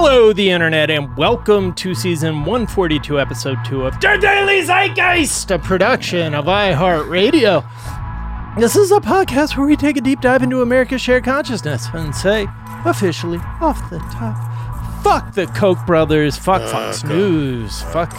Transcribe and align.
Hello, 0.00 0.32
the 0.32 0.48
internet, 0.50 0.92
and 0.92 1.16
welcome 1.16 1.74
to 1.74 1.92
season 1.92 2.44
142, 2.44 3.18
episode 3.18 3.58
2 3.64 3.84
of 3.84 3.94
The 4.00 4.16
Daily 4.20 4.62
Zeitgeist, 4.62 5.52
a 5.52 5.58
production 5.58 6.36
of 6.36 6.44
iHeartRadio. 6.44 7.64
This 8.56 8.76
is 8.76 8.92
a 8.92 9.00
podcast 9.00 9.56
where 9.56 9.66
we 9.66 9.74
take 9.74 9.96
a 9.96 10.00
deep 10.00 10.20
dive 10.20 10.44
into 10.44 10.62
America's 10.62 11.00
shared 11.00 11.24
consciousness 11.24 11.88
and 11.92 12.14
say, 12.14 12.46
officially, 12.84 13.38
off 13.60 13.90
the 13.90 13.98
top, 13.98 15.02
fuck 15.02 15.34
the 15.34 15.46
Koch 15.48 15.84
brothers, 15.84 16.38
fuck 16.38 16.62
Fox 16.70 17.02
News, 17.02 17.82
fuck 17.82 18.12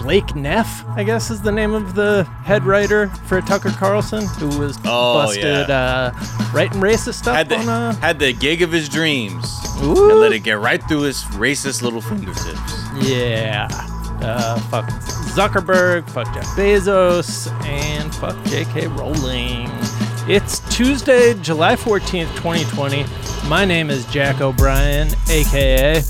Blake 0.00 0.34
Neff, 0.34 0.84
I 0.88 1.04
guess 1.04 1.30
is 1.30 1.42
the 1.42 1.52
name 1.52 1.72
of 1.74 1.94
the 1.94 2.24
head 2.44 2.64
writer 2.64 3.08
for 3.26 3.40
Tucker 3.42 3.70
Carlson, 3.70 4.26
who 4.38 4.58
was 4.58 4.76
Oh, 4.84 5.14
busted 5.24 5.68
yeah. 5.68 6.12
uh, 6.14 6.50
writing 6.54 6.80
racist 6.80 7.14
stuff 7.14 7.36
had 7.36 7.48
the 7.48 7.56
on 7.58 7.68
uh, 7.68 7.92
had 7.96 8.18
the 8.18 8.32
gig 8.32 8.62
of 8.62 8.72
his 8.72 8.88
dreams 8.88 9.44
Ooh. 9.82 10.10
and 10.10 10.20
let 10.20 10.32
it 10.32 10.40
get 10.40 10.58
right 10.58 10.82
through 10.88 11.02
his 11.02 11.22
racist 11.36 11.82
little 11.82 12.00
fingertips. 12.00 12.74
Yeah. 13.02 13.68
Uh, 14.22 14.58
fuck 14.68 14.86
Zuckerberg, 15.34 16.08
fuck 16.10 16.26
Jeff 16.34 16.44
Bezos, 16.56 17.50
and 17.64 18.14
fuck 18.14 18.42
J.K. 18.46 18.88
Rowling. 18.88 19.68
It's 20.28 20.60
Tuesday, 20.74 21.34
July 21.34 21.76
14th, 21.76 22.34
2020. 22.36 23.04
My 23.48 23.64
name 23.64 23.90
is 23.90 24.04
Jack 24.06 24.40
O'Brien, 24.40 25.08
aka 25.30 26.02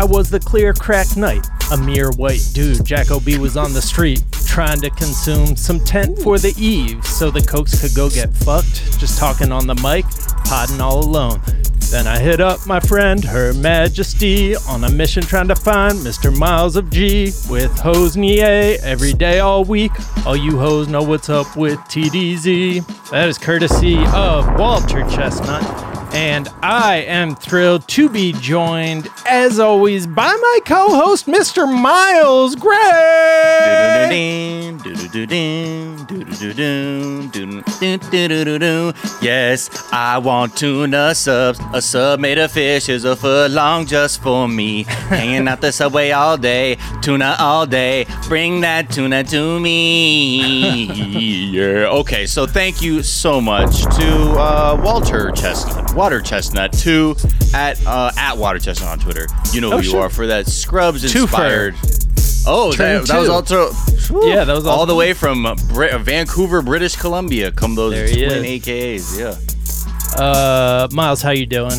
I 0.00 0.04
was 0.04 0.28
the 0.28 0.40
clear 0.40 0.72
crack 0.72 1.16
knight, 1.16 1.46
a 1.72 1.76
mere 1.76 2.10
white 2.12 2.46
dude. 2.52 2.84
Jack 2.84 3.10
O.B. 3.10 3.38
was 3.38 3.56
on 3.56 3.72
the 3.72 3.82
street 3.82 4.22
trying 4.46 4.80
to 4.80 4.90
consume 4.90 5.56
some 5.56 5.80
tent 5.80 6.18
for 6.20 6.38
the 6.38 6.54
eve 6.56 7.04
so 7.04 7.30
the 7.30 7.40
Kochs 7.40 7.80
could 7.80 7.94
go 7.94 8.08
get 8.08 8.32
fucked, 8.34 8.98
just 9.00 9.18
talking 9.18 9.50
on 9.50 9.66
the 9.66 9.74
mic, 9.76 10.04
podding 10.44 10.80
all 10.80 11.00
alone. 11.00 11.40
Then 11.90 12.06
I 12.06 12.18
hit 12.18 12.40
up 12.40 12.66
my 12.66 12.80
friend, 12.80 13.22
Her 13.22 13.52
Majesty, 13.54 14.56
on 14.56 14.84
a 14.84 14.90
mission 14.90 15.22
trying 15.22 15.48
to 15.48 15.54
find 15.54 15.94
Mr. 15.98 16.36
Miles 16.36 16.76
of 16.76 16.90
G 16.90 17.32
with 17.48 17.78
Hose 17.78 18.16
Nie 18.16 18.40
every 18.82 19.12
day 19.12 19.38
all 19.40 19.64
week. 19.64 19.92
All 20.26 20.36
you 20.36 20.58
hoes 20.58 20.88
know 20.88 21.02
what's 21.02 21.28
up 21.28 21.56
with 21.56 21.78
TDZ. 21.80 23.10
That 23.10 23.28
is 23.28 23.38
courtesy 23.38 23.98
of 24.12 24.58
Walter 24.58 25.02
Chestnut. 25.08 25.93
And 26.14 26.48
I 26.62 27.04
am 27.08 27.34
thrilled 27.34 27.88
to 27.88 28.08
be 28.08 28.32
joined, 28.34 29.08
as 29.28 29.58
always, 29.58 30.06
by 30.06 30.28
my 30.28 30.58
co 30.64 30.94
host, 30.94 31.26
Mr. 31.26 31.66
Miles 31.66 32.54
Gray. 32.54 32.78
Yes, 39.20 39.70
I 39.92 40.18
want 40.18 40.56
tuna 40.56 41.14
subs. 41.14 41.58
A 41.72 41.82
sub 41.82 42.20
made 42.20 42.38
of 42.38 42.52
fish 42.52 42.88
is 42.88 43.04
a 43.04 43.16
foot 43.16 43.50
long 43.50 43.86
just 43.86 44.22
for 44.22 44.46
me. 44.48 44.84
Hanging 44.84 45.48
out 45.48 45.60
the 45.60 45.72
subway 45.72 46.10
all 46.10 46.36
day, 46.36 46.76
tuna 47.02 47.36
all 47.38 47.66
day. 47.66 48.06
Bring 48.28 48.60
that 48.60 48.90
tuna 48.90 49.24
to 49.24 49.58
me. 49.60 50.84
yeah. 51.50 51.86
Okay, 51.88 52.26
so 52.26 52.46
thank 52.46 52.82
you 52.82 53.02
so 53.02 53.40
much 53.40 53.82
to 53.96 54.30
uh, 54.38 54.80
Walter 54.82 55.30
Chestnut, 55.32 55.94
Water 56.04 56.20
Chestnut, 56.20 56.70
to 56.74 57.16
at 57.54 57.82
uh, 57.86 58.10
at 58.18 58.36
Water 58.36 58.58
Chestnut 58.58 58.90
on 58.90 58.98
Twitter. 58.98 59.26
You 59.54 59.62
know 59.62 59.70
who 59.70 59.76
Oh, 59.76 59.78
you 59.78 59.90
sure. 59.90 60.02
are 60.02 60.10
for 60.10 60.26
that 60.26 60.46
Scrubs 60.46 61.02
inspired. 61.02 61.74
Oh, 62.46 62.72
that, 62.74 63.06
that 63.06 63.18
was 63.18 63.28
two. 63.48 63.56
also 63.56 64.26
Yeah, 64.28 64.44
that 64.44 64.52
was 64.54 64.66
all 64.66 64.80
all- 64.80 64.86
the 64.86 64.94
way 64.94 65.14
from 65.14 65.46
uh, 65.46 65.54
Brit- 65.72 65.92
uh, 65.94 65.98
Vancouver, 65.98 66.60
British 66.60 66.94
Columbia. 66.96 67.50
Come 67.52 67.74
those 67.74 67.94
There 67.94 68.06
twin 68.06 68.44
is. 68.44 68.66
AKAs, 68.66 69.18
yeah. 69.18 70.22
Uh, 70.22 70.88
Miles, 70.92 71.22
how 71.22 71.30
you 71.30 71.46
doing? 71.46 71.70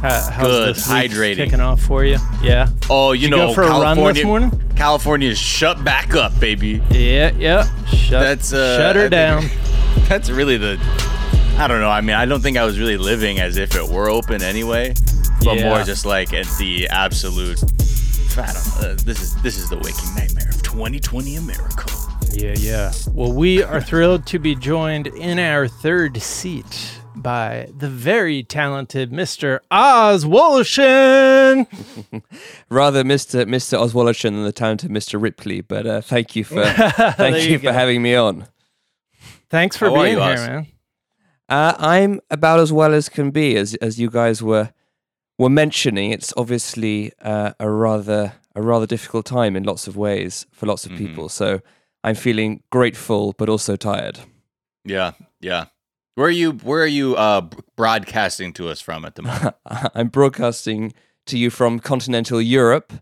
How, 0.00 0.30
how's 0.30 0.46
Good, 0.46 0.74
this 0.76 0.88
week 0.88 1.10
hydrating. 1.10 1.36
Kicking 1.36 1.60
off 1.60 1.82
for 1.82 2.02
you? 2.02 2.16
Yeah. 2.42 2.70
Oh, 2.88 3.12
you, 3.12 3.24
you 3.24 3.28
know, 3.28 3.48
go 3.48 3.54
for 3.54 3.62
a 3.64 3.68
run 3.68 3.74
this 3.74 3.82
California, 4.22 4.24
morning? 4.26 4.62
California's 4.74 5.38
shut 5.38 5.84
back 5.84 6.14
up, 6.14 6.38
baby. 6.40 6.80
Yeah, 6.90 7.30
yeah. 7.36 7.64
Shut, 7.88 8.22
That's 8.22 8.54
uh, 8.54 8.78
shut 8.78 8.96
her 8.96 9.04
I 9.04 9.08
down. 9.08 9.42
think- 9.42 10.08
That's 10.08 10.30
really 10.30 10.56
the. 10.56 10.78
I 11.58 11.66
don't 11.68 11.80
know. 11.80 11.88
I 11.90 12.00
mean, 12.02 12.14
I 12.16 12.26
don't 12.26 12.42
think 12.42 12.56
I 12.58 12.64
was 12.64 12.78
really 12.78 12.98
living 12.98 13.40
as 13.40 13.56
if 13.56 13.74
it 13.74 13.88
were 13.88 14.10
open 14.10 14.42
anyway, 14.42 14.92
but 15.42 15.56
Yeah. 15.56 15.68
more 15.70 15.82
just 15.82 16.04
like 16.04 16.32
at 16.34 16.46
the 16.58 16.86
absolute. 16.88 17.62
I 18.38 18.52
don't 18.52 18.82
know. 18.82 18.88
Uh, 18.90 18.94
this 19.04 19.22
is 19.22 19.34
this 19.42 19.56
is 19.56 19.70
the 19.70 19.76
waking 19.76 20.14
nightmare 20.14 20.50
of 20.50 20.62
2020 20.62 21.36
America. 21.36 21.86
Yeah, 22.32 22.54
yeah. 22.58 22.92
Well, 23.12 23.32
we 23.32 23.62
are 23.62 23.80
thrilled 23.80 24.26
to 24.26 24.38
be 24.38 24.54
joined 24.54 25.06
in 25.06 25.38
our 25.38 25.66
third 25.66 26.20
seat 26.20 26.90
by 27.16 27.68
the 27.78 27.88
very 27.88 28.42
talented 28.42 29.10
Mr. 29.10 29.60
Oz 29.70 30.26
Woloshyn. 30.26 31.66
rather 32.68 33.02
Mr. 33.02 33.46
Mr. 33.46 33.78
Oswaldson 33.78 34.32
than 34.32 34.44
the 34.44 34.52
talented 34.52 34.90
Mr. 34.90 35.20
Ripley. 35.20 35.62
But 35.62 35.86
uh, 35.86 36.00
thank 36.02 36.36
you 36.36 36.44
for 36.44 36.62
thank 37.16 37.42
you, 37.46 37.52
you 37.52 37.58
for 37.58 37.72
having 37.72 38.02
me 38.02 38.14
on. 38.14 38.46
Thanks 39.48 39.78
for 39.78 39.88
How 39.88 40.02
being 40.02 40.16
you, 40.18 40.22
here, 40.22 40.32
Oz? 40.34 40.46
man. 40.46 40.66
Uh, 41.48 41.74
I'm 41.78 42.20
about 42.30 42.60
as 42.60 42.72
well 42.72 42.92
as 42.94 43.08
can 43.08 43.30
be, 43.30 43.56
as 43.56 43.74
as 43.76 43.98
you 44.00 44.10
guys 44.10 44.42
were 44.42 44.70
were 45.38 45.50
mentioning. 45.50 46.10
It's 46.12 46.32
obviously 46.36 47.12
uh, 47.22 47.52
a 47.60 47.70
rather 47.70 48.32
a 48.54 48.62
rather 48.62 48.86
difficult 48.86 49.26
time 49.26 49.54
in 49.56 49.62
lots 49.64 49.86
of 49.86 49.96
ways 49.96 50.46
for 50.50 50.66
lots 50.66 50.86
of 50.86 50.92
Mhm. 50.92 50.98
people. 50.98 51.28
So 51.28 51.60
I'm 52.02 52.14
feeling 52.16 52.62
grateful, 52.70 53.34
but 53.38 53.48
also 53.48 53.76
tired. 53.76 54.20
Yeah, 54.84 55.12
yeah. 55.40 55.66
Where 56.14 56.26
are 56.28 56.30
you? 56.30 56.52
Where 56.52 56.82
are 56.82 56.86
you 56.86 57.14
uh, 57.16 57.42
broadcasting 57.76 58.52
to 58.54 58.68
us 58.68 58.80
from 58.80 59.04
at 59.04 59.14
the 59.14 59.22
moment? 59.22 59.54
I'm 59.94 60.08
broadcasting 60.08 60.94
to 61.26 61.36
you 61.38 61.50
from 61.50 61.78
continental 61.80 62.40
Europe. 62.40 62.92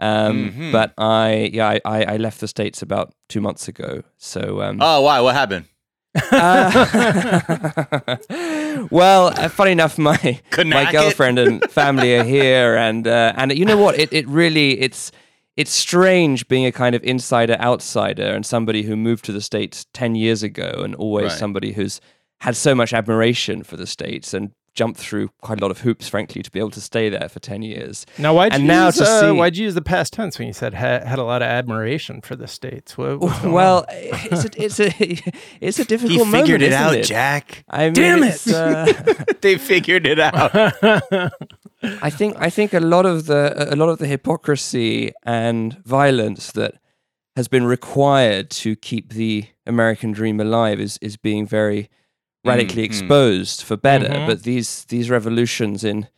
Um, 0.00 0.50
Mhm. 0.50 0.72
But 0.72 0.94
I, 0.98 1.50
yeah, 1.52 1.78
I, 1.84 2.04
I 2.14 2.16
left 2.16 2.40
the 2.40 2.48
states 2.48 2.82
about 2.82 3.14
two 3.28 3.40
months 3.40 3.68
ago. 3.68 4.02
So 4.18 4.60
um, 4.62 4.78
oh, 4.80 5.02
why? 5.02 5.20
What 5.20 5.34
happened? 5.34 5.66
Uh, 6.14 8.16
well, 8.90 9.28
uh, 9.28 9.48
funny 9.48 9.72
enough, 9.72 9.98
my 9.98 10.40
my 10.58 10.90
girlfriend 10.92 11.38
and 11.38 11.62
family 11.70 12.14
are 12.16 12.24
here, 12.24 12.76
and 12.88 13.06
uh, 13.06 13.32
and 13.36 13.56
you 13.56 13.64
know 13.64 13.76
what? 13.78 13.98
It 13.98 14.12
it 14.12 14.26
really 14.28 14.80
it's 14.80 15.10
it's 15.56 15.70
strange 15.70 16.48
being 16.48 16.66
a 16.66 16.72
kind 16.72 16.94
of 16.94 17.02
insider 17.04 17.54
outsider 17.54 18.32
and 18.34 18.44
somebody 18.44 18.82
who 18.82 18.96
moved 18.96 19.24
to 19.26 19.32
the 19.32 19.40
states 19.40 19.86
ten 19.92 20.14
years 20.14 20.42
ago, 20.42 20.80
and 20.84 20.94
always 20.96 21.32
Right. 21.32 21.38
somebody 21.38 21.72
who's 21.72 22.00
had 22.40 22.56
so 22.56 22.74
much 22.74 22.92
admiration 22.92 23.62
for 23.62 23.76
the 23.76 23.86
states 23.86 24.34
and 24.34 24.50
jumped 24.74 24.98
through 24.98 25.28
quite 25.42 25.58
a 25.60 25.62
lot 25.62 25.70
of 25.70 25.80
hoops, 25.80 26.08
frankly, 26.08 26.42
to 26.42 26.50
be 26.50 26.58
able 26.58 26.70
to 26.70 26.80
stay 26.80 27.08
there 27.08 27.28
for 27.28 27.40
ten 27.40 27.62
years. 27.62 28.06
Now, 28.18 28.34
why'd 28.34 28.54
you 28.56 28.64
now 28.64 28.86
use, 28.86 28.96
to 28.96 29.04
uh, 29.04 29.20
see- 29.20 29.30
why'd 29.32 29.56
you 29.56 29.64
use 29.64 29.74
the 29.74 29.82
past 29.82 30.12
tense 30.12 30.38
when 30.38 30.48
you 30.48 30.54
said 30.54 30.74
ha- 30.74 31.04
had 31.04 31.18
a 31.18 31.24
lot 31.24 31.42
of 31.42 31.48
admiration 31.48 32.20
for 32.20 32.36
the 32.36 32.46
states? 32.46 32.96
What, 32.96 33.20
Well, 33.44 33.84
it's 33.90 34.44
a 34.44 34.62
it's 34.64 34.80
a 34.80 35.32
it's 35.60 35.78
a 35.78 35.84
difficult 35.84 36.12
He 36.12 36.18
moment, 36.18 36.42
figured 36.44 36.62
it 36.62 36.72
isn't 36.72 36.82
out, 36.82 36.94
it? 36.94 37.04
Jack. 37.04 37.64
I 37.68 37.84
mean, 37.84 37.92
Damn 37.94 38.22
it! 38.22 38.46
uh, 38.48 38.92
they 39.42 39.58
figured 39.58 40.06
it 40.06 40.18
out. 40.18 40.50
I 41.82 42.10
think 42.10 42.36
I 42.38 42.48
think 42.50 42.72
a 42.72 42.80
lot 42.80 43.06
of 43.06 43.26
the 43.26 43.72
a 43.72 43.76
lot 43.76 43.88
of 43.88 43.98
the 43.98 44.06
hypocrisy 44.06 45.12
and 45.24 45.82
violence 45.84 46.52
that 46.52 46.74
has 47.36 47.48
been 47.48 47.64
required 47.64 48.50
to 48.50 48.76
keep 48.76 49.12
the 49.12 49.46
American 49.66 50.12
dream 50.12 50.40
alive 50.40 50.78
is 50.80 50.98
is 51.02 51.16
being 51.16 51.46
very 51.46 51.90
radically 52.44 52.82
Mhm. 52.82 52.86
exposed 52.86 53.62
for 53.62 53.76
better. 53.76 54.08
Mhm. 54.08 54.26
But 54.26 54.42
these 54.42 54.84
these 54.86 55.10
revolutions 55.10 55.84
in 55.84 56.08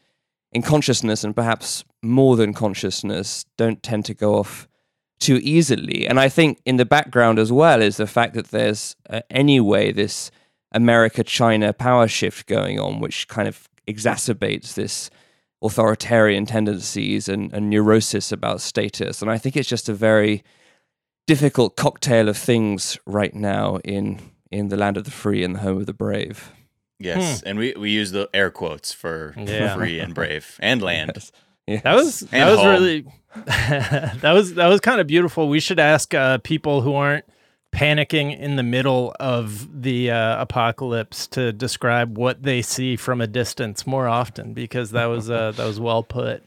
in 0.52 0.62
consciousness 0.62 1.24
and 1.24 1.34
perhaps 1.34 1.84
more 2.02 2.36
than 2.36 2.52
consciousness 2.54 3.44
don't 3.58 3.82
tend 3.82 4.04
to 4.04 4.14
go 4.14 4.36
off 4.36 4.68
too 5.18 5.40
easily. 5.42 6.06
And 6.06 6.20
I 6.20 6.28
think 6.28 6.60
in 6.64 6.76
the 6.76 6.84
background 6.84 7.38
as 7.38 7.50
well 7.50 7.82
is 7.82 7.96
the 7.96 8.06
fact 8.06 8.34
that 8.34 8.50
there's 8.50 8.94
uh, 9.10 9.20
anyway 9.30 9.90
this 9.92 10.30
America 10.72 11.22
China 11.24 11.72
power 11.72 12.08
shift 12.08 12.46
going 12.46 12.78
on, 12.80 13.00
which 13.00 13.26
kind 13.28 13.48
of 13.48 13.68
exacerbates 13.88 14.74
this 14.74 15.10
authoritarian 15.62 16.46
tendencies 16.46 17.28
and, 17.28 17.52
and 17.52 17.70
neurosis 17.70 18.30
about 18.32 18.60
status. 18.60 19.22
And 19.22 19.30
I 19.30 19.38
think 19.38 19.56
it's 19.56 19.68
just 19.68 19.88
a 19.88 19.94
very 19.94 20.42
difficult 21.26 21.76
cocktail 21.76 22.28
of 22.28 22.36
things 22.36 22.98
right 23.06 23.34
now 23.34 23.78
in 23.84 24.20
in 24.54 24.68
the 24.68 24.76
land 24.76 24.96
of 24.96 25.04
the 25.04 25.10
free 25.10 25.42
and 25.44 25.54
the 25.54 25.60
home 25.60 25.78
of 25.78 25.86
the 25.86 25.92
brave. 25.94 26.52
Yes, 26.98 27.42
and 27.42 27.58
we, 27.58 27.74
we 27.76 27.90
use 27.90 28.12
the 28.12 28.28
air 28.32 28.50
quotes 28.50 28.92
for 28.92 29.34
Yeah. 29.36 29.74
free 29.76 29.98
and 30.00 30.14
brave 30.14 30.56
and 30.60 30.80
land. 30.90 31.12
Yes. 31.16 31.32
Yes. 31.66 31.82
That 31.82 31.94
was 31.96 32.20
that 32.20 32.50
was 32.50 32.58
home. 32.60 32.68
really 32.68 33.04
that 34.20 34.32
was 34.32 34.54
that 34.54 34.68
was 34.68 34.80
kind 34.80 35.00
of 35.00 35.06
beautiful. 35.06 35.48
We 35.48 35.60
should 35.60 35.80
ask 35.80 36.14
uh, 36.14 36.38
people 36.38 36.82
who 36.82 36.94
aren't 36.94 37.24
panicking 37.72 38.38
in 38.38 38.54
the 38.56 38.62
middle 38.62 39.14
of 39.18 39.82
the 39.82 40.10
uh, 40.10 40.40
apocalypse 40.40 41.26
to 41.28 41.52
describe 41.52 42.16
what 42.16 42.42
they 42.44 42.62
see 42.62 42.94
from 42.96 43.20
a 43.20 43.26
distance 43.26 43.86
more 43.86 44.06
often 44.06 44.54
because 44.54 44.92
that 44.92 45.06
was 45.06 45.30
uh, 45.30 45.52
that 45.56 45.66
was 45.66 45.80
well 45.80 46.02
put. 46.02 46.44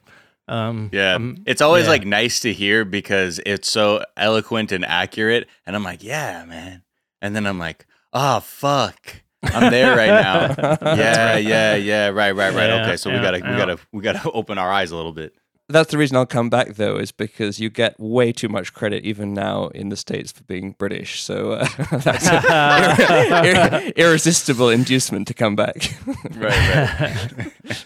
Um, 0.48 0.90
Yeah, 0.94 1.16
um, 1.16 1.44
it's 1.46 1.62
always 1.62 1.86
yeah. 1.86 1.90
like 1.92 2.06
nice 2.06 2.40
to 2.42 2.54
hear 2.54 2.86
because 2.86 3.42
it's 3.46 3.70
so 3.70 4.04
eloquent 4.16 4.72
and 4.72 4.86
accurate. 4.86 5.48
And 5.66 5.76
I'm 5.76 5.84
like, 5.84 6.02
yeah, 6.04 6.46
man. 6.46 6.84
And 7.22 7.36
then 7.36 7.46
I'm 7.46 7.60
like, 7.60 7.86
oh 8.14 8.40
fuck, 8.40 9.22
I'm 9.44 9.72
there 9.72 9.96
right 9.96 10.08
now. 10.08 10.78
yeah, 10.96 11.38
yeah, 11.38 11.76
yeah. 11.76 12.08
Right, 12.08 12.32
right, 12.32 12.54
right. 12.54 12.70
Yeah, 12.70 12.84
okay, 12.84 12.98
so 12.98 13.10
we 13.12 13.18
gotta, 13.18 13.38
we 13.38 13.58
gotta, 13.58 13.78
we 13.92 14.02
gotta 14.04 14.32
open 14.32 14.58
our 14.58 14.72
eyes 14.72 14.92
a 14.92 14.96
little 14.96 15.14
bit. 15.14 15.34
that's 15.70 15.92
the 15.92 15.98
reason 15.98 16.16
I'll 16.18 16.26
come 16.26 16.50
back 16.50 16.76
though, 16.76 16.98
is 16.98 17.12
because 17.12 17.60
you 17.60 17.70
get 17.70 18.00
way 18.00 18.32
too 18.32 18.50
much 18.50 18.74
credit 18.74 19.04
even 19.04 19.34
now 19.34 19.68
in 19.68 19.90
the 19.90 19.98
states 19.98 20.32
for 20.32 20.44
being 20.44 20.76
British. 20.78 21.22
So 21.22 21.52
uh, 21.54 21.68
that's 21.92 22.28
an 22.28 23.92
irresistible 23.96 24.70
inducement 24.70 25.28
to 25.28 25.34
come 25.34 25.56
back. 25.56 25.94
right, 26.36 27.32
right. 27.38 27.86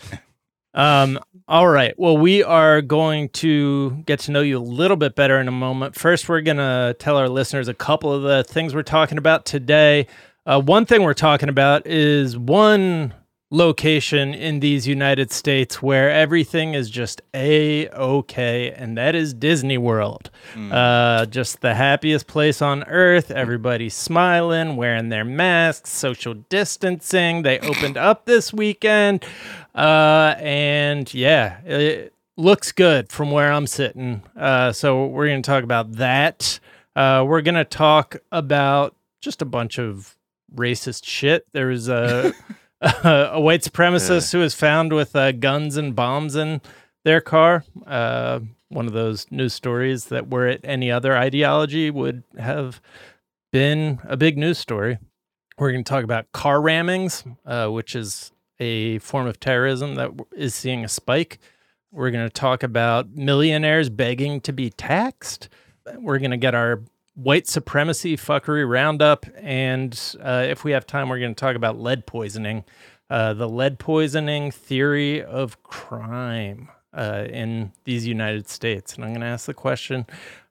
Um, 0.73 1.19
all 1.51 1.67
right. 1.67 1.93
Well, 1.99 2.17
we 2.17 2.43
are 2.43 2.81
going 2.81 3.27
to 3.29 3.91
get 4.05 4.21
to 4.21 4.31
know 4.31 4.39
you 4.39 4.57
a 4.57 4.63
little 4.63 4.95
bit 4.95 5.15
better 5.15 5.37
in 5.37 5.49
a 5.49 5.51
moment. 5.51 5.95
First, 5.95 6.29
we're 6.29 6.39
going 6.39 6.55
to 6.55 6.95
tell 6.97 7.17
our 7.17 7.27
listeners 7.27 7.67
a 7.67 7.73
couple 7.73 8.13
of 8.13 8.23
the 8.23 8.45
things 8.45 8.73
we're 8.73 8.83
talking 8.83 9.17
about 9.17 9.45
today. 9.45 10.07
Uh, 10.45 10.61
one 10.61 10.85
thing 10.85 11.03
we're 11.03 11.13
talking 11.13 11.49
about 11.49 11.85
is 11.85 12.37
one 12.37 13.13
location 13.51 14.33
in 14.33 14.61
these 14.61 14.87
United 14.87 15.29
States 15.29 15.81
where 15.81 16.09
everything 16.09 16.73
is 16.73 16.89
just 16.89 17.21
a 17.33 17.89
okay, 17.89 18.71
and 18.71 18.97
that 18.97 19.13
is 19.13 19.33
Disney 19.33 19.77
World. 19.77 20.31
Uh, 20.71 21.25
just 21.25 21.59
the 21.59 21.75
happiest 21.75 22.27
place 22.27 22.61
on 22.61 22.85
earth. 22.85 23.29
Everybody's 23.29 23.93
smiling, 23.93 24.77
wearing 24.77 25.09
their 25.09 25.25
masks, 25.25 25.89
social 25.91 26.33
distancing. 26.33 27.43
They 27.43 27.59
opened 27.59 27.97
up 27.97 28.25
this 28.25 28.53
weekend, 28.53 29.25
uh, 29.75 30.35
and 30.37 31.13
yeah, 31.13 31.61
it 31.61 32.13
looks 32.37 32.71
good 32.71 33.11
from 33.11 33.31
where 33.31 33.51
I'm 33.51 33.67
sitting. 33.67 34.23
Uh, 34.35 34.71
so 34.71 35.05
we're 35.05 35.27
going 35.27 35.41
to 35.41 35.47
talk 35.47 35.63
about 35.63 35.93
that. 35.93 36.59
Uh, 36.95 37.23
we're 37.27 37.41
going 37.41 37.55
to 37.55 37.65
talk 37.65 38.17
about 38.31 38.95
just 39.21 39.41
a 39.41 39.45
bunch 39.45 39.79
of 39.79 40.17
racist 40.53 41.05
shit. 41.05 41.45
There 41.53 41.67
was 41.67 41.87
a 41.87 42.33
a 43.03 43.39
white 43.39 43.61
supremacist 43.61 44.31
who 44.31 44.39
was 44.39 44.55
found 44.55 44.91
with 44.91 45.15
uh, 45.15 45.31
guns 45.33 45.77
and 45.77 45.95
bombs 45.95 46.35
in 46.35 46.61
their 47.03 47.21
car. 47.21 47.63
Uh, 47.85 48.39
one 48.69 48.87
of 48.87 48.93
those 48.93 49.27
news 49.29 49.53
stories 49.53 50.05
that, 50.05 50.29
were 50.29 50.47
it 50.47 50.61
any 50.63 50.89
other 50.89 51.15
ideology, 51.15 51.91
would 51.91 52.23
have 52.39 52.81
been 53.51 53.99
a 54.05 54.17
big 54.17 54.35
news 54.35 54.57
story. 54.57 54.97
We're 55.59 55.71
going 55.71 55.83
to 55.83 55.89
talk 55.89 56.03
about 56.03 56.31
car 56.31 56.59
rammings, 56.59 57.23
uh, 57.45 57.67
which 57.67 57.95
is 57.95 58.31
a 58.61 58.99
form 58.99 59.25
of 59.25 59.39
terrorism 59.39 59.95
that 59.95 60.11
is 60.33 60.53
seeing 60.53 60.85
a 60.85 60.87
spike. 60.87 61.39
We're 61.91 62.11
going 62.11 62.25
to 62.25 62.33
talk 62.33 62.63
about 62.63 63.09
millionaires 63.15 63.89
begging 63.89 64.39
to 64.41 64.53
be 64.53 64.69
taxed. 64.69 65.49
We're 65.97 66.19
going 66.19 66.31
to 66.31 66.37
get 66.37 66.53
our 66.55 66.81
white 67.15 67.47
supremacy 67.47 68.15
fuckery 68.15 68.69
roundup. 68.69 69.25
And 69.35 69.99
uh, 70.21 70.45
if 70.47 70.63
we 70.63 70.71
have 70.71 70.85
time, 70.85 71.09
we're 71.09 71.19
going 71.19 71.33
to 71.33 71.39
talk 71.39 71.55
about 71.55 71.79
lead 71.79 72.05
poisoning, 72.05 72.63
uh, 73.09 73.33
the 73.33 73.49
lead 73.49 73.79
poisoning 73.79 74.51
theory 74.51 75.21
of 75.21 75.61
crime 75.63 76.69
uh, 76.93 77.25
in 77.29 77.71
these 77.83 78.05
United 78.05 78.47
States. 78.47 78.93
And 78.93 79.03
I'm 79.03 79.11
going 79.11 79.21
to 79.21 79.27
ask 79.27 79.47
the 79.47 79.53
question 79.55 80.05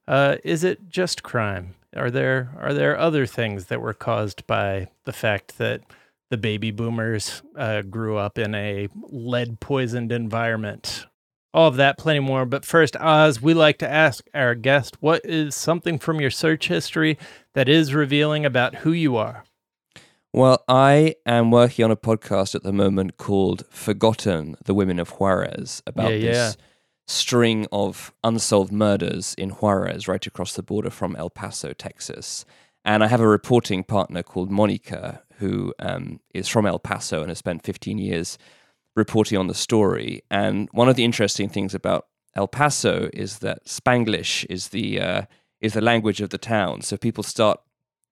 uh, 0.09 0.37
Is 0.43 0.65
it 0.65 0.91
just 0.91 1.23
crime? 1.23 1.75
Are 1.97 2.11
there 2.11 2.53
are 2.59 2.75
there 2.75 2.99
other 2.99 3.27
things 3.27 3.67
that 3.67 3.81
were 3.81 3.95
caused 3.95 4.47
by 4.47 4.89
the 5.05 5.13
fact 5.13 5.59
that 5.59 5.83
the 6.31 6.39
baby 6.39 6.71
boomers 6.71 7.43
uh, 7.57 7.83
grew 7.83 8.17
up 8.17 8.39
in 8.39 8.55
a 8.55 8.89
lead 9.09 9.61
poisoned 9.61 10.13
environment? 10.13 11.07
All 11.53 11.67
of 11.69 11.77
that, 11.77 11.99
plenty 11.99 12.21
more. 12.21 12.47
But 12.47 12.65
first, 12.65 12.97
Oz, 12.97 13.43
we 13.43 13.55
like 13.55 13.79
to 13.79 13.91
ask 13.91 14.25
our 14.35 14.55
guest 14.55 14.97
what 15.01 15.25
is 15.25 15.55
something 15.57 15.99
from 15.99 16.21
your 16.21 16.31
search 16.31 16.69
history 16.69 17.19
that 17.55 17.69
is 17.69 17.93
revealing 17.93 18.47
about 18.47 18.77
who 18.77 18.93
you 18.93 19.17
are? 19.17 19.45
Well, 20.33 20.63
I 20.69 21.17
am 21.27 21.51
working 21.51 21.85
on 21.85 21.91
a 21.91 21.97
podcast 21.97 22.55
at 22.55 22.63
the 22.63 22.73
moment 22.73 23.17
called 23.17 23.65
Forgotten 23.69 24.55
The 24.65 24.75
Women 24.75 25.01
of 25.01 25.09
Juarez 25.11 25.83
about 25.89 26.11
Yeah, 26.13 26.17
yeah. 26.19 26.33
this 26.33 26.57
string 27.09 27.67
of 27.73 28.15
unsolved 28.23 28.71
murders 28.71 29.35
in 29.37 29.51
Juarez, 29.51 30.07
right 30.07 30.25
across 30.25 30.55
the 30.55 30.63
border 30.63 30.91
from 30.91 31.17
El 31.17 31.31
Paso, 31.31 31.73
Texas. 31.73 32.45
And 32.85 33.03
I 33.03 33.09
have 33.09 33.21
a 33.21 33.27
reporting 33.27 33.83
partner 33.83 34.23
called 34.23 34.53
Monica, 34.53 35.25
who 35.41 35.75
um, 35.79 36.21
is 36.33 36.49
from 36.49 36.67
El 36.67 36.79
Paso 36.79 37.21
and 37.21 37.31
has 37.31 37.39
spent 37.39 37.65
15 37.65 37.99
years 37.99 38.39
reporting 38.95 39.39
on 39.39 39.47
the 39.47 39.55
story. 39.55 40.23
And 40.31 40.69
one 40.73 40.89
of 40.89 40.97
the 40.97 41.05
interesting 41.05 41.49
things 41.49 41.75
about 41.75 42.07
El 42.37 42.47
Paso 42.47 43.11
is 43.13 43.41
that 43.41 43.65
Spanglish 43.65 44.47
is 44.49 44.69
the 44.69 45.01
uh, 45.01 45.23
is 45.61 45.73
the 45.73 45.81
language 45.81 46.21
of 46.21 46.31
the 46.31 46.39
town. 46.39 46.83
So 46.83 46.97
people 46.97 47.25
start 47.25 47.61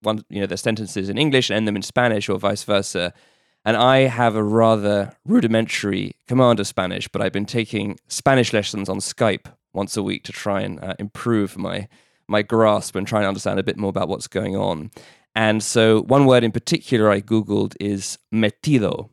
one 0.02 0.24
you 0.28 0.40
know 0.40 0.46
their 0.46 0.56
sentences 0.56 1.08
in 1.08 1.18
English 1.18 1.50
and 1.50 1.56
end 1.56 1.68
them 1.68 1.76
in 1.76 1.82
Spanish 1.82 2.28
or 2.28 2.38
vice 2.38 2.64
versa. 2.64 3.12
And 3.64 3.76
I 3.76 4.00
have 4.00 4.34
a 4.34 4.42
rather 4.42 5.12
rudimentary 5.26 6.14
command 6.26 6.60
of 6.60 6.66
Spanish, 6.66 7.08
but 7.08 7.20
I've 7.20 7.32
been 7.32 7.44
taking 7.44 7.98
Spanish 8.08 8.52
lessons 8.52 8.88
on 8.88 8.98
Skype 8.98 9.52
once 9.72 9.96
a 9.96 10.02
week 10.02 10.24
to 10.24 10.32
try 10.32 10.62
and 10.62 10.82
uh, 10.82 10.94
improve 10.98 11.58
my 11.58 11.88
my 12.28 12.42
grasp 12.42 12.94
and 12.94 13.06
try 13.06 13.20
and 13.20 13.28
understand 13.28 13.58
a 13.58 13.62
bit 13.62 13.76
more 13.76 13.90
about 13.90 14.08
what's 14.08 14.26
going 14.26 14.54
on. 14.56 14.90
And 15.38 15.62
so 15.62 16.02
one 16.02 16.26
word 16.26 16.42
in 16.42 16.50
particular 16.50 17.08
I 17.08 17.20
googled 17.20 17.76
is 17.78 18.18
metido, 18.34 19.10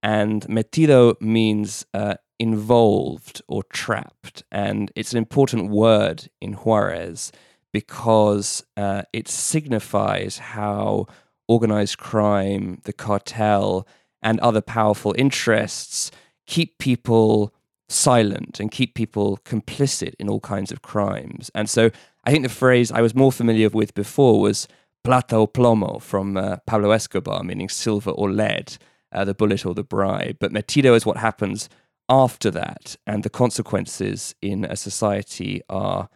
and 0.00 0.42
metido 0.42 1.20
means 1.20 1.84
uh, 1.92 2.14
involved 2.38 3.42
or 3.48 3.64
trapped, 3.64 4.44
and 4.52 4.92
it's 4.94 5.10
an 5.10 5.18
important 5.18 5.68
word 5.70 6.28
in 6.40 6.52
Juarez 6.52 7.32
because 7.72 8.64
uh, 8.76 9.02
it 9.12 9.26
signifies 9.26 10.38
how 10.38 11.06
organized 11.48 11.98
crime, 11.98 12.80
the 12.84 12.92
cartel, 12.92 13.88
and 14.22 14.38
other 14.38 14.60
powerful 14.60 15.16
interests 15.18 16.12
keep 16.46 16.78
people 16.78 17.52
silent 17.88 18.60
and 18.60 18.70
keep 18.70 18.94
people 18.94 19.40
complicit 19.44 20.14
in 20.20 20.28
all 20.28 20.38
kinds 20.38 20.70
of 20.70 20.82
crimes. 20.82 21.50
And 21.56 21.68
so 21.68 21.90
I 22.22 22.30
think 22.30 22.44
the 22.44 22.48
phrase 22.48 22.92
I 22.92 23.00
was 23.00 23.16
more 23.16 23.32
familiar 23.32 23.68
with 23.68 23.96
before 23.96 24.40
was 24.40 24.68
plata 25.06 25.36
o 25.36 25.46
plomo 25.46 26.02
from 26.02 26.36
uh, 26.36 26.56
Pablo 26.66 26.90
Escobar, 26.90 27.44
meaning 27.44 27.68
silver 27.68 28.10
or 28.10 28.30
lead, 28.30 28.76
uh, 29.12 29.24
the 29.24 29.34
bullet 29.34 29.64
or 29.64 29.72
the 29.72 29.84
bribe. 29.84 30.36
But 30.40 30.52
metido 30.52 30.96
is 30.96 31.06
what 31.06 31.18
happens 31.18 31.68
after 32.08 32.50
that, 32.50 32.96
and 33.06 33.22
the 33.22 33.30
consequences 33.30 34.34
in 34.42 34.64
a 34.64 34.76
society 34.76 35.62
are 35.68 36.08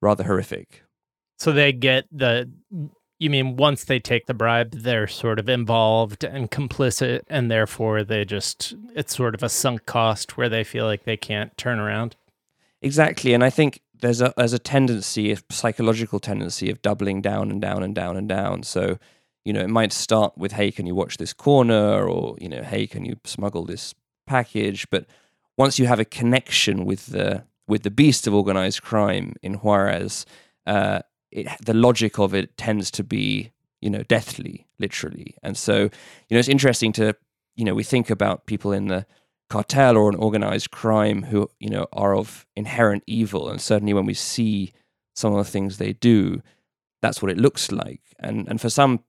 rather 0.00 0.24
horrific. 0.24 0.82
So 1.38 1.52
they 1.52 1.72
get 1.72 2.06
the. 2.10 2.50
You 3.18 3.30
mean 3.30 3.54
once 3.54 3.84
they 3.84 4.00
take 4.00 4.26
the 4.26 4.34
bribe, 4.34 4.72
they're 4.72 5.06
sort 5.06 5.38
of 5.38 5.48
involved 5.48 6.24
and 6.24 6.50
complicit, 6.50 7.20
and 7.28 7.48
therefore 7.48 8.02
they 8.02 8.24
just. 8.24 8.74
It's 8.96 9.16
sort 9.16 9.36
of 9.36 9.44
a 9.44 9.48
sunk 9.48 9.86
cost 9.86 10.36
where 10.36 10.48
they 10.48 10.64
feel 10.64 10.86
like 10.86 11.04
they 11.04 11.16
can't 11.16 11.56
turn 11.56 11.78
around. 11.78 12.16
Exactly, 12.80 13.34
and 13.34 13.44
I 13.44 13.50
think 13.50 13.80
there's 14.02 14.20
a 14.20 14.34
there's 14.36 14.52
a 14.52 14.58
tendency, 14.58 15.32
a 15.32 15.38
psychological 15.50 16.20
tendency 16.20 16.70
of 16.70 16.82
doubling 16.82 17.22
down 17.22 17.50
and 17.50 17.62
down 17.62 17.82
and 17.82 17.94
down 17.94 18.16
and 18.16 18.28
down. 18.28 18.64
So, 18.64 18.98
you 19.44 19.52
know, 19.52 19.60
it 19.60 19.70
might 19.70 19.92
start 19.92 20.36
with, 20.36 20.52
"Hey, 20.52 20.70
can 20.70 20.86
you 20.86 20.94
watch 20.94 21.16
this 21.16 21.32
corner?" 21.32 22.06
or 22.06 22.36
you 22.40 22.48
know, 22.48 22.62
"Hey, 22.62 22.86
can 22.86 23.04
you 23.04 23.16
smuggle 23.24 23.64
this 23.64 23.94
package?" 24.26 24.90
But 24.90 25.06
once 25.56 25.78
you 25.78 25.86
have 25.86 26.00
a 26.00 26.04
connection 26.04 26.84
with 26.84 27.06
the 27.06 27.44
with 27.68 27.84
the 27.84 27.90
beast 27.90 28.26
of 28.26 28.34
organized 28.34 28.82
crime 28.82 29.34
in 29.40 29.54
Juarez, 29.54 30.26
uh, 30.66 31.00
it, 31.30 31.46
the 31.64 31.74
logic 31.74 32.18
of 32.18 32.34
it 32.34 32.56
tends 32.56 32.90
to 32.90 33.04
be, 33.04 33.52
you 33.80 33.88
know, 33.88 34.02
deathly, 34.02 34.66
literally. 34.80 35.36
And 35.44 35.56
so, 35.56 35.82
you 36.28 36.32
know, 36.32 36.38
it's 36.38 36.48
interesting 36.48 36.92
to, 36.94 37.14
you 37.54 37.64
know, 37.64 37.74
we 37.74 37.84
think 37.84 38.10
about 38.10 38.46
people 38.46 38.72
in 38.72 38.88
the 38.88 39.06
cartel 39.52 39.98
or 39.98 40.08
an 40.08 40.16
organized 40.16 40.70
crime 40.70 41.24
who 41.24 41.46
you 41.60 41.68
know 41.68 41.86
are 41.92 42.16
of 42.16 42.46
inherent 42.56 43.04
evil. 43.06 43.50
And 43.50 43.60
certainly 43.60 43.92
when 43.92 44.06
we 44.06 44.14
see 44.14 44.72
some 45.14 45.32
of 45.34 45.44
the 45.44 45.50
things 45.50 45.76
they 45.76 45.92
do 45.92 46.40
that's 47.02 47.20
what 47.20 47.30
it 47.30 47.36
looks 47.36 47.70
like. 47.70 48.00
And 48.18 48.48
and 48.48 48.60
for 48.60 48.70
some 48.70 49.00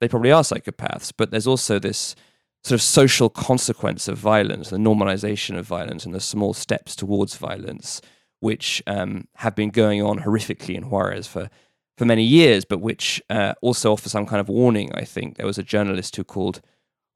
they 0.00 0.08
probably 0.08 0.30
are 0.30 0.44
psychopaths 0.44 1.12
but 1.16 1.30
there's 1.30 1.48
also 1.48 1.78
this 1.80 2.14
sort 2.62 2.76
of 2.78 2.82
social 2.82 3.28
consequence 3.28 4.06
of 4.06 4.18
violence 4.18 4.70
the 4.70 4.76
normalization 4.76 5.58
of 5.58 5.66
violence 5.66 6.06
and 6.06 6.14
the 6.14 6.20
small 6.20 6.54
steps 6.54 6.94
towards 6.94 7.36
violence 7.36 8.00
which 8.38 8.82
um, 8.86 9.26
have 9.36 9.56
been 9.56 9.70
going 9.70 10.00
on 10.00 10.20
horrifically 10.20 10.76
in 10.76 10.88
Juarez 10.90 11.26
for 11.26 11.50
for 11.98 12.04
many 12.04 12.22
years 12.22 12.64
but 12.64 12.80
which 12.80 13.20
uh, 13.30 13.54
also 13.62 13.92
offer 13.92 14.08
some 14.08 14.26
kind 14.26 14.40
of 14.40 14.48
warning 14.48 14.90
I 14.94 15.04
think. 15.04 15.36
There 15.36 15.52
was 15.52 15.58
a 15.58 15.70
journalist 15.74 16.14
who 16.14 16.22
called 16.22 16.60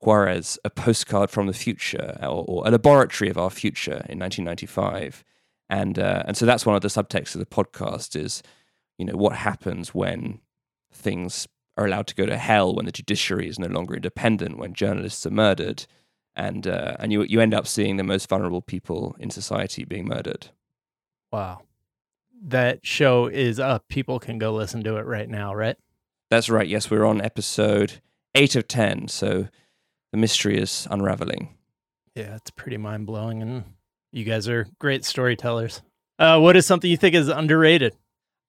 Juarez, 0.07 0.57
a 0.65 0.71
postcard 0.71 1.31
from 1.31 1.49
the 1.49 1.53
future, 1.53 2.17
or, 2.23 2.45
or, 2.47 2.63
a 2.67 2.71
laboratory 2.71 3.29
of 3.29 3.37
our 3.37 3.51
future 3.51 4.07
in 4.09 4.21
1995, 4.21 5.25
and 5.69 5.99
uh, 5.99 6.23
and 6.27 6.37
so 6.37 6.47
that's 6.47 6.65
one 6.65 6.77
of 6.77 6.83
the 6.83 6.89
subtexts 6.89 7.35
of 7.35 7.41
the 7.41 7.47
podcast 7.47 8.15
is, 8.15 8.41
you 8.99 9.05
know, 9.05 9.17
what 9.17 9.35
happens 9.35 9.93
when 9.93 10.41
things 10.93 11.49
are 11.77 11.87
allowed 11.87 12.07
to 12.07 12.15
go 12.15 12.25
to 12.25 12.37
hell, 12.37 12.73
when 12.73 12.87
the 12.87 12.93
judiciary 12.93 13.49
is 13.49 13.59
no 13.59 13.67
longer 13.67 13.97
independent, 13.97 14.59
when 14.59 14.75
journalists 14.75 15.27
are 15.27 15.31
murdered, 15.31 15.87
and 16.37 16.69
uh, 16.69 16.97
and 17.01 17.13
you 17.13 17.25
you 17.25 17.41
end 17.41 17.53
up 17.53 17.67
seeing 17.67 17.97
the 17.97 18.05
most 18.05 18.29
vulnerable 18.29 18.63
people 18.63 19.17
in 19.19 19.31
society 19.31 19.85
being 19.85 20.07
murdered. 20.07 20.51
Wow, 21.33 21.63
that 22.45 22.87
show 22.87 23.27
is 23.27 23.59
up. 23.59 23.89
People 23.89 24.21
can 24.21 24.39
go 24.39 24.53
listen 24.53 24.85
to 24.85 24.99
it 24.99 25.05
right 25.05 25.29
now, 25.29 25.53
right? 25.53 25.77
That's 26.31 26.49
right. 26.49 26.69
Yes, 26.69 26.93
we're 26.93 27.05
on 27.05 27.21
episode 27.21 28.01
eight 28.37 28.55
of 28.55 28.69
ten, 28.69 29.09
so 29.09 29.49
the 30.13 30.19
mystery 30.19 30.59
is 30.59 30.87
unraveling. 30.91 31.57
Yeah, 32.15 32.37
it's 32.37 32.51
pretty 32.51 32.77
mind 32.79 33.07
blowing 33.07 33.43
and 33.43 33.65
You 34.13 34.25
guys 34.25 34.49
are 34.49 34.67
great 34.79 35.05
storytellers. 35.05 35.83
Uh, 36.19 36.39
what 36.41 36.57
is 36.57 36.65
something 36.67 36.91
you 36.91 36.97
think 36.97 37.15
is 37.15 37.29
underrated? 37.29 37.95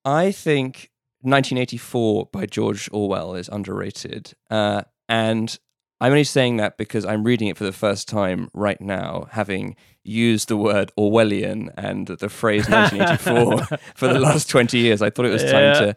I 0.05 0.31
think 0.31 0.89
1984 1.21 2.29
by 2.31 2.45
George 2.45 2.89
Orwell 2.93 3.35
is 3.35 3.49
underrated. 3.49 4.33
Uh, 4.49 4.83
and 5.09 5.57
I'm 5.99 6.11
only 6.11 6.23
saying 6.23 6.57
that 6.57 6.77
because 6.77 7.05
I'm 7.05 7.23
reading 7.23 7.47
it 7.49 7.57
for 7.57 7.63
the 7.65 7.73
first 7.73 8.07
time 8.07 8.49
right 8.53 8.79
now, 8.79 9.27
having 9.31 9.75
used 10.03 10.47
the 10.47 10.55
word 10.55 10.91
Orwellian 10.97 11.73
and 11.75 12.07
the 12.07 12.29
phrase 12.29 12.69
1984 12.69 13.77
for 13.95 14.07
the 14.07 14.19
last 14.19 14.49
20 14.49 14.77
years. 14.77 15.01
I 15.01 15.09
thought 15.09 15.25
it 15.25 15.31
was 15.31 15.43
time 15.43 15.73
to 15.75 15.95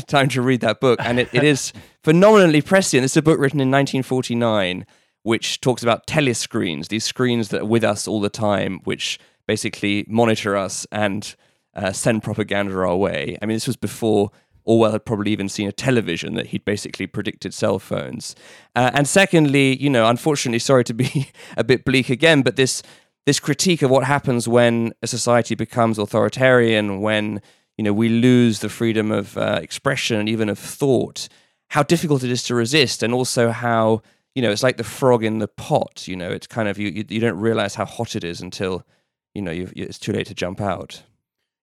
time 0.06 0.28
to 0.30 0.42
read 0.42 0.60
that 0.62 0.80
book. 0.80 0.98
And 1.02 1.20
it, 1.20 1.28
it 1.32 1.44
is 1.44 1.72
phenomenally 2.02 2.62
prescient. 2.62 3.04
It's 3.04 3.16
a 3.16 3.22
book 3.22 3.38
written 3.38 3.60
in 3.60 3.70
1949, 3.70 4.86
which 5.22 5.60
talks 5.60 5.82
about 5.82 6.06
telescreens, 6.06 6.88
these 6.88 7.04
screens 7.04 7.48
that 7.48 7.62
are 7.62 7.66
with 7.66 7.84
us 7.84 8.08
all 8.08 8.20
the 8.20 8.28
time, 8.28 8.80
which 8.84 9.18
basically 9.46 10.04
monitor 10.08 10.56
us 10.56 10.86
and 10.90 11.34
uh, 11.74 11.92
send 11.92 12.22
propaganda 12.22 12.74
our 12.74 12.96
way. 12.96 13.38
I 13.40 13.46
mean, 13.46 13.56
this 13.56 13.66
was 13.66 13.76
before 13.76 14.30
Orwell 14.64 14.92
had 14.92 15.04
probably 15.04 15.32
even 15.32 15.48
seen 15.48 15.68
a 15.68 15.72
television 15.72 16.34
that 16.34 16.48
he'd 16.48 16.64
basically 16.64 17.06
predicted 17.06 17.52
cell 17.52 17.78
phones. 17.78 18.36
Uh, 18.76 18.90
and 18.94 19.08
secondly, 19.08 19.76
you 19.76 19.90
know, 19.90 20.08
unfortunately, 20.08 20.58
sorry 20.58 20.84
to 20.84 20.94
be 20.94 21.30
a 21.56 21.64
bit 21.64 21.84
bleak 21.84 22.08
again, 22.10 22.42
but 22.42 22.56
this 22.56 22.82
this 23.24 23.38
critique 23.38 23.82
of 23.82 23.90
what 23.90 24.02
happens 24.02 24.48
when 24.48 24.92
a 25.00 25.06
society 25.06 25.54
becomes 25.54 25.96
authoritarian, 25.96 27.00
when 27.00 27.40
you 27.76 27.84
know 27.84 27.92
we 27.92 28.08
lose 28.08 28.60
the 28.60 28.68
freedom 28.68 29.12
of 29.12 29.36
uh, 29.38 29.60
expression 29.62 30.18
and 30.18 30.28
even 30.28 30.48
of 30.48 30.58
thought, 30.58 31.28
how 31.68 31.82
difficult 31.82 32.24
it 32.24 32.30
is 32.30 32.42
to 32.44 32.54
resist, 32.54 33.02
and 33.02 33.14
also 33.14 33.50
how 33.50 34.02
you 34.34 34.42
know 34.42 34.50
it's 34.50 34.62
like 34.62 34.76
the 34.76 34.84
frog 34.84 35.24
in 35.24 35.38
the 35.38 35.48
pot. 35.48 36.06
You 36.08 36.16
know, 36.16 36.30
it's 36.30 36.46
kind 36.46 36.68
of 36.68 36.78
you 36.78 36.88
you, 36.88 37.04
you 37.08 37.20
don't 37.20 37.38
realize 37.38 37.74
how 37.74 37.84
hot 37.84 38.16
it 38.16 38.24
is 38.24 38.40
until 38.40 38.86
you 39.34 39.42
know 39.42 39.50
you, 39.50 39.70
it's 39.74 39.98
too 39.98 40.12
late 40.12 40.26
to 40.28 40.34
jump 40.34 40.60
out. 40.60 41.02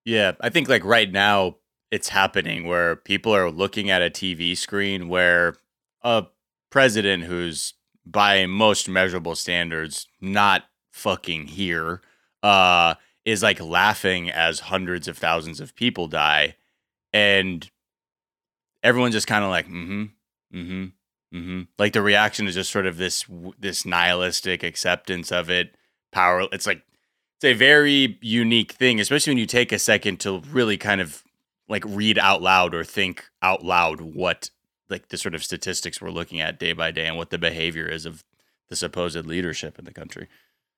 Yeah, 0.05 0.33
I 0.41 0.49
think 0.49 0.69
like 0.69 0.83
right 0.85 1.11
now 1.11 1.57
it's 1.91 2.09
happening 2.09 2.67
where 2.67 2.95
people 2.95 3.35
are 3.35 3.49
looking 3.51 3.89
at 3.89 4.01
a 4.01 4.09
TV 4.09 4.55
screen 4.55 5.09
where 5.09 5.55
a 6.03 6.25
president 6.69 7.23
who's 7.23 7.73
by 8.05 8.45
most 8.45 8.87
measurable 8.87 9.35
standards 9.35 10.07
not 10.21 10.63
fucking 10.91 11.47
here 11.47 12.01
uh 12.43 12.95
is 13.25 13.43
like 13.43 13.59
laughing 13.61 14.29
as 14.29 14.61
hundreds 14.61 15.07
of 15.07 15.17
thousands 15.17 15.59
of 15.59 15.75
people 15.75 16.07
die 16.07 16.55
and 17.13 17.69
everyone's 18.83 19.13
just 19.13 19.27
kind 19.27 19.43
of 19.43 19.49
like 19.49 19.67
mm 19.67 19.87
mhm 19.87 20.09
mm 20.53 20.67
mhm 20.67 20.91
mhm 21.33 21.67
like 21.77 21.93
the 21.93 22.01
reaction 22.01 22.47
is 22.47 22.55
just 22.55 22.71
sort 22.71 22.85
of 22.85 22.97
this 22.97 23.25
this 23.59 23.85
nihilistic 23.85 24.63
acceptance 24.63 25.31
of 25.31 25.49
it. 25.49 25.75
Power 26.11 26.47
it's 26.51 26.65
like 26.65 26.83
it's 27.37 27.45
a 27.45 27.53
very 27.53 28.17
unique 28.21 28.73
thing, 28.73 28.99
especially 28.99 29.31
when 29.31 29.37
you 29.37 29.45
take 29.45 29.71
a 29.71 29.79
second 29.79 30.19
to 30.21 30.41
really 30.51 30.77
kind 30.77 31.01
of 31.01 31.23
like 31.67 31.83
read 31.85 32.17
out 32.17 32.41
loud 32.41 32.73
or 32.73 32.83
think 32.83 33.25
out 33.41 33.63
loud 33.63 34.01
what 34.01 34.49
like 34.89 35.09
the 35.09 35.17
sort 35.17 35.35
of 35.35 35.43
statistics 35.43 36.01
we're 36.01 36.09
looking 36.09 36.41
at 36.41 36.59
day 36.59 36.73
by 36.73 36.91
day 36.91 37.05
and 37.05 37.15
what 37.17 37.29
the 37.29 37.37
behavior 37.37 37.87
is 37.87 38.05
of 38.05 38.23
the 38.69 38.75
supposed 38.75 39.25
leadership 39.25 39.77
in 39.79 39.85
the 39.85 39.93
country. 39.93 40.27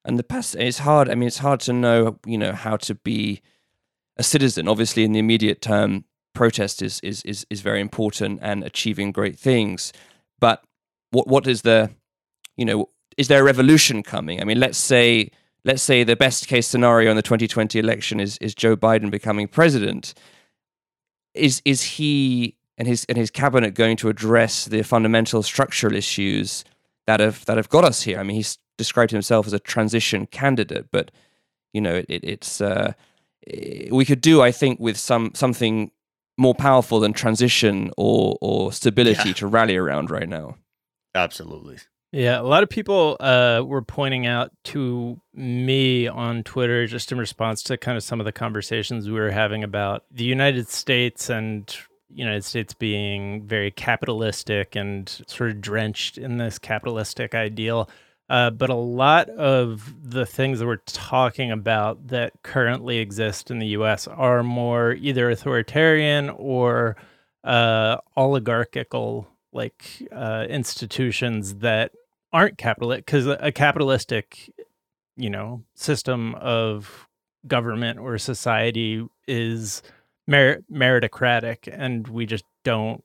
and 0.04 0.20
the 0.20 0.24
past 0.24 0.56
it's 0.56 0.80
hard 0.80 1.10
i 1.10 1.16
mean 1.16 1.28
it's 1.28 1.38
hard 1.40 1.60
to 1.60 1.72
know 1.74 2.20
you 2.26 2.38
know 2.38 2.54
how 2.54 2.76
to 2.76 2.94
be 2.96 3.42
a 4.18 4.24
citizen. 4.24 4.68
Obviously 4.68 5.04
in 5.04 5.14
the 5.14 5.20
immediate 5.20 5.62
term 5.62 6.04
protest 6.34 6.82
is 6.82 7.00
is 7.02 7.24
is, 7.24 7.46
is 7.50 7.62
very 7.62 7.82
important 7.82 8.40
and 8.42 8.64
achieving 8.64 9.12
great 9.12 9.38
things 9.40 9.92
but 10.42 10.64
what 11.12 11.28
what 11.28 11.48
is 11.48 11.62
the 11.62 11.90
you 12.58 12.66
know 12.66 12.90
is 13.18 13.30
there 13.30 13.40
a 13.40 13.44
revolution 13.44 14.04
coming 14.04 14.42
i 14.42 14.44
mean 14.44 14.60
let's 14.60 14.78
say 14.78 15.32
let's 15.64 15.82
say 15.82 16.04
the 16.04 16.18
best 16.18 16.48
case 16.48 16.68
scenario 16.68 17.10
in 17.10 17.16
the 17.16 17.22
2020 17.22 17.80
election 17.80 18.20
is 18.20 18.38
is 18.40 18.54
joe 18.54 18.76
biden 18.76 19.10
becoming 19.10 19.48
president 19.48 20.14
is 21.34 21.62
is 21.64 21.82
he 21.84 22.58
and 22.78 22.88
his 22.88 23.06
and 23.08 23.18
his 23.18 23.30
cabinet 23.30 23.76
going 23.76 23.96
to 23.98 24.10
address 24.10 24.66
the 24.66 24.82
fundamental 24.82 25.44
structural 25.44 25.96
issues 25.96 26.66
that 27.08 27.20
have 27.20 27.46
that 27.46 27.58
have 27.58 27.70
got 27.70 27.84
us 27.84 28.04
here. 28.04 28.20
I 28.20 28.24
mean, 28.24 28.36
he's 28.36 28.58
described 28.78 29.12
himself 29.12 29.48
as 29.48 29.54
a 29.54 29.60
transition 29.60 30.26
candidate, 30.26 30.88
but 30.92 31.12
you 31.74 31.82
know, 31.82 32.04
it, 32.08 32.24
it's 32.24 32.62
uh, 32.62 32.94
we 33.92 34.06
could 34.06 34.22
do, 34.22 34.42
I 34.42 34.52
think, 34.52 34.80
with 34.80 34.98
some 34.98 35.32
something 35.36 35.92
more 36.42 36.56
powerful 36.56 37.00
than 37.00 37.14
transition 37.14 37.92
or 37.98 38.38
or 38.42 38.74
stability 38.74 39.30
Yeah. 39.30 39.34
to 39.36 39.48
rally 39.48 39.76
around 39.78 40.10
right 40.10 40.28
now. 40.28 40.56
Absolutely. 41.16 41.78
Yeah, 42.14 42.42
a 42.42 42.44
lot 42.44 42.62
of 42.64 42.70
people 42.70 43.16
uh, 43.22 43.62
were 43.66 43.82
pointing 43.82 44.28
out 44.28 44.52
to 44.66 45.22
me 45.34 46.08
on 46.08 46.44
Twitter 46.44 46.86
just 46.86 47.12
in 47.12 47.18
response 47.18 47.64
to 47.64 47.78
kind 47.78 47.96
of 47.98 48.04
some 48.04 48.20
of 48.20 48.26
the 48.26 48.34
conversations 48.34 49.08
we 49.08 49.14
were 49.18 49.32
having 49.32 49.64
about 49.64 50.04
the 50.12 50.26
United 50.26 50.68
States 50.68 51.30
and 51.30 51.74
United 52.10 52.44
States 52.44 52.74
being 52.74 53.48
very 53.48 53.72
capitalistic 53.72 54.76
and 54.76 55.08
sort 55.28 55.52
of 55.52 55.62
drenched 55.62 56.18
in 56.18 56.36
this 56.38 56.60
capitalistic 56.60 57.34
ideal. 57.34 57.90
Uh, 58.32 58.50
but 58.50 58.70
a 58.70 58.76
lot 58.76 59.28
of 59.32 59.94
the 60.10 60.26
things 60.26 60.60
that 60.60 60.66
we're 60.66 60.78
talking 60.86 61.52
about 61.52 62.08
that 62.08 62.32
currently 62.44 63.00
exist 63.00 63.52
in 63.52 63.60
the 63.60 63.68
U.S. 63.68 64.08
are 64.08 64.42
more 64.42 64.94
either 64.94 65.30
authoritarian 65.30 66.30
or 66.30 66.96
uh, 67.44 67.98
oligarchical, 68.16 69.28
like 69.52 70.08
uh, 70.14 70.46
institutions 70.50 71.56
that 71.56 71.92
aren't 72.32 72.58
capitalist 72.58 73.06
because 73.06 73.28
a 73.28 73.52
capitalistic 73.52 74.50
you 75.18 75.30
know 75.30 75.62
system 75.76 76.34
of 76.36 77.10
government 77.46 78.00
or 78.00 78.18
society 78.18 79.06
is 79.28 79.84
mer- 80.26 80.64
meritocratic 80.72 81.68
and 81.70 82.08
we 82.08 82.26
just 82.26 82.46
don't 82.64 83.04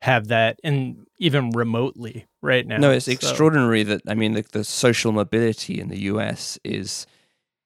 have 0.00 0.28
that 0.28 0.58
in 0.64 1.06
even 1.18 1.50
remotely 1.50 2.26
right 2.44 2.66
now 2.66 2.76
No, 2.76 2.90
it's 2.90 3.06
So- 3.06 3.12
extraordinary 3.12 3.82
that 3.84 4.02
I 4.06 4.14
mean 4.14 4.34
the, 4.34 4.44
the 4.52 4.64
social 4.64 5.10
mobility 5.12 5.80
in 5.80 5.88
the 5.88 6.02
US 6.12 6.58
is 6.62 7.06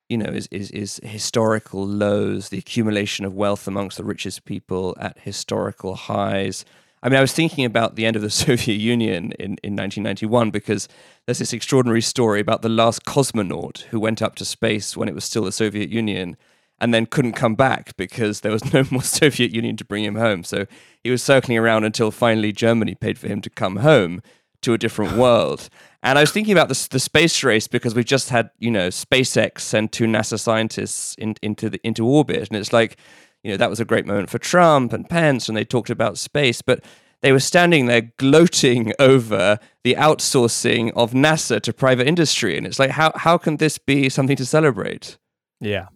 you 0.09 0.17
know 0.17 0.31
is, 0.31 0.47
is 0.51 0.71
is 0.71 1.01
historical 1.03 1.87
lows, 1.87 2.49
the 2.49 2.59
accumulation 2.59 3.25
of 3.27 3.35
wealth 3.35 3.67
amongst 3.69 3.97
the 3.99 4.05
richest 4.05 4.45
people 4.45 4.97
at 4.99 5.19
historical 5.19 5.95
highs. 5.97 6.65
I 7.01 7.09
mean, 7.09 7.19
I 7.19 7.21
was 7.21 7.33
thinking 7.33 7.65
about 7.65 7.95
the 7.95 8.07
end 8.07 8.17
of 8.17 8.23
the 8.23 8.31
Soviet 8.47 8.77
Union 8.77 9.33
in, 9.39 9.57
in 9.63 9.77
1991 9.77 10.51
because 10.51 10.89
there's 11.27 11.39
this 11.39 11.53
extraordinary 11.53 12.01
story 12.01 12.41
about 12.41 12.63
the 12.63 12.69
last 12.69 13.05
cosmonaut 13.05 13.83
who 13.91 14.01
went 14.01 14.21
up 14.23 14.35
to 14.37 14.45
space 14.45 14.97
when 14.97 15.09
it 15.09 15.15
was 15.15 15.25
still 15.25 15.45
the 15.45 15.53
Soviet 15.53 15.91
Union 15.91 16.37
and 16.81 16.93
then 16.95 17.07
couldn't 17.07 17.33
come 17.35 17.55
back 17.55 17.97
because 17.97 18.41
there 18.41 18.51
was 18.53 18.73
no 18.73 18.83
more 18.91 19.03
Soviet 19.21 19.53
Union 19.53 19.77
to 19.77 19.85
bring 19.85 20.05
him 20.05 20.17
home. 20.17 20.43
So 20.43 20.67
he 21.05 21.11
was 21.11 21.23
circling 21.23 21.59
around 21.59 21.85
until 21.85 22.11
finally 22.11 22.51
Germany 22.53 22.95
paid 22.95 23.19
for 23.19 23.29
him 23.29 23.41
to 23.43 23.51
come 23.51 23.77
home 23.77 24.21
to 24.63 24.75
a 24.75 24.79
different 24.79 25.17
world. 25.17 25.69
And 26.03 26.19
I 26.19 26.23
was 26.23 26.31
thinking 26.31 26.53
about 26.53 26.69
this, 26.69 26.89
the 26.89 27.01
space 27.01 27.43
race 27.43 27.67
because 27.67 27.95
we've 27.95 28.05
just 28.05 28.29
had, 28.31 28.51
you 28.59 28.71
know, 28.71 28.89
SpaceX 28.89 29.61
send 29.61 29.93
two 29.93 30.05
NASA 30.05 30.39
scientists 30.39 31.15
in, 31.17 31.35
into 31.43 31.69
the 31.71 31.81
into 31.85 32.07
orbit, 32.07 32.49
and 32.49 32.57
it's 32.57 32.73
like, 32.73 32.97
you 33.43 33.51
know, 33.51 33.57
that 33.57 33.71
was 33.71 33.81
a 33.81 33.85
great 33.85 34.07
moment 34.07 34.31
for 34.31 34.39
Trump 34.39 34.93
and 34.93 35.09
Pence, 35.09 35.49
and 35.49 35.57
they 35.57 35.65
talked 35.65 35.91
about 35.91 36.19
space, 36.19 36.63
but 36.63 36.85
they 37.21 37.33
were 37.33 37.41
standing 37.41 37.87
there 37.87 38.13
gloating 38.17 38.93
over 38.99 39.59
the 39.83 39.95
outsourcing 39.95 40.93
of 40.95 41.13
NASA 41.13 41.61
to 41.61 41.73
private 41.73 42.07
industry, 42.07 42.57
and 42.57 42.67
it's 42.67 42.79
like, 42.79 42.91
how 42.91 43.13
how 43.17 43.37
can 43.37 43.57
this 43.57 43.79
be 43.79 44.09
something 44.09 44.37
to 44.37 44.47
celebrate? 44.47 45.19
yeah 45.61 45.89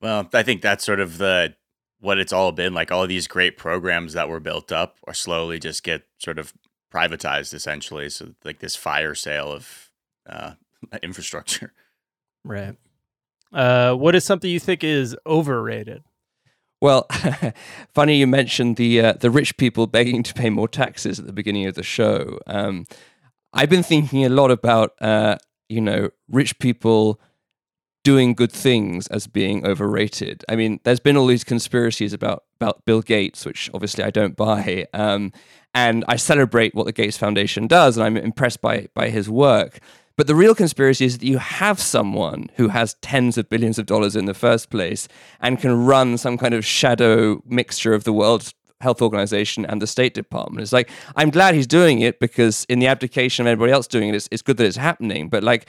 Well, 0.00 0.28
I 0.32 0.42
think 0.42 0.62
that's 0.62 0.84
sort 0.84 1.00
of 1.00 1.18
the 1.18 1.54
what 2.00 2.18
it's 2.18 2.32
all 2.32 2.52
been 2.52 2.72
like. 2.72 2.90
All 2.90 3.06
these 3.06 3.28
great 3.28 3.58
programs 3.58 4.14
that 4.14 4.28
were 4.28 4.40
built 4.40 4.72
up 4.72 4.96
or 5.02 5.12
slowly 5.12 5.58
just 5.58 5.82
get 5.82 6.04
sort 6.18 6.38
of 6.38 6.54
privatized, 6.92 7.54
essentially. 7.54 8.08
So, 8.10 8.34
like 8.44 8.58
this 8.60 8.76
fire 8.76 9.14
sale 9.14 9.52
of 9.52 9.90
uh, 10.28 10.52
infrastructure. 11.02 11.72
right 12.44 12.76
uh 13.52 13.92
what 13.92 14.14
is 14.14 14.24
something 14.24 14.50
you 14.50 14.60
think 14.60 14.82
is 14.82 15.14
overrated 15.26 16.02
Well, 16.80 17.06
funny 17.94 18.16
you 18.16 18.26
mentioned 18.26 18.76
the 18.76 19.00
uh, 19.00 19.12
the 19.12 19.30
rich 19.30 19.56
people 19.58 19.86
begging 19.86 20.22
to 20.22 20.32
pay 20.32 20.48
more 20.48 20.68
taxes 20.68 21.18
at 21.18 21.26
the 21.26 21.32
beginning 21.32 21.66
of 21.66 21.74
the 21.74 21.82
show. 21.82 22.38
Um, 22.46 22.86
I've 23.52 23.68
been 23.68 23.82
thinking 23.82 24.24
a 24.24 24.30
lot 24.30 24.50
about 24.50 24.92
uh, 25.02 25.36
you 25.68 25.82
know 25.82 26.08
rich 26.28 26.58
people 26.58 27.20
doing 28.02 28.34
good 28.34 28.52
things 28.52 29.06
as 29.08 29.26
being 29.26 29.66
overrated. 29.66 30.44
I 30.48 30.56
mean, 30.56 30.80
there's 30.84 31.00
been 31.00 31.16
all 31.16 31.26
these 31.26 31.44
conspiracies 31.44 32.12
about 32.12 32.44
about 32.60 32.84
Bill 32.84 33.02
Gates, 33.02 33.46
which 33.46 33.70
obviously 33.72 34.04
I 34.04 34.10
don't 34.10 34.36
buy, 34.36 34.86
um, 34.92 35.32
and 35.74 36.04
I 36.08 36.16
celebrate 36.16 36.74
what 36.74 36.86
the 36.86 36.92
Gates 36.92 37.16
Foundation 37.16 37.66
does, 37.66 37.96
and 37.96 38.04
I'm 38.04 38.16
impressed 38.16 38.60
by 38.60 38.88
by 38.94 39.10
his 39.10 39.28
work. 39.28 39.80
But 40.16 40.26
the 40.26 40.34
real 40.34 40.54
conspiracy 40.54 41.06
is 41.06 41.16
that 41.16 41.26
you 41.26 41.38
have 41.38 41.80
someone 41.80 42.50
who 42.56 42.68
has 42.68 42.94
tens 43.00 43.38
of 43.38 43.48
billions 43.48 43.78
of 43.78 43.86
dollars 43.86 44.14
in 44.14 44.26
the 44.26 44.34
first 44.34 44.68
place 44.68 45.08
and 45.40 45.58
can 45.58 45.86
run 45.86 46.18
some 46.18 46.36
kind 46.36 46.52
of 46.52 46.62
shadow 46.62 47.42
mixture 47.46 47.94
of 47.94 48.04
the 48.04 48.12
world's 48.12 48.52
Health 48.80 49.02
Organization 49.02 49.66
and 49.66 49.80
the 49.80 49.86
State 49.86 50.14
Department. 50.14 50.62
It's 50.62 50.72
like 50.72 50.90
I'm 51.16 51.30
glad 51.30 51.54
he's 51.54 51.66
doing 51.66 52.00
it 52.00 52.20
because 52.20 52.64
in 52.68 52.78
the 52.78 52.86
abdication 52.86 53.46
of 53.46 53.50
everybody 53.50 53.72
else 53.72 53.86
doing 53.86 54.08
it, 54.08 54.14
it's, 54.14 54.28
it's 54.30 54.42
good 54.42 54.56
that 54.56 54.66
it's 54.66 54.76
happening. 54.76 55.28
But 55.28 55.42
like, 55.42 55.66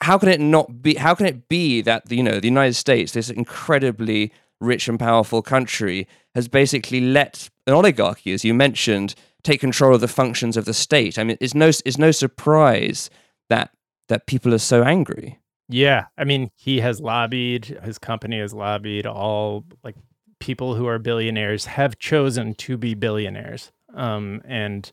how 0.00 0.18
can 0.18 0.28
it 0.28 0.40
not 0.40 0.82
be? 0.82 0.94
How 0.94 1.14
can 1.14 1.26
it 1.26 1.48
be 1.48 1.82
that 1.82 2.10
you 2.10 2.22
know 2.22 2.40
the 2.40 2.48
United 2.48 2.74
States, 2.74 3.12
this 3.12 3.30
incredibly 3.30 4.32
rich 4.60 4.88
and 4.88 4.98
powerful 4.98 5.42
country, 5.42 6.06
has 6.34 6.48
basically 6.48 7.00
let 7.00 7.50
an 7.66 7.74
oligarchy, 7.74 8.32
as 8.32 8.44
you 8.44 8.54
mentioned, 8.54 9.14
take 9.42 9.60
control 9.60 9.94
of 9.94 10.00
the 10.00 10.08
functions 10.08 10.56
of 10.56 10.64
the 10.64 10.74
state? 10.74 11.18
I 11.18 11.24
mean, 11.24 11.36
it's 11.40 11.54
no 11.54 11.68
it's 11.68 11.98
no 11.98 12.10
surprise 12.10 13.10
that 13.50 13.70
that 14.08 14.26
people 14.26 14.54
are 14.54 14.58
so 14.58 14.82
angry. 14.82 15.38
Yeah, 15.68 16.06
I 16.18 16.24
mean, 16.24 16.50
he 16.56 16.80
has 16.80 17.00
lobbied, 17.00 17.64
his 17.82 17.98
company 17.98 18.38
has 18.38 18.52
lobbied, 18.52 19.06
all 19.06 19.64
like 19.82 19.96
people 20.44 20.74
who 20.74 20.86
are 20.86 20.98
billionaires 20.98 21.64
have 21.64 21.98
chosen 21.98 22.54
to 22.54 22.76
be 22.76 22.92
billionaires. 22.92 23.72
Um, 23.94 24.42
and 24.44 24.90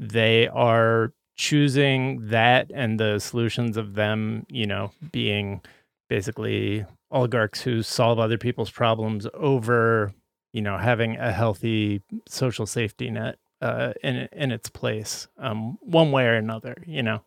they 0.00 0.48
are 0.48 1.12
choosing 1.36 2.30
that 2.30 2.68
and 2.74 2.98
the 2.98 3.20
solutions 3.20 3.76
of 3.76 3.94
them, 3.94 4.44
you 4.48 4.66
know, 4.66 4.90
being 5.12 5.60
basically 6.08 6.84
oligarchs 7.12 7.60
who 7.60 7.80
solve 7.84 8.18
other 8.18 8.36
people's 8.38 8.72
problems 8.72 9.24
over, 9.34 10.12
you 10.52 10.62
know, 10.62 10.76
having 10.76 11.16
a 11.16 11.30
healthy 11.30 12.02
social 12.26 12.66
safety 12.66 13.08
net 13.08 13.38
uh, 13.62 13.92
in 14.02 14.28
in 14.32 14.50
its 14.50 14.68
place, 14.68 15.28
um, 15.38 15.78
one 15.80 16.10
way 16.10 16.26
or 16.26 16.34
another, 16.34 16.82
you 16.84 17.04
know. 17.04 17.22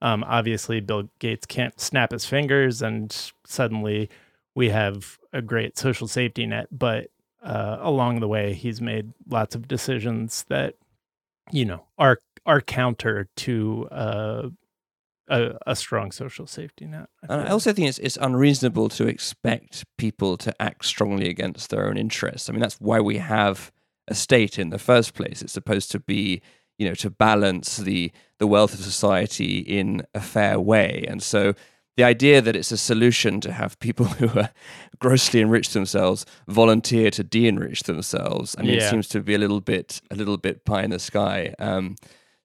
Um, 0.00 0.22
obviously, 0.22 0.78
Bill 0.78 1.08
Gates 1.18 1.46
can't 1.46 1.80
snap 1.80 2.12
his 2.12 2.24
fingers 2.24 2.82
and 2.82 3.32
suddenly 3.44 4.10
we 4.54 4.70
have 4.70 5.18
a 5.32 5.42
great 5.42 5.76
social 5.76 6.06
safety 6.06 6.46
net. 6.46 6.68
But 6.70 7.10
uh, 7.46 7.78
along 7.80 8.20
the 8.20 8.28
way, 8.28 8.52
he's 8.52 8.80
made 8.80 9.12
lots 9.28 9.54
of 9.54 9.68
decisions 9.68 10.44
that, 10.48 10.74
you 11.52 11.64
know, 11.64 11.84
are 11.96 12.18
are 12.44 12.60
counter 12.60 13.28
to 13.36 13.88
uh, 13.90 14.48
a, 15.28 15.52
a 15.66 15.76
strong 15.76 16.10
social 16.10 16.46
safety 16.46 16.86
net. 16.86 17.08
I, 17.28 17.34
and 17.34 17.48
I 17.48 17.50
also 17.52 17.72
think 17.72 17.88
it's 17.88 17.98
it's 17.98 18.18
unreasonable 18.20 18.88
to 18.90 19.06
expect 19.06 19.84
people 19.96 20.36
to 20.38 20.60
act 20.60 20.84
strongly 20.84 21.28
against 21.28 21.70
their 21.70 21.86
own 21.86 21.96
interests. 21.96 22.48
I 22.48 22.52
mean, 22.52 22.60
that's 22.60 22.80
why 22.80 23.00
we 23.00 23.18
have 23.18 23.72
a 24.08 24.14
state 24.14 24.58
in 24.58 24.70
the 24.70 24.78
first 24.78 25.14
place. 25.14 25.40
It's 25.40 25.52
supposed 25.52 25.90
to 25.92 26.00
be 26.00 26.42
you 26.78 26.88
know 26.88 26.94
to 26.94 27.10
balance 27.10 27.76
the 27.76 28.12
the 28.38 28.46
wealth 28.46 28.74
of 28.74 28.80
society 28.80 29.58
in 29.60 30.04
a 30.14 30.20
fair 30.20 30.60
way 30.60 31.04
and 31.08 31.22
so 31.22 31.54
the 31.96 32.04
idea 32.04 32.42
that 32.42 32.54
it's 32.54 32.72
a 32.72 32.76
solution 32.76 33.40
to 33.40 33.52
have 33.52 33.78
people 33.80 34.06
who 34.20 34.38
are 34.38 34.50
grossly 34.98 35.40
enrich 35.40 35.70
themselves 35.70 36.26
volunteer 36.48 37.10
to 37.10 37.24
de-enrich 37.24 37.82
themselves 37.84 38.54
i 38.58 38.62
mean 38.62 38.74
yeah. 38.74 38.86
it 38.86 38.90
seems 38.90 39.08
to 39.08 39.20
be 39.20 39.34
a 39.34 39.38
little 39.38 39.60
bit 39.60 40.00
a 40.10 40.14
little 40.14 40.36
bit 40.36 40.64
pie 40.64 40.82
in 40.82 40.90
the 40.90 40.98
sky 40.98 41.54
um, 41.58 41.96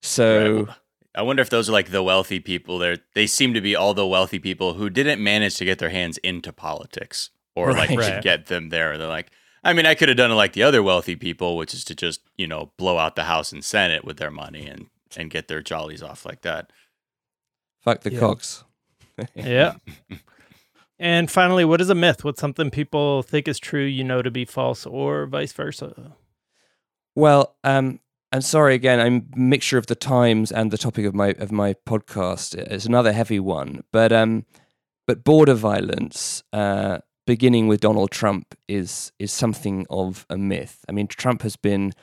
so 0.01 0.65
right. 0.67 0.75
I 1.13 1.23
wonder 1.23 1.41
if 1.41 1.49
those 1.49 1.67
are 1.67 1.73
like 1.73 1.91
the 1.91 2.03
wealthy 2.03 2.39
people. 2.39 2.77
They 2.77 2.97
they 3.15 3.27
seem 3.27 3.53
to 3.53 3.61
be 3.61 3.75
all 3.75 3.93
the 3.93 4.07
wealthy 4.07 4.39
people 4.39 4.75
who 4.75 4.89
didn't 4.89 5.21
manage 5.21 5.57
to 5.57 5.65
get 5.65 5.79
their 5.79 5.89
hands 5.89 6.17
into 6.19 6.53
politics 6.53 7.31
or 7.55 7.67
right. 7.67 7.89
like 7.89 7.99
right. 7.99 8.23
get 8.23 8.45
them 8.45 8.69
there. 8.69 8.97
They're 8.97 9.07
like, 9.07 9.31
I 9.63 9.73
mean, 9.73 9.85
I 9.85 9.95
could 9.95 10.07
have 10.07 10.17
done 10.17 10.31
it 10.31 10.35
like 10.35 10.53
the 10.53 10.63
other 10.63 10.81
wealthy 10.81 11.15
people, 11.15 11.57
which 11.57 11.73
is 11.73 11.83
to 11.85 11.95
just, 11.95 12.21
you 12.37 12.47
know, 12.47 12.71
blow 12.77 12.97
out 12.97 13.15
the 13.15 13.25
House 13.25 13.51
and 13.51 13.63
Senate 13.63 14.05
with 14.05 14.17
their 14.17 14.31
money 14.31 14.67
and 14.67 14.87
and 15.17 15.29
get 15.29 15.49
their 15.49 15.61
jollies 15.61 16.01
off 16.01 16.25
like 16.25 16.41
that. 16.41 16.71
Fuck 17.81 18.01
the 18.01 18.13
yeah. 18.13 18.19
Cox. 18.19 18.63
Yeah. 19.35 19.75
And 20.99 21.31
finally, 21.31 21.65
what 21.65 21.81
is 21.81 21.89
a 21.89 21.95
myth? 21.95 22.23
What's 22.23 22.39
something 22.39 22.69
people 22.69 23.23
think 23.23 23.47
is 23.47 23.59
true, 23.59 23.83
you 23.83 24.03
know 24.03 24.21
to 24.21 24.29
be 24.29 24.45
false, 24.45 24.85
or 24.85 25.25
vice 25.25 25.51
versa? 25.51 26.13
Well, 27.15 27.55
um, 27.63 27.99
and 28.31 28.43
sorry 28.43 28.75
again, 28.75 28.99
I'm 28.99 29.27
mixture 29.35 29.77
of 29.77 29.87
the 29.87 29.95
times 29.95 30.51
and 30.51 30.71
the 30.71 30.77
topic 30.77 31.05
of 31.05 31.15
my 31.15 31.29
of 31.39 31.51
my 31.51 31.73
podcast. 31.73 32.55
It's 32.55 32.85
another 32.85 33.13
heavy 33.13 33.39
one, 33.39 33.83
but 33.91 34.11
um, 34.11 34.45
but 35.07 35.23
border 35.23 35.55
violence. 35.55 36.43
Uh, 36.53 36.99
beginning 37.27 37.67
with 37.67 37.81
Donald 37.81 38.11
Trump 38.11 38.55
is 38.67 39.11
is 39.19 39.31
something 39.31 39.85
of 39.89 40.25
a 40.29 40.37
myth. 40.37 40.85
I 40.87 40.91
mean, 40.91 41.07
Trump 41.07 41.41
has 41.41 41.55
been 41.55 41.93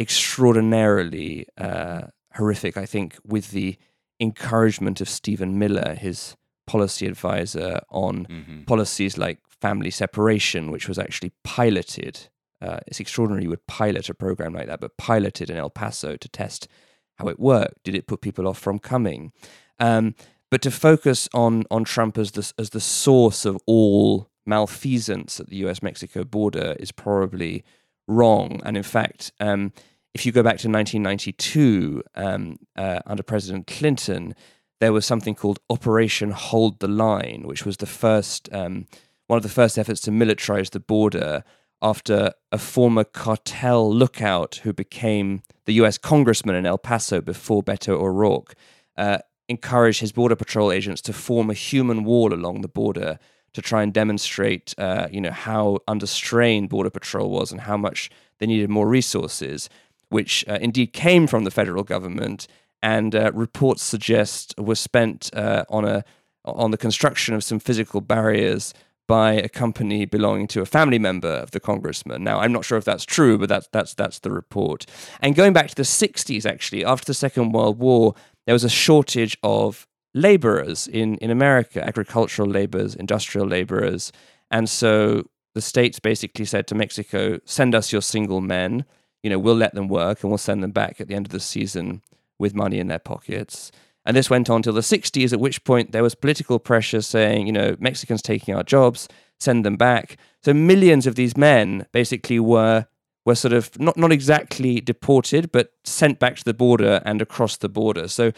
extraordinarily 0.00 1.46
uh, 1.56 2.02
horrific. 2.34 2.76
I 2.76 2.86
think 2.86 3.16
with 3.24 3.50
the 3.50 3.76
encouragement 4.20 5.00
of 5.00 5.08
Stephen 5.08 5.58
Miller, 5.58 5.94
his 5.94 6.36
policy 6.66 7.06
advisor 7.06 7.80
on 7.90 8.26
mm-hmm. 8.26 8.62
policies 8.64 9.18
like 9.18 9.40
family 9.60 9.90
separation, 9.90 10.70
which 10.70 10.88
was 10.88 10.98
actually 10.98 11.32
piloted. 11.42 12.28
Uh, 12.60 12.78
it's 12.86 13.00
extraordinary 13.00 13.44
you 13.44 13.50
would 13.50 13.66
pilot 13.66 14.08
a 14.08 14.14
program 14.14 14.54
like 14.54 14.66
that, 14.66 14.80
but 14.80 14.96
piloted 14.96 15.50
in 15.50 15.56
El 15.56 15.70
Paso 15.70 16.16
to 16.16 16.28
test 16.28 16.68
how 17.16 17.28
it 17.28 17.38
worked. 17.38 17.82
Did 17.84 17.94
it 17.94 18.06
put 18.06 18.20
people 18.20 18.48
off 18.48 18.58
from 18.58 18.78
coming? 18.78 19.32
Um, 19.78 20.14
but 20.50 20.62
to 20.62 20.70
focus 20.70 21.28
on 21.34 21.64
on 21.70 21.84
Trump 21.84 22.16
as 22.18 22.32
the 22.32 22.52
as 22.58 22.70
the 22.70 22.80
source 22.80 23.44
of 23.44 23.58
all 23.66 24.30
malfeasance 24.46 25.40
at 25.40 25.48
the 25.48 25.56
US 25.56 25.82
Mexico 25.82 26.24
border 26.24 26.76
is 26.78 26.92
probably 26.92 27.64
wrong. 28.06 28.60
And 28.64 28.76
in 28.76 28.82
fact, 28.82 29.32
um, 29.40 29.72
if 30.12 30.24
you 30.24 30.32
go 30.32 30.42
back 30.42 30.58
to 30.58 30.68
1992, 30.68 32.02
um, 32.14 32.58
uh, 32.76 33.00
under 33.06 33.22
President 33.22 33.66
Clinton, 33.66 34.34
there 34.80 34.92
was 34.92 35.06
something 35.06 35.34
called 35.34 35.60
Operation 35.70 36.30
Hold 36.30 36.80
the 36.80 36.88
Line, 36.88 37.42
which 37.46 37.64
was 37.64 37.78
the 37.78 37.86
first, 37.86 38.48
um, 38.52 38.86
one 39.26 39.36
of 39.36 39.42
the 39.42 39.48
first 39.48 39.78
efforts 39.78 40.00
to 40.02 40.10
militarize 40.10 40.70
the 40.70 40.80
border 40.80 41.44
after 41.80 42.32
a 42.50 42.58
former 42.58 43.04
cartel 43.04 43.92
lookout 43.92 44.56
who 44.62 44.72
became 44.72 45.42
the 45.66 45.74
US 45.74 45.98
congressman 45.98 46.56
in 46.56 46.66
El 46.66 46.78
Paso 46.78 47.20
before 47.20 47.62
Beto 47.62 48.00
O'Rourke 48.00 48.54
uh, 48.96 49.18
encouraged 49.48 50.00
his 50.00 50.12
border 50.12 50.36
patrol 50.36 50.72
agents 50.72 51.02
to 51.02 51.12
form 51.12 51.50
a 51.50 51.54
human 51.54 52.04
wall 52.04 52.32
along 52.32 52.62
the 52.62 52.68
border 52.68 53.18
to 53.54 53.62
try 53.62 53.82
and 53.82 53.92
demonstrate, 53.92 54.74
uh, 54.78 55.06
you 55.10 55.20
know, 55.20 55.30
how 55.30 55.78
under 55.86 56.06
strain 56.06 56.66
Border 56.66 56.90
Patrol 56.90 57.30
was 57.30 57.52
and 57.52 57.62
how 57.62 57.76
much 57.76 58.10
they 58.38 58.46
needed 58.46 58.68
more 58.68 58.88
resources, 58.88 59.70
which 60.08 60.44
uh, 60.48 60.58
indeed 60.60 60.92
came 60.92 61.26
from 61.26 61.44
the 61.44 61.50
federal 61.50 61.84
government. 61.84 62.46
And 62.84 63.14
uh, 63.14 63.32
reports 63.32 63.82
suggest 63.82 64.54
was 64.58 64.78
spent 64.78 65.30
uh, 65.34 65.64
on 65.70 65.86
a 65.86 66.04
on 66.44 66.70
the 66.70 66.76
construction 66.76 67.34
of 67.34 67.42
some 67.42 67.58
physical 67.58 68.02
barriers 68.02 68.74
by 69.08 69.32
a 69.32 69.48
company 69.48 70.04
belonging 70.04 70.46
to 70.48 70.60
a 70.60 70.66
family 70.66 70.98
member 70.98 71.28
of 71.28 71.52
the 71.52 71.60
congressman. 71.60 72.22
Now, 72.22 72.40
I'm 72.40 72.52
not 72.52 72.66
sure 72.66 72.76
if 72.76 72.84
that's 72.84 73.06
true, 73.06 73.38
but 73.38 73.48
that's 73.48 73.68
that's 73.72 73.94
that's 73.94 74.18
the 74.18 74.30
report. 74.30 74.84
And 75.22 75.34
going 75.34 75.54
back 75.54 75.68
to 75.68 75.74
the 75.74 75.82
60s, 75.82 76.44
actually, 76.44 76.84
after 76.84 77.06
the 77.06 77.14
Second 77.14 77.52
World 77.52 77.78
War, 77.78 78.14
there 78.44 78.54
was 78.54 78.64
a 78.64 78.68
shortage 78.68 79.38
of 79.42 79.86
laborers 80.12 80.86
in, 80.86 81.16
in 81.16 81.30
America, 81.30 81.82
agricultural 81.82 82.50
laborers, 82.50 82.94
industrial 82.94 83.46
laborers. 83.46 84.12
And 84.50 84.68
so 84.68 85.24
the 85.54 85.62
states 85.62 85.98
basically 86.00 86.44
said 86.44 86.66
to 86.66 86.74
Mexico, 86.74 87.40
send 87.46 87.74
us 87.74 87.92
your 87.92 88.02
single 88.02 88.42
men. 88.42 88.84
You 89.22 89.30
know, 89.30 89.38
we'll 89.38 89.56
let 89.56 89.74
them 89.74 89.88
work 89.88 90.22
and 90.22 90.30
we'll 90.30 90.36
send 90.36 90.62
them 90.62 90.72
back 90.72 91.00
at 91.00 91.08
the 91.08 91.14
end 91.14 91.24
of 91.24 91.32
the 91.32 91.40
season 91.40 92.02
with 92.38 92.54
money 92.54 92.78
in 92.78 92.88
their 92.88 92.98
pockets. 92.98 93.70
And 94.06 94.16
this 94.16 94.28
went 94.28 94.50
on 94.50 94.62
till 94.62 94.72
the 94.72 94.80
60s, 94.80 95.32
at 95.32 95.40
which 95.40 95.64
point 95.64 95.92
there 95.92 96.02
was 96.02 96.14
political 96.14 96.58
pressure 96.58 97.00
saying, 97.00 97.46
you 97.46 97.52
know, 97.52 97.76
Mexicans 97.78 98.20
taking 98.20 98.54
our 98.54 98.62
jobs, 98.62 99.08
send 99.40 99.64
them 99.64 99.76
back. 99.76 100.16
So 100.42 100.52
millions 100.52 101.06
of 101.06 101.14
these 101.14 101.36
men 101.36 101.86
basically 101.92 102.38
were 102.40 102.86
were 103.26 103.34
sort 103.34 103.54
of 103.54 103.78
not, 103.80 103.96
not 103.96 104.12
exactly 104.12 104.82
deported, 104.82 105.50
but 105.50 105.72
sent 105.84 106.18
back 106.18 106.36
to 106.36 106.44
the 106.44 106.52
border 106.52 107.00
and 107.06 107.22
across 107.22 107.56
the 107.56 107.70
border. 107.70 108.06
So 108.06 108.32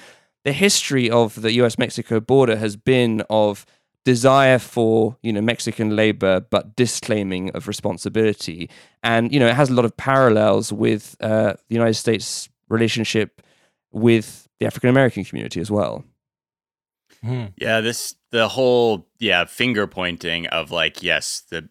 the 0.44 0.52
history 0.52 1.10
of 1.10 1.42
the 1.42 1.52
US 1.54 1.76
Mexico 1.76 2.20
border 2.20 2.54
has 2.56 2.76
been 2.76 3.22
of 3.28 3.66
desire 4.04 4.60
for 4.60 5.16
you 5.24 5.32
know 5.32 5.40
Mexican 5.40 5.96
labor 5.96 6.38
but 6.38 6.76
disclaiming 6.76 7.50
of 7.50 7.66
responsibility 7.66 8.70
and 9.02 9.32
you 9.32 9.40
know 9.40 9.48
it 9.48 9.56
has 9.56 9.68
a 9.68 9.74
lot 9.74 9.84
of 9.84 9.96
parallels 9.96 10.72
with 10.72 11.16
uh, 11.20 11.54
the 11.68 11.74
United 11.74 11.94
States 11.94 12.48
relationship 12.68 13.42
with 13.96 14.46
the 14.60 14.66
African 14.66 14.90
American 14.90 15.24
community 15.24 15.60
as 15.60 15.70
well. 15.70 16.04
Hmm. 17.24 17.46
Yeah, 17.56 17.80
this 17.80 18.14
the 18.30 18.48
whole 18.48 19.08
yeah 19.18 19.46
finger 19.46 19.86
pointing 19.86 20.46
of 20.48 20.70
like 20.70 21.02
yes 21.02 21.42
the 21.50 21.68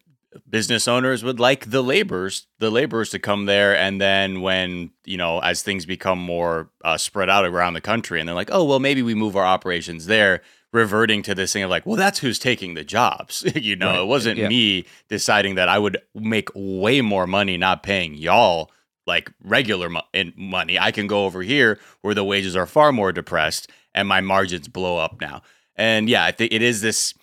business 0.50 0.86
owners 0.86 1.24
would 1.24 1.40
like 1.40 1.70
the 1.70 1.82
laborers 1.82 2.46
the 2.58 2.70
laborers 2.70 3.08
to 3.08 3.18
come 3.18 3.46
there 3.46 3.74
and 3.74 3.98
then 4.00 4.42
when 4.42 4.90
you 5.06 5.16
know 5.16 5.38
as 5.38 5.62
things 5.62 5.86
become 5.86 6.18
more 6.18 6.68
uh, 6.84 6.98
spread 6.98 7.30
out 7.30 7.46
around 7.46 7.72
the 7.72 7.80
country 7.80 8.20
and 8.20 8.28
they're 8.28 8.34
like 8.34 8.50
oh 8.52 8.62
well 8.62 8.78
maybe 8.78 9.02
we 9.02 9.14
move 9.14 9.34
our 9.34 9.46
operations 9.46 10.04
there 10.04 10.42
reverting 10.74 11.22
to 11.22 11.34
this 11.34 11.54
thing 11.54 11.62
of 11.62 11.70
like 11.70 11.86
well 11.86 11.96
that's 11.96 12.18
who's 12.18 12.38
taking 12.38 12.74
the 12.74 12.84
jobs 12.84 13.44
you 13.54 13.76
know 13.76 13.92
right. 13.92 14.00
it 14.00 14.06
wasn't 14.06 14.36
yeah. 14.36 14.48
me 14.48 14.84
deciding 15.08 15.54
that 15.54 15.70
i 15.70 15.78
would 15.78 15.96
make 16.14 16.50
way 16.54 17.00
more 17.00 17.26
money 17.26 17.56
not 17.56 17.82
paying 17.82 18.12
y'all 18.12 18.70
like 19.06 19.32
regular 19.42 19.88
mo- 19.88 20.02
money 20.36 20.78
i 20.78 20.90
can 20.90 21.06
go 21.06 21.24
over 21.24 21.42
here 21.42 21.78
where 22.02 22.14
the 22.14 22.24
wages 22.24 22.56
are 22.56 22.66
far 22.66 22.92
more 22.92 23.12
depressed 23.12 23.70
and 23.94 24.08
my 24.08 24.20
margins 24.20 24.68
blow 24.68 24.98
up 24.98 25.20
now 25.20 25.42
and 25.76 26.08
yeah 26.08 26.24
i 26.24 26.30
think 26.30 26.52
it 26.52 26.62
is 26.62 26.80
this 26.80 27.14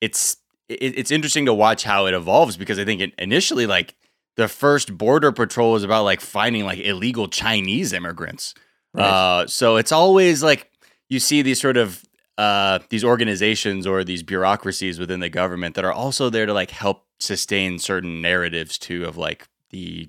it's 0.00 0.36
it, 0.68 0.98
it's 0.98 1.10
interesting 1.10 1.46
to 1.46 1.54
watch 1.54 1.84
how 1.84 2.06
it 2.06 2.14
evolves 2.14 2.56
because 2.56 2.78
I 2.78 2.84
think 2.84 3.00
it, 3.00 3.12
initially, 3.18 3.66
like 3.66 3.94
the 4.36 4.48
first 4.48 4.96
border 4.96 5.32
patrol 5.32 5.72
was 5.72 5.84
about 5.84 6.04
like 6.04 6.20
finding 6.20 6.64
like 6.64 6.78
illegal 6.78 7.28
Chinese 7.28 7.92
immigrants. 7.92 8.54
Right. 8.92 9.04
Uh, 9.04 9.46
so 9.46 9.76
it's 9.76 9.92
always 9.92 10.42
like 10.42 10.70
you 11.08 11.20
see 11.20 11.42
these 11.42 11.60
sort 11.60 11.76
of 11.76 12.04
uh, 12.38 12.80
these 12.88 13.04
organizations 13.04 13.86
or 13.86 14.04
these 14.04 14.22
bureaucracies 14.22 14.98
within 14.98 15.20
the 15.20 15.28
government 15.28 15.74
that 15.76 15.84
are 15.84 15.92
also 15.92 16.30
there 16.30 16.46
to 16.46 16.52
like 16.52 16.70
help 16.70 17.06
sustain 17.20 17.78
certain 17.78 18.20
narratives 18.20 18.76
too 18.76 19.04
of 19.04 19.16
like 19.16 19.48
the 19.70 20.08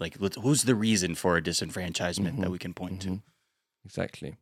like 0.00 0.16
let's- 0.20 0.36
who's 0.40 0.62
the 0.64 0.74
reason 0.74 1.14
for 1.14 1.36
a 1.36 1.42
disenfranchisement 1.42 2.38
that 2.40 2.48
Mhm, 2.48 2.52
we 2.52 2.58
can 2.58 2.74
point 2.74 3.06
mhm. 3.06 3.22
Exactly. 3.84 4.36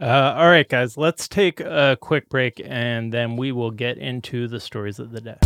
Uh, 0.00 0.34
all 0.36 0.48
right, 0.48 0.68
guys, 0.68 0.96
let's 0.96 1.28
take 1.28 1.60
a 1.60 1.96
quick 2.00 2.28
break 2.28 2.60
and 2.64 3.12
then 3.12 3.36
we 3.36 3.52
will 3.52 3.70
get 3.70 3.96
into 3.96 4.48
the 4.48 4.58
stories 4.60 4.98
of 4.98 5.12
the 5.12 5.20
day. 5.20 5.38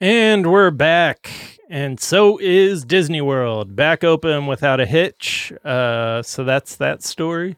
And 0.00 0.50
we're 0.50 0.70
back. 0.70 1.30
And 1.68 1.98
so 2.00 2.38
is 2.40 2.84
Disney 2.84 3.20
World 3.20 3.74
back 3.74 4.04
open 4.04 4.46
without 4.46 4.80
a 4.80 4.86
hitch. 4.86 5.52
Uh, 5.64 6.22
so 6.22 6.44
that's 6.44 6.76
that 6.76 7.02
story. 7.02 7.56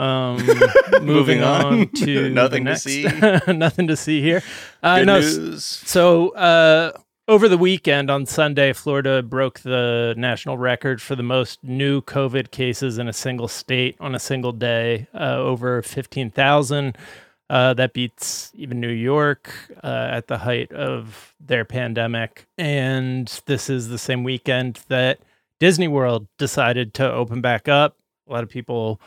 Um, 0.00 0.36
moving 0.92 1.04
Moving 1.04 1.42
on, 1.42 1.80
on. 1.80 1.88
to 1.88 2.30
Nothing 2.32 2.64
to 2.64 2.76
see. 2.78 3.02
nothing 3.48 3.86
to 3.88 3.96
see 3.96 4.22
here. 4.22 4.42
Uh. 4.82 5.00
Good 5.00 5.06
no, 5.06 5.20
news. 5.20 5.64
so 5.64 6.30
uh, 6.30 6.92
over 7.28 7.48
the 7.48 7.58
weekend 7.58 8.10
on 8.10 8.24
Sunday, 8.24 8.72
Florida 8.72 9.22
broke 9.22 9.60
the 9.60 10.14
national 10.16 10.56
record 10.56 11.02
for 11.02 11.16
the 11.16 11.22
most 11.22 11.62
new 11.62 12.00
COVID 12.00 12.50
cases 12.50 12.96
in 12.96 13.08
a 13.08 13.12
single 13.12 13.46
state 13.46 13.94
on 14.00 14.14
a 14.14 14.18
single 14.18 14.52
day, 14.52 15.06
uh, 15.14 15.36
over 15.36 15.82
15,000. 15.82 16.96
Uh, 17.50 17.74
that 17.74 17.92
beats 17.92 18.52
even 18.54 18.80
New 18.80 18.88
York 18.88 19.52
uh, 19.82 20.08
at 20.10 20.28
the 20.28 20.38
height 20.38 20.72
of 20.72 21.34
their 21.40 21.64
pandemic. 21.64 22.46
And 22.56 23.28
this 23.46 23.68
is 23.68 23.88
the 23.88 23.98
same 23.98 24.24
weekend 24.24 24.80
that 24.88 25.18
Disney 25.58 25.88
World 25.88 26.26
decided 26.38 26.94
to 26.94 27.12
open 27.12 27.40
back 27.42 27.68
up. 27.68 27.96
A 28.28 28.32
lot 28.32 28.44
of 28.44 28.48
people 28.48 29.00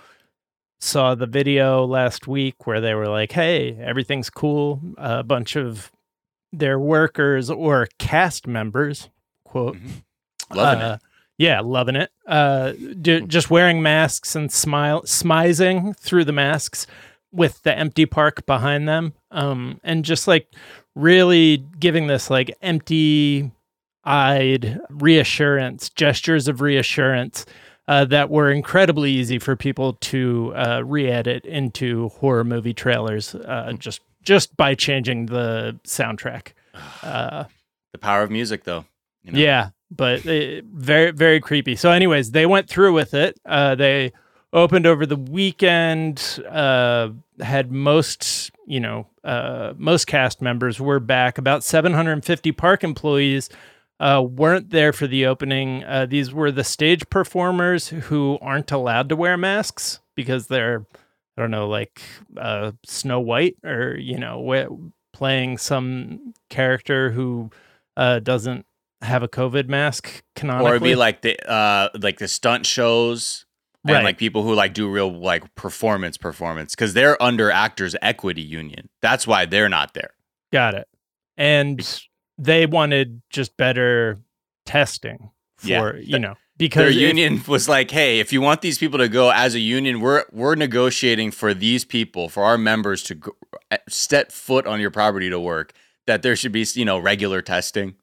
saw 0.83 1.15
the 1.15 1.25
video 1.25 1.85
last 1.85 2.27
week 2.27 2.67
where 2.67 2.81
they 2.81 2.93
were 2.93 3.07
like, 3.07 3.31
hey, 3.31 3.77
everything's 3.79 4.29
cool. 4.29 4.81
a 4.97 5.23
bunch 5.23 5.55
of 5.55 5.91
their 6.51 6.77
workers 6.77 7.49
or 7.49 7.87
cast 7.97 8.45
members, 8.47 9.09
quote, 9.45 9.77
Loving 10.53 10.83
uh, 10.83 10.95
it. 10.95 11.01
Yeah, 11.37 11.61
loving 11.61 11.95
it. 11.95 12.11
Uh, 12.27 12.73
d- 13.01 13.21
just 13.21 13.49
wearing 13.49 13.81
masks 13.81 14.35
and 14.35 14.51
smile, 14.51 15.01
smizing 15.03 15.97
through 15.97 16.25
the 16.25 16.33
masks 16.33 16.85
with 17.31 17.63
the 17.63 17.75
empty 17.75 18.05
park 18.05 18.45
behind 18.45 18.87
them, 18.87 19.13
um, 19.31 19.79
and 19.83 20.05
just 20.05 20.27
like 20.27 20.47
really 20.95 21.65
giving 21.79 22.05
this 22.07 22.29
like 22.29 22.55
empty-eyed 22.61 23.51
reassurance, 24.89 25.89
gestures 25.89 26.47
of 26.47 26.61
reassurance 26.61 27.47
uh, 27.87 28.05
that 28.05 28.29
were 28.29 28.49
incredibly 28.51 29.11
easy 29.11 29.39
for 29.39 29.55
people 29.55 29.93
to 29.93 30.53
uh, 30.55 30.81
re-edit 30.85 31.45
into 31.45 32.09
horror 32.09 32.43
movie 32.43 32.73
trailers, 32.73 33.35
uh, 33.35 33.73
just 33.77 34.01
just 34.23 34.55
by 34.55 34.73
changing 34.75 35.25
the 35.27 35.79
soundtrack. 35.85 36.53
Uh, 37.03 37.43
The 37.91 37.97
power 37.99 38.23
of 38.23 38.31
music, 38.31 38.63
though. 38.63 38.85
you 39.23 39.31
know? 39.33 39.39
yeah, 39.39 39.69
but 39.91 40.25
uh, 40.25 40.61
very 40.73 41.11
very 41.11 41.39
creepy. 41.39 41.75
So, 41.75 41.91
anyways, 41.91 42.31
they 42.31 42.45
went 42.45 42.67
through 42.69 42.93
with 42.93 43.13
it. 43.13 43.39
Uh, 43.45 43.75
they 43.75 44.11
opened 44.53 44.85
over 44.87 45.05
the 45.05 45.15
weekend. 45.17 46.39
Uh, 46.49 47.09
had 47.41 47.71
most 47.71 48.51
you 48.65 48.79
know 48.79 49.07
uh, 49.23 49.73
most 49.77 50.05
cast 50.07 50.41
members 50.41 50.79
were 50.79 50.99
back. 50.99 51.37
About 51.37 51.63
750 51.63 52.51
park 52.53 52.83
employees 52.83 53.49
uh, 54.03 54.21
weren't 54.21 54.69
there 54.71 54.91
for 54.91 55.07
the 55.07 55.25
opening. 55.25 55.81
Uh, 55.85 56.05
these 56.05 56.33
were 56.33 56.51
the 56.51 56.63
stage 56.65 57.09
performers 57.09 57.87
who 57.87 58.37
aren't 58.41 58.69
allowed 58.69 59.07
to 59.07 59.15
wear 59.15 59.37
masks 59.37 60.01
because 60.13 60.47
they're 60.47 60.85
I 61.37 61.41
don't 61.41 61.51
know 61.51 61.69
like 61.69 62.01
uh, 62.37 62.73
Snow 62.85 63.21
White 63.21 63.55
or 63.63 63.95
you 63.97 64.19
know 64.19 64.91
playing 65.13 65.57
some 65.57 66.33
character 66.49 67.11
who 67.11 67.49
uh, 67.95 68.19
doesn't 68.19 68.65
have 69.01 69.23
a 69.23 69.29
COVID 69.29 69.69
mask 69.69 70.21
canonically. 70.35 70.71
Or 70.71 70.75
it'd 70.75 70.83
be 70.83 70.95
like 70.95 71.21
the 71.21 71.49
uh 71.49 71.87
like 71.97 72.19
the 72.19 72.27
stunt 72.27 72.65
shows 72.65 73.45
and 73.87 74.03
like 74.03 74.17
people 74.17 74.43
who 74.43 74.53
like 74.53 74.73
do 74.73 74.89
real 74.89 75.17
like 75.17 75.55
performance 75.55 76.17
performance 76.17 76.75
because 76.75 76.93
they're 76.93 77.21
under 77.23 77.49
Actors 77.51 77.95
Equity 78.01 78.41
Union. 78.41 78.89
That's 79.01 79.25
why 79.25 79.45
they're 79.45 79.69
not 79.69 79.93
there. 79.93 80.11
Got 80.51 80.73
it. 80.73 80.89
And 81.37 81.79
they 82.37 82.65
wanted 82.65 83.21
just 83.29 83.55
better 83.57 84.19
testing 84.65 85.31
for, 85.57 85.67
Yeah. 85.97 86.01
you 86.03 86.19
know, 86.19 86.29
Their 86.29 86.37
because 86.57 86.95
if- 86.95 87.01
union 87.01 87.41
was 87.47 87.67
like, 87.69 87.91
"Hey, 87.91 88.19
if 88.19 88.31
you 88.33 88.41
want 88.41 88.61
these 88.61 88.77
people 88.77 88.99
to 88.99 89.07
go 89.09 89.31
as 89.31 89.55
a 89.55 89.59
union, 89.59 89.99
we're 89.99 90.25
we're 90.31 90.55
negotiating 90.55 91.31
for 91.31 91.53
these 91.53 91.85
people, 91.85 92.29
for 92.29 92.43
our 92.43 92.57
members 92.57 93.03
to 93.03 93.15
go, 93.15 93.31
uh, 93.71 93.77
step 93.89 94.31
foot 94.31 94.65
on 94.67 94.79
your 94.79 94.91
property 94.91 95.29
to 95.29 95.39
work. 95.39 95.73
That 96.07 96.21
there 96.21 96.35
should 96.35 96.51
be, 96.51 96.65
you 96.73 96.85
know, 96.85 96.97
regular 96.99 97.41
testing 97.41 97.95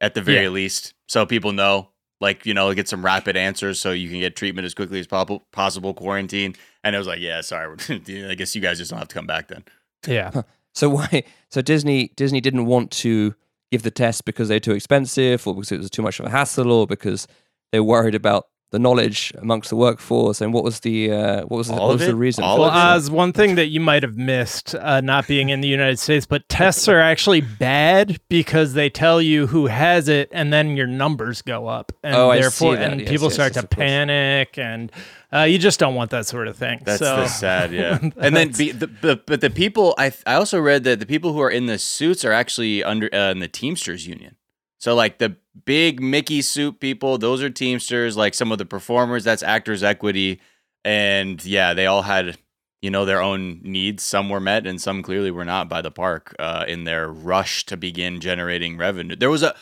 at 0.00 0.14
the 0.14 0.22
very 0.22 0.44
Yeah. 0.44 0.48
least, 0.50 0.94
so 1.08 1.26
people 1.26 1.52
know, 1.52 1.90
like, 2.20 2.46
you 2.46 2.54
know, 2.54 2.72
get 2.72 2.88
some 2.88 3.04
rapid 3.04 3.36
answers, 3.36 3.80
so 3.80 3.90
you 3.92 4.08
can 4.08 4.20
get 4.20 4.36
treatment 4.36 4.64
as 4.64 4.74
quickly 4.74 5.00
as 5.00 5.06
possible. 5.06 5.46
Possible 5.52 5.92
quarantine." 5.94 6.54
And 6.84 6.94
it 6.94 6.98
was 6.98 7.06
like, 7.08 7.20
"Yeah, 7.20 7.40
sorry, 7.40 7.76
I 7.90 8.34
guess 8.34 8.54
you 8.54 8.60
guys 8.60 8.78
just 8.78 8.90
don't 8.90 8.98
have 9.00 9.08
to 9.08 9.14
come 9.14 9.26
back 9.26 9.48
then." 9.48 9.64
yeah. 10.06 10.42
So 10.74 10.88
why? 10.88 11.24
So 11.50 11.60
Disney 11.60 12.12
Disney 12.16 12.40
didn't 12.40 12.64
want 12.64 12.90
to 12.92 13.34
give 13.72 13.82
the 13.82 13.90
test 13.90 14.24
because 14.24 14.48
they're 14.48 14.60
too 14.60 14.72
expensive, 14.72 15.46
or 15.46 15.54
because 15.54 15.72
it 15.72 15.78
was 15.78 15.90
too 15.90 16.02
much 16.02 16.20
of 16.20 16.26
a 16.26 16.30
hassle, 16.30 16.70
or 16.70 16.86
because 16.86 17.26
they're 17.72 17.82
worried 17.82 18.14
about 18.14 18.44
the 18.72 18.78
knowledge 18.78 19.32
amongst 19.38 19.70
the 19.70 19.76
workforce. 19.76 20.40
And 20.40 20.52
what 20.52 20.64
was 20.64 20.80
the 20.80 21.12
uh, 21.12 21.40
what 21.42 21.58
was 21.58 21.68
the, 21.68 21.74
what 21.74 21.92
was 21.92 22.06
the 22.06 22.16
reason? 22.16 22.42
All 22.42 22.58
Well, 22.58 22.68
of 22.68 22.74
that? 22.74 22.94
it? 22.94 22.96
Oz, 22.96 23.10
one 23.10 23.32
thing 23.32 23.54
that 23.54 23.66
you 23.66 23.78
might 23.80 24.02
have 24.02 24.16
missed 24.16 24.74
uh, 24.74 25.00
not 25.00 25.28
being 25.28 25.50
in 25.50 25.60
the 25.60 25.68
United 25.68 25.98
States, 25.98 26.26
but 26.26 26.48
tests 26.48 26.88
are 26.88 26.98
actually 26.98 27.42
bad 27.42 28.18
because 28.28 28.72
they 28.74 28.90
tell 28.90 29.20
you 29.22 29.46
who 29.46 29.66
has 29.66 30.08
it, 30.08 30.28
and 30.32 30.52
then 30.52 30.76
your 30.76 30.86
numbers 30.86 31.42
go 31.42 31.68
up, 31.68 31.92
and 32.02 32.16
Oh, 32.16 32.30
I 32.30 32.40
therefore, 32.40 32.72
see 32.74 32.78
that. 32.78 32.90
and 32.92 33.00
Yes, 33.02 33.10
people 33.10 33.26
yes, 33.26 33.34
start 33.34 33.54
yes, 33.54 33.62
to 33.62 33.68
panic, 33.68 34.56
and 34.58 34.90
uh, 35.32 35.42
you 35.42 35.58
just 35.58 35.78
don't 35.78 35.94
want 35.94 36.10
that 36.10 36.26
sort 36.26 36.48
of 36.48 36.56
thing. 36.56 36.80
That's 36.84 36.98
so, 36.98 37.16
the 37.16 37.26
sad, 37.28 37.72
yeah. 37.72 37.98
and 38.16 38.34
then, 38.34 38.52
be, 38.52 38.72
the, 38.72 38.86
the, 38.86 39.16
but 39.26 39.40
the 39.42 39.50
people, 39.50 39.94
I 39.98 40.12
I 40.26 40.34
also 40.34 40.58
read 40.60 40.84
that 40.84 40.98
the 40.98 41.06
people 41.06 41.32
who 41.34 41.40
are 41.40 41.50
in 41.50 41.66
the 41.66 41.78
suits 41.78 42.24
are 42.24 42.32
actually 42.32 42.82
under 42.82 43.08
uh, 43.14 43.30
in 43.32 43.38
the 43.40 43.48
Teamsters 43.48 44.06
union. 44.06 44.36
So 44.82 44.96
like 44.96 45.18
the 45.18 45.36
big 45.64 46.02
Mickey 46.02 46.42
suit 46.42 46.80
people, 46.80 47.16
those 47.16 47.40
are 47.40 47.48
Teamsters. 47.48 48.16
Like 48.16 48.34
some 48.34 48.50
of 48.50 48.58
the 48.58 48.64
performers, 48.64 49.22
that's 49.22 49.44
Actors 49.44 49.84
Equity, 49.84 50.40
and 50.84 51.42
yeah, 51.44 51.72
they 51.72 51.86
all 51.86 52.02
had 52.02 52.36
you 52.80 52.90
know 52.90 53.04
their 53.04 53.22
own 53.22 53.60
needs. 53.62 54.02
Some 54.02 54.28
were 54.28 54.40
met, 54.40 54.66
and 54.66 54.80
some 54.80 55.04
clearly 55.04 55.30
were 55.30 55.44
not 55.44 55.68
by 55.68 55.82
the 55.82 55.92
park 55.92 56.34
uh, 56.40 56.64
in 56.66 56.82
their 56.82 57.08
rush 57.08 57.64
to 57.66 57.76
begin 57.76 58.18
generating 58.18 58.76
revenue. 58.76 59.14
There 59.14 59.30
was 59.30 59.44
a. 59.44 59.54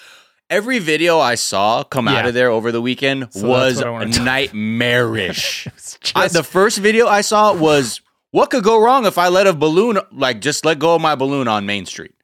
Every 0.48 0.78
video 0.78 1.20
I 1.20 1.34
saw 1.34 1.84
come 1.84 2.08
out 2.08 2.26
of 2.26 2.32
there 2.32 2.48
over 2.48 2.72
the 2.72 2.80
weekend 2.80 3.28
So 3.32 3.46
was 3.46 3.78
nightmarish. 4.18 5.66
It's 5.76 5.98
I, 6.14 6.28
the 6.28 6.42
first 6.42 6.78
video 6.78 7.06
I 7.06 7.20
saw 7.20 7.54
was 7.54 8.00
what 8.32 8.50
could 8.50 8.64
go 8.64 8.82
wrong 8.82 9.04
if 9.04 9.18
I 9.18 9.28
let 9.28 9.46
a 9.46 9.52
balloon 9.52 9.98
like 10.10 10.40
just 10.40 10.64
let 10.64 10.78
go 10.78 10.94
of 10.94 11.02
my 11.02 11.14
balloon 11.14 11.46
on 11.46 11.66
Main 11.66 11.84
Street, 11.84 12.14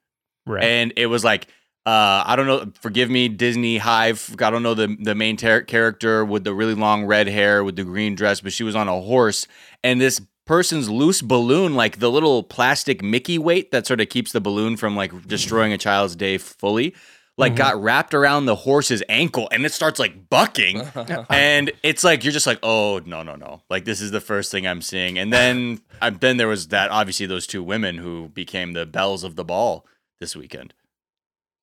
right. 0.47 0.65
and 0.65 0.95
it 0.97 1.07
was 1.07 1.23
like 1.23 1.47
uh, 1.87 2.25
I 2.27 2.35
don't 2.35 2.49
know. 2.49 2.73
Forgive 2.81 3.09
me, 3.09 3.29
Disney 3.29 3.79
Hive. 3.79 4.35
I 4.41 4.51
don't 4.51 4.65
know 4.65 4.75
the 4.75 4.97
the 5.01 5.15
main 5.15 5.37
ter- 5.37 5.63
character 5.63 6.25
with 6.25 6.43
the 6.43 6.53
really 6.53 6.75
long 6.75 7.07
red 7.07 7.29
hair 7.29 7.63
with 7.63 7.77
the 7.77 7.85
green 7.85 8.17
dress, 8.17 8.41
but 8.41 8.53
she 8.53 8.65
was 8.65 8.75
on 8.75 8.89
a 8.89 9.01
horse, 9.01 9.47
and 9.85 10.01
this 10.01 10.21
person's 10.47 10.89
loose 10.89 11.23
balloon, 11.23 11.75
like 11.75 12.01
the 12.01 12.11
little 12.11 12.43
plastic 12.43 13.05
Mickey 13.05 13.39
weight 13.39 13.71
that 13.71 13.87
sort 13.87 14.01
of 14.01 14.09
keeps 14.09 14.33
the 14.33 14.41
balloon 14.41 14.77
from 14.77 14.97
like 14.97 15.29
destroying 15.29 15.73
a 15.73 15.79
child's 15.79 16.17
day 16.17 16.39
fully. 16.39 16.93
Like 17.39 17.55
got 17.55 17.81
wrapped 17.83 18.15
around 18.15 18.47
the 18.47 18.55
horse's 18.55 19.03
ankle 19.11 19.47
and 19.53 19.67
it 19.67 19.73
starts 19.73 19.99
like 19.99 20.31
bucking 20.31 20.81
and 21.31 21.71
it's 21.83 22.03
like 22.03 22.25
you're 22.25 22.33
just 22.33 22.47
like 22.47 22.59
oh 22.63 23.03
no 23.05 23.23
no 23.23 23.35
no 23.35 23.61
like 23.69 23.85
this 23.85 24.01
is 24.01 24.11
the 24.11 24.23
first 24.23 24.51
thing 24.51 24.67
i'm 24.67 24.81
seeing 24.81 25.19
and 25.19 25.31
then 25.31 25.81
I, 26.01 26.09
then 26.09 26.39
there 26.39 26.49
was 26.49 26.69
that 26.69 26.91
obviously 26.91 27.27
those 27.27 27.47
two 27.47 27.63
women 27.63 27.99
who 27.99 28.31
became 28.31 28.73
the 28.73 28.87
bells 28.87 29.23
of 29.23 29.37
the 29.37 29.45
ball 29.45 29.85
this 30.19 30.35
weekend 30.35 30.73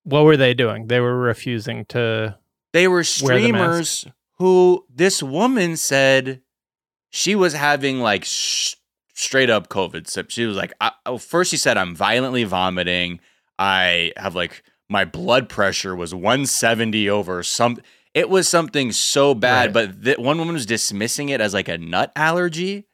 what 0.03 0.23
were 0.23 0.37
they 0.37 0.53
doing? 0.53 0.87
They 0.87 0.99
were 0.99 1.17
refusing 1.17 1.85
to. 1.85 2.37
they 2.73 2.87
were 2.87 2.95
Wear 2.97 3.03
the 3.03 3.03
streamers 3.05 4.05
who 4.37 4.85
this 4.93 5.21
woman 5.23 5.77
said 5.77 6.41
she 7.09 7.35
was 7.35 7.53
having 7.53 7.99
like 7.99 8.25
sh- 8.25 8.75
straight 9.13 9.49
up 9.49 9.69
covid 9.69 10.07
so 10.07 10.23
she 10.27 10.45
was 10.45 10.57
like 10.57 10.73
I, 10.81 10.91
oh, 11.05 11.19
first 11.19 11.51
she 11.51 11.57
said 11.57 11.77
i'm 11.77 11.95
violently 11.95 12.43
vomiting 12.45 13.19
i 13.59 14.11
have 14.17 14.33
like 14.33 14.63
my 14.89 15.05
blood 15.05 15.49
pressure 15.49 15.95
was 15.95 16.15
170 16.15 17.09
over 17.11 17.43
some 17.43 17.77
it 18.15 18.27
was 18.27 18.47
something 18.47 18.91
so 18.91 19.35
bad 19.35 19.67
Right. 19.75 19.87
but 19.87 20.03
th- 20.03 20.17
one 20.17 20.39
woman 20.39 20.55
was 20.55 20.65
dismissing 20.65 21.29
it 21.29 21.39
as 21.41 21.53
like 21.53 21.67
a 21.67 21.77
nut 21.77 22.11
allergy 22.15 22.85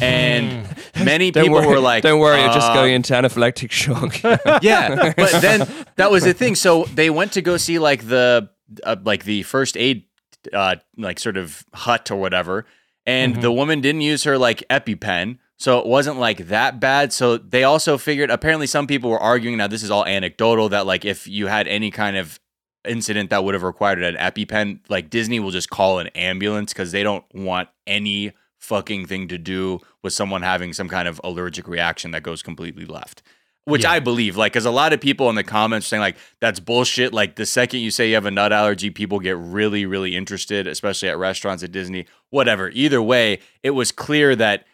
And 0.00 0.68
many 0.96 1.30
Don't 1.30 1.44
people 1.44 1.58
worry, 1.58 1.66
were 1.66 1.80
like, 1.80 2.02
"Don't 2.02 2.20
worry, 2.20 2.40
you're 2.40 2.52
just 2.52 2.70
uh, 2.70 2.74
going 2.74 2.94
into 2.94 3.12
anaphylactic 3.14 3.70
shock." 3.70 4.22
yeah, 4.62 5.12
but 5.16 5.32
then 5.42 5.66
that 5.96 6.10
was 6.10 6.24
the 6.24 6.34
thing. 6.34 6.54
So 6.54 6.84
they 6.84 7.10
went 7.10 7.32
to 7.32 7.42
go 7.42 7.56
see 7.56 7.78
like 7.78 8.06
the 8.08 8.48
uh, 8.84 8.96
like 9.02 9.24
the 9.24 9.42
first 9.44 9.76
aid 9.76 10.04
uh 10.52 10.76
like 10.96 11.18
sort 11.18 11.36
of 11.36 11.64
hut 11.74 12.10
or 12.10 12.16
whatever, 12.16 12.64
and 13.06 13.36
Mhm. 13.36 13.40
the 13.40 13.52
woman 13.52 13.80
didn't 13.80 14.02
use 14.02 14.22
her 14.24 14.38
like 14.38 14.62
EpiPen, 14.70 15.38
so 15.56 15.78
it 15.80 15.86
wasn't 15.86 16.18
like 16.20 16.46
that 16.48 16.78
bad. 16.78 17.12
So 17.12 17.36
they 17.36 17.64
also 17.64 17.98
figured 17.98 18.30
apparently 18.30 18.66
some 18.68 18.86
people 18.86 19.10
were 19.10 19.18
arguing 19.20 19.56
now 19.56 19.66
this 19.66 19.82
is 19.82 19.90
all 19.90 20.06
anecdotal 20.06 20.68
that 20.68 20.86
like 20.86 21.04
if 21.04 21.26
you 21.26 21.48
had 21.48 21.66
any 21.66 21.90
kind 21.90 22.16
of 22.16 22.38
incident 22.86 23.30
that 23.30 23.42
would 23.42 23.54
have 23.54 23.64
required 23.64 24.02
an 24.02 24.14
EpiPen, 24.14 24.78
like 24.88 25.10
Disney 25.10 25.40
will 25.40 25.50
just 25.50 25.70
call 25.70 25.98
an 25.98 26.06
ambulance 26.08 26.72
because 26.72 26.92
they 26.92 27.02
don't 27.02 27.24
want 27.34 27.68
any 27.86 28.32
fucking 28.68 29.06
thing 29.06 29.28
to 29.28 29.38
do 29.38 29.80
with 30.02 30.12
someone 30.12 30.42
having 30.42 30.72
some 30.72 30.88
kind 30.88 31.08
of 31.08 31.20
allergic 31.24 31.66
reaction 31.66 32.10
that 32.10 32.22
goes 32.22 32.42
completely 32.42 32.84
left. 32.84 33.22
Which 33.64 33.82
Yeah. 33.82 33.92
I 33.92 34.00
believe, 34.00 34.36
like, 34.36 34.52
because 34.52 34.64
a 34.64 34.70
lot 34.70 34.92
of 34.92 35.00
people 35.00 35.28
in 35.28 35.34
the 35.34 35.44
comments 35.44 35.86
saying 35.86 36.00
like 36.00 36.16
that's 36.40 36.60
bullshit. 36.60 37.12
Like 37.12 37.36
the 37.36 37.46
second 37.46 37.80
you 37.80 37.90
say 37.90 38.08
you 38.08 38.14
have 38.14 38.24
a 38.26 38.30
nut 38.30 38.52
allergy, 38.52 38.90
people 38.90 39.20
get 39.20 39.36
really, 39.36 39.84
really 39.84 40.16
interested, 40.16 40.66
especially 40.66 41.08
at 41.08 41.18
restaurants 41.18 41.62
at 41.62 41.72
Disney. 41.72 42.06
Whatever. 42.30 42.70
Either 42.70 43.02
way, 43.02 43.40
it 43.62 43.70
was 43.70 43.92
clear 43.92 44.36
that 44.36 44.64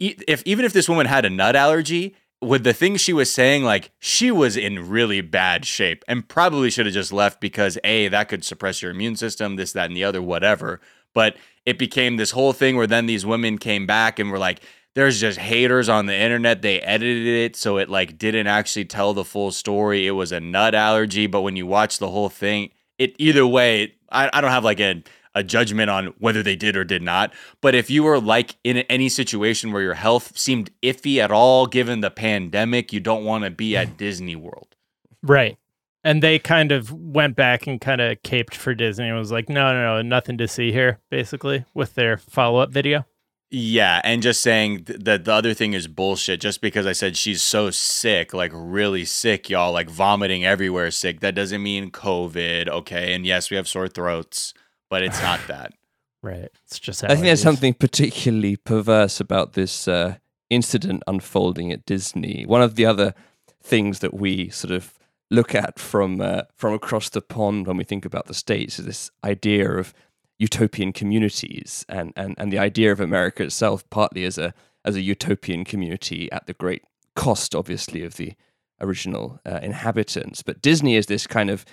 if 0.00 0.42
even 0.44 0.64
if 0.64 0.72
this 0.72 0.88
woman 0.88 1.06
had 1.06 1.24
a 1.24 1.30
nut 1.30 1.54
allergy, 1.54 2.16
with 2.40 2.64
the 2.64 2.72
things 2.72 3.00
she 3.00 3.12
was 3.12 3.32
saying, 3.32 3.62
like 3.62 3.92
she 4.00 4.32
was 4.32 4.56
in 4.56 4.88
really 4.88 5.20
bad 5.20 5.64
shape 5.64 6.04
and 6.08 6.28
probably 6.28 6.70
should 6.70 6.86
have 6.86 6.94
just 6.94 7.12
left 7.12 7.40
because 7.40 7.78
a 7.84 8.08
that 8.08 8.28
could 8.28 8.44
suppress 8.44 8.82
your 8.82 8.90
immune 8.90 9.14
system, 9.14 9.54
this, 9.54 9.72
that, 9.72 9.86
and 9.86 9.96
the 9.96 10.02
other, 10.02 10.20
whatever. 10.20 10.80
But 11.14 11.36
it 11.66 11.78
became 11.78 12.16
this 12.16 12.32
whole 12.32 12.52
thing 12.52 12.76
where 12.76 12.86
then 12.86 13.06
these 13.06 13.24
women 13.24 13.58
came 13.58 13.86
back 13.86 14.18
and 14.18 14.30
were 14.30 14.38
like, 14.38 14.60
there's 14.94 15.20
just 15.20 15.38
haters 15.38 15.88
on 15.88 16.06
the 16.06 16.14
internet. 16.14 16.62
They 16.62 16.80
edited 16.80 17.26
it 17.26 17.56
so 17.56 17.78
it 17.78 17.88
like 17.88 18.18
didn't 18.18 18.46
actually 18.46 18.84
tell 18.84 19.14
the 19.14 19.24
full 19.24 19.50
story. 19.50 20.06
It 20.06 20.12
was 20.12 20.32
a 20.32 20.40
nut 20.40 20.74
allergy, 20.74 21.26
but 21.26 21.42
when 21.42 21.56
you 21.56 21.66
watch 21.66 21.98
the 21.98 22.10
whole 22.10 22.28
thing, 22.28 22.70
it 22.98 23.14
either 23.18 23.46
way, 23.46 23.94
I, 24.10 24.28
I 24.32 24.40
don't 24.40 24.50
have 24.50 24.64
like 24.64 24.80
a 24.80 25.02
a 25.34 25.42
judgment 25.42 25.90
on 25.90 26.06
whether 26.18 26.42
they 26.42 26.56
did 26.56 26.76
or 26.76 26.84
did 26.84 27.02
not. 27.02 27.32
But 27.60 27.74
if 27.74 27.90
you 27.90 28.02
were 28.02 28.20
like 28.20 28.56
in 28.64 28.78
any 28.78 29.08
situation 29.08 29.72
where 29.72 29.82
your 29.82 29.94
health 29.94 30.36
seemed 30.36 30.70
iffy 30.82 31.18
at 31.18 31.30
all, 31.30 31.66
given 31.66 32.00
the 32.00 32.10
pandemic, 32.10 32.92
you 32.92 33.00
don't 33.00 33.24
want 33.24 33.44
to 33.44 33.50
be 33.50 33.76
at 33.76 33.96
Disney 33.96 34.36
World. 34.36 34.76
Right. 35.22 35.56
And 36.04 36.22
they 36.22 36.38
kind 36.38 36.72
of 36.72 36.92
went 36.92 37.36
back 37.36 37.66
and 37.66 37.80
kind 37.80 38.00
of 38.00 38.20
caped 38.22 38.56
for 38.56 38.74
Disney 38.74 39.08
and 39.08 39.16
was 39.16 39.30
like, 39.30 39.48
no, 39.48 39.72
no, 39.72 39.96
no, 39.96 40.02
nothing 40.02 40.36
to 40.38 40.48
see 40.48 40.72
here, 40.72 40.98
basically, 41.10 41.64
with 41.74 41.94
their 41.94 42.16
follow 42.16 42.58
up 42.58 42.70
video. 42.70 43.06
Yeah, 43.54 44.00
and 44.02 44.22
just 44.22 44.40
saying 44.40 44.84
th- 44.84 45.00
that 45.00 45.26
the 45.26 45.32
other 45.32 45.52
thing 45.52 45.74
is 45.74 45.86
bullshit. 45.86 46.40
Just 46.40 46.62
because 46.62 46.86
I 46.86 46.92
said 46.92 47.18
she's 47.18 47.42
so 47.42 47.70
sick, 47.70 48.32
like 48.32 48.50
really 48.54 49.04
sick, 49.04 49.50
y'all, 49.50 49.72
like 49.72 49.90
vomiting 49.90 50.42
everywhere, 50.42 50.90
sick. 50.90 51.20
That 51.20 51.34
doesn't 51.34 51.62
mean 51.62 51.90
COVID, 51.90 52.68
okay? 52.68 53.14
And 53.14 53.26
yes, 53.26 53.50
we 53.50 53.58
have 53.58 53.68
sore 53.68 53.88
throats, 53.88 54.54
but 54.88 55.02
it's 55.02 55.20
not 55.20 55.38
that. 55.48 55.74
Right. 56.22 56.48
It's 56.64 56.78
just 56.78 57.04
I 57.04 57.08
think 57.08 57.18
allergies. 57.18 57.24
there's 57.24 57.42
something 57.42 57.74
particularly 57.74 58.56
perverse 58.56 59.20
about 59.20 59.52
this 59.52 59.86
uh, 59.86 60.16
incident 60.48 61.02
unfolding 61.06 61.70
at 61.72 61.84
Disney. 61.84 62.44
One 62.46 62.62
of 62.62 62.76
the 62.76 62.86
other 62.86 63.14
things 63.62 63.98
that 63.98 64.14
we 64.14 64.48
sort 64.48 64.72
of 64.72 64.94
look 65.32 65.54
at 65.54 65.78
from 65.78 66.20
uh, 66.20 66.42
from 66.54 66.74
across 66.74 67.08
the 67.08 67.22
pond 67.22 67.66
when 67.66 67.76
we 67.76 67.84
think 67.84 68.04
about 68.04 68.26
the 68.26 68.34
states 68.34 68.78
is 68.78 68.86
this 68.86 69.10
idea 69.24 69.70
of 69.70 69.94
utopian 70.38 70.92
communities 70.92 71.84
and, 71.88 72.12
and, 72.16 72.34
and 72.36 72.52
the 72.52 72.58
idea 72.58 72.90
of 72.90 73.00
America 73.00 73.44
itself 73.44 73.88
partly 73.90 74.24
as 74.24 74.38
a 74.38 74.52
as 74.84 74.96
a 74.96 75.00
utopian 75.00 75.64
community 75.64 76.30
at 76.32 76.46
the 76.46 76.52
great 76.52 76.82
cost, 77.14 77.54
obviously, 77.54 78.02
of 78.02 78.16
the 78.16 78.32
original 78.80 79.38
uh, 79.46 79.60
inhabitants. 79.62 80.42
But 80.42 80.60
Disney 80.60 80.96
is 80.96 81.06
this 81.06 81.26
kind 81.26 81.50
of 81.50 81.64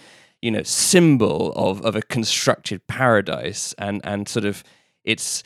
you 0.41 0.51
know 0.51 0.63
symbol 0.63 1.51
of 1.53 1.81
of 1.81 1.95
a 1.95 2.01
constructed 2.01 2.87
paradise 2.87 3.73
and 3.77 4.01
and 4.03 4.29
sort 4.29 4.45
of 4.45 4.63
its 5.03 5.43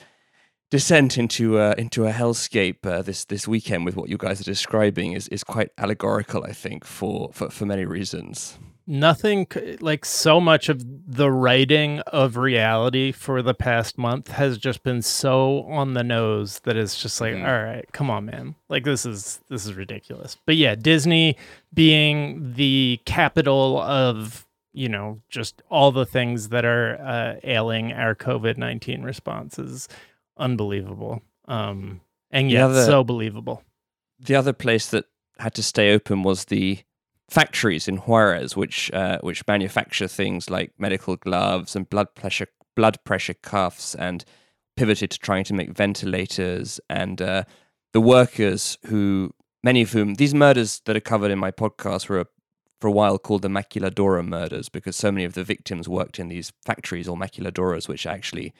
descent 0.78 1.18
into 1.24 1.46
uh, 1.60 1.76
into 1.78 2.00
a 2.08 2.12
hellscape 2.12 2.82
uh, 2.86 3.02
this 3.04 3.26
this 3.34 3.48
weekend 3.48 3.82
with 3.86 3.96
what 3.96 4.10
you 4.10 4.18
guys 4.18 4.38
are 4.42 4.52
describing 4.56 5.14
is 5.14 5.28
is 5.28 5.44
quite 5.44 5.70
allegorical 5.78 6.44
I 6.44 6.54
think 6.64 6.80
for 6.86 7.30
for, 7.38 7.48
for 7.52 7.66
many 7.74 7.86
reasons. 7.98 8.58
nothing 8.86 9.48
like 9.90 10.04
so 10.04 10.34
much 10.52 10.66
of 10.74 10.78
the 11.22 11.32
writing 11.44 11.92
of 12.24 12.36
reality 12.52 13.08
for 13.26 13.42
the 13.50 13.54
past 13.54 13.98
month 13.98 14.28
has 14.42 14.58
just 14.68 14.80
been 14.84 15.02
so 15.02 15.38
on 15.80 15.94
the 15.94 16.04
nose 16.18 16.60
that 16.66 16.76
it's 16.82 16.98
just 17.04 17.22
like 17.22 17.36
Mhm. 17.36 17.48
all 17.50 17.64
right 17.72 17.86
come 17.98 18.10
on 18.16 18.26
man 18.26 18.56
like 18.74 18.84
this 18.84 19.06
is 19.06 19.22
this 19.52 19.66
is 19.68 19.74
ridiculous 19.84 20.32
but 20.48 20.56
yeah 20.64 20.76
disney 20.92 21.38
being 21.74 22.54
the 22.62 23.00
capital 23.06 23.80
of 23.82 24.46
you 24.74 24.90
know 24.90 25.22
just 25.30 25.62
all 25.70 25.92
the 25.92 26.06
things 26.06 26.50
that 26.50 26.66
are 26.66 26.90
uh, 27.14 27.34
ailing 27.56 27.86
our 27.94 28.16
covid-19 28.16 29.04
response 29.06 29.58
is 29.60 29.88
unbelievable 30.38 31.22
um 31.48 32.02
and 32.32 32.50
yet 32.52 32.64
other- 32.64 32.86
so 32.86 33.04
believable 33.04 33.64
The 34.20 34.36
other 34.36 34.54
place 34.54 34.88
that 34.92 35.06
had 35.40 35.54
to 35.56 35.64
stay 35.64 35.94
open 35.94 36.24
was 36.24 36.46
the 36.46 36.80
factories 37.30 37.88
in 37.88 37.98
Juarez, 37.98 38.56
which 38.56 38.92
uh, 38.94 39.18
which 39.22 39.46
manufacture 39.48 40.08
things 40.08 40.50
like 40.50 40.72
medical 40.78 41.16
gloves 41.18 41.76
and 41.76 41.90
blood 41.90 42.14
pressure 42.16 42.48
blood 42.76 42.98
pressure 43.04 43.34
cuffs, 43.34 43.96
and 43.96 44.24
pivoted 44.78 45.10
to 45.12 45.20
trying 45.20 45.44
to 45.46 45.54
make 45.54 45.72
ventilators. 45.78 46.80
And 46.90 47.22
uh, 47.22 47.44
the 47.92 48.02
workers 48.02 48.78
who, 48.86 49.32
many 49.64 49.82
of 49.82 49.92
whom, 49.92 50.16
these 50.16 50.34
murders 50.36 50.82
that 50.86 50.96
are 50.96 51.02
covered 51.12 51.32
in 51.32 51.40
my 51.40 51.52
podcast 51.52 52.08
were 52.10 52.26
for 52.80 52.88
a 52.88 52.92
while 52.92 53.18
called 53.18 53.42
the 53.42 53.50
Maquiladora 53.50 54.24
murders 54.26 54.70
because 54.70 54.96
so 54.96 55.12
many 55.12 55.26
of 55.26 55.34
the 55.34 55.44
victims 55.44 55.88
worked 55.90 56.20
in 56.20 56.28
these 56.30 56.54
factories 56.66 57.08
or 57.08 57.18
maquiladoras, 57.18 57.88
which 57.88 58.06
actually 58.06 58.54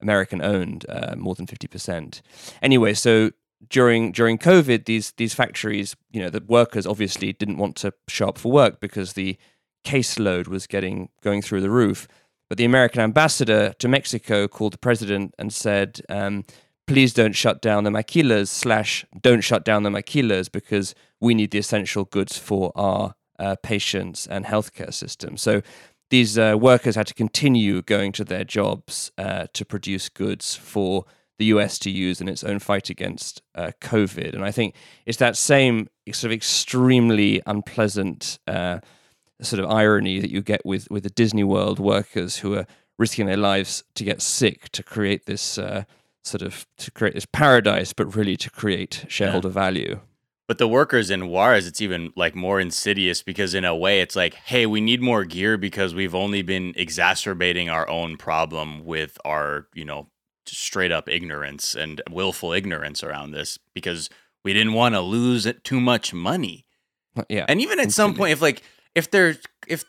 American 0.00 0.42
owned, 0.42 0.86
uh, 0.88 1.14
more 1.16 1.34
than 1.34 1.46
fifty 1.46 1.68
percent. 1.68 2.22
Anyway, 2.62 2.94
so 2.94 3.30
during 3.68 4.12
during 4.12 4.38
COVID, 4.38 4.86
these 4.86 5.12
these 5.12 5.34
factories, 5.34 5.96
you 6.10 6.20
know, 6.20 6.30
the 6.30 6.42
workers 6.46 6.86
obviously 6.86 7.32
didn't 7.32 7.58
want 7.58 7.76
to 7.76 7.92
show 8.08 8.28
up 8.28 8.38
for 8.38 8.50
work 8.50 8.80
because 8.80 9.12
the 9.12 9.36
caseload 9.84 10.48
was 10.48 10.66
getting 10.66 11.08
going 11.22 11.42
through 11.42 11.60
the 11.60 11.70
roof. 11.70 12.08
But 12.48 12.58
the 12.58 12.64
American 12.64 13.00
ambassador 13.00 13.74
to 13.78 13.88
Mexico 13.88 14.48
called 14.48 14.72
the 14.72 14.78
president 14.78 15.34
and 15.38 15.52
said, 15.52 16.00
um, 16.08 16.44
"Please 16.86 17.12
don't 17.12 17.34
shut 17.34 17.62
down 17.62 17.84
the 17.84 17.90
maquilas 17.90 18.48
slash 18.48 19.04
don't 19.20 19.42
shut 19.42 19.64
down 19.64 19.82
the 19.82 19.90
maquilas 19.90 20.50
because 20.50 20.94
we 21.20 21.34
need 21.34 21.50
the 21.50 21.58
essential 21.58 22.04
goods 22.04 22.38
for 22.38 22.72
our 22.74 23.14
uh, 23.38 23.56
patients 23.62 24.26
and 24.26 24.46
healthcare 24.46 24.92
system." 24.92 25.36
So 25.36 25.62
these 26.10 26.36
uh, 26.36 26.56
workers 26.60 26.96
had 26.96 27.06
to 27.06 27.14
continue 27.14 27.82
going 27.82 28.12
to 28.12 28.24
their 28.24 28.44
jobs 28.44 29.10
uh, 29.16 29.46
to 29.52 29.64
produce 29.64 30.08
goods 30.08 30.54
for 30.54 31.04
the 31.38 31.46
US 31.46 31.78
to 31.80 31.90
use 31.90 32.20
in 32.20 32.28
its 32.28 32.44
own 32.44 32.58
fight 32.58 32.90
against 32.90 33.40
uh, 33.54 33.70
COVID. 33.80 34.34
And 34.34 34.44
I 34.44 34.50
think 34.50 34.74
it's 35.06 35.18
that 35.18 35.36
same 35.36 35.88
sort 36.12 36.30
of 36.30 36.32
extremely 36.32 37.40
unpleasant 37.46 38.38
uh, 38.46 38.80
sort 39.40 39.64
of 39.64 39.70
irony 39.70 40.20
that 40.20 40.30
you 40.30 40.42
get 40.42 40.60
with, 40.66 40.90
with 40.90 41.04
the 41.04 41.10
Disney 41.10 41.44
World 41.44 41.78
workers 41.78 42.38
who 42.38 42.54
are 42.54 42.66
risking 42.98 43.26
their 43.26 43.38
lives 43.38 43.84
to 43.94 44.04
get 44.04 44.20
sick 44.20 44.68
to 44.72 44.82
create 44.82 45.24
this 45.24 45.56
uh, 45.56 45.84
sort 46.22 46.42
of 46.42 46.66
to 46.76 46.90
create 46.90 47.14
this 47.14 47.26
paradise, 47.26 47.94
but 47.94 48.14
really 48.14 48.36
to 48.36 48.50
create 48.50 49.06
shareholder 49.08 49.48
value. 49.48 50.00
But 50.50 50.58
the 50.58 50.66
workers 50.66 51.10
in 51.10 51.28
Juarez, 51.28 51.68
it's 51.68 51.80
even 51.80 52.12
like 52.16 52.34
more 52.34 52.58
insidious 52.58 53.22
because 53.22 53.54
in 53.54 53.64
a 53.64 53.76
way 53.76 54.00
it's 54.00 54.16
like, 54.16 54.34
hey, 54.34 54.66
we 54.66 54.80
need 54.80 55.00
more 55.00 55.24
gear 55.24 55.56
because 55.56 55.94
we've 55.94 56.12
only 56.12 56.42
been 56.42 56.74
exacerbating 56.74 57.70
our 57.70 57.88
own 57.88 58.16
problem 58.16 58.84
with 58.84 59.16
our, 59.24 59.68
you 59.74 59.84
know, 59.84 60.08
straight 60.46 60.90
up 60.90 61.08
ignorance 61.08 61.76
and 61.76 62.02
willful 62.10 62.52
ignorance 62.52 63.04
around 63.04 63.30
this 63.30 63.60
because 63.74 64.10
we 64.44 64.52
didn't 64.52 64.72
want 64.72 64.96
to 64.96 65.00
lose 65.00 65.46
too 65.62 65.80
much 65.80 66.12
money. 66.12 66.66
Yeah. 67.28 67.46
And 67.48 67.60
even 67.60 67.78
at 67.78 67.92
some 67.92 68.14
point, 68.14 68.32
if 68.32 68.42
like 68.42 68.64
if 68.96 69.08
there 69.08 69.36
if 69.68 69.84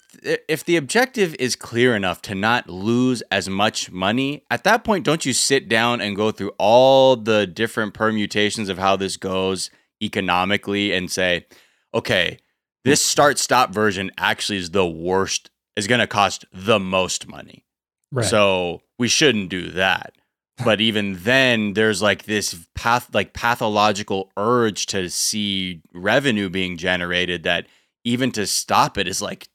if 0.48 0.64
the 0.64 0.78
objective 0.78 1.36
is 1.40 1.56
clear 1.56 1.96
enough 1.96 2.22
to 2.22 2.36
not 2.36 2.70
lose 2.70 3.24
as 3.32 3.50
much 3.50 3.90
money, 3.92 4.46
at 4.52 4.64
that 4.66 4.84
point, 4.84 5.06
don't 5.06 5.26
you 5.26 5.34
sit 5.34 5.68
down 5.68 6.02
and 6.02 6.16
go 6.16 6.30
through 6.30 6.52
all 6.60 7.16
the 7.16 7.48
different 7.48 7.96
permutations 7.96 8.70
of 8.70 8.78
how 8.78 8.96
this 8.96 9.18
goes 9.18 9.72
economically 10.02 10.94
and 10.94 11.12
say, 11.12 11.46
okay, 11.94 12.40
this 12.84 13.02
start 13.02 13.38
stop 13.38 13.72
version 13.74 14.12
actually 14.18 14.58
is 14.58 14.72
the 14.72 14.88
worst, 14.88 15.50
is 15.76 15.88
going 15.88 16.00
to 16.00 16.08
cost 16.08 16.46
the 16.52 16.80
most 16.80 17.28
money. 17.28 17.66
right 18.12 18.26
So 18.26 18.82
we 18.98 19.08
shouldn't 19.08 19.50
do 19.50 19.70
that. 19.72 20.16
But 20.64 20.80
even 20.80 21.18
then, 21.24 21.74
there's 21.74 22.04
like 22.04 22.26
this 22.26 22.54
path, 22.76 23.10
like 23.16 23.34
pathological 23.34 24.32
urge 24.38 24.86
to 24.88 25.10
see 25.10 25.82
revenue 25.92 26.50
being 26.50 26.78
generated 26.78 27.42
that 27.44 27.66
even 28.04 28.32
to 28.34 28.46
stop 28.46 28.96
it 28.98 29.08
is 29.08 29.24
like 29.24 29.50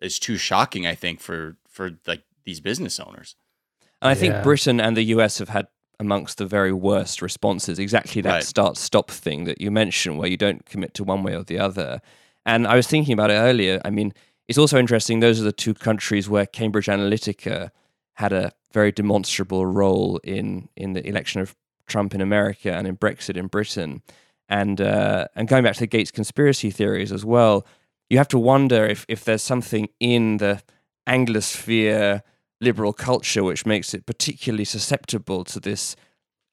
is 0.00 0.18
too 0.18 0.38
shocking. 0.38 0.86
I 0.86 0.94
think 0.94 1.20
for 1.20 1.58
for 1.68 1.90
like 2.06 2.22
these 2.44 2.60
business 2.60 2.98
owners. 2.98 3.36
And 4.00 4.08
I 4.08 4.14
think 4.14 4.32
Yeah. 4.32 4.42
Britain 4.42 4.80
and 4.80 4.96
the 4.96 5.02
US 5.16 5.38
have 5.38 5.50
had 5.50 5.66
amongst 5.98 6.38
the 6.38 6.46
very 6.46 6.72
worst 6.72 7.22
responses. 7.22 7.78
Exactly 7.78 8.20
that 8.22 8.32
Right. 8.32 8.42
start 8.44 8.76
stop 8.76 9.10
thing 9.10 9.44
that 9.44 9.60
you 9.60 9.70
mentioned, 9.70 10.18
where 10.18 10.28
you 10.28 10.36
don't 10.36 10.64
commit 10.66 10.94
to 10.94 11.04
one 11.04 11.22
way 11.22 11.34
or 11.34 11.42
the 11.42 11.58
other. 11.58 12.00
And 12.44 12.66
I 12.66 12.76
was 12.76 12.86
thinking 12.86 13.12
about 13.14 13.30
it 13.30 13.34
earlier. 13.34 13.80
I 13.84 13.90
mean, 13.90 14.12
it's 14.48 14.58
also 14.58 14.78
interesting. 14.78 15.20
Those 15.20 15.40
are 15.40 15.44
the 15.44 15.52
two 15.52 15.74
countries 15.74 16.28
where 16.28 16.46
Cambridge 16.46 16.86
Analytica 16.86 17.70
had 18.14 18.32
a 18.32 18.52
very 18.72 18.92
demonstrable 18.92 19.66
role 19.66 20.18
in 20.22 20.68
in 20.76 20.92
the 20.92 21.06
election 21.06 21.40
of 21.40 21.56
Trump 21.86 22.14
in 22.14 22.20
America 22.20 22.72
and 22.72 22.86
in 22.86 22.96
Brexit 22.96 23.36
in 23.36 23.46
Britain. 23.48 24.02
And 24.48 24.80
uh, 24.80 25.26
and 25.34 25.48
going 25.48 25.64
back 25.64 25.74
to 25.74 25.80
the 25.80 25.86
Gates 25.86 26.10
conspiracy 26.12 26.70
theories 26.70 27.10
as 27.10 27.24
well, 27.24 27.66
you 28.10 28.18
have 28.18 28.28
to 28.28 28.38
wonder 28.38 28.84
if 28.86 29.04
if 29.08 29.24
there's 29.24 29.42
something 29.42 29.88
in 29.98 30.36
the 30.36 30.60
Anglosphere 31.08 32.22
liberal 32.60 32.92
culture 32.92 33.44
which 33.44 33.66
makes 33.66 33.94
it 33.94 34.06
particularly 34.06 34.64
susceptible 34.64 35.44
to 35.44 35.60
this 35.60 35.96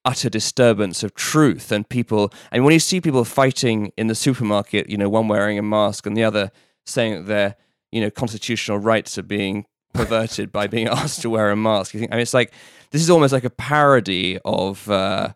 utter 0.05 0.29
disturbance 0.29 1.01
of 1.01 1.15
truth 1.15 1.71
and 1.71 1.87
people 1.87 2.31
and 2.51 2.65
when 2.65 2.73
you 2.73 2.79
see 2.79 2.99
people 2.99 3.23
fighting 3.23 3.91
in 3.97 4.07
the 4.07 4.15
supermarket 4.15 4.89
you 4.89 4.97
know 4.97 5.07
one 5.07 5.27
wearing 5.27 5.57
a 5.57 5.61
mask 5.61 6.05
and 6.05 6.17
the 6.17 6.23
other 6.23 6.51
saying 6.85 7.13
that 7.13 7.27
their 7.27 7.55
you 7.91 8.01
know 8.01 8.09
constitutional 8.09 8.77
rights 8.77 9.17
are 9.17 9.23
being 9.23 9.65
perverted 9.93 10.51
by 10.51 10.67
being 10.67 10.87
asked 10.89 11.21
to 11.21 11.29
wear 11.29 11.51
a 11.51 11.55
mask 11.55 11.93
you 11.93 11.99
think 11.99 12.11
i 12.11 12.15
mean 12.15 12.21
it's 12.21 12.33
like 12.33 12.51
this 12.91 13.01
is 13.01 13.09
almost 13.09 13.31
like 13.31 13.45
a 13.45 13.49
parody 13.49 14.37
of 14.43 14.89
uh 14.89 15.29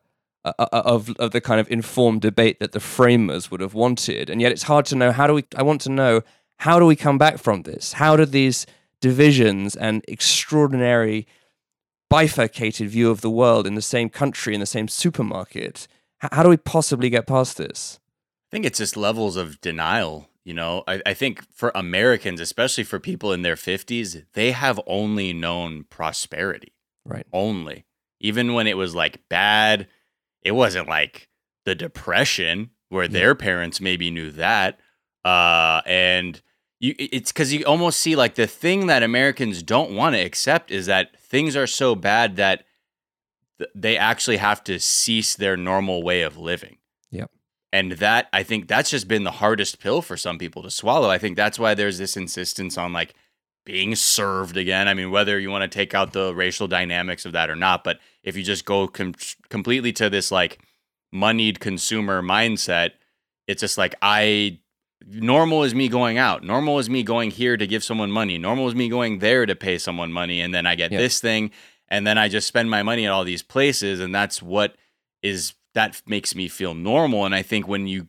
uh, 0.43 0.53
uh, 0.59 0.81
of 0.85 1.09
of 1.17 1.31
the 1.31 1.41
kind 1.41 1.59
of 1.59 1.69
informed 1.71 2.21
debate 2.21 2.59
that 2.59 2.71
the 2.71 2.79
framers 2.79 3.49
would 3.49 3.61
have 3.61 3.73
wanted 3.73 4.29
and 4.29 4.41
yet 4.41 4.51
it's 4.51 4.63
hard 4.63 4.85
to 4.85 4.95
know 4.95 5.11
how 5.11 5.27
do 5.27 5.33
we 5.33 5.45
i 5.55 5.63
want 5.63 5.79
to 5.79 5.89
know 5.89 6.21
how 6.59 6.79
do 6.79 6.85
we 6.85 6.95
come 6.95 7.17
back 7.17 7.37
from 7.37 7.63
this? 7.63 7.93
How 7.93 8.15
do 8.15 8.25
these 8.25 8.65
divisions 9.01 9.75
and 9.75 10.03
extraordinary 10.07 11.27
bifurcated 12.09 12.89
view 12.89 13.09
of 13.11 13.21
the 13.21 13.29
world 13.29 13.67
in 13.67 13.75
the 13.75 13.81
same 13.81 14.09
country 14.09 14.53
in 14.53 14.59
the 14.59 14.65
same 14.65 14.87
supermarket 14.87 15.87
h- 16.23 16.29
how 16.31 16.41
do 16.43 16.49
we 16.49 16.57
possibly 16.57 17.09
get 17.09 17.27
past 17.27 17.57
this 17.57 17.99
I 18.49 18.55
think 18.55 18.65
it's 18.65 18.77
just 18.79 18.95
levels 18.95 19.35
of 19.35 19.59
denial. 19.59 20.29
You 20.45 20.53
know, 20.53 20.85
I, 20.87 21.01
I 21.05 21.13
think 21.13 21.43
for 21.53 21.69
Americans, 21.75 22.39
especially 22.39 22.85
for 22.85 22.97
people 22.97 23.33
in 23.33 23.41
their 23.41 23.55
50s, 23.57 24.23
they 24.35 24.51
have 24.51 24.79
only 24.87 25.33
known 25.33 25.83
prosperity. 25.89 26.71
right 27.03 27.27
Only. 27.33 27.83
Even 28.21 28.53
when 28.53 28.65
it 28.65 28.77
was 28.77 28.95
like 28.95 29.27
bad, 29.27 29.89
it 30.43 30.51
wasn't 30.53 30.87
like 30.87 31.27
the 31.65 31.75
depression 31.75 32.69
where 32.87 33.03
Yeah. 33.03 33.09
their 33.09 33.35
parents 33.35 33.81
maybe 33.81 34.09
knew 34.11 34.31
that. 34.31 34.79
Uh, 35.25 35.81
and 35.85 36.41
you, 36.79 36.93
it's 36.97 37.31
because 37.31 37.53
you 37.53 37.63
almost 37.65 37.99
see 37.99 38.15
like 38.15 38.35
the 38.35 38.47
thing 38.47 38.87
that 38.87 39.03
Americans 39.03 39.63
don't 39.63 39.91
want 39.91 40.15
to 40.15 40.21
accept 40.21 40.71
is 40.71 40.85
that 40.85 41.19
things 41.19 41.55
are 41.55 41.67
so 41.67 41.95
bad 41.95 42.35
that 42.35 42.65
th- 43.57 43.69
they 43.73 43.97
actually 43.97 44.37
have 44.37 44.63
to 44.65 44.79
cease 44.79 45.35
their 45.35 45.57
normal 45.57 46.03
way 46.03 46.21
of 46.21 46.37
living. 46.37 46.77
Yep. 47.11 47.31
And 47.73 47.93
that 47.93 48.27
I 48.31 48.43
think 48.43 48.67
that's 48.67 48.91
just 48.91 49.07
been 49.07 49.23
the 49.23 49.31
hardest 49.31 49.79
pill 49.79 50.01
for 50.01 50.17
some 50.17 50.37
people 50.37 50.61
to 50.63 50.71
swallow. 50.71 51.09
I 51.09 51.17
think 51.17 51.35
that's 51.35 51.57
why 51.57 51.73
there's 51.73 51.97
this 51.97 52.15
insistence 52.15 52.77
on 52.77 52.93
like 52.93 53.15
being 53.65 53.95
served 53.95 54.55
again. 54.55 54.87
I 54.87 54.93
mean, 54.93 55.11
whether 55.11 55.39
you 55.39 55.49
want 55.49 55.69
to 55.69 55.77
take 55.77 55.93
out 55.93 56.13
the 56.13 56.33
racial 56.33 56.67
dynamics 56.67 57.25
of 57.25 57.33
that 57.33 57.49
or 57.49 57.55
not, 57.55 57.83
but 57.83 57.99
if 58.23 58.37
you 58.37 58.43
just 58.43 58.65
go 58.65 58.87
com- 58.87 59.15
completely 59.49 59.91
to 59.93 60.09
this 60.09 60.31
like 60.31 60.59
moneyed 61.11 61.59
consumer 61.59 62.21
mindset, 62.21 62.91
it's 63.47 63.61
just 63.61 63.77
like 63.77 63.95
I 64.01 64.59
normal 65.05 65.63
is 65.63 65.75
me 65.75 65.87
going 65.89 66.17
out. 66.17 66.43
Normal 66.43 66.79
is 66.79 66.89
me 66.89 67.03
going 67.03 67.31
here 67.31 67.57
to 67.57 67.67
give 67.67 67.83
someone 67.83 68.11
money. 68.11 68.37
Normal 68.37 68.67
is 68.67 68.75
me 68.75 68.89
going 68.89 69.19
there 69.19 69.45
to 69.45 69.55
pay 69.55 69.77
someone 69.77 70.11
money 70.11 70.41
and 70.41 70.53
then 70.53 70.65
I 70.65 70.75
get 70.75 70.91
this 70.91 71.19
thing 71.19 71.51
and 71.87 72.05
then 72.05 72.17
I 72.17 72.27
just 72.27 72.47
spend 72.47 72.69
my 72.69 72.83
money 72.83 73.05
at 73.05 73.11
all 73.11 73.23
these 73.23 73.43
places 73.43 73.99
and 73.99 74.13
that's 74.13 74.41
what 74.41 74.75
is 75.21 75.53
that 75.73 76.01
makes 76.07 76.35
me 76.35 76.47
feel 76.47 76.73
normal 76.73 77.25
and 77.25 77.35
I 77.35 77.41
think 77.43 77.67
when 77.67 77.87
you 77.87 78.07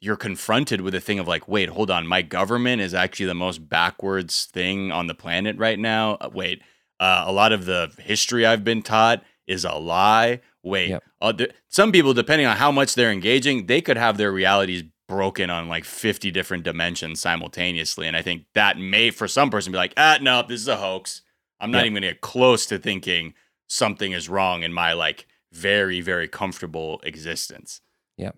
you're 0.00 0.16
confronted 0.16 0.82
with 0.82 0.94
a 0.94 1.00
thing 1.00 1.18
of 1.18 1.26
like 1.26 1.48
wait, 1.48 1.70
hold 1.70 1.90
on, 1.90 2.06
my 2.06 2.22
government 2.22 2.82
is 2.82 2.92
actually 2.94 3.26
the 3.26 3.34
most 3.34 3.68
backwards 3.68 4.44
thing 4.46 4.92
on 4.92 5.06
the 5.06 5.14
planet 5.14 5.56
right 5.58 5.78
now. 5.78 6.14
Uh, 6.20 6.30
wait, 6.32 6.60
uh, 7.00 7.24
a 7.26 7.32
lot 7.32 7.52
of 7.52 7.64
the 7.64 7.90
history 7.98 8.44
I've 8.46 8.64
been 8.64 8.82
taught 8.82 9.22
is 9.46 9.64
a 9.64 9.72
lie. 9.74 10.40
Wait, 10.62 10.88
Yep. 10.90 11.04
uh, 11.22 11.32
th- 11.32 11.50
some 11.68 11.92
people, 11.92 12.12
depending 12.12 12.46
on 12.46 12.56
how 12.56 12.72
much 12.72 12.94
they're 12.96 13.12
engaging, 13.12 13.66
they 13.66 13.80
could 13.80 13.96
have 13.96 14.16
their 14.18 14.32
realities 14.32 14.82
broken 15.08 15.50
on 15.50 15.68
like 15.68 15.84
50 15.84 16.30
different 16.30 16.64
dimensions 16.64 17.20
simultaneously. 17.20 18.06
And 18.06 18.16
I 18.16 18.22
think 18.22 18.44
that 18.54 18.78
may, 18.78 19.10
for 19.10 19.28
some 19.28 19.50
person, 19.50 19.72
be 19.72 19.78
like, 19.78 19.94
ah, 19.96 20.18
no, 20.20 20.42
this 20.42 20.60
is 20.60 20.68
a 20.68 20.76
hoax. 20.76 21.22
I'm 21.60 21.70
not 21.70 21.78
Yep. 21.78 21.84
even 21.86 21.92
going 21.94 22.02
to 22.02 22.08
get 22.08 22.20
close 22.20 22.66
to 22.66 22.78
thinking 22.78 23.34
something 23.68 24.12
is 24.12 24.28
wrong 24.28 24.62
in 24.62 24.72
my 24.72 24.92
like 24.92 25.26
very, 25.52 26.00
very 26.00 26.28
comfortable 26.28 27.00
existence. 27.04 27.80
Yep. 28.18 28.36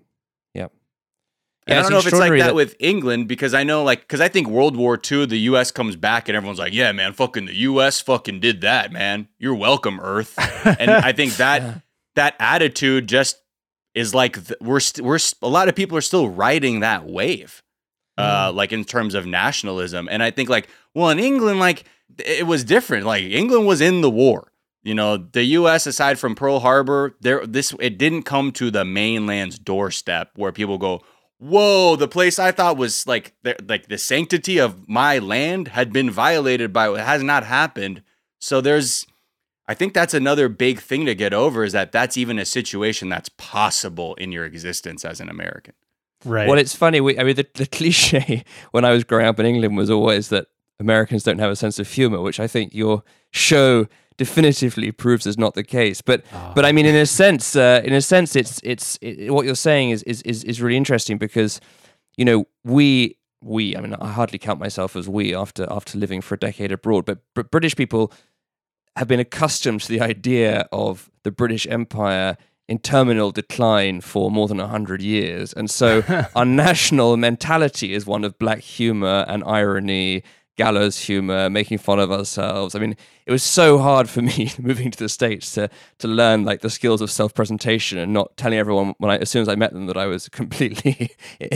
Yep. 0.54 0.72
And 1.66 1.74
Yeah, 1.74 1.78
I 1.78 1.82
don't 1.82 1.90
know 1.92 1.98
if 1.98 2.06
it's 2.06 2.18
like 2.18 2.32
that, 2.32 2.38
that- 2.38 2.54
with 2.54 2.76
England 2.78 3.28
because 3.28 3.54
I 3.54 3.64
know 3.64 3.82
like 3.82 4.00
because 4.00 4.20
I 4.20 4.28
think 4.28 4.46
World 4.48 4.76
War 4.76 4.98
II, 5.10 5.26
the 5.26 5.36
U.S. 5.40 5.70
comes 5.70 5.96
back 5.96 6.28
and 6.28 6.36
everyone's 6.36 6.58
like, 6.58 6.72
"Yeah, 6.72 6.92
man, 6.92 7.12
fucking 7.12 7.44
the 7.46 7.54
U.S. 7.56 8.00
fucking 8.00 8.40
did 8.40 8.60
that, 8.62 8.90
man. 8.92 9.28
You're 9.38 9.54
welcome, 9.54 10.00
Earth." 10.00 10.34
and 10.78 10.90
I 10.90 11.12
think 11.12 11.32
that 11.36 11.82
that 12.14 12.36
attitude 12.40 13.06
just 13.08 13.36
is 13.98 14.14
like 14.14 14.34
th- 14.46 14.60
we're 14.60 14.80
st- 14.80 15.04
we're 15.04 15.18
st- 15.18 15.38
a 15.42 15.48
lot 15.48 15.68
of 15.68 15.74
people 15.74 15.98
are 15.98 16.02
still 16.02 16.28
riding 16.28 16.80
that 16.80 17.06
wave, 17.06 17.62
uh, 18.16 18.52
like 18.54 18.72
in 18.72 18.84
terms 18.84 19.14
of 19.14 19.26
nationalism. 19.26 20.08
And 20.10 20.22
I 20.22 20.30
think 20.30 20.48
like 20.48 20.68
well 20.94 21.10
in 21.10 21.18
England 21.18 21.58
like 21.58 21.84
it 22.18 22.46
was 22.46 22.62
different. 22.64 23.06
Like 23.06 23.24
England 23.24 23.66
was 23.66 23.80
in 23.80 24.00
the 24.00 24.10
war. 24.10 24.52
You 24.84 24.94
know, 24.94 25.16
the 25.16 25.42
U.S. 25.60 25.86
aside 25.86 26.18
from 26.18 26.36
Pearl 26.36 26.60
Harbor, 26.60 27.16
there 27.20 27.44
this 27.44 27.74
it 27.80 27.98
didn't 27.98 28.22
come 28.22 28.52
to 28.52 28.70
the 28.70 28.84
mainland's 28.84 29.58
doorstep 29.58 30.30
where 30.36 30.52
people 30.52 30.78
go, 30.78 31.02
"Whoa, 31.38 31.96
the 31.96 32.08
place 32.08 32.38
I 32.38 32.52
thought 32.52 32.76
was 32.76 33.06
like 33.06 33.34
the, 33.42 33.56
like 33.68 33.88
the 33.88 33.98
sanctity 33.98 34.58
of 34.58 34.88
my 34.88 35.18
land 35.18 35.68
had 35.68 35.92
been 35.92 36.10
violated 36.10 36.72
by 36.72 36.88
it 36.90 37.00
has 37.00 37.22
not 37.22 37.44
happened." 37.44 38.02
So 38.40 38.60
there's 38.60 39.04
I 39.68 39.74
think 39.74 39.92
that's 39.92 40.14
another 40.14 40.48
big 40.48 40.80
thing 40.80 41.04
to 41.04 41.14
get 41.14 41.34
over 41.34 41.62
is 41.62 41.74
that 41.74 41.92
that's 41.92 42.16
even 42.16 42.38
a 42.38 42.46
situation 42.46 43.10
that's 43.10 43.28
possible 43.28 44.14
in 44.14 44.32
your 44.32 44.46
existence 44.46 45.04
as 45.04 45.20
an 45.20 45.28
American. 45.28 45.74
Right. 46.24 46.48
Well, 46.48 46.58
it's 46.58 46.74
funny. 46.74 47.00
We, 47.02 47.18
I 47.18 47.22
mean, 47.22 47.36
the, 47.36 47.46
the 47.54 47.66
cliche 47.70 48.44
when 48.72 48.86
I 48.86 48.92
was 48.92 49.04
growing 49.04 49.26
up 49.26 49.38
in 49.38 49.46
England 49.46 49.76
was 49.76 49.90
always 49.90 50.30
that 50.30 50.46
Americans 50.80 51.22
don't 51.22 51.38
have 51.38 51.50
a 51.50 51.56
sense 51.56 51.78
of 51.78 51.86
humor, 51.86 52.20
which 52.20 52.40
I 52.40 52.46
think 52.46 52.74
your 52.74 53.02
show 53.30 53.86
definitively 54.16 54.90
proves 54.90 55.26
is 55.26 55.36
not 55.36 55.54
the 55.54 55.62
case. 55.62 56.00
But, 56.00 56.24
but 56.54 56.64
I 56.64 56.72
mean, 56.72 56.86
in 56.86 56.96
a 56.96 57.06
sense, 57.06 57.54
uh, 57.54 57.82
in 57.84 57.92
a 57.92 58.00
sense, 58.00 58.34
it's 58.34 58.60
it's 58.64 58.98
it, 59.02 59.30
what 59.32 59.44
you're 59.44 59.54
saying 59.54 59.90
is, 59.90 60.02
is 60.04 60.22
is 60.22 60.44
is 60.44 60.62
really 60.62 60.76
interesting 60.76 61.18
because, 61.18 61.60
you 62.16 62.24
know, 62.24 62.46
we 62.64 63.16
we. 63.42 63.76
I 63.76 63.80
mean, 63.80 63.94
I 63.94 64.12
hardly 64.12 64.38
count 64.38 64.60
myself 64.60 64.96
as 64.96 65.08
we 65.08 65.34
after 65.34 65.66
after 65.70 65.98
living 65.98 66.20
for 66.20 66.34
a 66.34 66.38
decade 66.38 66.72
abroad, 66.72 67.04
but, 67.04 67.18
but 67.34 67.50
British 67.50 67.76
people 67.76 68.12
have 68.98 69.06
been 69.06 69.20
accustomed 69.20 69.80
to 69.80 69.88
the 69.88 70.00
idea 70.00 70.68
of 70.72 71.08
the 71.22 71.30
British 71.30 71.68
Empire 71.68 72.36
in 72.68 72.80
terminal 72.80 73.30
decline 73.30 74.00
for 74.00 74.28
more 74.28 74.48
than 74.48 74.58
100 74.58 75.00
years. 75.00 75.52
And 75.52 75.70
so 75.70 76.02
our 76.34 76.44
national 76.44 77.16
mentality 77.16 77.94
is 77.94 78.06
one 78.06 78.24
of 78.24 78.36
black 78.40 78.58
humor 78.58 79.24
and 79.28 79.44
irony, 79.44 80.24
gallows 80.56 80.98
humor, 80.98 81.48
making 81.48 81.78
fun 81.78 82.00
of 82.00 82.10
ourselves. 82.10 82.74
I 82.74 82.80
mean, 82.80 82.96
it 83.24 83.30
was 83.30 83.44
so 83.44 83.78
hard 83.78 84.10
for 84.10 84.20
me 84.20 84.50
moving 84.58 84.90
to 84.90 84.98
the 84.98 85.08
States 85.08 85.52
to, 85.52 85.70
to 85.98 86.08
learn 86.08 86.44
like 86.44 86.62
the 86.62 86.68
skills 86.68 87.00
of 87.00 87.08
self 87.08 87.32
presentation 87.32 87.98
and 87.98 88.12
not 88.12 88.36
telling 88.36 88.58
everyone 88.58 88.96
when 88.98 89.12
I, 89.12 89.18
as 89.18 89.30
soon 89.30 89.42
as 89.42 89.48
I 89.48 89.54
met 89.54 89.72
them 89.72 89.86
that 89.86 89.96
I 89.96 90.06
was 90.06 90.28
completely 90.40 91.12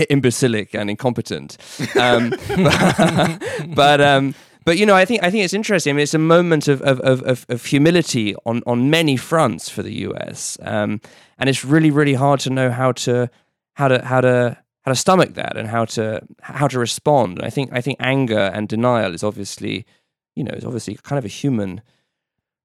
imbecilic 0.09 0.76
and 0.76 0.88
incompetent. 0.88 1.59
Um, 1.98 2.31
but, 2.57 3.42
but 3.74 4.00
um, 4.00 4.37
but 4.64 4.79
you 4.79 4.87
know, 4.87 4.94
I 4.94 5.05
think 5.05 5.22
I 5.22 5.31
think 5.31 5.44
it's 5.44 5.55
interesting. 5.55 5.92
I 5.92 5.94
mean, 5.94 6.03
it's 6.03 6.14
a 6.14 6.18
moment 6.18 6.68
of 6.68 6.83
of, 6.83 7.01
of, 7.01 7.22
of, 7.22 7.46
of 7.48 7.64
humility 7.64 8.35
on, 8.46 8.62
on 8.66 8.90
many 8.90 9.16
fronts 9.16 9.68
for 9.68 9.83
the 9.83 9.94
US, 10.07 10.59
um, 10.62 11.01
and 11.38 11.48
it's 11.48 11.64
really 11.64 11.90
really 11.90 12.14
hard 12.14 12.40
to 12.40 12.51
know 12.51 12.70
how 12.70 12.92
to 12.92 13.31
how 13.75 13.88
to 13.88 14.05
how 14.05 14.20
to 14.20 14.57
how 14.83 14.92
to 14.92 14.96
stomach 14.96 15.35
that 15.35 15.57
and 15.57 15.68
how 15.68 15.85
to 15.87 16.22
how 16.40 16.68
to 16.68 16.79
respond. 16.79 17.38
And 17.38 17.46
I 17.46 17.51
think 17.51 17.70
I 17.72 17.81
think 17.81 17.98
anger 18.01 18.51
and 18.55 18.68
denial 18.68 19.14
is 19.14 19.22
obviously 19.22 19.87
you 20.35 20.44
know 20.44 20.52
is 20.52 20.65
obviously 20.65 20.96
kind 21.02 21.19
of 21.19 21.25
a 21.25 21.29
human 21.29 21.83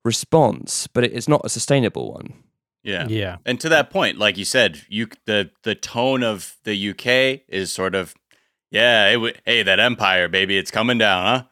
response, 0.04 0.88
but 0.88 1.04
it, 1.04 1.14
it's 1.14 1.28
not 1.28 1.42
a 1.44 1.50
sustainable 1.50 2.12
one. 2.14 2.34
Yeah. 2.84 3.06
yeah. 3.10 3.38
And 3.46 3.60
to 3.60 3.70
that 3.70 3.90
point, 3.90 4.18
like 4.18 4.38
you 4.38 4.46
said, 4.46 4.82
you 4.88 5.10
the 5.26 5.52
the 5.64 5.76
tone 5.76 6.24
of 6.24 6.56
the 6.64 6.90
UK 6.92 7.42
is 7.48 7.72
sort 7.72 7.94
of, 7.94 8.16
yeah, 8.72 9.10
it 9.10 9.16
w- 9.16 9.34
hey 9.46 9.62
that 9.64 9.80
empire 9.80 10.30
baby, 10.30 10.58
it's 10.58 10.72
coming 10.72 10.98
down, 10.98 11.26
huh? 11.26 11.44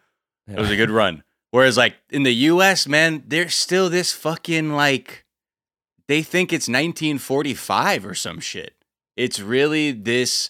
It 0.47 0.59
was 0.59 0.71
a 0.71 0.75
good 0.75 0.91
run. 0.91 1.23
Whereas 1.51 1.77
like 1.77 1.95
in 2.09 2.23
the 2.23 2.33
US, 2.33 2.87
man, 2.87 3.23
there's 3.27 3.55
still 3.55 3.89
this 3.89 4.11
fucking 4.11 4.73
like 4.73 5.25
they 6.07 6.21
think 6.21 6.53
it's 6.53 6.67
1945 6.67 8.05
or 8.05 8.13
some 8.13 8.39
shit. 8.39 8.75
It's 9.15 9.39
really 9.39 9.91
this 9.91 10.49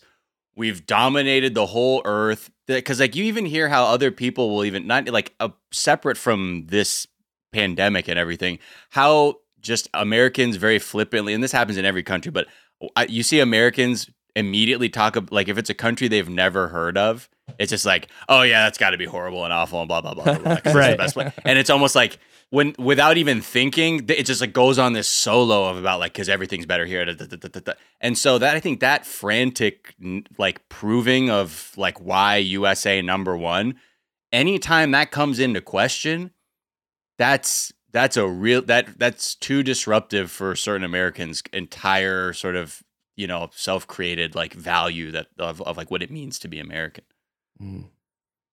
we've 0.56 0.86
dominated 0.86 1.54
the 1.54 1.68
whole 1.68 2.02
earth 2.06 2.50
because 2.66 3.00
like 3.00 3.16
you 3.16 3.26
even 3.26 3.46
hear 3.46 3.70
how 3.70 3.86
other 3.86 4.12
people 4.12 4.50
will 4.50 4.66
even 4.66 4.88
not 4.88 5.08
like 5.10 5.34
uh, 5.40 5.50
separate 5.72 6.18
from 6.18 6.66
this 6.68 7.08
pandemic 7.54 8.08
and 8.08 8.20
everything 8.20 8.60
how 8.90 9.36
just 9.66 9.90
Americans 9.94 10.56
very 10.56 10.80
flippantly, 10.80 11.34
and 11.34 11.44
this 11.44 11.52
happens 11.52 11.78
in 11.78 11.84
every 11.84 12.04
country, 12.04 12.32
but 12.32 12.48
I, 12.96 13.08
you 13.08 13.24
see 13.24 13.40
Americans 13.40 14.10
immediately 14.36 14.90
talk 14.90 15.18
ab- 15.18 15.34
like 15.34 15.50
if 15.50 15.58
it's 15.58 15.70
a 15.70 15.74
country 15.74 16.08
they've 16.08 16.30
never 16.30 16.70
heard 16.70 16.98
of, 16.98 17.28
it's 17.60 17.70
just 17.70 17.86
like, 17.86 18.10
oh 18.30 18.42
yeah, 18.42 18.64
that's 18.66 18.78
got 18.78 18.92
to 18.92 18.98
be 18.98 19.06
horrible 19.06 19.44
and 19.44 19.54
awful 19.54 19.80
and 19.80 19.88
blah 19.88 20.02
blah 20.02 20.14
blah 20.14 20.24
blah. 20.24 20.38
blah 20.38 20.56
'cause 20.56 20.62
it's 20.66 20.74
the 20.74 20.80
Right. 20.80 20.98
best 20.98 21.16
way. 21.16 21.32
And 21.46 21.58
it's 21.60 21.70
almost 21.70 21.96
like 21.96 22.20
when 22.50 22.76
without 22.78 23.18
even 23.18 23.42
thinking, 23.42 24.06
it 24.08 24.24
just 24.26 24.42
like 24.42 24.54
goes 24.54 24.78
on 24.80 24.94
this 24.94 25.08
solo 25.08 25.66
of 25.70 25.78
about 25.78 26.00
like 26.00 26.14
because 26.14 26.30
everything's 26.30 26.66
better 26.66 26.86
here. 26.86 27.06
da, 27.06 27.14
da, 27.14 27.48
da. 27.60 27.74
And 28.02 28.18
so 28.18 28.38
that 28.38 28.56
I 28.56 28.60
think 28.60 28.80
that 28.82 29.06
frantic 29.06 29.96
like 30.38 30.68
proving 30.70 31.30
of 31.30 31.72
like 31.78 32.00
why 32.00 32.38
USA 32.38 33.02
number 33.02 33.36
one, 33.38 33.76
anytime 34.32 34.92
that 34.92 35.12
comes 35.12 35.40
into 35.40 35.62
question, 35.62 36.32
that's 37.18 37.72
that's 37.92 38.18
a 38.18 38.28
real 38.28 38.62
that 38.64 39.00
that's 39.00 39.36
too 39.36 39.64
disruptive 39.64 40.30
for 40.30 40.56
certain 40.56 40.84
Americans' 40.84 41.42
entire 41.54 42.34
sort 42.34 42.56
of 42.56 42.84
you 43.16 43.26
know 43.28 43.50
self-created 43.54 44.36
like 44.36 44.54
value 44.54 45.12
that 45.12 45.28
of, 45.40 45.62
of 45.62 45.78
like 45.78 45.90
what 45.90 46.04
it 46.04 46.12
means 46.12 46.38
to 46.40 46.48
be 46.48 46.60
American. 46.60 47.06
Mm. 47.62 47.86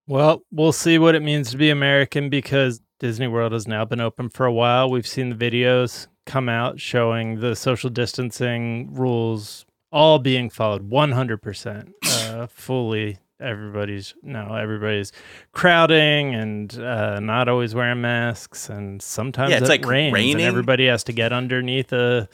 Well, 0.07 0.43
we'll 0.51 0.73
see 0.73 0.99
what 0.99 1.15
it 1.15 1.23
means 1.23 1.51
to 1.53 1.57
be 1.57 1.71
American 1.71 2.29
because 2.29 2.81
Disney 2.99 3.29
World 3.29 3.53
has 3.53 3.67
now 3.69 3.85
been 3.85 4.01
open 4.01 4.29
for 4.29 4.47
a 4.47 4.53
while. 4.53 4.91
We've 4.91 5.07
seen 5.07 5.31
the 5.31 5.51
videos 5.51 6.07
come 6.27 6.49
out 6.49 6.81
showing 6.81 7.41
the 7.41 7.55
social 7.57 7.91
distancing 7.91 8.93
rules 8.95 9.65
all 9.91 10.19
being 10.19 10.51
followed 10.51 10.89
100% 10.91 11.93
uh, 12.05 12.47
fully. 12.47 13.19
Everybody's 13.41 14.15
no, 14.23 14.55
everybody's 14.55 15.11
crowding 15.53 16.33
and 16.35 16.79
uh, 16.79 17.19
not 17.19 17.49
always 17.49 17.75
wearing 17.75 18.01
masks, 18.01 18.69
and 18.69 19.03
sometimes 19.03 19.51
Yeah, 19.51 19.57
it's 19.59 19.67
it 19.69 19.69
like 19.69 19.85
rains, 19.85 20.15
raining. 20.15 20.35
and 20.35 20.43
everybody 20.43 20.87
has 20.87 21.03
to 21.05 21.13
get 21.13 21.33
underneath 21.33 21.93
a 21.93 22.29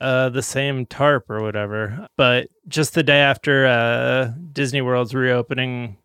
uh, 0.00 0.28
the 0.30 0.42
same 0.42 0.86
tarp 0.86 1.28
or 1.30 1.42
whatever. 1.42 2.06
But 2.16 2.48
just 2.68 2.94
the 2.94 3.02
day 3.02 3.20
after 3.20 3.66
uh, 3.66 4.32
Disney 4.52 4.80
World's 4.80 5.14
reopening 5.14 5.98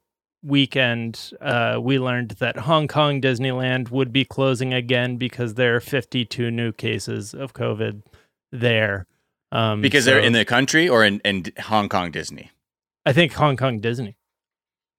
weekend, 0.44 1.32
uh, 1.42 1.80
we 1.82 1.98
learned 2.00 2.32
that 2.32 2.58
Hong 2.58 2.88
Kong 2.88 3.22
Disneyland 3.22 3.92
would 3.92 4.12
be 4.14 4.26
closing 4.26 4.74
again 4.74 5.18
because 5.18 5.56
there 5.56 5.76
are 5.76 5.80
52 5.80 6.52
new 6.52 6.72
cases 6.72 7.34
of 7.34 7.54
COVID 7.54 8.04
there. 8.52 9.08
Um, 9.52 9.82
Because 9.82 10.06
they're 10.06 10.20
in 10.20 10.34
the 10.34 10.46
country 10.46 10.90
or 10.90 11.04
in, 11.04 11.20
in 11.24 11.46
Hong 11.64 11.90
Kong 11.90 12.12
Disney. 12.12 12.52
I 13.06 13.14
think 13.14 13.34
Hong 13.34 13.56
Kong 13.58 13.80
Disney. 13.80 14.18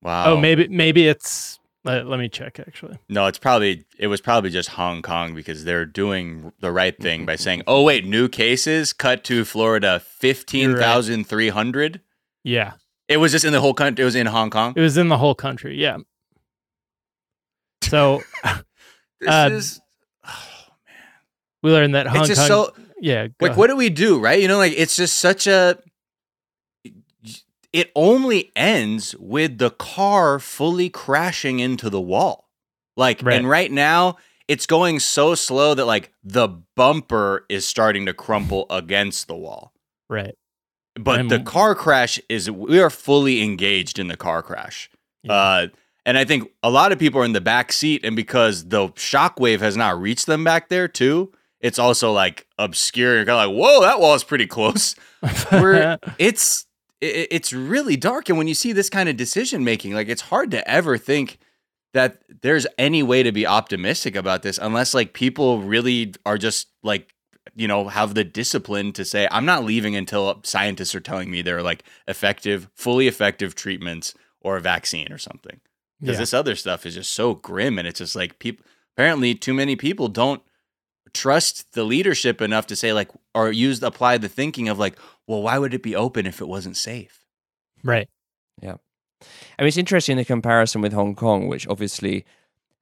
Wow. 0.03 0.33
Oh, 0.33 0.37
maybe 0.37 0.69
maybe 0.69 1.09
it's. 1.09 1.59
Let, 1.87 2.07
let 2.09 2.19
me 2.19 2.29
check 2.29 2.59
actually. 2.61 2.99
No, 3.09 3.27
it's 3.27 3.39
probably 3.39 3.85
it 3.99 4.09
was 4.09 4.21
probably 4.21 4.51
just 4.51 4.71
Hong 4.71 5.01
Kong 5.03 5.35
because 5.35 5.65
they're 5.65 5.87
doing 5.87 6.53
the 6.61 6.73
right 6.73 6.99
thing 7.01 7.25
by 7.25 7.37
saying, 7.37 7.63
"Oh 7.67 7.83
wait, 7.85 8.05
new 8.05 8.29
cases 8.29 8.93
cut 8.93 9.23
to 9.25 9.45
Florida, 9.45 10.01
fifteen 10.01 10.77
thousand 10.77 11.29
three 11.29 11.49
hundred. 11.51 12.01
Yeah, 12.45 12.73
It 13.09 13.17
was 13.19 13.33
just 13.33 13.45
in 13.45 13.53
the 13.53 13.61
whole 13.61 13.73
country. 13.75 14.03
It 14.03 14.05
was 14.05 14.15
in 14.17 14.27
Hong 14.27 14.51
Kong. 14.51 14.75
it 14.77 14.81
was 14.81 14.99
in 14.99 15.09
the 15.09 15.17
whole 15.19 15.35
country. 15.37 15.77
Yeah. 15.81 15.99
So 17.83 18.23
This 19.21 19.29
Uh, 19.31 19.49
is 19.53 19.81
oh 20.27 20.31
man. 20.87 20.97
we 21.63 21.71
learned 21.73 21.95
that 21.95 22.07
Hong 22.07 22.19
it's 22.21 22.29
just 22.29 22.49
Kong. 22.49 22.67
so 22.67 22.75
yeah. 23.01 23.29
like 23.41 23.51
ahead. 23.51 23.57
what 23.57 23.67
do 23.69 23.77
we 23.77 23.89
do 23.91 24.19
right 24.21 24.41
you 24.41 24.49
know 24.49 24.59
like 24.59 24.75
it's 24.77 24.97
just 24.97 25.19
such 25.19 25.47
a 25.47 25.79
it 27.73 27.91
only 27.95 28.53
ends 28.57 29.15
with 29.19 29.59
the 29.59 29.71
car 29.71 30.39
fully 30.39 30.89
crashing 30.89 31.61
into 31.61 31.89
the 31.91 32.01
wall 32.01 32.49
like 32.97 33.21
Right. 33.23 33.37
and 33.37 33.49
right 33.49 33.71
now 33.71 34.17
it's 34.49 34.67
going 34.67 35.01
so 35.01 35.35
slow 35.35 35.75
that 35.75 35.85
like 35.87 36.13
the 36.23 36.49
bumper 36.77 37.45
is 37.49 37.67
starting 37.67 38.07
to 38.07 38.15
crumple 38.15 38.67
against 38.71 39.27
the 39.29 39.37
wall 39.37 39.73
Right. 40.09 40.35
but 40.95 41.21
And- 41.21 41.31
the 41.31 41.41
car 41.41 41.75
crash 41.75 42.21
is 42.29 42.51
we 42.51 42.79
are 42.81 42.91
fully 42.91 43.43
engaged 43.43 43.99
in 43.99 44.09
the 44.09 44.17
car 44.17 44.43
crash 44.43 44.89
Yeah. 45.23 45.33
uh 45.33 45.67
and 46.05 46.17
I 46.17 46.25
think 46.25 46.49
a 46.63 46.71
lot 46.71 46.93
of 46.93 47.01
people 47.01 47.21
are 47.21 47.25
in 47.25 47.33
the 47.33 47.41
back 47.41 47.73
seat, 47.73 48.05
and 48.05 48.15
because 48.15 48.69
the 48.69 48.91
shockwave 48.91 49.59
has 49.59 49.77
not 49.77 50.01
reached 50.01 50.27
them 50.27 50.45
back 50.45 50.69
there 50.69 50.87
too, 50.87 51.33
it's 51.61 51.81
also 51.81 52.13
like 52.13 52.47
obscure. 52.59 53.17
You're 53.17 53.25
kind 53.25 53.41
of 53.45 53.51
like, 53.51 53.59
whoa, 53.61 53.81
that 53.81 53.99
wall 53.99 54.15
is 54.15 54.23
pretty 54.23 54.47
close. 54.47 54.95
We're, 55.51 55.99
it's 56.17 56.66
it, 57.01 57.29
it's 57.31 57.53
really 57.53 57.97
dark, 57.97 58.29
and 58.29 58.39
when 58.39 58.49
you 58.49 58.55
see 58.55 58.73
this 58.73 58.91
kind 58.91 59.09
of 59.09 59.17
decision 59.17 59.65
making, 59.65 59.93
like 59.95 60.09
it's 60.09 60.23
hard 60.23 60.51
to 60.53 60.69
ever 60.71 60.99
think 60.99 61.39
that 61.95 62.23
there's 62.43 62.67
any 62.79 63.03
way 63.03 63.23
to 63.23 63.33
be 63.33 63.47
optimistic 63.47 64.17
about 64.17 64.43
this 64.43 64.59
unless 64.59 64.93
like 64.93 65.15
people 65.15 65.63
really 65.63 66.13
are 66.27 66.37
just 66.37 66.69
like 66.83 67.15
you 67.55 67.67
know 67.67 67.89
have 67.89 68.13
the 68.15 68.25
discipline 68.25 68.93
to 68.93 69.03
say 69.05 69.27
i'm 69.31 69.47
not 69.47 69.65
leaving 69.65 69.97
until 69.97 70.41
scientists 70.43 70.95
are 70.95 71.01
telling 71.01 71.31
me 71.31 71.41
there 71.41 71.57
are 71.57 71.63
like 71.63 71.85
effective 72.07 72.69
fully 72.75 73.07
effective 73.07 73.55
treatments 73.55 74.13
or 74.43 74.57
a 74.59 74.61
vaccine 74.61 75.11
or 75.11 75.17
something 75.17 75.59
because 76.01 76.17
Yeah. 76.17 76.21
this 76.23 76.35
other 76.35 76.55
stuff 76.57 76.85
is 76.85 76.95
just 76.97 77.13
so 77.13 77.35
grim 77.35 77.79
and 77.79 77.89
it's 77.89 78.01
just 78.01 78.17
like 78.17 78.39
people 78.41 78.67
apparently 78.95 79.35
too 79.35 79.55
many 79.55 79.75
people 79.77 80.09
don't 80.09 80.43
trust 81.17 81.73
the 81.73 81.85
leadership 81.85 82.41
enough 82.41 82.67
to 82.67 82.77
say 82.77 82.93
like 82.93 83.11
or 83.35 83.51
use 83.51 83.83
apply 83.83 84.19
the 84.19 84.29
thinking 84.29 84.69
of 84.69 84.79
like 84.79 84.99
well 85.27 85.43
why 85.43 85.59
would 85.59 85.75
it 85.75 85.83
be 85.83 85.97
open 85.97 86.27
if 86.27 86.41
it 86.41 86.49
wasn't 86.49 86.77
safe 86.77 87.27
right. 87.83 88.09
Yeah. 88.61 88.77
I 89.59 89.63
mean, 89.63 89.69
it's 89.69 89.77
interesting 89.77 90.17
the 90.17 90.25
comparison 90.25 90.83
with 90.83 90.93
Hong 90.93 91.15
Kong, 91.15 91.49
which 91.49 91.67
obviously 91.69 92.25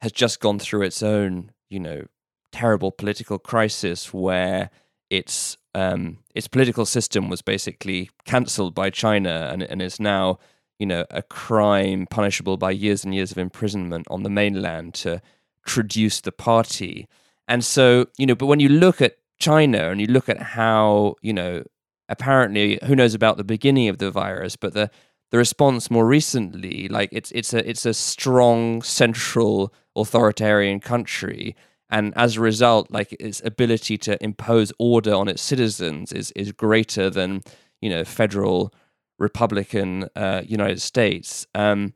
has 0.00 0.12
just 0.12 0.40
gone 0.40 0.58
through 0.58 0.82
its 0.82 1.02
own, 1.02 1.52
you 1.68 1.80
know, 1.80 2.06
terrible 2.52 2.90
political 2.90 3.38
crisis 3.38 4.12
where 4.12 4.70
its 5.10 5.56
um, 5.74 6.18
its 6.34 6.48
political 6.48 6.86
system 6.86 7.28
was 7.28 7.42
basically 7.42 8.10
cancelled 8.24 8.74
by 8.74 8.90
China 8.90 9.50
and, 9.52 9.62
and 9.62 9.82
is 9.82 9.98
now, 9.98 10.38
you 10.78 10.86
know, 10.86 11.04
a 11.10 11.22
crime 11.22 12.06
punishable 12.08 12.56
by 12.56 12.70
years 12.70 13.04
and 13.04 13.14
years 13.14 13.32
of 13.32 13.38
imprisonment 13.38 14.06
on 14.08 14.22
the 14.22 14.30
mainland 14.30 14.94
to 14.94 15.20
traduce 15.66 16.20
the 16.20 16.32
party. 16.32 17.08
And 17.48 17.64
so, 17.64 18.06
you 18.18 18.26
know, 18.26 18.34
but 18.34 18.46
when 18.46 18.60
you 18.60 18.68
look 18.68 19.00
at 19.02 19.16
China 19.38 19.90
and 19.90 20.00
you 20.00 20.06
look 20.06 20.28
at 20.28 20.40
how, 20.40 21.16
you 21.20 21.32
know, 21.32 21.64
apparently, 22.08 22.78
who 22.84 22.96
knows 22.96 23.14
about 23.14 23.36
the 23.36 23.44
beginning 23.44 23.88
of 23.88 23.98
the 23.98 24.10
virus, 24.10 24.56
but 24.56 24.74
the 24.74 24.90
the 25.30 25.38
response 25.38 25.90
more 25.90 26.06
recently, 26.06 26.88
like 26.88 27.08
it's 27.12 27.32
it's 27.32 27.52
a 27.52 27.68
it's 27.68 27.84
a 27.84 27.94
strong 27.94 28.82
central 28.82 29.74
authoritarian 29.96 30.80
country, 30.80 31.56
and 31.90 32.12
as 32.16 32.36
a 32.36 32.40
result, 32.40 32.90
like 32.90 33.16
its 33.18 33.42
ability 33.44 33.98
to 33.98 34.22
impose 34.22 34.72
order 34.78 35.14
on 35.14 35.28
its 35.28 35.42
citizens 35.42 36.12
is 36.12 36.30
is 36.32 36.52
greater 36.52 37.10
than 37.10 37.42
you 37.80 37.90
know 37.90 38.04
federal 38.04 38.72
Republican 39.18 40.08
uh, 40.14 40.42
United 40.46 40.80
States. 40.80 41.46
Um, 41.54 41.94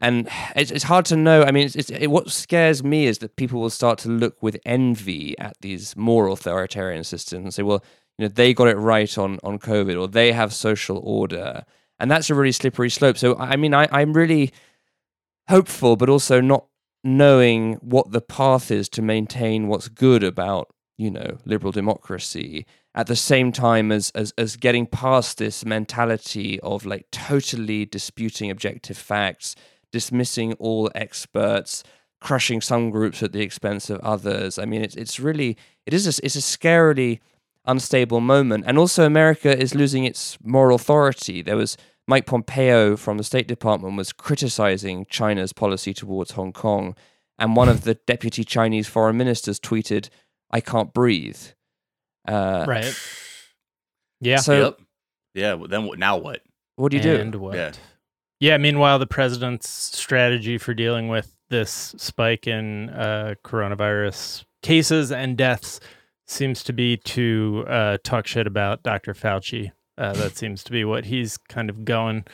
and 0.00 0.28
it's, 0.54 0.70
it's 0.70 0.84
hard 0.84 1.04
to 1.06 1.16
know. 1.16 1.42
I 1.42 1.50
mean, 1.50 1.66
it's, 1.66 1.76
it's, 1.76 1.90
it, 1.90 2.08
what 2.08 2.30
scares 2.30 2.84
me 2.84 3.06
is 3.06 3.18
that 3.18 3.36
people 3.36 3.60
will 3.60 3.70
start 3.70 3.98
to 4.00 4.08
look 4.08 4.42
with 4.42 4.58
envy 4.66 5.38
at 5.38 5.56
these 5.60 5.96
more 5.96 6.28
authoritarian 6.28 7.04
systems 7.04 7.44
and 7.44 7.54
say, 7.54 7.62
well, 7.62 7.82
you 8.18 8.24
know, 8.24 8.28
they 8.28 8.54
got 8.54 8.68
it 8.68 8.76
right 8.76 9.16
on 9.18 9.38
on 9.42 9.58
COVID, 9.58 10.00
or 10.00 10.08
they 10.08 10.32
have 10.32 10.52
social 10.52 10.98
order, 11.02 11.64
and 11.98 12.10
that's 12.10 12.30
a 12.30 12.34
really 12.34 12.52
slippery 12.52 12.90
slope. 12.90 13.18
So, 13.18 13.36
I 13.36 13.56
mean, 13.56 13.74
I, 13.74 13.88
I'm 13.90 14.12
really 14.12 14.52
hopeful, 15.48 15.96
but 15.96 16.08
also 16.08 16.40
not 16.40 16.66
knowing 17.04 17.74
what 17.74 18.10
the 18.12 18.20
path 18.20 18.70
is 18.70 18.88
to 18.88 19.02
maintain 19.02 19.68
what's 19.68 19.88
good 19.88 20.24
about 20.24 20.74
you 20.96 21.10
know 21.10 21.38
liberal 21.44 21.72
democracy 21.72 22.66
at 22.94 23.06
the 23.06 23.16
same 23.16 23.52
time 23.52 23.92
as 23.92 24.10
as 24.14 24.32
as 24.38 24.56
getting 24.56 24.86
past 24.86 25.38
this 25.38 25.64
mentality 25.64 26.58
of 26.60 26.86
like 26.86 27.06
totally 27.12 27.84
disputing 27.84 28.50
objective 28.50 28.96
facts 28.96 29.54
dismissing 29.92 30.52
all 30.54 30.90
experts 30.94 31.82
crushing 32.20 32.60
some 32.60 32.90
groups 32.90 33.22
at 33.22 33.32
the 33.32 33.40
expense 33.42 33.90
of 33.90 34.00
others 34.00 34.58
i 34.58 34.64
mean 34.64 34.82
it's 34.82 34.96
it's 34.96 35.20
really 35.20 35.56
it 35.86 35.92
is 35.94 36.06
a, 36.06 36.24
it's 36.24 36.36
a 36.36 36.40
scarily 36.40 37.20
unstable 37.66 38.20
moment 38.20 38.64
and 38.66 38.78
also 38.78 39.04
america 39.04 39.56
is 39.56 39.74
losing 39.74 40.04
its 40.04 40.38
moral 40.42 40.76
authority 40.76 41.42
there 41.42 41.56
was 41.56 41.76
Mike 42.08 42.24
Pompeo 42.26 42.96
from 42.96 43.18
the 43.18 43.24
State 43.24 43.48
Department 43.48 43.96
was 43.96 44.12
criticizing 44.12 45.06
China's 45.10 45.52
policy 45.52 45.92
towards 45.92 46.30
Hong 46.30 46.52
Kong, 46.52 46.94
and 47.36 47.56
one 47.56 47.68
of 47.68 47.82
the 47.82 47.94
deputy 48.06 48.44
Chinese 48.44 48.86
foreign 48.86 49.16
ministers 49.16 49.58
tweeted, 49.58 50.08
"I 50.52 50.60
can't 50.60 50.94
breathe." 50.94 51.40
Uh, 52.28 52.64
Right. 52.68 52.94
Yeah. 54.20 54.36
So, 54.36 54.54
yep 54.62 54.78
yeah 55.34 55.56
then 55.68 55.84
what- 55.86 55.98
now 55.98 56.16
what 56.16 56.42
what 56.76 56.92
do 56.92 56.96
you 56.96 57.02
do? 57.02 57.16
and 57.16 57.34
what? 57.34 57.56
Yeah. 57.56 57.72
Yeah. 58.40 58.56
Meanwhile, 58.58 58.98
the 58.98 59.06
president's 59.06 59.68
strategy 59.68 60.58
for 60.58 60.74
dealing 60.74 61.08
with 61.08 61.32
this 61.48 61.94
spike 61.96 62.46
in 62.46 62.90
uh, 62.90 63.34
coronavirus 63.44 64.44
cases 64.62 65.12
and 65.12 65.36
deaths 65.36 65.80
seems 66.26 66.62
to 66.64 66.72
be 66.72 66.96
to 66.96 67.64
uh, 67.68 67.98
talk 68.02 68.26
shit 68.26 68.46
about 68.46 68.82
Dr. 68.82 69.14
Fauci. 69.14 69.70
Uh, 69.96 70.12
that 70.14 70.36
seems 70.36 70.62
to 70.64 70.72
be 70.72 70.84
what 70.84 71.06
he's 71.06 71.36
kind 71.36 71.70
of 71.70 71.84
going 71.84 72.24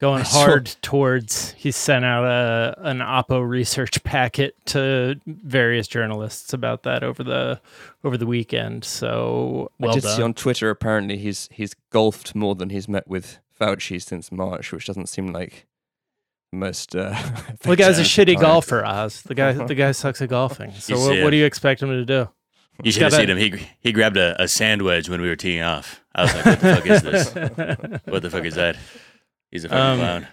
going 0.00 0.24
hard 0.26 0.74
towards. 0.80 1.52
He 1.52 1.70
sent 1.70 2.04
out 2.04 2.24
a 2.24 2.74
an 2.88 2.98
Oppo 2.98 3.46
research 3.46 4.02
packet 4.04 4.54
to 4.66 5.20
various 5.26 5.88
journalists 5.88 6.52
about 6.52 6.84
that 6.84 7.02
over 7.02 7.22
the 7.22 7.60
over 8.04 8.16
the 8.16 8.26
weekend. 8.26 8.84
So 8.84 9.70
well 9.78 9.90
I 9.90 9.94
did 9.94 10.04
done. 10.04 10.16
see 10.16 10.22
on 10.22 10.34
Twitter 10.34 10.70
apparently 10.70 11.18
he's 11.18 11.48
he's 11.52 11.74
golfed 11.90 12.34
more 12.34 12.54
than 12.54 12.70
he's 12.70 12.88
met 12.88 13.06
with 13.08 13.38
Fauci 13.60 14.02
since 14.02 14.30
March, 14.32 14.72
which 14.72 14.86
doesn't 14.86 15.08
seem 15.08 15.32
like 15.32 15.66
most. 16.52 16.94
Uh, 16.94 17.10
Well, 17.64 17.74
the 17.74 17.76
guy's 17.76 17.98
a 17.98 18.02
shitty 18.02 18.34
time. 18.34 18.42
golfer, 18.42 18.84
Oz. 18.84 19.22
The 19.22 19.34
guy, 19.34 19.52
the 19.52 19.74
guy 19.74 19.92
sucks 19.92 20.20
at 20.22 20.28
golfing. 20.28 20.72
So 20.72 20.98
what, 20.98 21.22
what 21.22 21.30
do 21.30 21.36
you 21.36 21.44
expect 21.44 21.82
him 21.82 21.88
to 21.90 22.04
do? 22.04 22.28
You 22.82 22.92
should 22.92 23.02
have 23.02 23.14
seen 23.14 23.30
him. 23.30 23.38
He 23.38 23.66
he 23.80 23.92
grabbed 23.92 24.18
a, 24.18 24.40
a 24.42 24.46
sandwich 24.48 25.08
when 25.08 25.20
we 25.22 25.28
were 25.28 25.36
teeing 25.36 25.62
off. 25.62 26.04
I 26.14 26.22
was 26.22 26.34
like, 26.34 26.44
"What 26.46 26.60
the 26.60 26.74
fuck 26.74 26.86
is 26.86 27.02
this? 27.02 28.00
What 28.04 28.22
the 28.22 28.30
fuck 28.30 28.44
is 28.44 28.54
that?" 28.56 28.76
He's 29.50 29.64
a 29.64 29.68
fucking 29.70 29.82
Um, 29.82 29.98
clown. 29.98 30.26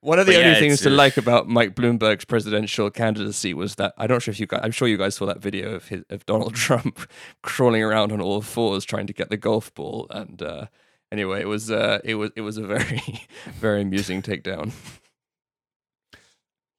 One 0.00 0.18
of 0.18 0.26
the 0.26 0.32
But 0.34 0.38
only 0.40 0.50
yeah, 0.52 0.58
things 0.60 0.80
to 0.82 0.90
uh, 0.90 0.92
like 0.92 1.16
about 1.16 1.48
Mike 1.48 1.74
Bloomberg's 1.74 2.24
presidential 2.26 2.88
candidacy 2.90 3.52
was 3.54 3.76
that 3.76 3.94
I'm 3.96 4.08
not 4.10 4.22
sure 4.22 4.30
if 4.32 4.38
you 4.38 4.46
guys, 4.46 4.60
I'm 4.62 4.70
sure 4.70 4.86
you 4.86 4.98
guys 4.98 5.14
saw 5.16 5.24
that 5.26 5.40
video 5.40 5.74
of 5.74 5.88
his, 5.88 6.04
of 6.10 6.24
Donald 6.26 6.54
Trump 6.66 7.00
crawling 7.42 7.82
around 7.82 8.12
on 8.12 8.20
all 8.20 8.42
fours 8.42 8.84
trying 8.84 9.06
to 9.06 9.12
get 9.14 9.30
the 9.30 9.36
golf 9.38 9.72
ball, 9.74 10.06
and 10.10 10.42
uh, 10.42 10.66
anyway, 11.12 11.40
it 11.40 11.46
was 11.48 11.70
uh, 11.70 11.98
it 12.04 12.14
was 12.16 12.30
it 12.36 12.40
was 12.42 12.56
a 12.58 12.62
very 12.66 13.02
very 13.60 13.82
amusing 13.82 14.22
takedown. 14.22 14.72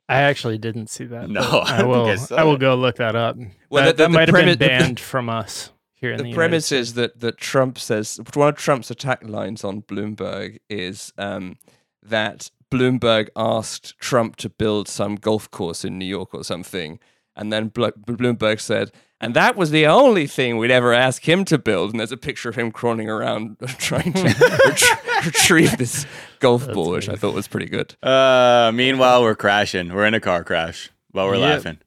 I 0.07 0.21
actually 0.21 0.57
didn't 0.57 0.87
see 0.89 1.05
that. 1.05 1.29
No, 1.29 1.41
I 1.65 1.81
I 1.81 1.83
will. 1.83 2.07
I 2.07 2.17
I 2.37 2.43
will 2.43 2.57
go 2.57 2.75
look 2.75 2.95
that 2.97 3.15
up. 3.15 3.37
Well, 3.69 3.85
that 3.85 3.97
the- 3.97 4.03
the- 4.03 4.03
that 4.03 4.03
the 4.03 4.09
might 4.09 4.27
have 4.27 4.33
premise- 4.33 4.57
been 4.57 4.67
banned 4.67 4.99
from 4.99 5.29
us 5.29 5.71
here 5.95 6.11
in 6.11 6.17
the, 6.17 6.23
the 6.23 6.33
premise 6.33 6.71
is 6.71 6.93
that 6.95 7.19
that 7.19 7.37
Trump 7.37 7.77
says 7.77 8.19
one 8.33 8.49
of 8.49 8.55
Trump's 8.55 8.89
attack 8.89 9.23
lines 9.27 9.63
on 9.63 9.81
Bloomberg 9.83 10.57
is 10.69 11.13
um, 11.17 11.57
that 12.01 12.49
Bloomberg 12.71 13.29
asked 13.35 13.97
Trump 13.99 14.35
to 14.37 14.49
build 14.49 14.87
some 14.87 15.15
golf 15.15 15.49
course 15.51 15.83
in 15.85 15.97
New 15.99 16.05
York 16.05 16.33
or 16.33 16.43
something, 16.43 16.99
and 17.35 17.51
then 17.53 17.67
Blo- 17.67 17.91
Bloomberg 17.91 18.59
said, 18.59 18.91
"And 19.21 19.33
that 19.35 19.55
was 19.55 19.71
the 19.71 19.85
only 19.85 20.27
thing 20.27 20.57
we'd 20.57 20.71
ever 20.71 20.93
ask 20.93 21.27
him 21.27 21.45
to 21.45 21.57
build." 21.57 21.91
And 21.91 21.99
there's 21.99 22.11
a 22.11 22.17
picture 22.17 22.49
of 22.49 22.55
him 22.55 22.71
crawling 22.71 23.09
around 23.09 23.57
trying 23.77 24.13
to 24.13 24.23
ret- 24.65 25.25
retrieve 25.25 25.77
this 25.77 26.05
golf 26.39 26.61
That's 26.65 26.73
ball, 26.75 26.91
which 26.91 27.09
I 27.09 27.15
thought 27.15 27.33
was 27.33 27.47
pretty 27.47 27.67
good. 27.67 27.95
Uh, 28.03 28.71
meanwhile, 28.73 29.21
we're 29.21 29.35
crashing. 29.35 29.93
We're 29.93 30.05
in 30.05 30.13
a 30.13 30.19
car 30.21 30.43
crash 30.43 30.89
while 31.11 31.27
we're 31.27 31.35
Yep. 31.35 31.41
laughing. 31.63 31.77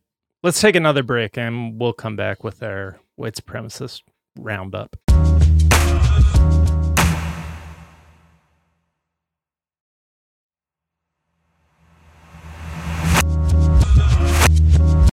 Let's 0.42 0.60
take 0.60 0.74
another 0.76 1.02
break, 1.04 1.38
and 1.38 1.80
we'll 1.80 1.92
come 1.92 2.16
back 2.16 2.42
with 2.42 2.62
our 2.62 2.98
white 3.16 3.34
supremacist 3.36 4.02
roundup. 4.36 4.96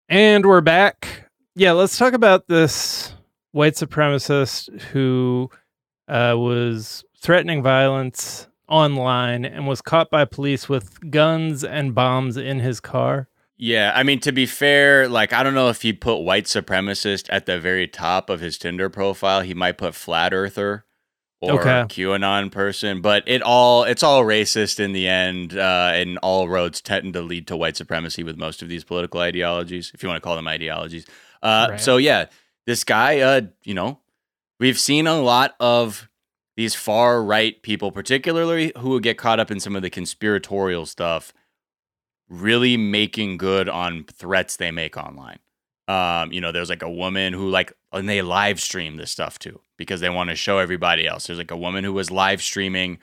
And 0.08 0.46
we're 0.46 0.60
back. 0.60 1.25
Yeah, 1.58 1.72
let's 1.72 1.96
talk 1.96 2.12
about 2.12 2.48
this 2.48 3.14
white 3.52 3.76
supremacist 3.76 4.78
who 4.92 5.48
uh, 6.06 6.34
was 6.36 7.02
threatening 7.18 7.62
violence 7.62 8.46
online 8.68 9.46
and 9.46 9.66
was 9.66 9.80
caught 9.80 10.10
by 10.10 10.26
police 10.26 10.68
with 10.68 11.10
guns 11.10 11.64
and 11.64 11.94
bombs 11.94 12.36
in 12.36 12.60
his 12.60 12.78
car. 12.78 13.28
Yeah, 13.56 13.92
I 13.94 14.02
mean 14.02 14.20
to 14.20 14.32
be 14.32 14.44
fair, 14.44 15.08
like 15.08 15.32
I 15.32 15.42
don't 15.42 15.54
know 15.54 15.70
if 15.70 15.80
he 15.80 15.94
put 15.94 16.16
white 16.18 16.44
supremacist 16.44 17.26
at 17.30 17.46
the 17.46 17.58
very 17.58 17.88
top 17.88 18.28
of 18.28 18.40
his 18.40 18.58
Tinder 18.58 18.90
profile. 18.90 19.40
He 19.40 19.54
might 19.54 19.78
put 19.78 19.94
flat 19.94 20.34
earther 20.34 20.84
or 21.40 21.52
Okay. 21.52 21.84
QAnon 21.88 22.52
person, 22.52 23.00
but 23.00 23.24
it 23.26 23.40
all 23.40 23.84
it's 23.84 24.02
all 24.02 24.24
racist 24.24 24.78
in 24.78 24.92
the 24.92 25.08
end, 25.08 25.56
uh, 25.56 25.90
and 25.94 26.18
all 26.18 26.50
roads 26.50 26.82
tend 26.82 27.14
to 27.14 27.22
lead 27.22 27.46
to 27.46 27.56
white 27.56 27.78
supremacy 27.78 28.22
with 28.22 28.36
most 28.36 28.60
of 28.60 28.68
these 28.68 28.84
political 28.84 29.20
ideologies, 29.20 29.90
if 29.94 30.02
you 30.02 30.08
want 30.10 30.22
to 30.22 30.24
call 30.24 30.36
them 30.36 30.48
ideologies. 30.48 31.06
Uh, 31.42 31.68
Right. 31.70 31.80
So 31.80 31.96
yeah, 31.96 32.26
this 32.66 32.84
guy, 32.84 33.20
uh, 33.20 33.42
you 33.64 33.74
know, 33.74 34.00
we've 34.58 34.78
seen 34.78 35.06
a 35.06 35.20
lot 35.20 35.54
of 35.60 36.08
these 36.56 36.74
far 36.74 37.22
right 37.22 37.60
people, 37.62 37.92
particularly 37.92 38.72
who 38.78 38.90
would 38.90 39.02
get 39.02 39.18
caught 39.18 39.38
up 39.40 39.50
in 39.50 39.60
some 39.60 39.76
of 39.76 39.82
the 39.82 39.90
conspiratorial 39.90 40.86
stuff, 40.86 41.32
really 42.28 42.76
making 42.76 43.36
good 43.36 43.68
on 43.68 44.04
threats 44.04 44.56
they 44.56 44.70
make 44.70 44.96
online. 44.96 45.38
Um, 45.88 46.32
you 46.32 46.40
know, 46.40 46.50
there's 46.50 46.70
like 46.70 46.82
a 46.82 46.90
woman 46.90 47.32
who 47.32 47.48
like 47.48 47.72
and 47.92 48.08
they 48.08 48.22
live 48.22 48.60
stream 48.60 48.96
this 48.96 49.12
stuff 49.12 49.38
too 49.38 49.60
because 49.76 50.00
they 50.00 50.10
want 50.10 50.30
to 50.30 50.36
show 50.36 50.58
everybody 50.58 51.06
else. 51.06 51.26
There's 51.26 51.38
like 51.38 51.52
a 51.52 51.56
woman 51.56 51.84
who 51.84 51.92
was 51.92 52.10
live 52.10 52.42
streaming 52.42 52.98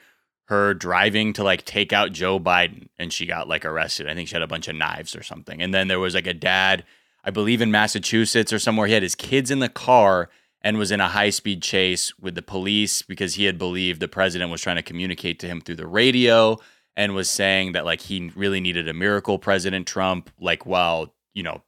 her 0.48 0.74
driving 0.74 1.32
to 1.32 1.42
like 1.42 1.64
take 1.64 1.92
out 1.92 2.12
Joe 2.12 2.38
Biden 2.38 2.88
and 2.98 3.10
she 3.12 3.24
got 3.24 3.48
like 3.48 3.64
arrested. 3.64 4.08
I 4.08 4.14
think 4.14 4.28
she 4.28 4.34
had 4.34 4.42
a 4.42 4.46
bunch 4.46 4.68
of 4.68 4.76
knives 4.76 5.16
or 5.16 5.22
something. 5.22 5.62
And 5.62 5.72
then 5.72 5.88
there 5.88 6.00
was 6.00 6.14
like 6.14 6.26
a 6.26 6.34
dad, 6.34 6.84
I 7.24 7.30
believe 7.30 7.62
in 7.62 7.70
Massachusetts 7.70 8.52
or 8.52 8.58
somewhere, 8.58 8.86
he 8.86 8.92
had 8.92 9.02
his 9.02 9.14
kids 9.14 9.50
in 9.50 9.60
the 9.60 9.68
car 9.68 10.28
and 10.60 10.78
was 10.78 10.90
in 10.90 11.00
a 11.00 11.08
high 11.08 11.30
speed 11.30 11.62
chase 11.62 12.16
with 12.18 12.34
the 12.34 12.42
police 12.42 13.02
because 13.02 13.34
he 13.34 13.44
had 13.44 13.58
believed 13.58 14.00
the 14.00 14.08
president 14.08 14.50
was 14.50 14.60
trying 14.60 14.76
to 14.76 14.82
communicate 14.82 15.38
to 15.40 15.46
him 15.46 15.60
through 15.60 15.76
the 15.76 15.86
radio 15.86 16.58
and 16.96 17.14
was 17.14 17.28
saying 17.28 17.72
that 17.72 17.84
like 17.84 18.02
he 18.02 18.30
really 18.36 18.60
needed 18.60 18.88
a 18.88 18.94
miracle 18.94 19.38
president 19.38 19.86
Trump 19.86 20.30
like 20.40 20.66
while, 20.66 21.14
you 21.34 21.42
know, 21.42 21.62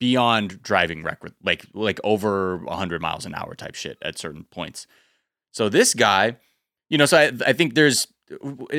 beyond 0.00 0.60
driving 0.62 1.04
record 1.04 1.32
like 1.44 1.64
like 1.72 2.00
over 2.02 2.56
100 2.56 3.00
miles 3.00 3.24
an 3.24 3.34
hour 3.34 3.54
type 3.54 3.74
shit 3.74 3.98
at 4.02 4.18
certain 4.18 4.44
points. 4.50 4.86
So 5.52 5.68
this 5.68 5.94
guy, 5.94 6.36
you 6.88 6.98
know, 6.98 7.06
so 7.06 7.18
I, 7.18 7.32
I 7.46 7.52
think 7.52 7.74
there's 7.74 8.08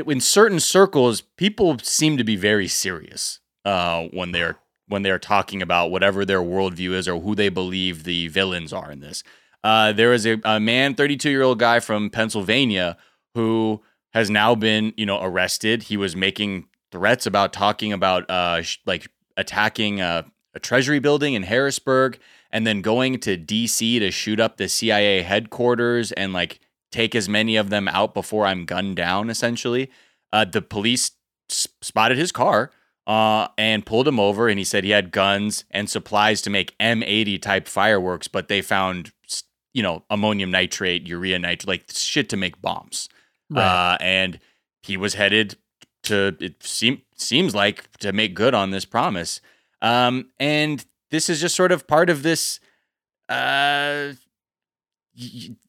in 0.06 0.20
certain 0.20 0.60
circles 0.60 1.22
people 1.22 1.78
seem 1.80 2.18
to 2.18 2.24
be 2.24 2.36
very 2.36 2.68
serious 2.68 3.40
uh, 3.64 4.04
when 4.12 4.32
they're 4.34 4.58
when 4.90 5.04
they're 5.04 5.20
talking 5.20 5.62
about 5.62 5.92
whatever 5.92 6.26
their 6.26 6.42
worldview 6.42 6.92
is 6.92 7.08
or 7.08 7.22
who 7.22 7.36
they 7.36 7.50
believe 7.50 8.04
the 8.04 8.28
villains 8.28 8.74
are 8.74 8.92
in 8.92 9.00
this. 9.00 9.24
Uh, 9.64 9.92
there 9.92 10.14
is 10.14 10.26
a, 10.26 10.40
a 10.44 10.60
man, 10.60 10.96
32 10.96 11.30
year 11.30 11.44
old 11.44 11.60
guy 11.60 11.80
from 11.80 12.10
Pennsylvania 12.10 12.98
who 13.36 13.82
has 14.14 14.30
now 14.30 14.56
been, 14.56 14.94
you 14.98 15.06
know, 15.06 15.22
arrested. 15.22 15.84
He 15.84 15.96
was 15.96 16.16
making 16.16 16.66
threats 16.92 17.26
about 17.26 17.54
talking 17.54 17.94
about 17.94 18.30
uh, 18.30 18.62
sh- 18.64 18.80
like 18.86 19.10
attacking 19.38 20.02
a, 20.02 20.26
a 20.54 20.60
treasury 20.60 21.00
building 21.00 21.36
in 21.36 21.44
Harrisburg 21.44 22.20
and 22.52 22.66
then 22.66 22.82
going 22.82 23.20
to 23.20 23.38
DC 23.38 24.00
to 24.00 24.12
shoot 24.12 24.40
up 24.40 24.58
the 24.58 24.68
CIA 24.68 25.22
headquarters 25.22 26.12
and 26.14 26.34
like 26.34 26.60
take 26.92 27.14
as 27.14 27.30
many 27.30 27.56
of 27.56 27.70
them 27.70 27.88
out 27.88 28.14
before 28.14 28.46
I'm 28.46 28.66
gunned 28.66 28.96
down, 28.96 29.30
essentially. 29.30 29.92
Uh, 30.34 30.46
the 30.46 30.62
police 30.62 31.12
s- 31.50 31.68
spotted 31.82 32.18
his 32.18 32.32
car 32.32 32.72
uh, 33.10 33.48
and 33.58 33.88
pulled 33.88 34.08
him 34.08 34.20
over, 34.20 34.48
and 34.48 34.60
he 34.60 34.64
said 34.64 34.84
he 34.84 34.92
had 34.92 35.12
guns 35.12 35.66
and 35.72 35.90
supplies 35.90 36.44
to 36.44 36.52
make 36.52 36.78
M80 36.78 37.42
type 37.42 37.68
fireworks, 37.68 38.28
but 38.28 38.50
they 38.50 38.62
found, 38.62 39.12
you 39.74 39.82
know, 39.82 40.04
ammonium 40.12 40.52
nitrate, 40.52 41.08
urea 41.08 41.40
nitrate, 41.40 41.68
like 41.68 41.86
shit 41.90 42.30
to 42.30 42.38
make 42.38 42.62
bombs. 42.62 43.10
Uh, 43.58 43.98
and 44.00 44.40
he 44.84 44.96
was 44.96 45.16
headed 45.16 45.58
to, 46.04 46.38
it 46.40 46.62
seem, 46.62 47.02
seems 47.16 47.56
like, 47.56 47.92
to 47.98 48.14
make 48.14 48.36
good 48.36 48.54
on 48.54 48.70
this 48.70 48.86
promise. 48.86 49.42
Um, 49.82 50.30
and 50.40 50.86
this 51.10 51.30
is 51.30 51.42
just 51.42 51.56
sort 51.56 51.72
of 51.72 51.88
part 51.88 52.12
of 52.12 52.22
this 52.22 52.60
uh 53.30 54.14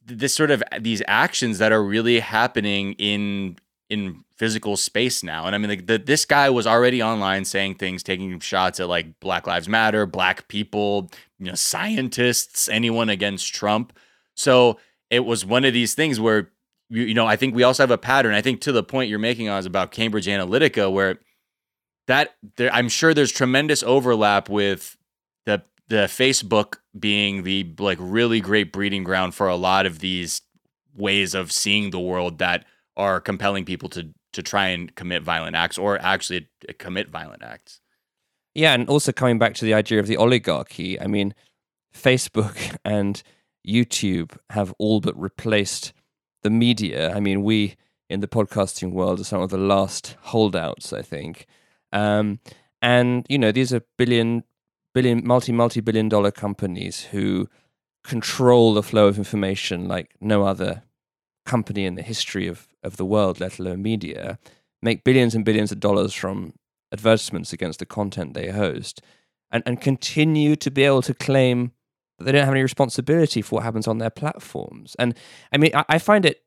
this 0.06 0.34
sort 0.34 0.50
of 0.50 0.62
these 0.80 1.02
actions 1.06 1.58
that 1.58 1.72
are 1.72 1.82
really 1.82 2.20
happening 2.20 2.92
in 2.94 3.56
in 3.90 4.24
physical 4.36 4.76
space 4.76 5.22
now. 5.22 5.44
And 5.44 5.54
i 5.54 5.58
mean 5.58 5.68
like 5.68 5.86
the, 5.86 5.98
this 5.98 6.24
guy 6.24 6.48
was 6.48 6.66
already 6.66 7.02
online 7.02 7.44
saying 7.44 7.74
things 7.74 8.02
taking 8.02 8.38
shots 8.40 8.80
at 8.80 8.88
like 8.88 9.18
black 9.20 9.46
lives 9.46 9.68
matter 9.68 10.06
black 10.06 10.48
people 10.48 11.10
you 11.38 11.46
know 11.46 11.54
scientists 11.54 12.68
anyone 12.68 13.10
against 13.10 13.52
trump. 13.52 13.92
So 14.34 14.78
it 15.10 15.26
was 15.26 15.44
one 15.44 15.64
of 15.64 15.74
these 15.74 15.94
things 15.94 16.18
where 16.18 16.50
you, 16.88 17.02
you 17.02 17.14
know 17.14 17.26
i 17.26 17.36
think 17.36 17.54
we 17.54 17.64
also 17.64 17.82
have 17.82 17.90
a 17.90 17.98
pattern. 17.98 18.34
I 18.34 18.40
think 18.40 18.62
to 18.62 18.72
the 18.72 18.84
point 18.84 19.10
you're 19.10 19.18
making 19.18 19.48
on 19.48 19.58
is 19.58 19.66
about 19.66 19.90
cambridge 19.90 20.26
analytica 20.26 20.90
where 20.90 21.18
that 22.06 22.36
there, 22.56 22.72
i'm 22.72 22.88
sure 22.88 23.12
there's 23.12 23.32
tremendous 23.32 23.82
overlap 23.82 24.48
with 24.48 24.96
the 25.46 25.62
the 25.88 26.06
Facebook 26.06 26.76
being 26.98 27.42
the 27.42 27.74
like 27.78 27.98
really 28.00 28.40
great 28.40 28.72
breeding 28.72 29.04
ground 29.04 29.34
for 29.34 29.48
a 29.48 29.56
lot 29.56 29.84
of 29.84 29.98
these 29.98 30.42
ways 30.96 31.34
of 31.34 31.52
seeing 31.52 31.90
the 31.90 32.00
world 32.00 32.38
that 32.38 32.64
are 32.96 33.20
compelling 33.20 33.64
people 33.64 33.88
to 33.90 34.12
to 34.32 34.42
try 34.42 34.68
and 34.68 34.94
commit 34.94 35.22
violent 35.24 35.56
acts 35.56 35.76
or 35.76 35.98
actually 36.00 36.48
commit 36.78 37.08
violent 37.08 37.42
acts. 37.42 37.80
Yeah, 38.54 38.74
and 38.74 38.88
also 38.88 39.12
coming 39.12 39.38
back 39.38 39.54
to 39.54 39.64
the 39.64 39.74
idea 39.74 39.98
of 39.98 40.06
the 40.06 40.16
oligarchy, 40.16 41.00
I 41.00 41.06
mean, 41.06 41.34
Facebook 41.94 42.76
and 42.84 43.22
YouTube 43.66 44.36
have 44.50 44.74
all 44.78 45.00
but 45.00 45.20
replaced 45.20 45.92
the 46.42 46.50
media. 46.50 47.14
I 47.14 47.20
mean, 47.20 47.42
we 47.42 47.76
in 48.08 48.20
the 48.20 48.28
podcasting 48.28 48.92
world 48.92 49.20
are 49.20 49.24
some 49.24 49.40
of 49.40 49.50
the 49.50 49.58
last 49.58 50.16
holdouts, 50.20 50.92
I 50.92 51.02
think. 51.02 51.46
Um, 51.92 52.40
and 52.82 53.26
you 53.28 53.38
know, 53.38 53.52
these 53.52 53.72
are 53.72 53.82
billion, 53.96 54.44
billion, 54.94 55.24
multi, 55.24 55.52
multi-billion 55.52 56.08
dollar 56.08 56.30
companies 56.30 57.04
who 57.04 57.48
control 58.02 58.74
the 58.74 58.82
flow 58.82 59.06
of 59.06 59.18
information 59.18 59.86
like 59.86 60.16
no 60.20 60.44
other 60.44 60.82
company 61.44 61.84
in 61.84 61.94
the 61.94 62.02
history 62.02 62.46
of, 62.46 62.66
of 62.82 62.96
the 62.96 63.06
world, 63.06 63.40
let 63.40 63.58
alone 63.58 63.82
media. 63.82 64.38
make 64.82 65.04
billions 65.04 65.34
and 65.34 65.44
billions 65.44 65.72
of 65.72 65.80
dollars 65.80 66.14
from 66.14 66.54
advertisements 66.92 67.52
against 67.52 67.78
the 67.78 67.86
content 67.86 68.34
they 68.34 68.48
host, 68.48 69.02
and, 69.50 69.62
and 69.66 69.80
continue 69.80 70.56
to 70.56 70.70
be 70.70 70.84
able 70.84 71.02
to 71.02 71.14
claim 71.14 71.72
that 72.18 72.24
they 72.24 72.32
don't 72.32 72.44
have 72.44 72.54
any 72.54 72.62
responsibility 72.62 73.42
for 73.42 73.56
what 73.56 73.64
happens 73.64 73.88
on 73.88 73.98
their 73.98 74.10
platforms. 74.10 74.96
And 74.98 75.16
I 75.52 75.58
mean, 75.58 75.70
I, 75.74 75.84
I 75.88 75.98
find 75.98 76.24
it 76.24 76.42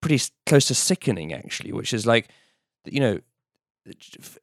pretty 0.00 0.22
close 0.46 0.66
to 0.66 0.74
sickening, 0.74 1.32
actually, 1.32 1.72
which 1.72 1.92
is 1.92 2.06
like, 2.06 2.28
you 2.84 3.00
know, 3.00 3.20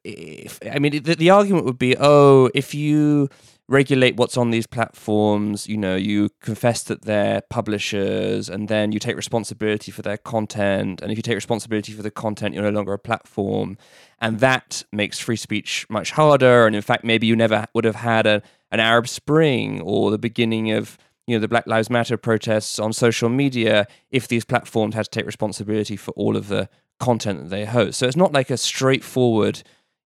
if, 0.04 0.58
I 0.70 0.78
mean, 0.78 1.02
the, 1.02 1.14
the 1.14 1.30
argument 1.30 1.64
would 1.64 1.78
be, 1.78 1.96
oh, 1.98 2.50
if 2.54 2.74
you 2.74 3.28
regulate 3.68 4.16
what's 4.16 4.36
on 4.36 4.50
these 4.50 4.66
platforms, 4.66 5.66
you 5.66 5.76
know, 5.76 5.96
you 5.96 6.30
confess 6.40 6.84
that 6.84 7.02
they're 7.02 7.42
publishers 7.50 8.48
and 8.48 8.68
then 8.68 8.92
you 8.92 9.00
take 9.00 9.16
responsibility 9.16 9.90
for 9.90 10.02
their 10.02 10.16
content. 10.16 11.00
And 11.00 11.10
if 11.10 11.18
you 11.18 11.22
take 11.22 11.34
responsibility 11.34 11.92
for 11.92 12.02
the 12.02 12.10
content, 12.10 12.54
you're 12.54 12.62
no 12.62 12.70
longer 12.70 12.92
a 12.92 12.98
platform. 12.98 13.76
And 14.20 14.38
that 14.40 14.84
makes 14.92 15.18
free 15.18 15.36
speech 15.36 15.84
much 15.90 16.12
harder. 16.12 16.66
And 16.66 16.76
in 16.76 16.82
fact, 16.82 17.02
maybe 17.04 17.26
you 17.26 17.34
never 17.34 17.66
would 17.74 17.84
have 17.84 17.96
had 17.96 18.26
a, 18.26 18.42
an 18.70 18.78
Arab 18.78 19.08
Spring 19.08 19.80
or 19.80 20.10
the 20.10 20.18
beginning 20.18 20.70
of 20.70 20.96
you 21.26 21.34
know 21.34 21.40
the 21.40 21.48
Black 21.48 21.66
Lives 21.66 21.90
Matter 21.90 22.16
protests 22.16 22.78
on 22.78 22.92
social 22.92 23.28
media 23.28 23.86
if 24.10 24.28
these 24.28 24.44
platforms 24.44 24.94
had 24.94 25.06
to 25.06 25.10
take 25.10 25.26
responsibility 25.26 25.96
for 25.96 26.12
all 26.12 26.36
of 26.36 26.48
the 26.48 26.68
content 27.00 27.40
that 27.40 27.50
they 27.50 27.64
host. 27.64 27.98
So 27.98 28.06
it's 28.06 28.16
not 28.16 28.32
like 28.32 28.48
a 28.48 28.56
straightforward, 28.56 29.62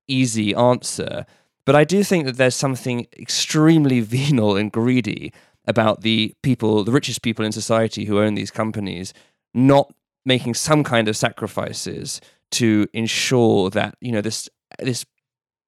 easy 0.09 0.55
answer. 0.55 1.27
But 1.65 1.77
I 1.77 1.85
do 1.85 2.03
think 2.03 2.27
that 2.27 2.37
there's 2.37 2.57
something 2.57 3.07
extremely 3.19 4.01
venal 4.17 4.57
and 4.57 4.73
greedy 4.73 5.33
about 5.67 6.01
the 6.01 6.35
people, 6.43 6.85
the 6.85 6.93
richest 6.93 7.23
people 7.23 7.45
in 7.45 7.53
society 7.53 8.05
who 8.05 8.19
own 8.19 8.35
these 8.35 8.51
companies, 8.51 9.13
not 9.55 9.93
making 10.25 10.55
some 10.55 10.85
kind 10.85 11.09
of 11.09 11.17
sacrifices 11.17 12.21
to 12.53 12.87
ensure 12.93 13.71
that 13.71 13.95
you 14.01 14.13
know 14.13 14.21
this 14.21 14.49
this 14.79 15.07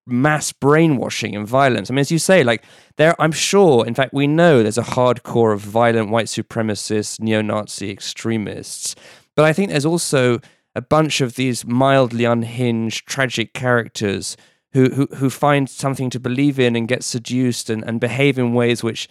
mass 0.07 0.53
brainwashing 0.53 1.37
and 1.37 1.47
violence. 1.47 1.89
I 1.89 1.95
mean, 1.95 2.01
as 2.01 2.11
you 2.11 2.19
say, 2.19 2.43
like 2.43 2.65
there, 2.97 3.15
I'm 3.21 3.33
sure. 3.33 3.87
In 3.87 3.95
fact, 3.95 4.13
we 4.13 4.27
know 4.27 4.63
there's 4.63 4.79
a 4.79 4.83
hardcore 4.83 5.55
of 5.55 5.61
violent 5.61 6.11
white 6.11 6.27
supremacists, 6.27 7.21
neo-Nazi 7.21 7.91
extremists, 7.91 8.97
but 9.37 9.45
I 9.45 9.53
think 9.53 9.71
there's 9.71 9.87
also 9.87 10.41
a 10.75 10.83
bunch 10.83 11.21
of 11.21 11.35
these 11.37 11.65
mildly 11.65 12.25
unhinged, 12.25 13.07
tragic 13.07 13.53
characters 13.53 14.37
who, 14.73 14.89
who, 14.91 15.07
who 15.17 15.31
find 15.31 15.69
something 15.69 16.11
to 16.11 16.21
believe 16.21 16.59
in 16.59 16.77
and 16.77 16.89
get 16.89 17.05
seduced 17.05 17.71
and, 17.71 17.85
and 17.85 18.01
behave 18.01 18.39
in 18.39 18.55
ways 18.55 18.83
which 18.83 19.09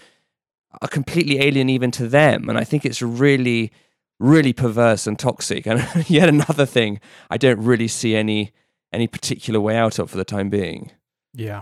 are 0.81 0.87
completely 0.87 1.39
alien 1.39 1.69
even 1.69 1.91
to 1.91 2.07
them. 2.07 2.49
And 2.49 2.57
I 2.57 2.63
think 2.63 2.85
it's 2.85 3.01
really, 3.01 3.71
really 4.19 4.53
perverse 4.53 5.07
and 5.07 5.17
toxic. 5.17 5.65
And 5.67 6.09
yet 6.09 6.29
another 6.29 6.65
thing 6.65 6.99
I 7.29 7.37
don't 7.37 7.59
really 7.59 7.87
see 7.87 8.15
any 8.15 8.51
any 8.93 9.07
particular 9.07 9.59
way 9.61 9.77
out 9.77 9.99
of 9.99 10.09
for 10.11 10.17
the 10.17 10.25
time 10.25 10.49
being. 10.49 10.91
Yeah. 11.33 11.61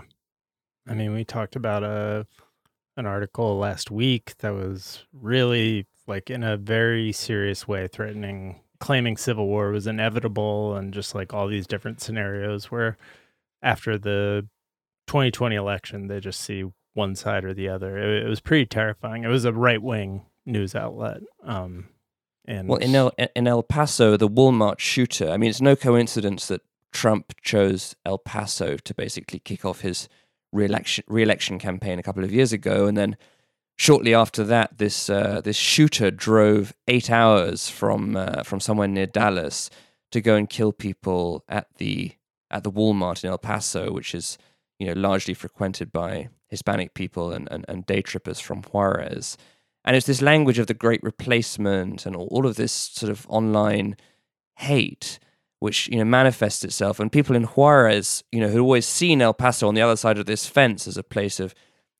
I 0.88 0.94
mean, 0.94 1.12
we 1.12 1.24
talked 1.24 1.54
about 1.54 1.84
a 1.84 1.86
uh, 1.86 2.24
an 2.96 3.06
article 3.06 3.56
last 3.56 3.90
week 3.90 4.36
that 4.38 4.52
was 4.52 5.04
really 5.12 5.86
like 6.06 6.28
in 6.28 6.42
a 6.42 6.56
very 6.56 7.12
serious 7.12 7.66
way 7.66 7.86
threatening 7.86 8.60
claiming 8.80 9.16
civil 9.16 9.46
war 9.46 9.70
was 9.70 9.86
inevitable 9.86 10.74
and 10.74 10.92
just 10.92 11.14
like 11.14 11.32
all 11.32 11.46
these 11.46 11.66
different 11.66 12.00
scenarios 12.00 12.70
where 12.70 12.96
after 13.62 13.98
the 13.98 14.48
2020 15.06 15.56
election, 15.56 16.06
they 16.06 16.20
just 16.20 16.40
see 16.40 16.64
one 16.94 17.14
side 17.14 17.44
or 17.44 17.54
the 17.54 17.68
other. 17.68 17.98
It, 17.98 18.24
it 18.24 18.28
was 18.28 18.40
pretty 18.40 18.66
terrifying. 18.66 19.24
It 19.24 19.28
was 19.28 19.44
a 19.44 19.52
right 19.52 19.82
wing 19.82 20.26
news 20.46 20.74
outlet. 20.74 21.20
Um, 21.42 21.88
and 22.46 22.68
well, 22.68 22.78
in 22.78 22.94
El 22.94 23.12
in 23.36 23.46
El 23.46 23.62
Paso, 23.62 24.16
the 24.16 24.28
Walmart 24.28 24.78
shooter. 24.78 25.30
I 25.30 25.36
mean, 25.36 25.50
it's 25.50 25.60
no 25.60 25.76
coincidence 25.76 26.48
that 26.48 26.62
Trump 26.92 27.34
chose 27.42 27.94
El 28.04 28.18
Paso 28.18 28.76
to 28.76 28.94
basically 28.94 29.38
kick 29.38 29.64
off 29.64 29.80
his 29.80 30.08
re-election 30.52 31.04
re-election 31.06 31.58
campaign 31.58 31.98
a 31.98 32.02
couple 32.02 32.24
of 32.24 32.32
years 32.32 32.52
ago, 32.52 32.86
and 32.86 32.96
then 32.96 33.16
shortly 33.76 34.14
after 34.14 34.42
that, 34.44 34.78
this 34.78 35.08
uh, 35.08 35.40
this 35.42 35.56
shooter 35.56 36.10
drove 36.10 36.72
eight 36.88 37.10
hours 37.10 37.68
from 37.68 38.16
uh, 38.16 38.42
from 38.42 38.58
somewhere 38.58 38.88
near 38.88 39.06
Dallas 39.06 39.70
to 40.10 40.20
go 40.20 40.34
and 40.34 40.50
kill 40.50 40.72
people 40.72 41.44
at 41.48 41.68
the 41.76 42.12
at 42.50 42.64
the 42.64 42.70
Walmart 42.70 43.24
in 43.24 43.30
El 43.30 43.38
Paso, 43.38 43.92
which 43.92 44.14
is 44.14 44.38
you 44.78 44.86
know 44.86 45.00
largely 45.00 45.34
frequented 45.34 45.92
by 45.92 46.28
Hispanic 46.48 46.94
people 46.94 47.32
and, 47.32 47.48
and, 47.50 47.64
and 47.68 47.86
day 47.86 48.02
trippers 48.02 48.40
from 48.40 48.62
Juarez. 48.62 49.36
And 49.84 49.96
it's 49.96 50.06
this 50.06 50.20
language 50.20 50.58
of 50.58 50.66
the 50.66 50.74
great 50.74 51.02
replacement 51.02 52.04
and 52.04 52.14
all, 52.14 52.28
all 52.30 52.46
of 52.46 52.56
this 52.56 52.72
sort 52.72 53.10
of 53.10 53.26
online 53.28 53.96
hate, 54.56 55.18
which 55.58 55.88
you 55.88 55.98
know 55.98 56.04
manifests 56.04 56.64
itself. 56.64 57.00
And 57.00 57.10
people 57.10 57.36
in 57.36 57.44
Juarez, 57.44 58.24
you 58.30 58.40
know, 58.40 58.48
who 58.48 58.60
always 58.60 58.86
seen 58.86 59.22
El 59.22 59.34
Paso 59.34 59.68
on 59.68 59.74
the 59.74 59.82
other 59.82 59.96
side 59.96 60.18
of 60.18 60.26
this 60.26 60.46
fence 60.46 60.86
as 60.86 60.96
a 60.96 61.02
place 61.02 61.40
of 61.40 61.54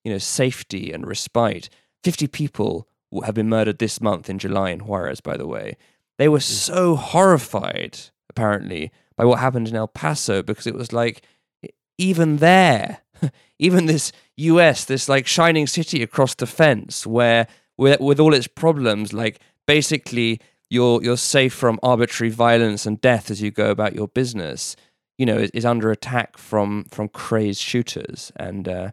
you 0.05 0.13
know 0.13 0.19
safety 0.19 0.93
and 0.93 1.07
respite. 1.07 1.69
Fifty 2.03 2.27
people 2.27 2.89
have 3.25 3.35
been 3.35 3.49
murdered 3.49 3.79
this 3.79 4.01
month 4.01 4.31
in 4.31 4.39
July 4.39 4.71
in 4.71 4.81
Juarez. 4.81 5.21
By 5.21 5.37
the 5.37 5.47
way, 5.47 5.77
they 6.19 6.29
were 6.29 6.39
mm. 6.39 6.43
so 6.43 6.97
horrified, 6.97 7.99
apparently, 8.29 8.93
by 9.21 9.27
what 9.27 9.39
happened 9.39 9.69
in 9.69 9.77
El 9.77 9.87
Paso 9.87 10.43
because 10.43 10.67
it 10.67 10.75
was 10.75 10.95
like 10.95 11.21
even 11.99 12.39
there, 12.39 13.01
even 13.59 13.85
this 13.85 14.13
US, 14.39 14.87
this 14.87 15.11
like 15.11 15.27
shining 15.27 15.67
city 15.67 16.03
across 16.03 16.35
the 16.35 16.47
fence 16.47 17.07
where 17.07 17.47
with, 17.77 18.01
with 18.01 18.19
all 18.19 18.33
its 18.33 18.47
problems, 18.47 19.13
like 19.13 19.39
basically 19.67 20.41
you're 20.71 21.03
you're 21.03 21.19
safe 21.19 21.53
from 21.53 21.79
arbitrary 21.83 22.31
violence 22.31 22.87
and 22.87 22.99
death 23.03 23.31
as 23.31 23.43
you 23.43 23.51
go 23.51 23.71
about 23.71 23.95
your 23.95 24.09
business, 24.09 24.75
you 25.19 25.27
know, 25.27 25.37
is, 25.37 25.51
is 25.51 25.67
under 25.67 25.91
attack 25.91 26.39
from 26.39 26.87
from 26.91 27.07
crazed 27.09 27.61
shooters. 27.61 28.33
And 28.37 28.67
uh, 28.67 28.91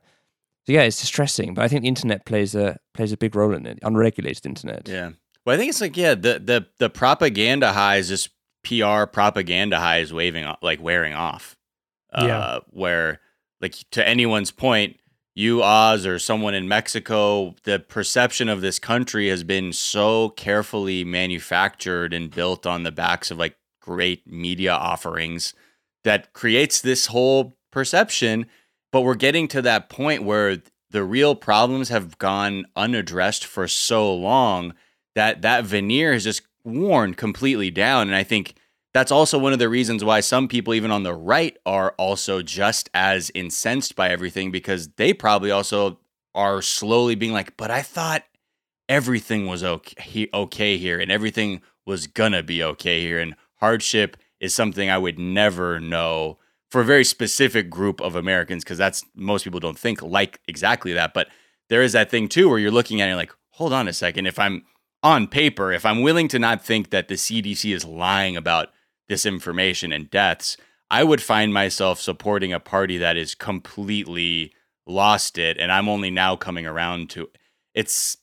so 0.66 0.74
yeah, 0.74 0.82
it's 0.82 1.00
distressing. 1.00 1.54
But 1.54 1.64
I 1.64 1.70
think 1.70 1.84
the 1.84 1.88
internet 1.88 2.26
plays 2.26 2.54
a 2.54 2.78
plays 2.94 3.14
a 3.14 3.18
big 3.18 3.34
role 3.34 3.54
in 3.54 3.66
it, 3.66 3.80
unregulated 3.82 4.46
internet. 4.46 4.90
Yeah. 4.90 5.12
Well, 5.46 5.56
I 5.56 5.58
think 5.58 5.70
it's 5.70 5.80
like 5.80 5.96
yeah, 5.96 6.16
the 6.16 6.42
the 6.44 6.68
the 6.80 6.90
propaganda 6.90 7.72
high 7.72 7.96
is 7.96 8.10
just 8.10 8.32
PR 8.68 9.06
propaganda 9.06 9.80
high 9.80 10.00
is 10.00 10.12
waving 10.12 10.46
like 10.62 10.82
wearing 10.82 11.14
off. 11.14 11.56
Uh, 12.12 12.26
yeah. 12.28 12.60
Where 12.70 13.20
like 13.62 13.76
to 13.92 14.08
anyone's 14.08 14.52
point, 14.52 15.00
you 15.36 15.64
Oz 15.64 16.06
or 16.06 16.20
someone 16.20 16.54
in 16.54 16.68
Mexico, 16.68 17.56
the 17.64 17.80
perception 17.80 18.50
of 18.50 18.62
this 18.62 18.80
country 18.80 19.30
has 19.30 19.44
been 19.44 19.72
so 19.72 20.30
carefully 20.30 21.04
manufactured 21.04 22.14
and 22.14 22.30
built 22.30 22.66
on 22.66 22.84
the 22.84 22.92
backs 22.92 23.32
of 23.32 23.38
like 23.38 23.56
great 23.82 24.28
media 24.28 24.74
offerings 24.74 25.54
that 26.04 26.34
creates 26.34 26.82
this 26.82 27.08
whole 27.08 27.58
perception. 27.72 28.48
But 28.92 29.02
we're 29.02 29.16
getting 29.16 29.48
to 29.50 29.62
that 29.62 29.90
point 29.90 30.24
where 30.24 30.58
the 30.90 31.04
real 31.04 31.36
problems 31.36 31.90
have 31.90 32.18
gone 32.18 32.66
unaddressed 32.76 33.46
for 33.46 33.68
so 33.68 34.14
long 34.14 34.74
that 35.16 35.42
that 35.42 35.66
veneer 35.66 36.14
has 36.14 36.24
just 36.24 36.44
worn 36.68 37.14
completely 37.14 37.72
down. 37.72 38.08
And 38.08 38.16
I 38.16 38.24
think 38.24 38.56
that's 38.94 39.12
also 39.12 39.38
one 39.38 39.54
of 39.54 39.60
the 39.60 39.70
reasons 39.70 40.04
why 40.04 40.20
some 40.20 40.48
people, 40.48 40.74
even 40.74 40.92
on 40.92 41.04
the 41.04 41.14
right, 41.14 41.58
are 41.66 41.94
also 41.98 42.42
just 42.42 42.90
as 42.94 43.32
incensed 43.34 43.96
by 43.96 44.10
everything 44.10 44.52
because 44.52 44.90
they 44.90 45.14
probably 45.14 45.52
also 45.52 46.00
are 46.36 46.62
slowly 46.62 47.16
being 47.16 47.34
like, 47.34 47.58
but 47.58 47.72
I 47.72 47.82
thought 47.82 48.24
everything 48.90 49.48
was 49.48 49.64
okay, 49.64 50.30
okay 50.34 50.78
here 50.78 51.00
and 51.00 51.12
everything 51.12 51.62
was 51.86 52.08
gonna 52.08 52.44
be 52.44 52.64
okay 52.64 53.02
here. 53.02 53.20
And 53.20 53.36
hardship 53.56 54.18
is 54.40 54.54
something 54.54 54.90
I 54.90 54.98
would 54.98 55.18
never 55.18 55.80
know 55.80 56.38
for 56.70 56.82
a 56.82 56.86
very 56.86 57.04
specific 57.04 57.70
group 57.70 58.02
of 58.02 58.16
Americans 58.16 58.64
because 58.64 58.78
that's 58.78 59.04
most 59.16 59.44
people 59.44 59.60
don't 59.60 59.80
think 59.80 60.02
like 60.02 60.42
exactly 60.48 60.94
that. 60.94 61.14
But 61.14 61.28
there 61.70 61.82
is 61.82 61.94
that 61.94 62.12
thing 62.12 62.28
too 62.28 62.50
where 62.50 62.60
you're 62.60 62.72
looking 62.72 63.02
at 63.02 63.10
it 63.10 63.16
like, 63.16 63.34
hold 63.52 63.74
on 63.74 63.88
a 63.88 63.94
second. 63.94 64.26
If 64.26 64.38
I'm 64.38 64.64
on 65.04 65.28
paper, 65.28 65.72
if 65.72 65.86
I'm 65.86 66.02
willing 66.02 66.28
to 66.30 66.40
not 66.40 66.64
think 66.64 66.90
that 66.90 67.08
the 67.08 67.16
CDC 67.16 67.74
is 67.74 67.86
lying 67.86 68.36
about 68.36 68.70
this 69.08 69.26
information 69.26 69.92
and 69.92 70.10
deaths, 70.10 70.58
I 70.90 71.04
would 71.04 71.22
find 71.22 71.54
myself 71.54 72.00
supporting 72.00 72.54
a 72.54 72.60
party 72.60 72.98
that 72.98 73.18
is 73.18 73.36
completely 73.36 74.54
lost 74.86 75.38
it. 75.38 75.58
And 75.58 75.72
I'm 75.72 75.90
only 75.90 76.10
now 76.10 76.36
coming 76.36 76.66
around 76.66 77.10
to 77.12 77.30
it's, 77.74 78.18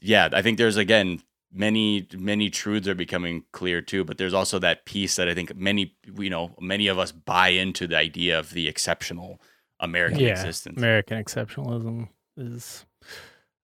yeah, 0.00 0.28
I 0.32 0.42
think 0.42 0.56
there's 0.56 0.76
again, 0.76 1.22
many, 1.52 2.06
many 2.16 2.48
truths 2.48 2.88
are 2.88 2.94
becoming 2.94 3.44
clear 3.52 3.80
too, 3.82 4.04
but 4.04 4.18
there's 4.18 4.34
also 4.34 4.58
that 4.60 4.86
piece 4.86 5.16
that 5.16 5.28
I 5.28 5.34
think 5.34 5.54
many, 5.56 5.96
you 6.18 6.30
know, 6.30 6.54
many 6.60 6.86
of 6.86 6.98
us 6.98 7.12
buy 7.12 7.48
into 7.48 7.86
the 7.86 7.96
idea 7.96 8.38
of 8.38 8.50
the 8.50 8.68
exceptional 8.68 9.40
American 9.80 10.20
yeah, 10.20 10.30
existence. 10.30 10.78
American 10.78 11.22
exceptionalism 11.22 12.08
is 12.36 12.86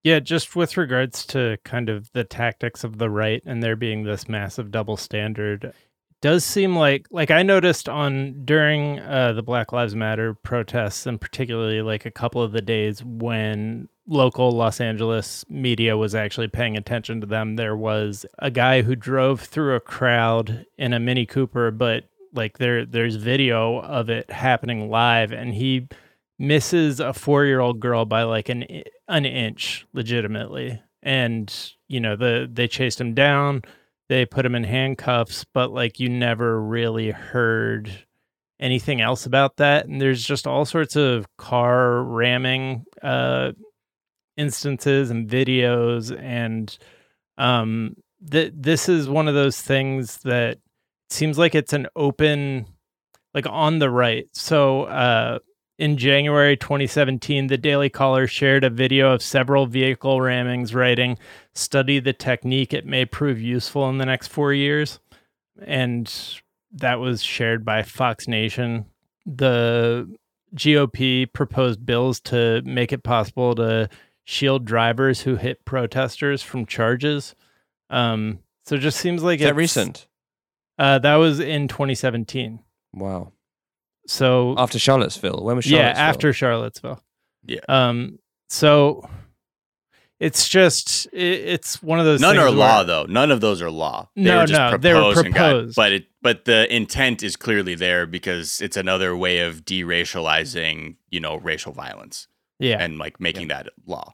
yeah, 0.07 0.20
just 0.20 0.54
with 0.54 0.76
regards 0.76 1.26
to 1.26 1.59
kind 1.64 1.88
of 1.88 2.12
the 2.12 2.22
tactics 2.22 2.84
of 2.84 2.98
the 2.98 3.11
right 3.11 3.42
and 3.44 3.61
there 3.61 3.74
being 3.74 4.04
this 4.04 4.28
massive 4.28 4.70
double 4.70 4.96
standard, 4.96 5.72
does 6.20 6.44
seem 6.44 6.76
like 6.76 7.09
like 7.11 7.32
I 7.32 7.42
noticed 7.42 7.88
on 7.88 8.44
during 8.44 9.00
uh, 9.00 9.32
the 9.32 9.42
Black 9.42 9.72
Lives 9.72 9.96
Matter 9.96 10.32
protests, 10.32 11.07
and 11.07 11.20
particularly 11.20 11.82
like 11.82 12.07
a 12.07 12.12
couple 12.12 12.40
of 12.40 12.52
the 12.52 12.62
days 12.62 13.02
when 13.02 13.88
local 14.07 14.52
Los 14.52 14.80
Angeles 14.80 15.44
media 15.48 15.96
was 15.96 16.14
actually 16.14 16.46
paying 16.46 16.76
attention 16.76 17.20
to 17.20 17.26
them, 17.26 17.57
there 17.57 17.76
was 17.76 18.24
a 18.38 18.52
guy 18.52 18.82
who 18.82 18.94
drove 18.94 19.40
through 19.40 19.74
a 19.74 19.80
crowd 19.80 20.66
in 20.78 20.92
a 20.92 21.00
Mini 21.00 21.26
Cooper, 21.26 21.72
but 21.72 22.04
like 22.32 22.59
there 22.59 22.86
there's 22.86 23.16
video 23.16 23.80
of 23.80 24.09
it 24.09 24.30
happening 24.30 24.88
live 24.88 25.32
and 25.32 25.52
he 25.52 25.88
misses 26.38 27.00
a 27.00 27.07
4-year-old 27.07 27.80
girl 27.80 28.04
by 28.04 28.22
like 28.22 28.48
an 28.48 28.84
an 29.09 29.24
inch 29.24 29.86
legitimately. 29.92 30.80
And 31.02 31.52
you 31.88 32.00
know 32.00 32.16
the 32.16 32.48
they 32.52 32.66
chased 32.66 33.00
him 33.00 33.14
down 33.14 33.62
they 34.09 34.24
put 34.24 34.46
him 34.46 34.54
in 34.54 34.64
handcuffs 34.64 35.44
but 35.52 35.70
like 35.72 36.00
you 36.00 36.09
never 36.09 36.61
really 36.61 37.11
heard 37.11 37.90
anything 38.59 39.00
else 39.00 39.26
about 39.26 39.57
that. 39.57 39.86
And 39.86 40.00
there's 40.00 40.24
just 40.24 40.46
all 40.46 40.64
sorts 40.64 40.96
of 40.96 41.26
car 41.36 42.02
ramming 42.02 42.84
uh 43.02 43.52
instances 44.36 45.11
and 45.11 45.28
videos. 45.28 46.16
And 46.18 46.76
um 47.38 47.96
th- 48.30 48.52
this 48.54 48.88
is 48.88 49.09
one 49.09 49.28
of 49.28 49.34
those 49.34 49.61
things 49.61 50.18
that 50.24 50.59
seems 51.11 51.38
like 51.38 51.54
it's 51.54 51.72
an 51.72 51.86
open 51.96 52.66
like 53.34 53.46
on 53.46 53.78
the 53.78 53.90
right. 53.90 54.26
So 54.32 54.84
uh 54.84 55.38
in 55.79 55.97
January 55.97 56.57
2017, 56.57 57.49
the 57.49 57.59
Daily 57.59 57.89
Caller 57.91 58.27
shared 58.27 58.64
a 58.64 58.70
video 58.70 59.12
of 59.12 59.22
several 59.22 59.66
vehicle 59.66 60.18
rammings, 60.18 60.74
writing, 60.74 61.18
Study 61.55 61.99
the 61.99 62.12
technique, 62.12 62.72
it 62.72 62.87
may 62.87 63.05
prove 63.05 63.41
useful 63.41 63.89
in 63.91 63.99
the 63.99 64.07
next 64.07 64.29
four 64.29 64.53
years. 64.53 65.01
And 65.64 66.12
that 66.72 66.99
was 66.99 67.22
shared 67.22 67.64
by 67.64 67.83
Fox 67.83 68.27
Nation. 68.29 68.87
The 69.24 70.14
GOP 70.55 71.31
proposed 71.33 71.85
bills 71.85 72.20
to 72.20 72.62
make 72.64 72.93
it 72.93 73.03
possible 73.03 73.55
to 73.57 73.89
shield 74.24 74.64
drivers 74.64 75.20
who 75.22 75.37
hit 75.37 75.64
protesters 75.64 76.43
from 76.43 76.66
charges. 76.66 77.35
Um, 77.91 78.41
so 78.64 78.74
it 78.77 78.81
just 78.81 78.99
seems 78.99 79.22
like 79.22 79.41
Is 79.41 79.45
that 79.45 79.49
it's- 79.51 79.57
recent? 79.57 80.07
Uh, 80.79 80.99
that 80.99 81.14
was 81.16 81.41
in 81.41 81.68
2017. 81.68 82.61
Wow. 82.93 83.33
So 84.07 84.54
After 84.57 84.78
Charlottesville. 84.78 85.42
When 85.42 85.57
was 85.57 85.66
yeah, 85.70 85.92
after 85.96 86.32
Charlottesville. 86.32 87.02
Yeah. 87.44 87.61
Um. 87.68 88.18
So 88.48 89.09
it's 90.18 90.48
just 90.48 91.07
it, 91.12 91.18
it's 91.18 91.82
one 91.82 91.98
of 91.98 92.04
those. 92.07 92.20
None 92.20 92.38
are 92.38 92.44
where- 92.44 92.50
law 92.52 92.82
though. 92.84 93.04
None 93.07 93.30
of 93.30 93.40
those 93.40 93.61
are 93.61 93.70
law. 93.70 94.09
They 94.16 94.22
No, 94.22 94.38
were 94.40 94.46
just 94.46 94.59
no, 94.72 94.76
they 94.78 94.94
were 94.94 95.00
proposed 95.12 95.24
got- 95.34 95.50
proposed. 95.50 95.76
but 95.76 95.92
it 95.92 96.07
but 96.22 96.44
the 96.44 96.74
intent 96.74 97.22
is 97.22 97.36
clearly 97.36 97.74
there 97.74 98.07
because 98.07 98.61
it's 98.61 98.76
another 98.76 99.16
way 99.16 99.40
of 99.40 99.64
deracializing, 99.64 100.96
you 101.11 101.20
know, 101.20 101.36
racial 101.36 101.72
violence 101.72 102.28
Yeah. 102.59 102.82
and 102.82 102.98
like 102.98 103.20
making 103.20 103.48
that 103.48 103.68
law. 103.86 104.12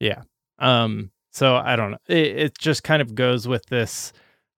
Yeah. 0.00 0.22
Um. 0.58 1.10
So 1.32 1.56
I 1.56 1.76
don't 1.76 1.92
know. 1.92 1.98
It, 2.08 2.26
it 2.36 2.58
just 2.58 2.82
kind 2.82 3.00
of 3.02 3.14
goes 3.14 3.46
with 3.46 3.64
this. 3.66 4.12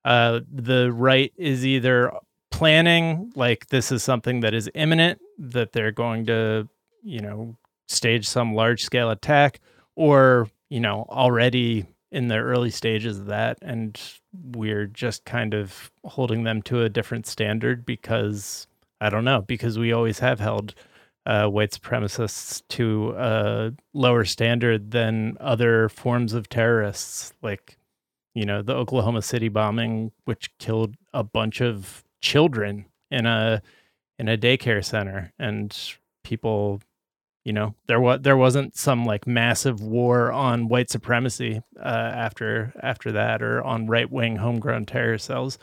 Uh, 0.05 0.41
the 0.51 0.91
right 0.93 1.31
is 1.37 1.67
either 1.67 2.11
planning 2.51 3.33
like 3.35 3.69
this 3.69 3.93
is 3.93 4.03
something 4.03 4.41
that 4.41 4.55
is 4.55 4.71
imminent 4.75 5.21
that 5.39 5.73
they're 5.73 5.93
going 5.93 6.27
to, 6.27 6.69
you 7.03 7.21
know, 7.21 7.57
stage 7.89 8.29
some 8.29 8.55
large 8.55 8.83
scale 8.83 9.11
attack, 9.11 9.61
or 9.97 10.49
you 10.69 10.81
know, 10.81 11.07
already 11.11 11.87
in 12.13 12.29
the 12.29 12.37
early 12.37 12.71
stages 12.71 13.19
of 13.21 13.27
that, 13.27 13.59
and 13.63 14.01
we're 14.53 14.87
just 14.87 15.25
kind 15.25 15.55
of 15.55 15.91
holding 16.05 16.43
them 16.43 16.63
to 16.63 16.83
a 16.83 16.89
different 16.89 17.27
standard 17.27 17.87
because 17.87 18.67
I 19.01 19.11
don't 19.11 19.25
know 19.25 19.43
because 19.43 19.79
we 19.79 19.93
always 19.93 20.19
have 20.19 20.41
held 20.41 20.75
uh, 21.27 21.47
white 21.47 21.71
supremacists 21.71 22.63
to 22.69 23.15
a 23.17 23.73
lower 23.93 24.25
standard 24.25 24.91
than 24.91 25.37
other 25.41 25.89
forms 25.89 26.33
of 26.33 26.49
terrorists, 26.49 27.33
like 27.43 27.77
you 28.35 28.45
know 28.45 28.63
the 28.63 28.75
Oklahoma 28.75 29.23
City 29.23 29.49
bombing, 29.49 30.13
which 30.25 30.57
killed 30.59 30.97
a 31.13 31.23
bunch 31.23 31.61
of 31.61 32.05
children 32.21 32.87
in 33.11 33.27
a 33.27 33.63
in 34.19 34.29
a 34.29 34.37
daycare 34.37 34.85
center, 34.85 35.33
and 35.39 35.77
people, 36.25 36.81
you 37.45 37.53
know, 37.53 37.75
there 37.87 38.01
was 38.01 38.21
there 38.21 38.37
wasn't 38.37 38.77
some 38.77 39.05
like 39.05 39.27
massive 39.27 39.83
war 39.83 40.31
on 40.31 40.69
white 40.69 40.91
supremacy 40.91 41.63
uh, 41.79 41.83
after 41.83 42.73
after 42.83 43.13
that, 43.13 43.43
or 43.43 43.63
on 43.63 43.87
right 43.87 44.11
wing 44.11 44.37
homegrown 44.37 44.85
terror 44.87 45.19
cells. 45.19 45.59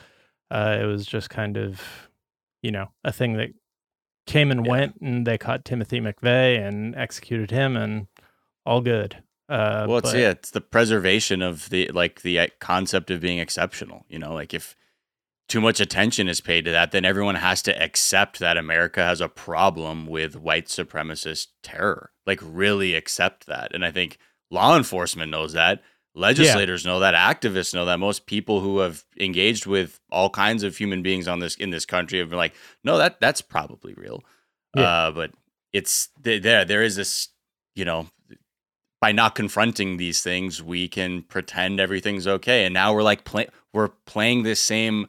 Uh, 0.49 0.77
it 0.81 0.85
was 0.85 1.05
just 1.05 1.29
kind 1.29 1.57
of, 1.57 1.81
you 2.63 2.71
know, 2.71 2.87
a 3.03 3.11
thing 3.11 3.33
that 3.33 3.49
came 4.25 4.49
and 4.51 4.65
Yeah. 4.65 4.71
went, 4.71 4.95
and 5.01 5.27
they 5.27 5.37
caught 5.37 5.65
Timothy 5.65 5.99
McVeigh 5.99 6.65
and 6.65 6.95
executed 6.95 7.51
him, 7.51 7.75
and 7.77 8.07
all 8.65 8.81
good. 8.81 9.17
Uh, 9.49 9.85
well, 9.87 9.97
it's 9.99 10.11
but- 10.11 10.19
yeah, 10.19 10.29
it's 10.31 10.51
the 10.51 10.59
preservation 10.61 11.41
of 11.41 11.69
the 11.69 11.87
like 11.89 12.21
the 12.23 12.39
uh, 12.39 12.47
concept 12.59 13.11
of 13.11 13.21
being 13.21 13.39
exceptional. 13.39 14.03
You 14.09 14.19
know, 14.19 14.33
like 14.33 14.53
if 14.53 14.75
too 15.47 15.61
much 15.61 15.79
attention 15.79 16.27
is 16.27 16.41
paid 16.41 16.65
to 16.65 16.71
that, 16.71 16.91
then 16.91 17.05
everyone 17.05 17.35
has 17.35 17.61
to 17.63 17.81
accept 17.81 18.39
that 18.39 18.57
America 18.57 19.03
has 19.03 19.21
a 19.21 19.29
problem 19.29 20.05
with 20.05 20.35
white 20.35 20.67
supremacist 20.67 21.47
terror. 21.63 22.11
Like 22.25 22.39
really 22.43 22.95
accept 22.95 23.47
that. 23.47 23.73
And 23.73 23.85
I 23.85 23.91
think 23.91 24.17
law 24.51 24.75
enforcement 24.75 25.31
knows 25.31 25.53
that. 25.53 25.81
Legislators 26.15 26.85
know 26.85 26.99
that. 26.99 27.13
Activists 27.13 27.73
know 27.73 27.85
that. 27.85 27.99
Most 27.99 28.25
people 28.25 28.59
who 28.59 28.79
have 28.79 29.05
engaged 29.19 29.67
with 29.67 29.99
all 30.11 30.29
kinds 30.29 30.63
of 30.63 30.75
human 30.75 31.03
beings 31.03 31.27
on 31.27 31.39
this 31.39 31.55
in 31.55 31.69
this 31.69 31.85
country 31.85 32.19
have 32.19 32.29
been 32.29 32.39
like, 32.39 32.55
no, 32.83 32.97
that 32.97 33.21
that's 33.21 33.41
probably 33.41 33.93
real. 33.93 34.23
Yeah. 34.75 34.83
Uh, 34.83 35.11
but 35.11 35.31
it's 35.71 36.09
there. 36.19 36.65
There 36.65 36.81
is 36.81 36.95
this, 36.95 37.29
you 37.75 37.85
know, 37.85 38.07
by 38.99 39.11
not 39.11 39.35
confronting 39.35 39.97
these 39.97 40.21
things, 40.21 40.61
we 40.61 40.87
can 40.87 41.21
pretend 41.21 41.79
everything's 41.79 42.27
okay. 42.27 42.65
And 42.65 42.73
now 42.73 42.93
we're 42.93 43.03
like 43.03 43.23
play- 43.23 43.49
we're 43.71 43.89
playing 43.89 44.41
this 44.41 44.59
same 44.59 45.07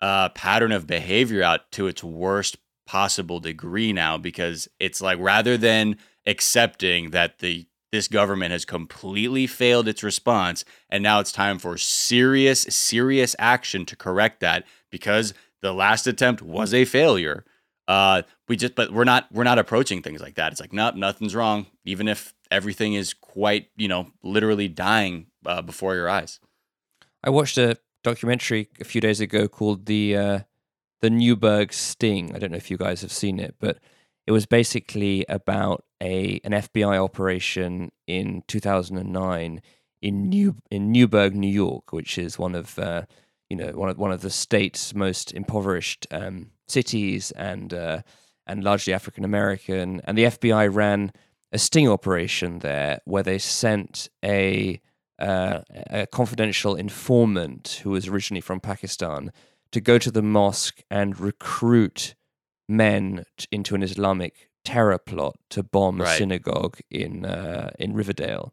uh, 0.00 0.28
pattern 0.30 0.72
of 0.72 0.86
behavior 0.86 1.42
out 1.42 1.70
to 1.72 1.86
its 1.86 2.02
worst 2.02 2.58
possible 2.86 3.40
degree 3.40 3.92
now 3.92 4.18
because 4.18 4.68
it's 4.78 5.00
like 5.00 5.18
rather 5.18 5.56
than 5.56 5.96
accepting 6.26 7.10
that 7.10 7.38
the 7.38 7.66
this 7.92 8.08
government 8.08 8.50
has 8.50 8.64
completely 8.64 9.46
failed 9.46 9.86
its 9.86 10.02
response 10.02 10.64
and 10.90 11.02
now 11.02 11.20
it's 11.20 11.32
time 11.32 11.58
for 11.58 11.78
serious 11.78 12.62
serious 12.62 13.34
action 13.38 13.86
to 13.86 13.96
correct 13.96 14.40
that 14.40 14.64
because 14.90 15.32
the 15.62 15.72
last 15.72 16.06
attempt 16.06 16.42
was 16.42 16.74
a 16.74 16.84
failure 16.84 17.44
uh 17.88 18.20
we 18.48 18.56
just 18.56 18.74
but 18.74 18.92
we're 18.92 19.04
not 19.04 19.26
we're 19.32 19.44
not 19.44 19.58
approaching 19.58 20.02
things 20.02 20.20
like 20.20 20.34
that. 20.34 20.52
It's 20.52 20.60
like 20.60 20.72
nope 20.72 20.94
nothing's 20.94 21.34
wrong 21.34 21.66
even 21.84 22.08
if 22.08 22.34
everything 22.50 22.94
is 22.94 23.14
quite 23.14 23.68
you 23.76 23.88
know 23.88 24.10
literally 24.22 24.68
dying 24.68 25.26
uh, 25.46 25.62
before 25.62 25.94
your 25.94 26.08
eyes. 26.08 26.40
I 27.22 27.30
watched 27.30 27.58
a 27.58 27.78
documentary 28.04 28.68
a 28.80 28.84
few 28.84 29.00
days 29.00 29.20
ago 29.20 29.48
called 29.48 29.86
the 29.86 30.16
uh, 30.16 30.38
the 31.00 31.10
Newburgh 31.10 31.72
Sting. 31.72 32.34
I 32.34 32.38
don't 32.38 32.52
know 32.52 32.56
if 32.56 32.70
you 32.70 32.76
guys 32.76 33.00
have 33.02 33.10
seen 33.10 33.40
it, 33.40 33.56
but 33.58 33.78
it 34.26 34.32
was 34.32 34.46
basically 34.46 35.24
about 35.28 35.84
a 36.00 36.40
an 36.44 36.52
FBI 36.52 37.02
operation 37.02 37.90
in 38.06 38.44
2009 38.46 39.60
in 40.00 40.28
New 40.28 40.56
in 40.70 40.92
Newburgh, 40.92 41.34
New 41.34 41.50
York, 41.50 41.92
which 41.92 42.16
is 42.18 42.38
one 42.38 42.54
of 42.54 42.78
uh, 42.78 43.02
you 43.50 43.56
know 43.56 43.72
one 43.72 43.88
of 43.88 43.98
one 43.98 44.12
of 44.12 44.20
the 44.20 44.30
state's 44.30 44.94
most 44.94 45.32
impoverished 45.32 46.06
um, 46.10 46.50
cities 46.68 47.32
and 47.32 47.74
uh, 47.74 48.02
and 48.46 48.62
largely 48.62 48.92
African 48.92 49.24
American. 49.24 50.00
And 50.04 50.16
the 50.16 50.24
FBI 50.24 50.72
ran 50.72 51.12
a 51.52 51.58
sting 51.58 51.88
operation 51.88 52.60
there 52.60 53.00
where 53.04 53.22
they 53.22 53.38
sent 53.38 54.08
a 54.24 54.80
uh, 55.18 55.60
a 55.90 56.06
confidential 56.06 56.74
informant 56.74 57.80
who 57.82 57.90
was 57.90 58.08
originally 58.08 58.40
from 58.40 58.60
Pakistan 58.60 59.32
to 59.72 59.80
go 59.80 59.98
to 59.98 60.10
the 60.10 60.22
mosque 60.22 60.82
and 60.90 61.18
recruit 61.18 62.14
men 62.68 63.24
t- 63.36 63.46
into 63.50 63.74
an 63.74 63.82
Islamic 63.82 64.48
terror 64.64 64.98
plot 64.98 65.36
to 65.50 65.62
bomb 65.62 66.00
a 66.00 66.06
synagogue 66.06 66.78
in 66.90 67.24
uh, 67.24 67.70
in 67.78 67.92
Riverdale. 67.92 68.52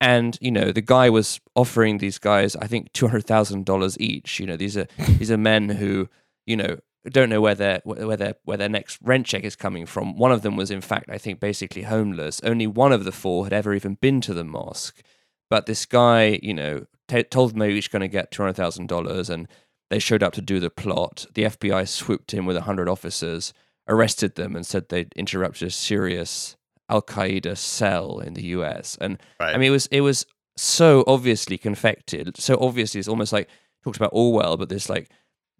And 0.00 0.36
you 0.40 0.50
know 0.50 0.72
the 0.72 0.82
guy 0.82 1.08
was 1.10 1.40
offering 1.54 1.98
these 1.98 2.18
guys, 2.18 2.56
I 2.56 2.66
think, 2.66 2.92
two 2.92 3.08
hundred 3.08 3.26
thousand 3.26 3.64
dollars 3.64 3.98
each. 3.98 4.40
You 4.40 4.46
know 4.46 4.56
these 4.56 4.76
are 4.76 4.86
these 5.18 5.30
are 5.30 5.38
men 5.38 5.68
who 5.68 6.08
you 6.46 6.56
know 6.56 6.78
don't 7.10 7.28
know 7.28 7.40
where 7.40 7.54
their 7.54 7.80
where 7.84 8.16
their 8.16 8.34
where 8.44 8.56
their 8.56 8.68
next 8.68 8.98
rent 9.02 9.26
check 9.26 9.44
is 9.44 9.56
coming 9.56 9.86
from. 9.86 10.16
One 10.16 10.32
of 10.32 10.42
them 10.42 10.56
was, 10.56 10.70
in 10.70 10.80
fact, 10.80 11.08
I 11.08 11.18
think, 11.18 11.40
basically 11.40 11.82
homeless. 11.82 12.40
Only 12.42 12.66
one 12.66 12.92
of 12.92 13.04
the 13.04 13.12
four 13.12 13.44
had 13.44 13.52
ever 13.52 13.74
even 13.74 13.94
been 13.94 14.20
to 14.22 14.34
the 14.34 14.44
mosque. 14.44 15.02
But 15.50 15.66
this 15.66 15.86
guy, 15.86 16.38
you 16.42 16.54
know, 16.54 16.86
t- 17.08 17.22
told 17.22 17.52
them 17.52 17.58
they 17.60 17.68
were 17.68 17.74
each 17.74 17.90
going 17.90 18.00
to 18.02 18.08
get 18.08 18.30
two 18.30 18.42
hundred 18.42 18.54
thousand 18.56 18.88
dollars, 18.88 19.30
and 19.30 19.46
they 19.90 19.98
showed 19.98 20.22
up 20.22 20.32
to 20.34 20.40
do 20.42 20.58
the 20.60 20.70
plot. 20.70 21.26
The 21.34 21.44
FBI 21.44 21.86
swooped 21.88 22.34
in 22.34 22.44
with 22.46 22.56
hundred 22.58 22.88
officers, 22.88 23.52
arrested 23.88 24.34
them, 24.34 24.56
and 24.56 24.66
said 24.66 24.88
they'd 24.88 25.12
interrupted 25.14 25.68
a 25.68 25.70
serious 25.70 26.56
Al 26.88 27.02
Qaeda 27.02 27.56
cell 27.56 28.18
in 28.20 28.34
the 28.34 28.44
U.S. 28.46 28.96
And 29.00 29.20
right 29.40 29.54
I 29.54 29.58
mean, 29.58 29.68
it 29.68 29.70
was 29.72 29.86
it 29.86 30.00
was 30.00 30.26
so 30.56 31.04
obviously 31.06 31.58
confected, 31.58 32.36
so 32.38 32.56
obviously 32.60 32.98
it's 32.98 33.08
almost 33.08 33.32
like 33.32 33.48
talked 33.84 33.96
about 33.96 34.10
Orwell, 34.12 34.56
but 34.56 34.68
this 34.68 34.88
like 34.88 35.10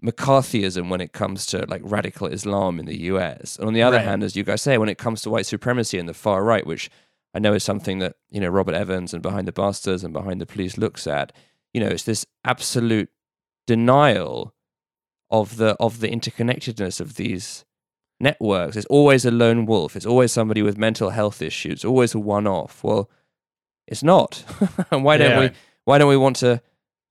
McCarthyism 0.05 0.89
when 0.89 1.01
it 1.01 1.12
comes 1.12 1.47
to 1.47 1.64
like 1.68 1.80
radical 1.84 2.26
Islam 2.26 2.78
in 2.78 2.87
the 2.87 2.99
US. 3.12 3.57
And 3.57 3.66
on 3.66 3.72
the 3.74 3.82
other 3.82 3.97
Right. 3.97 4.05
hand, 4.07 4.22
as 4.22 4.37
you 4.37 4.45
guys 4.45 4.62
say, 4.62 4.78
when 4.78 4.89
it 4.89 4.99
comes 4.99 5.22
to 5.22 5.30
white 5.30 5.47
supremacy 5.47 5.99
and 5.99 6.09
the 6.09 6.14
far 6.14 6.45
right, 6.45 6.66
which 6.66 6.91
I 7.37 7.39
know 7.39 7.53
is 7.55 7.62
something 7.64 7.99
that, 7.99 8.14
you 8.30 8.41
know, 8.41 8.49
Robert 8.49 8.74
Evans 8.74 9.12
and 9.12 9.22
Behind 9.22 9.47
the 9.47 9.53
Bastards 9.53 10.03
and 10.05 10.12
Behind 10.12 10.41
the 10.41 10.47
Police 10.47 10.78
looks 10.78 11.07
at, 11.07 11.32
you 11.74 11.80
know, 11.80 11.89
it's 11.89 12.05
this 12.05 12.24
absolute 12.45 13.11
denial 13.66 14.55
of 15.30 15.57
the 15.57 15.74
of 15.80 16.01
the 16.01 16.09
interconnectedness 16.09 17.01
of 17.01 17.14
these 17.16 17.64
networks. 18.20 18.76
It's 18.76 18.87
always 18.87 19.24
a 19.24 19.30
lone 19.30 19.66
wolf. 19.66 19.97
It's 19.97 20.07
always 20.07 20.32
somebody 20.32 20.62
with 20.62 20.78
mental 20.78 21.11
health 21.11 21.43
issues. 21.43 21.72
It's 21.74 21.84
always 21.84 22.14
a 22.14 22.18
one-off. 22.18 22.82
Well, 22.82 23.11
it's 23.87 24.03
not. 24.03 24.45
and 24.91 25.05
why 25.07 25.16
don't 25.18 25.30
Yeah. 25.30 25.41
we? 25.41 25.51
Why 25.84 25.99
don't 25.99 26.09
we 26.09 26.16
want 26.16 26.37
to 26.37 26.62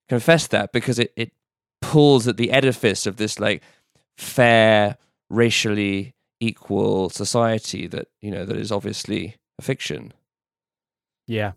confess 0.09 0.47
that? 0.47 0.71
Because 0.71 0.97
it 0.99 1.13
it 1.15 1.31
pulls 1.81 2.27
at 2.27 2.37
the 2.37 2.51
edifice 2.51 3.05
of 3.05 3.17
this 3.17 3.39
like 3.39 3.61
fair, 4.17 4.97
racially 5.29 6.15
equal 6.39 7.09
society 7.09 7.87
that 7.87 8.07
you 8.21 8.31
know 8.31 8.43
that 8.45 8.57
is 8.57 8.71
obviously 8.71 9.35
fiction. 9.61 10.13
Yeah. 11.27 11.53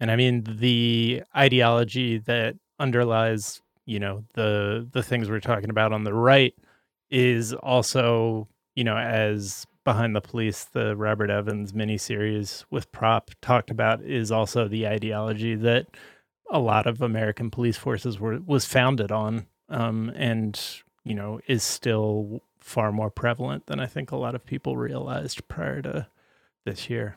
And 0.00 0.10
I 0.10 0.16
mean 0.16 0.44
the 0.44 1.22
ideology 1.36 2.18
that 2.18 2.56
underlies, 2.78 3.60
you 3.86 4.00
know, 4.00 4.24
the 4.34 4.88
the 4.90 5.02
things 5.02 5.28
we're 5.28 5.40
talking 5.40 5.70
about 5.70 5.92
on 5.92 6.04
the 6.04 6.14
right 6.14 6.54
is 7.10 7.52
also, 7.52 8.48
you 8.74 8.84
know, 8.84 8.96
as 8.96 9.66
Behind 9.84 10.14
the 10.14 10.20
Police, 10.20 10.64
the 10.64 10.96
Robert 10.96 11.28
Evans 11.30 11.72
miniseries 11.72 12.64
with 12.70 12.90
Prop 12.92 13.30
talked 13.42 13.70
about 13.70 14.00
is 14.02 14.30
also 14.30 14.68
the 14.68 14.86
ideology 14.86 15.56
that 15.56 15.88
a 16.50 16.60
lot 16.60 16.86
of 16.86 17.02
American 17.02 17.50
police 17.50 17.76
forces 17.76 18.20
were 18.20 18.38
was 18.46 18.64
founded 18.64 19.10
on 19.12 19.46
um 19.68 20.12
and, 20.14 20.60
you 21.04 21.14
know, 21.14 21.40
is 21.46 21.62
still 21.62 22.42
far 22.60 22.92
more 22.92 23.10
prevalent 23.10 23.66
than 23.66 23.80
I 23.80 23.86
think 23.86 24.10
a 24.10 24.16
lot 24.16 24.34
of 24.34 24.46
people 24.46 24.76
realized 24.76 25.46
prior 25.48 25.82
to 25.82 26.06
this 26.64 26.88
year. 26.88 27.16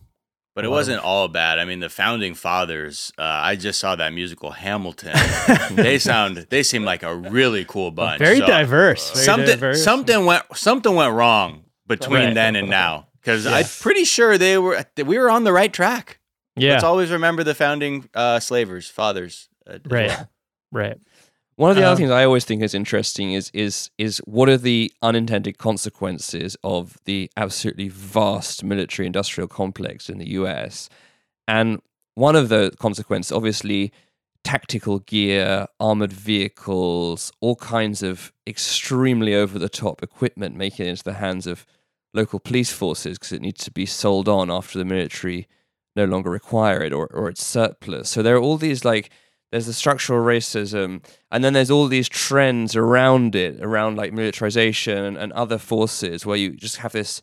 But 0.55 0.63
it 0.63 0.69
wasn't 0.69 1.03
all 1.03 1.27
bad. 1.27 1.59
I 1.59 1.65
mean, 1.65 1.81
the 1.81 1.89
founding 1.89 2.33
fathers. 2.33 3.11
Uh, 3.17 3.23
I 3.23 3.57
just 3.57 3.77
saw 3.77 3.95
that 3.97 4.13
musical 4.13 4.51
Hamilton. 4.51 5.13
they 5.71 5.99
sound. 5.99 6.37
They 6.49 6.63
seem 6.63 6.85
like 6.85 7.03
a 7.03 7.13
really 7.13 7.65
cool 7.65 7.91
bunch. 7.91 8.19
Very 8.19 8.39
So, 8.39 8.47
diverse. 8.47 9.11
Very 9.11 9.25
something. 9.25 9.47
diverse. 9.49 9.83
Something 9.83 10.25
went. 10.25 10.43
Something 10.55 10.95
went 10.95 11.13
wrong 11.13 11.65
between 11.87 12.23
Right. 12.27 12.33
then 12.33 12.55
and 12.55 12.69
now. 12.69 13.07
Because 13.21 13.43
Yeah. 13.45 13.51
I'm 13.55 13.65
pretty 13.81 14.05
sure 14.05 14.37
they 14.37 14.57
were. 14.57 14.81
We 14.97 15.17
were 15.19 15.29
on 15.29 15.43
the 15.43 15.51
right 15.51 15.73
track. 15.73 16.19
Yeah. 16.55 16.71
Let's 16.71 16.85
always 16.85 17.11
remember 17.11 17.43
the 17.43 17.53
founding 17.53 18.07
uh, 18.13 18.39
slavers, 18.39 18.87
fathers. 18.89 19.49
uh, 19.69 19.79
Right. 19.85 20.07
well. 20.07 20.29
Right. 20.71 20.97
One 21.57 21.69
of 21.71 21.77
the 21.77 21.83
Um, 21.83 21.89
other 21.91 21.97
things 21.97 22.11
I 22.11 22.25
always 22.25 22.43
think 22.43 22.61
is 22.61 22.73
interesting 22.73 23.31
is 23.33 23.49
is 23.53 23.89
is 23.97 24.17
what 24.25 24.49
are 24.49 24.57
the 24.57 24.91
unintended 25.01 25.57
consequences 25.57 26.57
of 26.63 26.97
the 27.05 27.29
absolutely 27.37 27.87
vast 27.87 28.63
military 28.63 29.05
industrial 29.05 29.47
complex 29.47 30.09
in 30.09 30.17
the 30.17 30.29
US? 30.31 30.89
And 31.47 31.81
one 32.15 32.35
of 32.35 32.49
the 32.49 32.71
consequences, 32.79 33.31
obviously, 33.31 33.91
tactical 34.43 34.99
gear, 34.99 35.67
armored 35.79 36.13
vehicles, 36.13 37.31
all 37.41 37.55
kinds 37.55 38.03
of 38.03 38.31
extremely 38.45 39.33
over 39.33 39.57
the 39.57 39.69
top 39.69 40.03
equipment 40.03 40.55
making 40.55 40.85
it 40.85 40.89
into 40.89 41.03
the 41.03 41.13
hands 41.13 41.47
of 41.47 41.65
local 42.13 42.39
police 42.39 42.71
forces 42.71 43.17
because 43.17 43.31
it 43.31 43.41
needs 43.41 43.63
to 43.65 43.71
be 43.71 43.85
sold 43.85 44.27
on 44.29 44.49
after 44.51 44.77
the 44.77 44.85
military 44.85 45.47
no 45.95 46.05
longer 46.05 46.29
require 46.29 46.81
it 46.81 46.93
or, 46.93 47.07
or 47.07 47.29
it's 47.29 47.43
surplus. 47.43 48.09
So 48.09 48.21
there 48.21 48.35
are 48.35 48.41
all 48.41 48.57
these 48.57 48.85
like 48.85 49.09
there's 49.51 49.67
the 49.67 49.73
structural 49.73 50.23
racism 50.23 51.03
and 51.31 51.43
then 51.43 51.53
there's 51.53 51.71
all 51.71 51.87
these 51.87 52.09
trends 52.09 52.75
around 52.75 53.35
it 53.35 53.61
around 53.61 53.95
like 53.95 54.13
militarization 54.13 55.15
and, 55.17 55.33
other 55.33 55.57
forces 55.57 56.25
where 56.25 56.37
you 56.37 56.51
just 56.51 56.77
have 56.77 56.91
this 56.91 57.21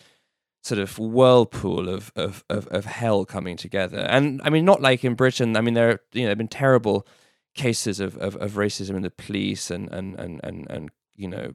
sort 0.62 0.78
of 0.78 0.98
whirlpool 0.98 1.88
of, 1.88 2.12
of, 2.14 2.44
of, 2.48 2.68
of 2.68 2.84
hell 2.84 3.24
coming 3.24 3.56
together. 3.56 3.98
And 3.98 4.40
i 4.44 4.50
mean 4.50 4.64
not 4.64 4.80
like 4.80 5.04
in 5.04 5.14
britain 5.14 5.56
i 5.56 5.60
mean 5.60 5.74
there 5.74 6.00
you 6.12 6.22
know 6.22 6.28
have 6.28 6.38
been 6.38 6.48
terrible 6.48 7.06
cases 7.54 8.00
of, 8.00 8.16
of, 8.16 8.36
of 8.36 8.52
racism 8.52 8.96
in 8.96 9.02
the 9.02 9.10
police 9.10 9.70
and, 9.70 9.90
and, 9.92 10.18
and, 10.18 10.40
and, 10.42 10.66
and 10.70 10.90
you 11.16 11.28
know 11.28 11.52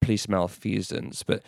police 0.00 0.28
malfeasance 0.28 1.22
but 1.22 1.42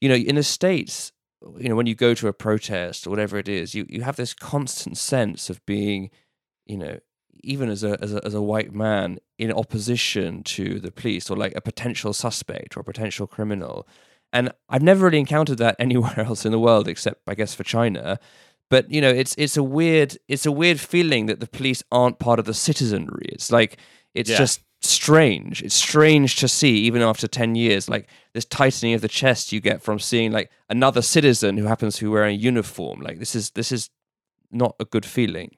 you 0.00 0.08
know 0.08 0.14
in 0.14 0.36
the 0.36 0.42
states 0.42 1.12
you 1.58 1.68
know 1.68 1.74
when 1.74 1.86
you 1.86 1.94
go 1.94 2.14
to 2.14 2.28
a 2.28 2.32
protest 2.32 3.06
or 3.06 3.10
whatever 3.10 3.38
it 3.38 3.48
is 3.48 3.74
you, 3.74 3.86
you 3.88 4.02
have 4.02 4.16
this 4.16 4.34
constant 4.34 4.96
sense 4.96 5.48
of 5.48 5.64
being 5.66 6.10
you 6.66 6.76
know 6.76 6.98
even 7.42 7.68
as 7.68 7.82
a, 7.84 7.96
as 8.02 8.12
a 8.14 8.24
as 8.24 8.34
a 8.34 8.42
white 8.42 8.72
man 8.72 9.18
in 9.38 9.52
opposition 9.52 10.42
to 10.42 10.78
the 10.80 10.90
police 10.90 11.30
or 11.30 11.36
like 11.36 11.54
a 11.56 11.60
potential 11.60 12.12
suspect 12.12 12.76
or 12.76 12.80
a 12.80 12.84
potential 12.84 13.26
criminal. 13.26 13.86
And 14.32 14.52
i've 14.68 14.82
never 14.82 15.04
really 15.06 15.18
encountered 15.20 15.58
that 15.58 15.76
anywhere 15.86 16.20
else 16.20 16.44
in 16.44 16.52
the 16.52 16.58
world 16.58 16.88
except 16.88 17.22
i 17.26 17.34
guess 17.34 17.54
for 17.54 17.64
china. 17.64 18.18
But 18.68 18.90
you 18.90 19.00
know 19.00 19.10
it's 19.10 19.34
it's 19.38 19.56
a 19.56 19.62
weird 19.62 20.18
it's 20.28 20.46
a 20.46 20.52
weird 20.52 20.80
feeling 20.80 21.26
that 21.26 21.40
the 21.40 21.46
police 21.46 21.82
aren't 21.92 22.18
part 22.18 22.38
of 22.38 22.44
the 22.46 22.54
citizenry. 22.54 23.26
It's 23.32 23.52
like 23.52 23.78
it's 24.14 24.30
Yeah. 24.30 24.38
just 24.38 24.62
strange. 24.82 25.62
It's 25.62 25.74
strange 25.74 26.36
to 26.36 26.48
see 26.48 26.76
even 26.78 27.00
after 27.02 27.26
10 27.28 27.54
years 27.54 27.88
like 27.88 28.08
this 28.34 28.44
tightening 28.44 28.94
of 28.94 29.00
the 29.02 29.08
chest 29.08 29.52
you 29.52 29.60
get 29.60 29.82
from 29.82 29.98
seeing 29.98 30.32
like 30.32 30.50
another 30.68 31.00
citizen 31.02 31.56
who 31.56 31.64
happens 31.66 31.96
to 31.96 32.04
be 32.04 32.08
wearing 32.08 32.36
a 32.36 32.38
uniform. 32.38 33.00
Like 33.00 33.18
this 33.18 33.34
is 33.34 33.50
this 33.50 33.70
is 33.72 33.88
not 34.50 34.74
a 34.80 34.84
good 34.84 35.04
feeling 35.06 35.50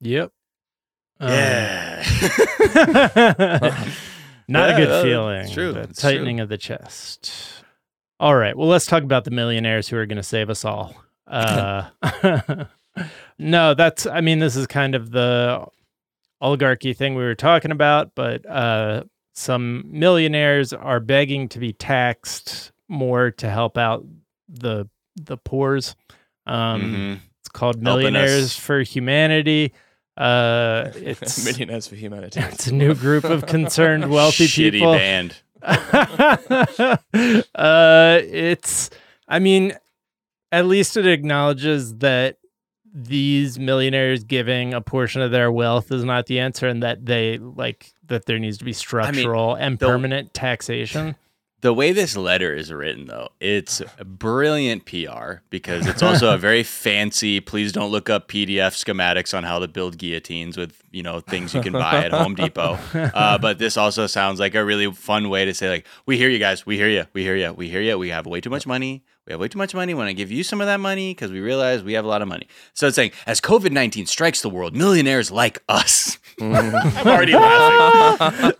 Yep. 0.00 0.32
Um, 1.20 1.30
Yeah. 1.30 2.04
Not 4.50 4.70
a 4.70 4.74
good 4.76 5.02
feeling. 5.02 5.40
it's 5.42 5.52
true, 5.52 5.72
The 5.72 5.80
it's 5.82 6.00
tightening 6.00 6.40
of 6.40 6.48
the 6.48 6.56
chest. 6.56 7.30
All 8.18 8.34
right. 8.34 8.56
Well, 8.56 8.68
let's 8.68 8.86
talk 8.86 9.02
about 9.02 9.24
the 9.24 9.30
millionaires 9.30 9.88
who 9.88 9.96
are 9.98 10.06
going 10.06 10.16
to 10.16 10.22
save 10.22 10.48
us 10.48 10.64
all. 10.64 10.96
Uh, 11.26 11.88
no, 13.38 13.74
that's. 13.74 14.06
I 14.06 14.20
mean, 14.22 14.38
this 14.38 14.56
is 14.56 14.66
kind 14.66 14.94
of 14.94 15.10
the 15.10 15.66
oligarchy 16.40 16.94
thing 16.94 17.14
we 17.14 17.22
were 17.24 17.34
talking 17.34 17.70
about, 17.70 18.14
but 18.14 18.46
uh, 18.46 19.04
some 19.34 19.84
millionaires 19.86 20.72
are 20.72 20.98
begging 21.00 21.48
to 21.50 21.58
be 21.58 21.72
taxed 21.74 22.72
more 22.88 23.30
to 23.32 23.50
help 23.50 23.76
out 23.76 24.06
the 24.48 24.88
the 25.16 25.36
poor's. 25.36 25.94
Um, 26.46 26.82
Mhm. 26.82 27.18
It's 27.40 27.48
called 27.50 27.82
Millionaires 27.82 28.56
for 28.56 28.80
Humanity. 28.80 29.74
Uh, 30.18 30.90
it's 30.96 31.44
millionaires 31.44 31.86
for 31.86 31.94
humanity 31.94 32.40
it's 32.40 32.66
a 32.66 32.74
new 32.74 32.92
group 32.92 33.22
of 33.22 33.46
concerned 33.46 34.10
wealthy 34.10 34.46
Shitty 34.46 34.72
people. 34.72 34.92
band. 34.92 35.36
uh, 37.54 38.18
it's, 38.24 38.90
I 39.28 39.38
mean, 39.38 39.74
at 40.50 40.66
least 40.66 40.96
it 40.96 41.06
acknowledges 41.06 41.98
that 41.98 42.38
these 42.92 43.60
millionaires 43.60 44.24
giving 44.24 44.74
a 44.74 44.80
portion 44.80 45.22
of 45.22 45.30
their 45.30 45.52
wealth 45.52 45.92
is 45.92 46.04
not 46.04 46.26
the 46.26 46.40
answer, 46.40 46.66
and 46.66 46.82
that 46.82 47.06
they 47.06 47.38
like 47.38 47.92
that 48.08 48.26
there 48.26 48.38
needs 48.40 48.58
to 48.58 48.64
be 48.64 48.72
structural 48.72 49.54
and 49.54 49.78
permanent 49.78 50.34
taxation. 50.34 51.14
The 51.60 51.72
way 51.72 51.90
this 51.90 52.16
letter 52.16 52.54
is 52.54 52.72
written, 52.72 53.06
though, 53.06 53.30
it's 53.40 53.82
brilliant 54.04 54.84
PR 54.86 55.40
because 55.50 55.88
it's 55.88 56.02
also 56.04 56.32
a 56.32 56.38
very 56.38 56.62
fancy. 56.62 57.40
Please 57.40 57.72
don't 57.72 57.90
look 57.90 58.08
up 58.08 58.28
PDF 58.28 58.76
schematics 58.76 59.36
on 59.36 59.42
how 59.42 59.58
to 59.58 59.66
build 59.66 59.98
guillotines 59.98 60.56
with 60.56 60.80
you 60.92 61.02
know 61.02 61.18
things 61.18 61.54
you 61.54 61.60
can 61.60 61.72
buy 61.72 62.04
at 62.04 62.12
Home 62.12 62.34
Depot. 62.34 62.78
Uh, 63.18 63.38
but 63.38 63.58
this 63.58 63.76
also 63.76 64.06
sounds 64.06 64.38
like 64.38 64.54
a 64.54 64.64
really 64.64 64.92
fun 64.92 65.28
way 65.28 65.44
to 65.44 65.54
say 65.54 65.68
like, 65.68 65.86
we 66.06 66.16
hear 66.16 66.28
you 66.28 66.38
guys, 66.38 66.64
we 66.64 66.76
hear 66.76 66.88
you, 66.88 67.04
we 67.12 67.22
hear 67.22 67.36
you, 67.36 67.52
we 67.52 67.68
hear 67.68 67.80
you. 67.80 67.98
We 67.98 68.10
have 68.10 68.26
way 68.26 68.40
too 68.40 68.50
much 68.50 68.66
money. 68.66 69.02
We 69.26 69.32
have 69.32 69.40
way 69.40 69.48
too 69.48 69.58
much 69.58 69.74
money. 69.74 69.94
Want 69.94 70.08
to 70.08 70.14
give 70.14 70.30
you 70.30 70.42
some 70.42 70.60
of 70.60 70.66
that 70.66 70.78
money 70.78 71.12
because 71.12 71.32
we 71.32 71.40
realize 71.40 71.82
we 71.82 71.94
have 71.94 72.04
a 72.04 72.08
lot 72.08 72.22
of 72.22 72.28
money. 72.28 72.46
So 72.74 72.86
it's 72.86 72.96
saying 72.96 73.12
as 73.26 73.40
COVID 73.40 73.72
nineteen 73.72 74.06
strikes 74.06 74.42
the 74.42 74.50
world, 74.50 74.76
millionaires 74.76 75.30
like 75.30 75.62
us. 75.68 76.18
I'm 76.40 77.06
already 77.06 77.32
laughing. 77.34 78.52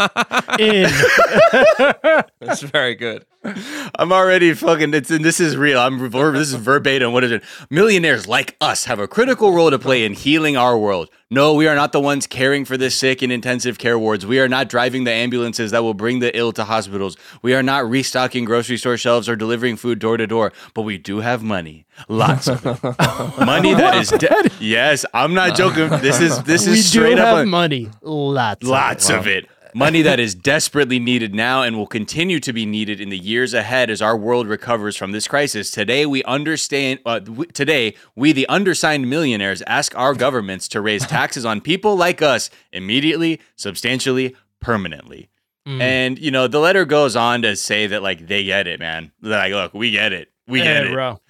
In 0.59 0.91
that's 2.41 2.63
very 2.63 2.95
good 2.95 3.25
I'm 3.45 4.13
already 4.13 4.53
fucking. 4.53 4.93
It's 4.95 5.11
and 5.11 5.25
this 5.25 5.39
is 5.41 5.57
real. 5.57 5.79
I'm 5.79 5.99
this 6.11 6.49
is 6.49 6.55
verbatim. 6.55 7.13
What 7.13 7.25
is 7.25 7.31
it? 7.31 7.43
Millionaires 7.71 8.27
like 8.27 8.57
us 8.61 8.85
have 8.87 8.99
a 8.99 9.07
critical 9.07 9.53
role 9.53 9.71
to 9.71 9.79
play 9.79 10.05
in 10.05 10.15
healing 10.15 10.57
our 10.57 10.77
world. 10.77 11.09
No, 11.31 11.55
we 11.55 11.69
are 11.69 11.75
not 11.75 11.93
the 11.93 12.01
ones 12.01 12.27
caring 12.27 12.65
for 12.65 12.77
the 12.77 12.91
sick 12.91 13.23
in 13.23 13.31
intensive 13.31 13.79
care 13.79 13.99
wards. 13.99 14.27
We 14.27 14.41
are 14.41 14.49
not 14.49 14.69
driving 14.69 15.05
the 15.05 15.13
ambulances 15.13 15.71
that 15.71 15.83
will 15.83 15.95
bring 15.95 16.19
the 16.19 16.37
ill 16.37 16.53
to 16.53 16.65
hospitals. 16.65 17.17
We 17.43 17.55
are 17.55 17.63
not 17.63 17.89
restocking 17.89 18.45
grocery 18.45 18.77
store 18.77 18.97
shelves 18.97 19.29
or 19.29 19.37
delivering 19.37 19.77
food 19.77 19.99
door 19.99 20.17
to 20.17 20.27
door. 20.27 20.53
But 20.75 20.83
we 20.83 20.99
do 20.99 21.21
have 21.21 21.43
money, 21.43 21.87
lots 22.09 22.49
of 22.49 22.65
it. 22.67 22.83
money 23.45 23.75
that 23.75 23.97
is 23.97 24.11
dead. 24.11 24.53
yes. 24.61 25.05
I'm 25.15 25.35
not 25.35 25.57
joking. 25.57 25.89
This 26.01 26.21
is 26.21 26.43
this 26.45 26.63
is 26.63 26.69
we 26.69 26.75
do 26.77 26.83
straight 26.83 27.19
up. 27.19 27.27
have 27.27 27.39
a- 27.39 27.47
money, 27.47 27.89
lots, 28.03 28.63
of 28.63 28.69
it. 28.69 28.71
Lots 28.71 29.11
of 29.11 29.27
it. 29.27 29.49
Money 29.75 30.01
that 30.03 30.19
is 30.19 30.35
desperately 30.35 30.99
needed 30.99 31.35
now 31.35 31.63
and 31.63 31.77
will 31.77 31.87
continue 31.87 32.41
to 32.41 32.53
be 32.55 32.65
needed 32.65 33.03
in 33.03 33.11
the 33.11 33.19
years 33.19 33.53
ahead 33.53 33.91
as 33.91 34.01
our 34.01 34.17
world 34.17 34.47
recovers 34.49 34.97
from 34.97 35.13
this 35.13 35.29
crisis. 35.29 35.71
Today, 35.71 36.07
we 36.07 36.25
understand. 36.25 37.01
Uh, 37.05 37.19
w- 37.19 37.45
today, 37.53 37.95
we, 38.17 38.33
the 38.33 38.47
undersigned 38.49 39.09
millionaires, 39.11 39.61
ask 39.67 39.97
our 39.97 40.15
governments 40.15 40.69
to 40.69 40.81
raise 40.81 41.07
taxes 41.19 41.45
on 41.45 41.61
people 41.61 41.97
like 41.97 42.23
us 42.23 42.49
immediately, 42.73 43.41
substantially, 43.57 44.35
permanently. 44.61 45.29
Mm. 45.67 45.81
And 45.83 46.19
you 46.19 46.31
know, 46.31 46.49
the 46.49 46.61
letter 46.61 46.87
goes 46.87 47.15
on 47.15 47.43
to 47.43 47.55
say 47.55 47.87
that 47.89 48.03
like 48.03 48.27
they 48.27 48.45
get 48.45 48.67
it, 48.67 48.81
man. 48.81 49.13
They're 49.21 49.39
like, 49.39 49.53
look, 49.53 49.75
we 49.75 49.91
get 49.91 50.15
it, 50.15 50.29
we 50.47 50.61
get 50.61 50.85
Hey, 50.85 50.91
it. 50.91 50.95
bro. 50.95 51.21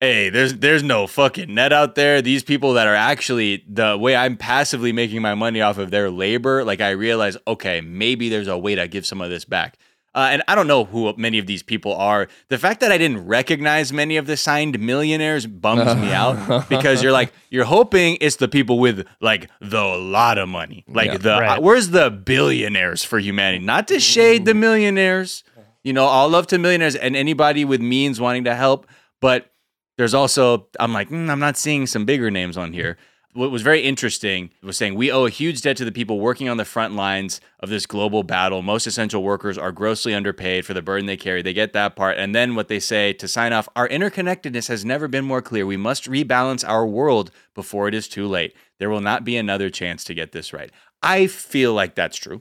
Hey, 0.00 0.28
there's 0.30 0.54
there's 0.54 0.82
no 0.82 1.06
fucking 1.06 1.54
net 1.54 1.72
out 1.72 1.94
there. 1.94 2.20
These 2.22 2.42
people 2.44 2.74
that 2.74 2.86
are 2.86 2.94
actually 2.94 3.64
the 3.68 3.96
way 3.98 4.14
I'm 4.16 4.36
passively 4.36 4.92
making 4.92 5.22
my 5.22 5.34
money 5.34 5.60
off 5.60 5.78
of 5.78 5.90
their 5.90 6.10
labor, 6.10 6.64
like 6.64 6.80
I 6.80 6.90
realize, 6.90 7.36
okay, 7.46 7.80
maybe 7.80 8.28
there's 8.28 8.48
a 8.48 8.58
way 8.58 8.74
to 8.74 8.86
give 8.88 9.06
some 9.06 9.20
of 9.20 9.30
this 9.30 9.44
back. 9.44 9.78
Uh, 10.14 10.28
and 10.32 10.42
I 10.48 10.54
don't 10.54 10.66
know 10.66 10.84
who 10.86 11.12
many 11.18 11.38
of 11.38 11.46
these 11.46 11.62
people 11.62 11.94
are. 11.94 12.26
The 12.48 12.56
fact 12.56 12.80
that 12.80 12.90
I 12.90 12.96
didn't 12.96 13.26
recognize 13.26 13.92
many 13.92 14.16
of 14.16 14.26
the 14.26 14.38
signed 14.38 14.78
millionaires 14.80 15.46
bums 15.46 15.94
me 16.00 16.10
out 16.10 16.68
because 16.70 17.02
you're 17.02 17.12
like 17.12 17.34
you're 17.50 17.66
hoping 17.66 18.16
it's 18.22 18.36
the 18.36 18.48
people 18.48 18.78
with 18.78 19.06
like 19.20 19.50
the 19.60 19.82
lot 19.84 20.38
of 20.38 20.48
money, 20.48 20.84
like 20.88 21.08
Yeah. 21.12 21.16
the 21.18 21.38
Right. 21.40 21.58
uh, 21.58 21.60
where's 21.60 21.90
the 21.90 22.10
billionaires 22.10 23.04
for 23.04 23.18
humanity? 23.18 23.62
Not 23.62 23.88
to 23.88 24.00
shade 24.00 24.46
the 24.46 24.54
millionaires, 24.54 25.44
you 25.84 25.92
know, 25.92 26.04
all 26.06 26.30
love 26.30 26.46
to 26.46 26.56
millionaires 26.58 26.96
and 26.96 27.14
anybody 27.14 27.66
with 27.66 27.82
means 27.82 28.18
wanting 28.18 28.44
to 28.44 28.54
help, 28.54 28.86
but 29.20 29.50
there's 29.96 30.14
also 30.14 30.68
I'm 30.78 30.92
like 30.92 31.10
mm, 31.10 31.30
I'm 31.30 31.40
not 31.40 31.56
seeing 31.56 31.86
some 31.86 32.04
bigger 32.04 32.30
names 32.30 32.56
on 32.56 32.72
here. 32.72 32.96
What 33.32 33.50
was 33.50 33.60
very 33.60 33.82
interesting 33.82 34.50
was 34.62 34.78
saying 34.78 34.94
we 34.94 35.12
owe 35.12 35.26
a 35.26 35.30
huge 35.30 35.60
debt 35.60 35.76
to 35.76 35.84
the 35.84 35.92
people 35.92 36.20
working 36.20 36.48
on 36.48 36.56
the 36.56 36.64
front 36.64 36.94
lines 36.94 37.38
of 37.60 37.68
this 37.68 37.84
global 37.84 38.22
battle. 38.22 38.62
Most 38.62 38.86
essential 38.86 39.22
workers 39.22 39.58
are 39.58 39.72
grossly 39.72 40.14
underpaid 40.14 40.64
for 40.64 40.72
the 40.72 40.80
burden 40.80 41.04
they 41.04 41.18
carry. 41.18 41.42
They 41.42 41.52
get 41.52 41.74
that 41.74 41.96
part. 41.96 42.16
And 42.16 42.34
then 42.34 42.54
what 42.54 42.68
they 42.68 42.80
say 42.80 43.12
to 43.12 43.28
sign 43.28 43.52
off 43.52 43.68
our 43.76 43.88
interconnectedness 43.88 44.68
has 44.68 44.86
never 44.86 45.06
been 45.06 45.26
more 45.26 45.42
clear. 45.42 45.66
We 45.66 45.76
must 45.76 46.08
rebalance 46.08 46.66
our 46.66 46.86
world 46.86 47.30
before 47.54 47.88
it 47.88 47.94
is 47.94 48.08
too 48.08 48.26
late. 48.26 48.54
There 48.78 48.88
will 48.88 49.02
not 49.02 49.22
be 49.22 49.36
another 49.36 49.68
chance 49.68 50.02
to 50.04 50.14
get 50.14 50.32
this 50.32 50.54
right. 50.54 50.70
I 51.02 51.26
feel 51.26 51.74
like 51.74 51.94
that's 51.94 52.16
true. 52.16 52.40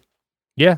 Yeah. 0.56 0.78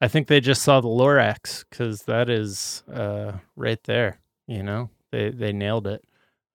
I 0.00 0.08
think 0.08 0.26
they 0.26 0.40
just 0.40 0.62
saw 0.62 0.80
the 0.80 0.88
Lorax 0.88 1.64
because 1.70 2.02
that 2.02 2.28
is 2.28 2.82
uh, 2.92 3.32
right 3.56 3.82
there. 3.84 4.18
You 4.46 4.62
know, 4.62 4.90
they 5.14 5.30
they 5.30 5.52
nailed 5.52 5.86
it. 5.86 6.04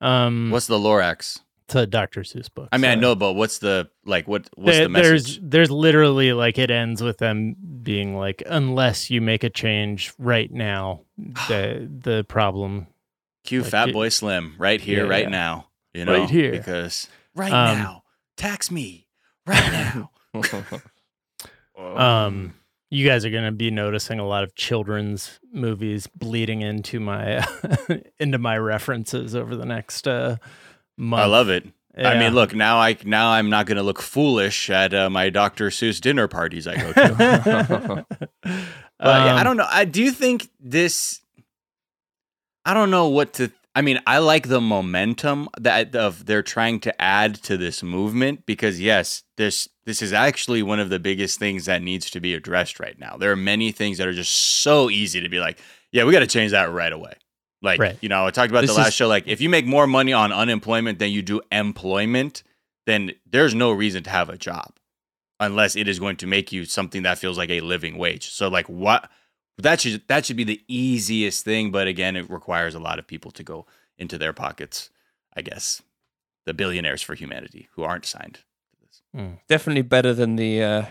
Um, 0.01 0.49
What's 0.51 0.68
the 0.68 0.78
Lorax? 0.78 1.39
it's 1.66 1.76
a 1.76 1.86
Dr. 1.86 2.22
Seuss 2.22 2.51
book. 2.53 2.68
I 2.72 2.78
mean, 2.78 2.89
I 2.89 2.95
know, 2.95 3.14
but 3.16 3.34
what's 3.34 3.60
the 3.60 3.89
like? 4.05 4.28
What 4.28 4.49
what's 4.55 4.78
There- 4.78 4.86
the 4.86 4.89
message? 4.89 5.10
There's 5.38 5.39
there's 5.41 5.72
literally 5.72 6.34
like 6.34 6.57
it 6.57 6.72
ends 6.72 7.01
with 7.03 7.18
them 7.20 7.55
being 7.84 8.16
like, 8.18 8.41
unless 8.47 9.10
you 9.12 9.22
make 9.22 9.43
a 9.43 9.49
change 9.49 10.12
right 10.18 10.51
now, 10.51 11.01
the 11.18 11.88
the 12.01 12.24
problem 12.28 12.88
Cue 13.43 13.62
like 13.62 13.72
Fatboy 13.72 14.12
Slim 14.12 14.55
right 14.57 14.82
here, 14.82 15.03
Yeah, 15.05 15.10
right 15.10 15.24
yeah. 15.26 15.30
now. 15.30 15.68
You 15.93 16.05
know, 16.05 16.14
Right 16.20 16.30
here. 16.30 16.51
because 16.51 17.07
right 17.36 17.51
Um, 17.51 17.78
now, 17.78 18.03
tax 18.38 18.70
me 18.72 19.07
right 19.45 19.72
now. 19.95 20.12
um 21.78 22.53
you 22.92 23.08
guys 23.08 23.24
are 23.26 23.30
going 23.30 23.46
to 23.46 23.52
be 23.52 23.70
noticing 23.72 24.20
a 24.20 24.26
lot 24.28 24.44
of 24.44 24.56
children's 24.56 25.40
movies 25.54 26.08
bleeding 26.08 26.62
into 26.62 27.00
my 27.00 27.46
into 28.20 28.38
my 28.38 28.58
references 28.58 29.36
over 29.36 29.56
the 29.56 29.66
next 29.66 30.08
uh 30.08 30.38
month. 30.98 31.22
I 31.22 31.26
love 31.26 31.50
it. 31.50 31.68
I 31.98 32.18
mean, 32.18 32.34
look 32.34 32.56
now. 32.56 32.78
I 32.80 32.96
now 33.04 33.32
I'm 33.32 33.50
not 33.50 33.66
going 33.66 33.76
to 33.78 33.84
look 33.84 34.02
foolish 34.02 34.70
at 34.70 34.94
uh, 34.94 35.10
my 35.10 35.30
Dr. 35.30 35.68
Seuss 35.70 36.00
dinner 36.00 36.30
parties 36.30 36.66
I 36.66 36.78
go 36.78 36.94
to. 36.94 38.06
but 38.20 38.28
yeah, 38.44 38.66
I 39.00 39.40
Um, 39.40 39.44
don't 39.44 39.58
know. 39.58 39.68
I 39.70 39.84
do 39.86 40.02
you 40.02 40.12
think 40.12 40.50
this. 40.62 41.20
I 42.64 42.74
don't 42.74 42.90
know 42.92 43.10
what 43.10 43.34
to. 43.34 43.52
I 43.76 43.82
mean, 43.82 44.00
I 44.08 44.18
like 44.18 44.48
the 44.50 44.60
momentum 44.62 45.48
that 45.60 45.96
of 45.96 46.26
they're 46.26 46.42
trying 46.44 46.80
to 46.82 47.02
add 47.02 47.36
to 47.44 47.56
this 47.56 47.84
movement 47.84 48.46
because 48.46 48.80
yes, 48.82 49.24
this 49.38 49.70
this 49.86 50.02
is 50.02 50.12
actually 50.12 50.64
one 50.64 50.80
of 50.80 50.90
the 50.90 51.00
biggest 51.00 51.40
things 51.40 51.66
that 51.66 51.82
needs 51.82 52.10
to 52.12 52.20
be 52.20 52.34
addressed 52.34 52.80
right 52.80 52.98
now. 53.00 53.16
There 53.18 53.32
are 53.32 53.36
many 53.38 53.72
things 53.72 53.98
that 54.00 54.08
are 54.08 54.14
just 54.14 54.34
so 54.34 54.90
easy 54.90 55.22
to 55.22 55.30
be 55.30 55.40
like, 55.40 55.60
yeah, 55.92 56.04
we 56.04 56.12
got 56.12 56.20
to 56.20 56.28
change 56.28 56.52
that 56.52 56.72
right 56.72 56.92
away. 56.92 57.14
Like, 57.62 57.80
Right. 57.80 57.98
you 58.02 58.10
know, 58.10 58.26
I 58.26 58.32
talked 58.32 58.52
about 58.52 58.62
This 58.62 58.72
the 58.72 58.78
last 58.78 58.88
is- 58.90 58.94
show. 58.96 59.08
Like, 59.08 59.28
if 59.28 59.42
you 59.42 59.50
make 59.50 59.66
more 59.66 59.86
money 59.88 60.14
on 60.14 60.32
unemployment 60.32 60.98
than 61.00 61.12
you 61.12 61.22
do 61.22 61.42
employment, 61.52 62.44
then 62.86 63.12
there's 63.30 63.54
no 63.54 63.72
reason 63.72 64.04
to 64.04 64.10
have 64.10 64.30
a 64.30 64.38
job 64.38 64.74
unless 65.40 65.76
it 65.76 65.88
is 65.88 66.00
going 66.00 66.16
to 66.18 66.28
make 66.28 66.52
you 66.52 66.66
something 66.66 67.04
that 67.04 67.18
feels 67.18 67.38
like 67.38 67.50
a 67.50 67.62
living 67.62 67.98
wage. 67.98 68.30
So 68.30 68.48
like 68.48 68.68
what 68.68 69.10
that 69.64 69.82
should 69.82 70.07
that 70.07 70.26
should 70.26 70.38
be 70.38 70.43
the 70.43 70.62
easiest 70.68 71.43
thing, 71.45 71.72
but 71.72 71.88
again, 71.88 72.16
it 72.16 72.30
requires 72.30 72.76
a 72.76 72.80
lot 72.80 72.99
of 72.99 73.07
people 73.07 73.32
to 73.32 73.43
go 73.43 73.66
into 73.97 74.18
their 74.18 74.34
pockets, 74.34 74.89
I 75.36 75.41
guess. 75.41 75.82
The 76.45 76.53
billionaires 76.53 77.01
for 77.01 77.14
humanity 77.14 77.70
who 77.74 77.84
aren't 77.84 78.05
signed 78.05 78.36
to 78.36 78.41
this. 78.82 79.01
Definitely 79.47 79.84
better 79.84 80.14
than 80.14 80.36
the 80.36 80.64
uh, 80.64 80.86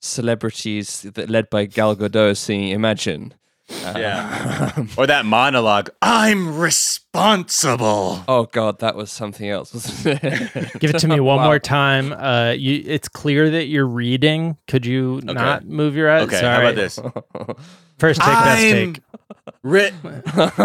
celebrities 0.00 1.02
that 1.02 1.30
led 1.30 1.48
by 1.50 1.66
Gal 1.66 1.94
Gadot 1.94 2.36
singing 2.36 2.70
Imagine. 2.70 3.34
Uh, 3.68 3.94
Yeah. 3.98 4.84
Or 4.96 5.06
that 5.06 5.24
monologue, 5.26 5.90
I'm 6.02 6.56
responsible. 6.58 8.22
oh 8.28 8.48
God, 8.52 8.78
that 8.80 8.94
was 8.96 9.10
something 9.10 9.48
else, 9.48 9.74
wasn't 9.74 10.22
it? 10.22 10.72
Give 10.80 10.90
it 10.94 10.98
to 11.00 11.08
me 11.08 11.20
one 11.20 11.38
Wow. 11.38 11.44
more 11.44 11.58
time. 11.58 12.12
Uh, 12.12 12.52
you, 12.52 12.82
it's 12.86 13.08
clear 13.08 13.50
that 13.50 13.66
you're 13.66 13.86
reading. 13.86 14.56
Could 14.68 14.86
you 14.86 15.20
not 15.24 15.66
move 15.66 15.96
your 15.96 16.10
eyes? 16.10 16.24
Okay, 16.28 16.40
Sorry. 16.40 16.54
how 16.54 16.60
about 16.62 16.74
this? 16.76 16.98
First 17.98 18.20
take, 18.20 18.28
best 18.28 18.62
I'm, 18.64 18.92
take. 18.92 19.02
ri- 19.62 19.90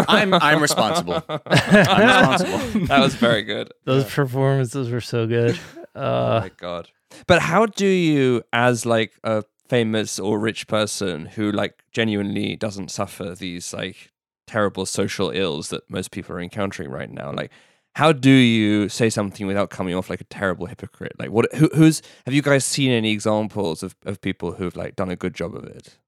I'm 0.08 0.34
I'm 0.34 0.60
responsible. 0.62 1.22
I'm 1.28 2.32
responsible. 2.32 2.86
that 2.86 3.00
was 3.00 3.14
very 3.14 3.42
good. 3.42 3.72
Those 3.84 4.04
performances 4.04 4.90
were 4.90 5.00
so 5.00 5.26
good. 5.26 5.58
Oh 5.94 6.00
Uh, 6.02 6.40
my 6.42 6.50
god. 6.56 6.88
But 7.26 7.40
how 7.42 7.66
do 7.66 7.86
you 7.86 8.42
as 8.52 8.86
like 8.86 9.12
a 9.24 9.44
famous 9.72 10.18
or 10.18 10.38
rich 10.38 10.66
person 10.66 11.24
who 11.24 11.50
like 11.50 11.82
genuinely 11.92 12.56
doesn't 12.56 12.90
suffer 12.90 13.34
these 13.34 13.72
like 13.72 14.10
terrible 14.46 14.84
social 14.84 15.30
ills 15.30 15.70
that 15.70 15.88
most 15.88 16.10
people 16.10 16.36
are 16.36 16.40
encountering 16.42 16.90
right 16.90 17.10
now 17.10 17.32
like 17.32 17.50
how 17.94 18.12
do 18.12 18.30
you 18.30 18.86
say 18.90 19.08
something 19.08 19.46
without 19.46 19.70
coming 19.70 19.94
off 19.94 20.10
like 20.10 20.20
a 20.20 20.24
terrible 20.24 20.66
hypocrite 20.66 21.14
like 21.18 21.30
what 21.30 21.46
who, 21.54 21.70
who's 21.74 22.02
have 22.26 22.34
you 22.34 22.42
guys 22.42 22.66
seen 22.66 22.90
any 22.90 23.10
examples 23.12 23.82
of, 23.82 23.94
of 24.04 24.20
people 24.20 24.52
who've 24.52 24.76
like 24.76 24.94
done 24.94 25.08
a 25.08 25.16
good 25.16 25.34
job 25.34 25.54
of 25.54 25.64
it 25.64 25.98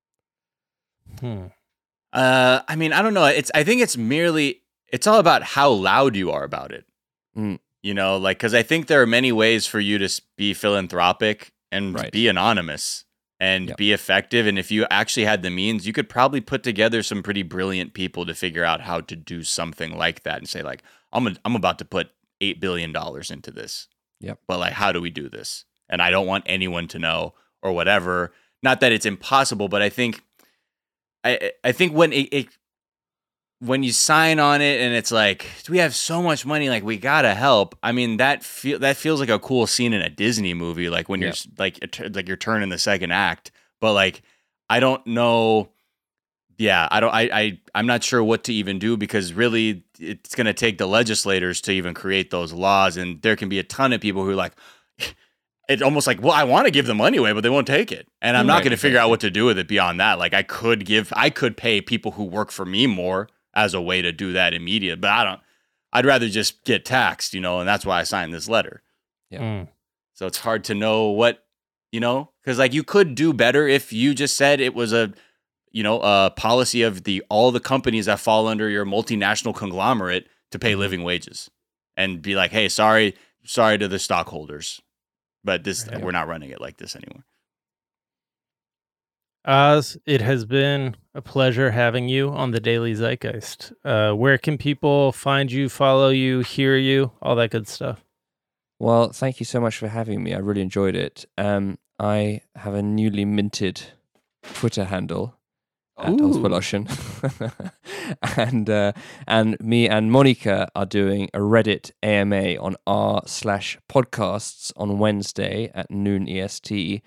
hmm. 1.21 1.47
Uh, 2.13 2.63
I 2.69 2.77
mean, 2.77 2.93
I 2.93 3.03
don't 3.03 3.13
know. 3.13 3.25
It's 3.25 3.51
I 3.57 3.65
think 3.65 3.83
it's 3.83 3.97
merely 3.97 4.61
it's 4.87 5.09
all 5.09 5.19
about 5.19 5.43
how 5.43 5.71
loud 5.71 6.15
you 6.15 6.31
are 6.31 6.45
about 6.45 6.71
it. 6.71 6.85
Mm. 7.37 7.59
You 7.83 7.93
know, 7.93 8.19
like 8.19 8.39
because 8.39 8.55
I 8.55 8.63
think 8.63 8.87
there 8.87 9.03
are 9.03 9.07
many 9.07 9.33
ways 9.33 9.67
for 9.67 9.81
you 9.81 9.99
to 9.99 10.23
be 10.37 10.55
philanthropic 10.55 11.53
and 11.73 11.93
Right. 11.93 12.13
be 12.13 12.29
anonymous 12.29 13.04
and 13.41 13.69
Yep. 13.69 13.77
be 13.77 13.93
effective. 13.93 14.47
And 14.47 14.59
if 14.59 14.71
you 14.71 14.87
actually 14.91 15.25
had 15.27 15.43
the 15.43 15.51
means, 15.51 15.87
you 15.87 15.93
could 15.93 16.09
probably 16.09 16.41
put 16.41 16.63
together 16.63 17.03
some 17.03 17.23
pretty 17.23 17.43
brilliant 17.43 17.93
people 17.95 18.25
to 18.27 18.35
figure 18.35 18.65
out 18.65 18.83
how 18.83 19.01
to 19.01 19.17
do 19.17 19.43
something 19.43 19.97
like 19.97 20.23
that 20.23 20.39
and 20.39 20.49
say 20.49 20.63
like, 20.63 20.83
I'm 21.13 21.27
a, 21.27 21.35
I'm 21.45 21.57
about 21.57 21.79
to 21.81 21.85
put 21.85 22.11
eight 22.41 22.61
billion 22.61 22.93
dollars 22.93 23.31
into 23.31 23.51
this. 23.51 23.89
Yep. 24.21 24.39
But 24.47 24.59
like, 24.61 24.73
how 24.75 24.93
do 24.93 25.01
we 25.01 25.11
do 25.11 25.29
this? 25.29 25.65
And 25.89 26.01
I 26.01 26.11
don't 26.11 26.27
want 26.27 26.45
anyone 26.47 26.89
to 26.89 26.99
know 26.99 27.35
or 27.63 27.73
whatever. 27.73 28.33
Not 28.63 28.81
that 28.81 28.93
it's 28.93 29.07
impossible, 29.07 29.69
but 29.69 29.83
I 29.83 29.89
think 29.91 30.23
I 31.23 31.53
I 31.63 31.73
think 31.73 31.93
when 31.93 32.13
it, 32.13 32.29
it 32.33 32.49
when 33.65 33.83
you 33.83 33.93
sign 33.93 34.39
on 34.39 34.61
it 34.61 34.81
and 34.81 34.95
it's 34.95 35.11
like 35.11 35.47
we 35.69 35.79
have 35.79 35.95
so 35.95 36.23
much 36.23 36.45
money 36.45 36.69
like 36.69 36.85
we 36.85 36.99
gotta 36.99 37.35
help. 37.35 37.75
I 37.83 37.93
mean 37.93 38.19
that 38.19 38.45
feel 38.45 38.79
that 38.81 38.97
feels 38.97 39.21
like 39.21 39.31
a 39.31 39.39
cool 39.39 39.67
scene 39.67 39.93
in 39.93 40.03
a 40.03 40.11
disney 40.11 40.55
movie 40.55 40.89
like 40.91 41.09
when 41.09 41.21
you're 41.21 41.33
like 41.59 41.79
like 42.15 42.29
you're 42.29 42.37
turning 42.37 42.69
the 42.69 42.79
second 42.79 43.11
act. 43.11 43.51
But 43.81 43.93
like 43.95 44.23
i 44.71 44.81
don't 44.81 45.07
know 45.07 45.69
yeah 46.59 46.89
i 46.91 47.01
don't 47.01 47.13
i, 47.13 47.23
I 47.33 47.61
i'm 47.75 47.87
not 47.87 48.03
sure 48.03 48.23
what 48.23 48.45
to 48.45 48.53
even 48.53 48.79
do 48.79 48.97
because 48.97 49.33
really 49.33 49.85
it's 49.99 50.35
to 50.35 50.53
take 50.53 50.79
the 50.79 50.87
legislators 50.87 51.61
to 51.63 51.73
even 51.73 51.95
create 51.95 52.31
those 52.31 52.53
laws 52.53 52.97
and 52.97 53.21
there 53.23 53.37
can 53.37 53.49
be 53.49 53.59
a 53.59 53.63
ton 53.65 53.93
of 53.93 54.01
people 54.01 54.25
who 54.25 54.31
are 54.31 54.37
like 54.37 54.55
it's 55.69 55.83
almost 55.83 56.07
like 56.07 56.23
well 56.23 56.33
i 56.33 56.45
want 56.45 56.67
to 56.67 56.71
give 56.71 56.87
the 56.87 56.95
money 56.95 57.19
away 57.19 57.33
but 57.33 57.43
they 57.43 57.51
won't 57.51 57.67
take 57.67 57.93
it. 57.93 58.09
And 58.23 58.37
i'm 58.37 58.47
not 58.47 58.63
going 58.63 58.71
to 58.71 58.77
figure 58.77 58.99
out 58.99 59.11
what 59.11 59.21
to 59.21 59.31
do 59.31 59.45
with 59.45 59.59
it 59.59 59.69
beyond 59.69 60.01
that. 60.01 60.19
Like 60.19 60.35
i 60.35 60.43
could 60.43 60.85
give 60.85 61.13
i 61.17 61.31
could 61.31 61.57
pay 61.57 61.81
people 61.81 62.13
who 62.13 62.25
work 62.25 62.51
for 62.51 62.65
me 62.65 62.87
more 62.87 63.29
as 63.55 63.75
a 63.75 63.81
way 63.81 64.03
to 64.03 64.13
do 64.13 64.33
that 64.33 64.53
immediate 64.55 65.01
but 65.01 65.11
i 65.11 65.25
don't 65.25 65.41
i'd 65.93 66.07
rather 66.07 66.29
just 66.29 66.65
get 66.65 66.85
taxed 66.85 67.35
you 67.35 67.41
know 67.41 67.61
and 67.61 67.69
that's 67.69 67.87
why 67.87 68.01
i 68.01 68.03
signed 68.03 68.33
this 68.35 68.49
letter 68.49 68.83
Yeah. 69.31 69.41
Mm. 69.41 69.69
so 70.15 70.27
it's 70.27 70.39
hard 70.39 70.65
to 70.65 70.75
know 70.75 71.09
what 71.11 71.45
you 71.93 72.01
know 72.01 72.31
because 72.43 72.59
like 72.59 72.73
you 72.75 72.83
could 72.83 73.15
do 73.15 73.33
better 73.33 73.67
if 73.69 73.93
you 73.93 74.15
just 74.15 74.37
said 74.37 74.61
it 74.61 74.75
was 74.75 74.93
a 74.93 75.13
you 75.71 75.83
know 75.83 76.01
a 76.01 76.33
policy 76.37 76.83
of 76.83 77.05
the 77.05 77.23
all 77.29 77.51
the 77.53 77.61
companies 77.61 78.07
that 78.07 78.21
fall 78.21 78.47
under 78.49 78.69
your 78.69 78.85
multinational 78.85 79.55
conglomerate 79.55 80.27
to 80.51 80.59
pay 80.59 80.75
living 80.75 81.03
wages 81.05 81.51
and 81.97 82.23
be 82.23 82.35
like 82.35 82.51
hey 82.51 82.69
sorry 82.69 83.15
sorry 83.45 83.79
to 83.79 83.87
the 83.89 83.99
stockholders 83.99 84.81
but 85.45 85.63
this 85.65 85.87
Right. 85.87 86.01
we're 86.03 86.11
not 86.13 86.27
running 86.29 86.51
it 86.51 86.61
like 86.61 86.79
this 86.79 86.97
anymore 86.97 87.25
As 89.45 89.99
it 90.07 90.21
has 90.23 90.45
been 90.45 90.97
a 91.15 91.23
pleasure 91.23 91.71
having 91.71 92.09
you 92.09 92.31
on 92.31 92.51
the 92.51 92.61
Daily 92.61 92.93
Zeitgeist. 92.93 93.73
Uh, 93.85 94.13
where 94.13 94.37
can 94.37 94.59
people 94.59 95.13
find 95.13 95.51
you, 95.51 95.69
follow 95.69 96.09
you, 96.09 96.41
hear 96.41 96.77
you, 96.77 97.13
all 97.23 97.37
that 97.37 97.51
good 97.51 97.69
stuff? 97.69 98.05
Well, 98.81 99.11
thank 99.11 99.39
you 99.39 99.47
so 99.47 99.61
much 99.61 99.77
for 99.77 99.89
having 99.89 100.23
me. 100.23 100.35
I 100.35 100.39
really 100.39 100.61
enjoyed 100.61 100.97
it. 100.97 101.25
Um, 101.39 101.79
I 101.99 102.41
have 102.57 102.75
a 102.75 102.83
newly 102.83 103.25
minted 103.25 103.81
Twitter 104.43 104.85
handle 104.85 105.39
at 105.97 106.21
Ooh. 106.21 106.87
And 108.37 108.69
uh, 108.69 108.93
and 109.29 109.59
me 109.61 109.89
and 109.89 110.11
Monica 110.11 110.69
are 110.75 110.87
doing 110.87 111.31
a 111.33 111.39
Reddit 111.39 111.93
AMA 112.03 112.57
on 112.57 112.75
r 112.87 113.23
slash 113.27 113.79
podcasts 113.89 114.73
on 114.77 114.99
Wednesday 114.99 115.71
at 115.73 115.91
noon 115.91 116.29
EST 116.29 117.03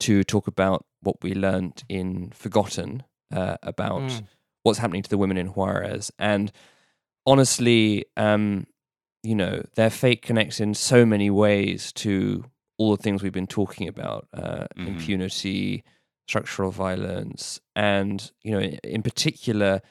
to 0.00 0.24
talk 0.24 0.46
about 0.46 0.86
what 1.02 1.16
we 1.22 1.34
learned 1.34 1.84
in 1.88 2.32
Forgotten 2.34 3.04
uh, 3.32 3.56
about 3.62 4.02
Mm. 4.02 4.26
what's 4.62 4.78
happening 4.78 5.02
to 5.02 5.10
the 5.10 5.18
women 5.18 5.36
in 5.36 5.48
Juarez. 5.48 6.10
And 6.18 6.52
honestly, 7.26 8.04
um, 8.16 8.66
you 9.22 9.34
know, 9.34 9.62
their 9.74 9.90
fate 9.90 10.22
connects 10.22 10.60
in 10.60 10.74
so 10.74 11.04
many 11.04 11.30
ways 11.30 11.92
to 11.92 12.44
all 12.78 12.96
the 12.96 13.02
things 13.02 13.22
we've 13.22 13.32
been 13.32 13.46
talking 13.46 13.86
about 13.88 14.26
uh, 14.32 14.66
Mhm. 14.76 14.86
impunity, 14.88 15.84
structural 16.26 16.70
violence, 16.70 17.60
and, 17.76 18.30
you 18.42 18.52
know, 18.52 18.60
in 18.84 19.02
particular, 19.02 19.82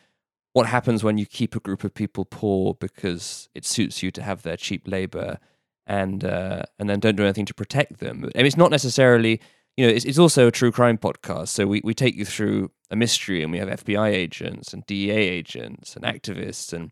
what 0.54 0.66
happens 0.66 1.04
when 1.04 1.18
you 1.20 1.26
keep 1.28 1.56
a 1.56 1.60
group 1.60 1.84
of 1.84 1.94
people 1.94 2.26
poor 2.26 2.74
because 2.74 3.50
it 3.54 3.66
suits 3.66 4.02
you 4.02 4.10
to 4.12 4.24
have 4.24 4.42
their 4.42 4.58
cheap 4.58 4.88
labor 4.88 5.38
and 5.86 6.24
uh, 6.24 6.64
and 6.80 6.90
then 6.90 7.00
don't 7.00 7.16
do 7.16 7.24
anything 7.24 7.46
to 7.46 7.54
protect 7.54 8.00
them. 8.00 8.24
I 8.36 8.40
mean, 8.40 8.46
it's 8.48 8.58
not 8.58 8.72
necessarily, 8.72 9.40
you 9.80 9.88
know, 9.88 9.94
it's, 9.94 10.04
it's 10.04 10.20
also 10.20 10.46
a 10.46 10.52
true 10.52 10.74
crime 10.74 10.98
podcast. 10.98 11.48
So 11.48 11.66
we, 11.66 11.80
we 11.86 11.94
take 11.94 12.18
you 12.18 12.26
through 12.26 12.70
a 12.92 12.98
mystery 12.98 13.42
and 13.42 13.50
we 13.50 13.60
have 13.60 13.70
FBI 13.70 14.10
agents 14.10 14.74
and 14.74 14.86
DEA 14.86 15.12
agents 15.12 15.96
and 15.96 16.04
activists 16.04 16.74
and 16.74 16.92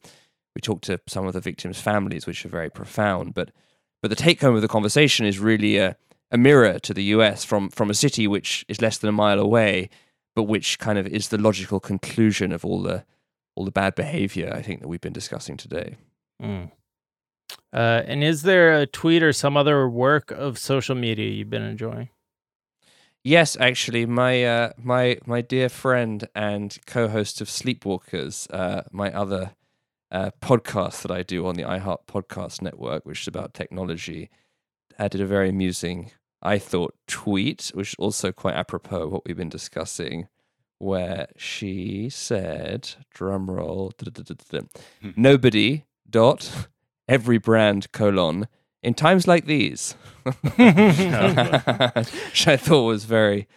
we 0.55 0.61
talk 0.61 0.79
to 0.83 0.97
some 1.05 1.27
of 1.27 1.33
the 1.33 1.41
victims' 1.41 1.81
families, 1.81 2.25
which 2.25 2.45
are 2.45 2.49
very 2.49 2.69
profound. 2.69 3.33
But 3.33 3.51
but 4.01 4.07
the 4.07 4.15
take 4.15 4.39
home 4.39 4.55
of 4.55 4.61
the 4.61 4.69
conversation 4.69 5.25
is 5.25 5.37
really 5.37 5.75
a, 5.75 5.97
a 6.31 6.37
mirror 6.37 6.79
to 6.79 6.93
the 6.93 7.03
US 7.15 7.43
from 7.43 7.69
from 7.71 7.89
a 7.89 7.93
city 7.93 8.25
which 8.25 8.63
is 8.69 8.81
less 8.81 8.97
than 8.97 9.09
a 9.09 9.11
mile 9.11 9.39
away, 9.39 9.89
but 10.33 10.43
which 10.43 10.79
kind 10.79 10.97
of 10.97 11.05
is 11.07 11.27
the 11.27 11.37
logical 11.37 11.81
conclusion 11.81 12.53
of 12.53 12.63
all 12.63 12.81
the 12.81 13.03
all 13.55 13.65
the 13.65 13.71
bad 13.71 13.95
behavior 13.95 14.49
I 14.55 14.61
think 14.61 14.79
that 14.79 14.87
we've 14.87 15.01
been 15.01 15.11
discussing 15.11 15.57
today. 15.57 15.97
Mm. 16.41 16.71
Uh, 17.73 18.03
and 18.05 18.23
is 18.23 18.43
there 18.43 18.79
a 18.79 18.85
tweet 18.85 19.23
or 19.23 19.33
some 19.33 19.57
other 19.57 19.89
work 19.89 20.31
of 20.31 20.57
social 20.57 20.95
media 20.95 21.29
you've 21.29 21.49
been 21.49 21.63
enjoying? 21.63 22.07
Yes, 23.27 23.57
actually, 23.59 24.05
my 24.05 24.41
uh, 24.45 24.71
my 24.77 25.17
my 25.25 25.41
dear 25.41 25.67
friend 25.67 26.29
and 26.33 26.77
co-host 26.85 27.41
of 27.41 27.49
Sleepwalkers, 27.49 28.47
uh, 28.53 28.83
my 28.89 29.11
other 29.11 29.51
uh, 30.09 30.31
podcast 30.41 31.01
that 31.01 31.11
I 31.11 31.23
do 31.23 31.45
on 31.45 31.55
the 31.55 31.63
iHeart 31.63 32.05
Podcast 32.07 32.61
Network, 32.61 33.05
which 33.05 33.23
is 33.23 33.27
about 33.27 33.53
technology, 33.53 34.29
added 34.97 35.19
a 35.19 35.25
very 35.25 35.49
amusing, 35.49 36.11
I 36.41 36.57
thought, 36.57 36.95
tweet, 37.05 37.69
which 37.73 37.89
is 37.89 37.95
also 37.99 38.31
quite 38.31 38.55
apropos 38.55 39.01
of 39.01 39.11
what 39.11 39.23
we've 39.25 39.35
been 39.35 39.49
discussing, 39.49 40.29
where 40.79 41.27
she 41.35 42.09
said, 42.09 42.91
drum 43.13 43.51
roll, 43.51 43.91
Hmm. 45.01 45.09
nobody 45.17 45.83
dot 46.09 46.69
every 47.09 47.39
brand 47.39 47.91
colon 47.91 48.47
in 48.87 48.93
times 48.93 49.27
like 49.27 49.45
these, 49.45 49.95
which 50.23 50.47
I 52.47 52.57
thought 52.57 52.83
was 52.85 53.05
very 53.05 53.47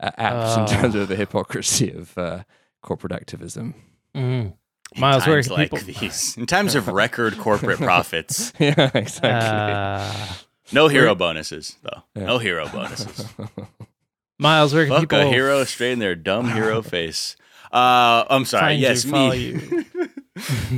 uh, 0.00 0.10
apt 0.16 0.58
in 0.58 0.64
Oh. 0.78 0.80
terms 0.80 0.94
of 0.94 1.08
the 1.08 1.16
hypocrisy 1.16 1.90
of 1.92 2.16
uh, 2.16 2.44
corporate 2.82 3.12
activism. 3.12 3.74
Mm. 4.14 4.54
In 4.92 5.00
Miles, 5.00 5.26
where 5.26 5.36
times 5.36 5.48
can 5.48 5.56
like 5.56 5.70
people? 5.72 6.00
these, 6.00 6.36
in 6.36 6.46
times 6.46 6.74
of 6.74 6.88
record 6.88 7.36
corporate 7.38 7.78
profits, 7.78 8.52
yeah, 8.58 8.90
exactly. 8.94 9.28
Uh, 9.30 10.34
no 10.72 10.88
hero 10.88 11.14
bonuses 11.14 11.76
though. 11.82 12.02
Yeah. 12.14 12.26
No 12.26 12.38
hero 12.38 12.68
bonuses. 12.68 13.26
Miles, 14.38 14.72
where 14.74 14.84
can 14.84 14.92
Fuck 14.94 15.00
people 15.02 15.18
a 15.20 15.26
hero 15.26 15.64
straight 15.64 15.92
in 15.92 15.98
their 15.98 16.14
dumb 16.14 16.48
hero 16.50 16.82
face. 16.82 17.36
Uh, 17.72 18.24
I'm 18.30 18.44
sorry. 18.44 18.72
find 18.74 18.80
yes, 18.80 19.04
you, 19.04 19.10
follow 19.10 19.30
me. 19.32 19.84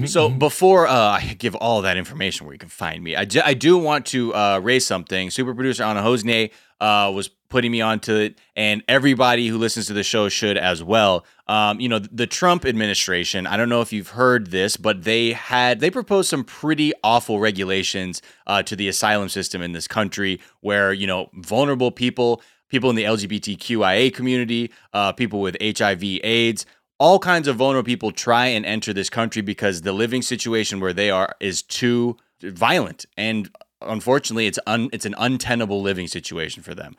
So 0.06 0.28
before 0.28 0.86
uh, 0.86 0.94
I 0.94 1.34
give 1.38 1.54
all 1.56 1.82
that 1.82 1.96
information 1.96 2.46
where 2.46 2.54
you 2.54 2.58
can 2.58 2.68
find 2.68 3.02
me, 3.02 3.16
I, 3.16 3.26
I 3.44 3.54
do 3.54 3.76
want 3.78 4.06
to 4.06 4.34
uh, 4.34 4.60
raise 4.62 4.86
something. 4.86 5.30
Super 5.30 5.54
producer 5.54 5.82
Anna 5.82 6.02
Hosney 6.02 6.50
uh, 6.80 7.10
was 7.14 7.28
putting 7.48 7.72
me 7.72 7.80
onto 7.80 8.14
it, 8.14 8.38
and 8.56 8.82
everybody 8.88 9.48
who 9.48 9.58
listens 9.58 9.86
to 9.86 9.92
the 9.92 10.02
show 10.02 10.28
should 10.28 10.56
as 10.56 10.82
well. 10.82 11.24
Um, 11.46 11.80
you 11.80 11.88
know, 11.88 11.98
the 11.98 12.26
Trump 12.26 12.64
administration. 12.64 13.46
I 13.46 13.56
don't 13.56 13.68
know 13.68 13.80
if 13.80 13.92
you've 13.92 14.10
heard 14.10 14.50
this, 14.50 14.76
but 14.76 15.04
they 15.04 15.32
had 15.32 15.80
they 15.80 15.90
proposed 15.90 16.28
some 16.28 16.44
pretty 16.44 16.92
awful 17.02 17.40
regulations 17.40 18.22
uh, 18.46 18.62
to 18.64 18.76
the 18.76 18.88
asylum 18.88 19.28
system 19.28 19.62
in 19.62 19.72
this 19.72 19.88
country, 19.88 20.40
where 20.60 20.92
you 20.92 21.06
know 21.06 21.30
vulnerable 21.34 21.90
people, 21.90 22.42
people 22.68 22.90
in 22.90 22.96
the 22.96 23.04
LGBTQIA 23.04 24.14
community, 24.14 24.70
uh, 24.92 25.12
people 25.12 25.40
with 25.40 25.56
HIV/AIDS 25.60 26.66
all 26.98 27.18
kinds 27.18 27.46
of 27.46 27.56
vulnerable 27.56 27.86
people 27.86 28.10
try 28.10 28.46
and 28.46 28.66
enter 28.66 28.92
this 28.92 29.08
country 29.08 29.42
because 29.42 29.82
the 29.82 29.92
living 29.92 30.22
situation 30.22 30.80
where 30.80 30.92
they 30.92 31.10
are 31.10 31.34
is 31.40 31.62
too 31.62 32.16
violent. 32.42 33.06
And 33.16 33.50
unfortunately 33.80 34.46
it's 34.46 34.58
un, 34.66 34.90
it's 34.92 35.06
an 35.06 35.14
untenable 35.18 35.80
living 35.80 36.08
situation 36.08 36.62
for 36.62 36.74
them. 36.74 36.96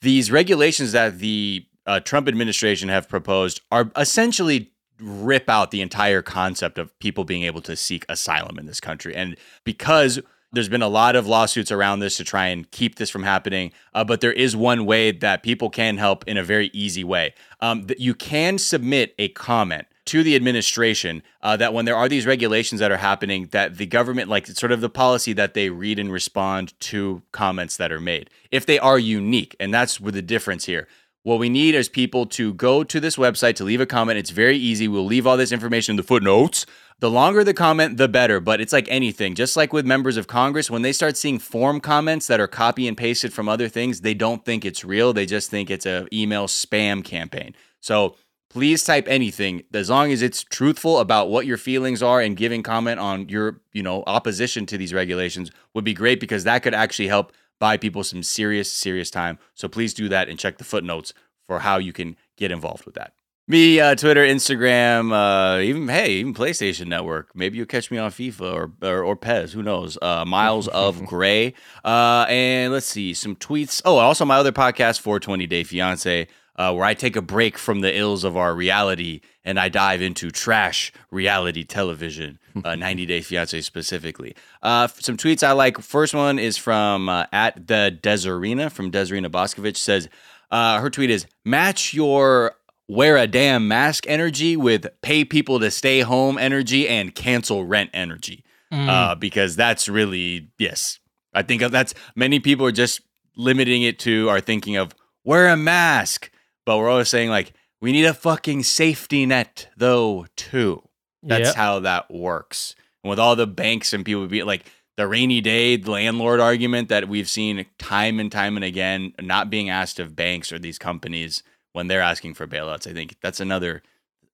These 0.00 0.30
regulations 0.30 0.92
that 0.92 1.18
the 1.18 1.66
uh, 1.86 2.00
Trump 2.00 2.28
administration 2.28 2.88
have 2.88 3.08
proposed 3.08 3.60
are 3.70 3.90
essentially 3.96 4.72
rip 5.00 5.48
out 5.48 5.72
the 5.72 5.80
entire 5.80 6.22
concept 6.22 6.78
of 6.78 6.96
people 7.00 7.24
being 7.24 7.42
able 7.42 7.60
to 7.62 7.74
seek 7.74 8.04
asylum 8.08 8.58
in 8.58 8.66
this 8.66 8.80
country. 8.80 9.14
And 9.14 9.36
because 9.64 10.20
there's 10.52 10.68
been 10.68 10.82
a 10.82 10.88
lot 10.88 11.16
of 11.16 11.26
lawsuits 11.26 11.72
around 11.72 12.00
this 12.00 12.16
to 12.18 12.24
try 12.24 12.46
and 12.48 12.70
keep 12.70 12.96
this 12.96 13.10
from 13.10 13.22
happening 13.22 13.72
uh, 13.94 14.04
but 14.04 14.20
there 14.20 14.32
is 14.32 14.56
one 14.56 14.84
way 14.84 15.10
that 15.10 15.42
people 15.42 15.70
can 15.70 15.96
help 15.96 16.26
in 16.26 16.36
a 16.36 16.42
very 16.42 16.70
easy 16.72 17.04
way. 17.04 17.34
Um, 17.60 17.86
that 17.86 18.00
you 18.00 18.14
can 18.14 18.58
submit 18.58 19.14
a 19.18 19.28
comment 19.28 19.86
to 20.04 20.22
the 20.22 20.34
administration 20.34 21.22
uh, 21.42 21.56
that 21.56 21.72
when 21.72 21.84
there 21.84 21.96
are 21.96 22.08
these 22.08 22.26
regulations 22.26 22.80
that 22.80 22.90
are 22.90 22.96
happening 22.96 23.48
that 23.52 23.76
the 23.78 23.86
government 23.86 24.28
like 24.28 24.46
sort 24.48 24.72
of 24.72 24.80
the 24.80 24.90
policy 24.90 25.32
that 25.32 25.54
they 25.54 25.70
read 25.70 25.98
and 25.98 26.12
respond 26.12 26.78
to 26.80 27.22
comments 27.30 27.76
that 27.76 27.92
are 27.92 28.00
made. 28.00 28.28
If 28.50 28.66
they 28.66 28.78
are 28.78 28.98
unique 28.98 29.54
and 29.60 29.72
that's 29.72 30.00
where 30.00 30.12
the 30.12 30.22
difference 30.22 30.64
here 30.64 30.88
what 31.24 31.38
we 31.38 31.48
need 31.48 31.74
is 31.74 31.88
people 31.88 32.26
to 32.26 32.52
go 32.54 32.82
to 32.82 32.98
this 32.98 33.16
website 33.16 33.54
to 33.56 33.64
leave 33.64 33.80
a 33.80 33.86
comment. 33.86 34.18
It's 34.18 34.30
very 34.30 34.56
easy. 34.56 34.88
We'll 34.88 35.04
leave 35.04 35.26
all 35.26 35.36
this 35.36 35.52
information 35.52 35.92
in 35.92 35.96
the 35.96 36.02
footnotes. 36.02 36.66
The 36.98 37.10
longer 37.10 37.42
the 37.44 37.54
comment, 37.54 37.96
the 37.96 38.08
better. 38.08 38.40
But 38.40 38.60
it's 38.60 38.72
like 38.72 38.86
anything, 38.88 39.34
just 39.34 39.56
like 39.56 39.72
with 39.72 39.86
members 39.86 40.16
of 40.16 40.26
Congress, 40.26 40.70
when 40.70 40.82
they 40.82 40.92
start 40.92 41.16
seeing 41.16 41.38
form 41.38 41.80
comments 41.80 42.26
that 42.26 42.40
are 42.40 42.48
copy 42.48 42.88
and 42.88 42.96
pasted 42.96 43.32
from 43.32 43.48
other 43.48 43.68
things, 43.68 44.00
they 44.00 44.14
don't 44.14 44.44
think 44.44 44.64
it's 44.64 44.84
real. 44.84 45.12
They 45.12 45.26
just 45.26 45.50
think 45.50 45.70
it's 45.70 45.86
a 45.86 46.06
email 46.12 46.46
spam 46.46 47.04
campaign. 47.04 47.54
So 47.80 48.16
please 48.50 48.84
type 48.84 49.06
anything 49.08 49.62
as 49.72 49.90
long 49.90 50.12
as 50.12 50.22
it's 50.22 50.42
truthful 50.42 50.98
about 50.98 51.30
what 51.30 51.46
your 51.46 51.56
feelings 51.56 52.02
are 52.02 52.20
and 52.20 52.36
giving 52.36 52.62
comment 52.62 53.00
on 53.00 53.28
your, 53.28 53.60
you 53.72 53.82
know, 53.82 54.04
opposition 54.06 54.66
to 54.66 54.78
these 54.78 54.92
regulations 54.92 55.50
would 55.74 55.84
be 55.84 55.94
great 55.94 56.20
because 56.20 56.44
that 56.44 56.62
could 56.62 56.74
actually 56.74 57.08
help 57.08 57.32
buy 57.62 57.76
people 57.76 58.02
some 58.02 58.24
serious, 58.24 58.70
serious 58.72 59.08
time. 59.08 59.38
So 59.54 59.68
please 59.68 59.94
do 59.94 60.08
that 60.08 60.28
and 60.28 60.36
check 60.36 60.58
the 60.58 60.64
footnotes 60.64 61.14
for 61.46 61.60
how 61.60 61.78
you 61.78 61.92
can 61.92 62.16
get 62.36 62.50
involved 62.50 62.84
with 62.84 62.96
that. 62.96 63.14
Me, 63.46 63.78
uh, 63.78 63.94
Twitter, 63.94 64.26
Instagram, 64.26 65.12
uh, 65.12 65.60
even 65.60 65.86
hey, 65.86 66.14
even 66.14 66.34
PlayStation 66.34 66.88
Network. 66.88 67.30
Maybe 67.36 67.58
you'll 67.58 67.66
catch 67.66 67.88
me 67.88 67.98
on 67.98 68.10
FIFA 68.10 68.52
or 68.52 68.72
or, 68.82 69.04
or 69.04 69.16
PES. 69.16 69.52
Who 69.52 69.62
knows? 69.62 69.96
Uh, 70.02 70.24
Miles 70.24 70.66
of 70.66 71.06
Gray. 71.06 71.54
Uh, 71.84 72.26
and 72.28 72.72
let's 72.72 72.86
see 72.86 73.14
some 73.14 73.36
tweets. 73.36 73.80
Oh, 73.84 73.98
also 73.98 74.24
my 74.24 74.36
other 74.36 74.52
podcast, 74.52 74.98
420 74.98 75.46
Day 75.46 75.62
Fiance, 75.62 76.26
uh, 76.56 76.72
where 76.74 76.84
I 76.84 76.94
take 76.94 77.16
a 77.16 77.22
break 77.22 77.56
from 77.58 77.80
the 77.80 77.96
ills 77.96 78.24
of 78.24 78.36
our 78.36 78.54
reality 78.54 79.20
and 79.44 79.58
I 79.58 79.68
dive 79.68 80.02
into 80.02 80.30
trash 80.30 80.92
reality 81.10 81.64
television. 81.64 82.38
Uh, 82.66 82.76
90 82.76 83.06
Day 83.06 83.22
Fiance 83.22 83.58
specifically. 83.62 84.36
Uh, 84.62 84.86
some 84.86 85.16
tweets 85.16 85.42
I 85.42 85.52
like. 85.52 85.80
First 85.80 86.12
one 86.12 86.38
is 86.38 86.58
from 86.58 87.08
uh, 87.08 87.24
at 87.32 87.66
the 87.66 87.98
Deserina 88.02 88.70
from 88.70 88.90
Deserina 88.90 89.30
Boscovich 89.30 89.78
says. 89.78 90.10
Uh, 90.50 90.78
her 90.78 90.90
tweet 90.90 91.08
is 91.08 91.24
match 91.46 91.94
your 91.94 92.54
wear 92.88 93.16
a 93.16 93.26
damn 93.26 93.68
mask 93.68 94.04
energy 94.06 94.54
with 94.54 94.86
pay 95.00 95.24
people 95.24 95.60
to 95.60 95.70
stay 95.70 96.00
home 96.00 96.36
energy 96.36 96.86
and 96.86 97.14
cancel 97.14 97.64
rent 97.64 97.88
energy. 97.94 98.44
Mm. 98.70 98.88
Uh, 98.88 99.14
because 99.14 99.56
that's 99.56 99.88
really, 99.88 100.50
yes, 100.58 100.98
I 101.32 101.42
think 101.42 101.62
that's 101.62 101.94
many 102.14 102.38
people 102.38 102.66
are 102.66 102.72
just 102.72 103.00
limiting 103.34 103.82
it 103.82 103.98
to 104.00 104.28
are 104.28 104.40
thinking 104.40 104.76
of 104.76 104.94
wear 105.24 105.48
a 105.48 105.56
mask, 105.56 106.30
but 106.64 106.78
we're 106.78 106.90
always 106.90 107.08
saying 107.08 107.30
like 107.30 107.52
we 107.80 107.92
need 107.92 108.04
a 108.04 108.14
fucking 108.14 108.62
safety 108.62 109.26
net 109.26 109.68
though 109.76 110.26
too. 110.36 110.82
That's 111.22 111.48
Yep. 111.50 111.54
how 111.56 111.78
that 111.80 112.10
works. 112.10 112.74
And 113.04 113.10
with 113.10 113.18
all 113.18 113.36
the 113.36 113.46
banks 113.46 113.92
and 113.92 114.04
people 114.04 114.26
be 114.26 114.42
like 114.42 114.70
the 114.96 115.06
rainy 115.08 115.40
day 115.40 115.76
landlord 115.76 116.40
argument 116.40 116.88
that 116.90 117.08
we've 117.08 117.28
seen 117.28 117.64
time 117.78 118.20
and 118.20 118.30
time 118.30 118.56
and 118.56 118.64
again, 118.64 119.12
not 119.20 119.50
being 119.50 119.70
asked 119.70 119.98
of 119.98 120.14
banks 120.16 120.52
or 120.52 120.58
these 120.58 120.78
companies 120.78 121.42
when 121.72 121.86
they're 121.88 122.00
asking 122.02 122.34
for 122.34 122.46
bailouts. 122.46 122.86
I 122.86 122.92
think 122.92 123.16
that's 123.22 123.40
another 123.40 123.82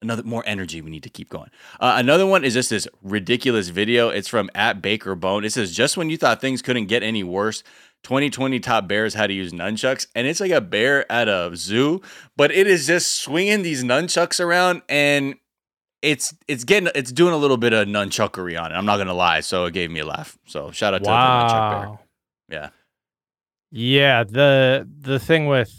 another 0.01 0.23
more 0.23 0.45
energy 0.47 0.81
we 0.81 0.91
need 0.91 1.03
to 1.03 1.11
keep 1.11 1.29
going. 1.29 1.51
Uh, 1.81 1.95
another 1.97 2.25
one 2.27 2.45
is 2.45 2.55
just 2.55 2.71
this 2.71 2.87
ridiculous 3.03 3.69
video. 3.69 4.11
It's 4.11 4.29
from 4.29 4.49
at 4.55 4.81
Baker 4.81 5.15
Bone. 5.15 5.45
It 5.45 5.53
says 5.53 5.75
just 5.75 5.97
when 5.97 6.09
you 6.09 6.17
thought 6.17 6.41
things 6.41 6.63
couldn't 6.63 6.87
get 6.87 7.03
any 7.03 7.25
worse. 7.25 7.63
2020 8.05 8.61
top 8.61 8.89
bears 8.89 9.15
how 9.15 9.27
to 9.27 9.35
use 9.35 9.53
nunchucks 9.53 10.07
and 10.15 10.27
it's 10.27 10.41
like 10.41 10.51
a 10.53 10.61
bear 10.61 11.11
at 11.11 11.29
a 11.29 11.51
zoo 11.55 12.01
but 12.37 12.51
it 12.51 12.66
is 12.66 12.87
just 12.87 13.19
swinging 13.19 13.62
these 13.62 13.85
nunchucks 13.85 14.39
around 14.41 14.83
and 14.89 15.35
it's 16.03 16.35
it's 16.47 16.65
getting 16.65 16.91
it's 16.95 17.12
doing 17.12 17.35
a 17.35 17.37
little 17.37 17.57
bit 17.57 17.73
of 17.73 17.89
nunchuckery 17.89 18.61
on 18.61 18.73
it. 18.73 18.75
I'm 18.75 18.87
not 18.87 18.99
gonna 18.99 19.15
lie, 19.15 19.41
so 19.41 19.65
it 19.65 19.75
gave 19.75 19.91
me 19.91 20.01
a 20.01 20.07
laugh. 20.07 20.39
So 20.47 20.70
shout 20.70 20.95
out 20.95 20.99
to 20.99 21.05
the 21.05 21.11
Nunchuck 21.11 21.70
Bear. 21.70 21.89
wow. 21.89 22.01
Yeah. 22.49 22.69
Yeah, 23.70 24.25
the 24.25 24.89
the 25.01 25.19
thing 25.19 25.47
with 25.47 25.73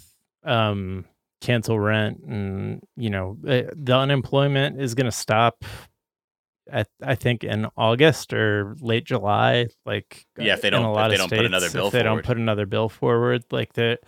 um 0.44 1.06
cancel 1.42 1.80
rent 1.80 2.20
and 2.28 2.82
you 2.98 3.10
know 3.10 3.38
eh, 3.48 3.64
the 3.74 3.96
unemployment 3.96 4.82
is 4.82 4.94
going 4.94 5.06
to 5.06 5.12
stop 5.12 5.64
at 6.72 6.88
I 7.02 7.16
think 7.16 7.44
in 7.44 7.68
August 7.78 8.34
or 8.34 8.76
late 8.82 9.06
July 9.06 9.68
like 9.86 10.26
Yeah, 10.38 10.54
if 10.54 10.62
they 10.62 10.70
don't- 10.70 10.84
a 10.86 10.92
if 11.06 11.10
they 11.12 11.18
don't 11.18 11.30
put 11.30 11.36
states, 11.36 11.48
another 11.48 11.70
bill 11.72 11.88
if 11.88 11.94
they 11.94 12.04
don't 12.04 12.24
put 12.26 12.38
another 12.38 12.66
bill 12.66 12.90
forward 12.90 13.44
like 13.52 13.74
that 13.74 14.00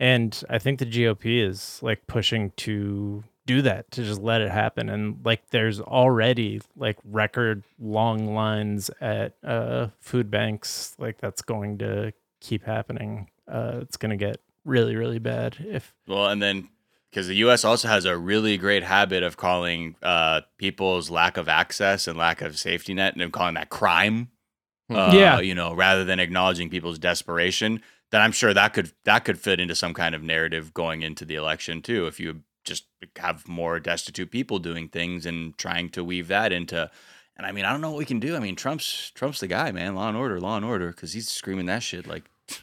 and 0.00 0.42
I 0.50 0.58
think 0.58 0.78
the 0.78 0.86
GOP 0.86 1.40
is 1.46 1.78
like 1.82 2.06
pushing 2.06 2.50
to 2.58 3.22
do 3.46 3.62
that 3.62 3.90
to 3.92 4.04
just 4.04 4.20
let 4.20 4.40
it 4.40 4.50
happen. 4.52 4.88
And 4.88 5.18
like 5.24 5.50
there's 5.50 5.80
already 5.80 6.60
like 6.76 6.96
record 7.04 7.64
long 7.78 8.34
lines 8.34 8.90
at 9.00 9.34
uh 9.44 9.88
food 10.00 10.30
banks 10.30 10.94
like 10.98 11.18
that's 11.18 11.42
going 11.42 11.78
to 11.78 12.12
keep 12.40 12.64
happening. 12.64 13.28
Uh 13.50 13.78
it's 13.82 13.96
going 13.96 14.10
to 14.10 14.16
get 14.16 14.40
really 14.64 14.94
really 14.96 15.18
bad 15.18 15.56
if 15.60 15.92
Well, 16.06 16.26
and 16.28 16.40
then 16.40 16.68
because 17.12 17.28
the 17.28 17.36
U.S. 17.36 17.62
also 17.62 17.88
has 17.88 18.06
a 18.06 18.16
really 18.16 18.56
great 18.56 18.82
habit 18.82 19.22
of 19.22 19.36
calling 19.36 19.96
uh, 20.02 20.40
people's 20.56 21.10
lack 21.10 21.36
of 21.36 21.46
access 21.46 22.08
and 22.08 22.16
lack 22.18 22.40
of 22.40 22.58
safety 22.58 22.94
net, 22.94 23.14
and 23.14 23.32
calling 23.32 23.54
that 23.54 23.68
crime. 23.68 24.30
Uh, 24.90 25.12
Yeah. 25.14 25.40
you 25.40 25.54
know, 25.54 25.74
rather 25.74 26.04
than 26.04 26.18
acknowledging 26.18 26.70
people's 26.70 26.98
desperation, 26.98 27.82
then 28.10 28.20
I'm 28.22 28.32
sure 28.32 28.52
that 28.54 28.72
could 28.72 28.92
that 29.04 29.24
could 29.26 29.38
fit 29.38 29.60
into 29.60 29.74
some 29.74 29.92
kind 29.94 30.14
of 30.14 30.22
narrative 30.22 30.72
going 30.74 31.02
into 31.02 31.24
the 31.26 31.34
election 31.34 31.82
too. 31.82 32.06
If 32.06 32.18
you 32.18 32.40
just 32.64 32.84
have 33.16 33.46
more 33.48 33.78
destitute 33.80 34.30
people 34.30 34.58
doing 34.58 34.88
things 34.88 35.26
and 35.26 35.56
trying 35.58 35.88
to 35.90 36.02
weave 36.04 36.28
that 36.28 36.52
into. 36.52 36.90
And 37.36 37.46
I 37.46 37.52
mean, 37.52 37.64
I 37.64 37.72
don't 37.72 37.80
know 37.80 37.90
what 37.90 37.98
we 37.98 38.04
can 38.04 38.20
do. 38.20 38.36
I 38.36 38.38
mean, 38.38 38.54
Trump's 38.56 39.10
Trump's 39.14 39.40
the 39.40 39.48
guy, 39.48 39.70
man. 39.72 39.94
Law 39.94 40.08
and 40.08 40.16
order, 40.16 40.40
law 40.40 40.56
and 40.56 40.64
order, 40.64 40.88
because 40.88 41.12
he's 41.12 41.28
screaming 41.30 41.66
that 41.66 41.82
shit 41.82 42.06
like 42.06 42.24
it's 42.48 42.62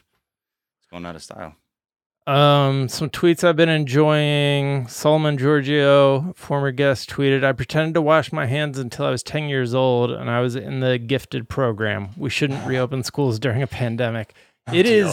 going 0.90 1.04
out 1.06 1.16
of 1.16 1.22
style. 1.22 1.54
Um, 2.30 2.88
some 2.88 3.10
tweets 3.10 3.42
I've 3.42 3.56
been 3.56 3.68
enjoying. 3.68 4.86
Solomon 4.86 5.36
Georgio, 5.36 6.32
former 6.36 6.70
guest, 6.70 7.10
tweeted, 7.10 7.42
I 7.42 7.50
pretended 7.50 7.94
to 7.94 8.02
wash 8.02 8.30
my 8.30 8.46
hands 8.46 8.78
until 8.78 9.04
I 9.04 9.10
was 9.10 9.24
10 9.24 9.48
years 9.48 9.74
old 9.74 10.12
and 10.12 10.30
I 10.30 10.40
was 10.40 10.54
in 10.54 10.78
the 10.78 10.96
gifted 10.96 11.48
program. 11.48 12.10
We 12.16 12.30
shouldn't 12.30 12.64
reopen 12.64 13.02
schools 13.02 13.40
during 13.40 13.62
a 13.62 13.66
pandemic. 13.66 14.32
It 14.72 14.86
is 14.86 15.12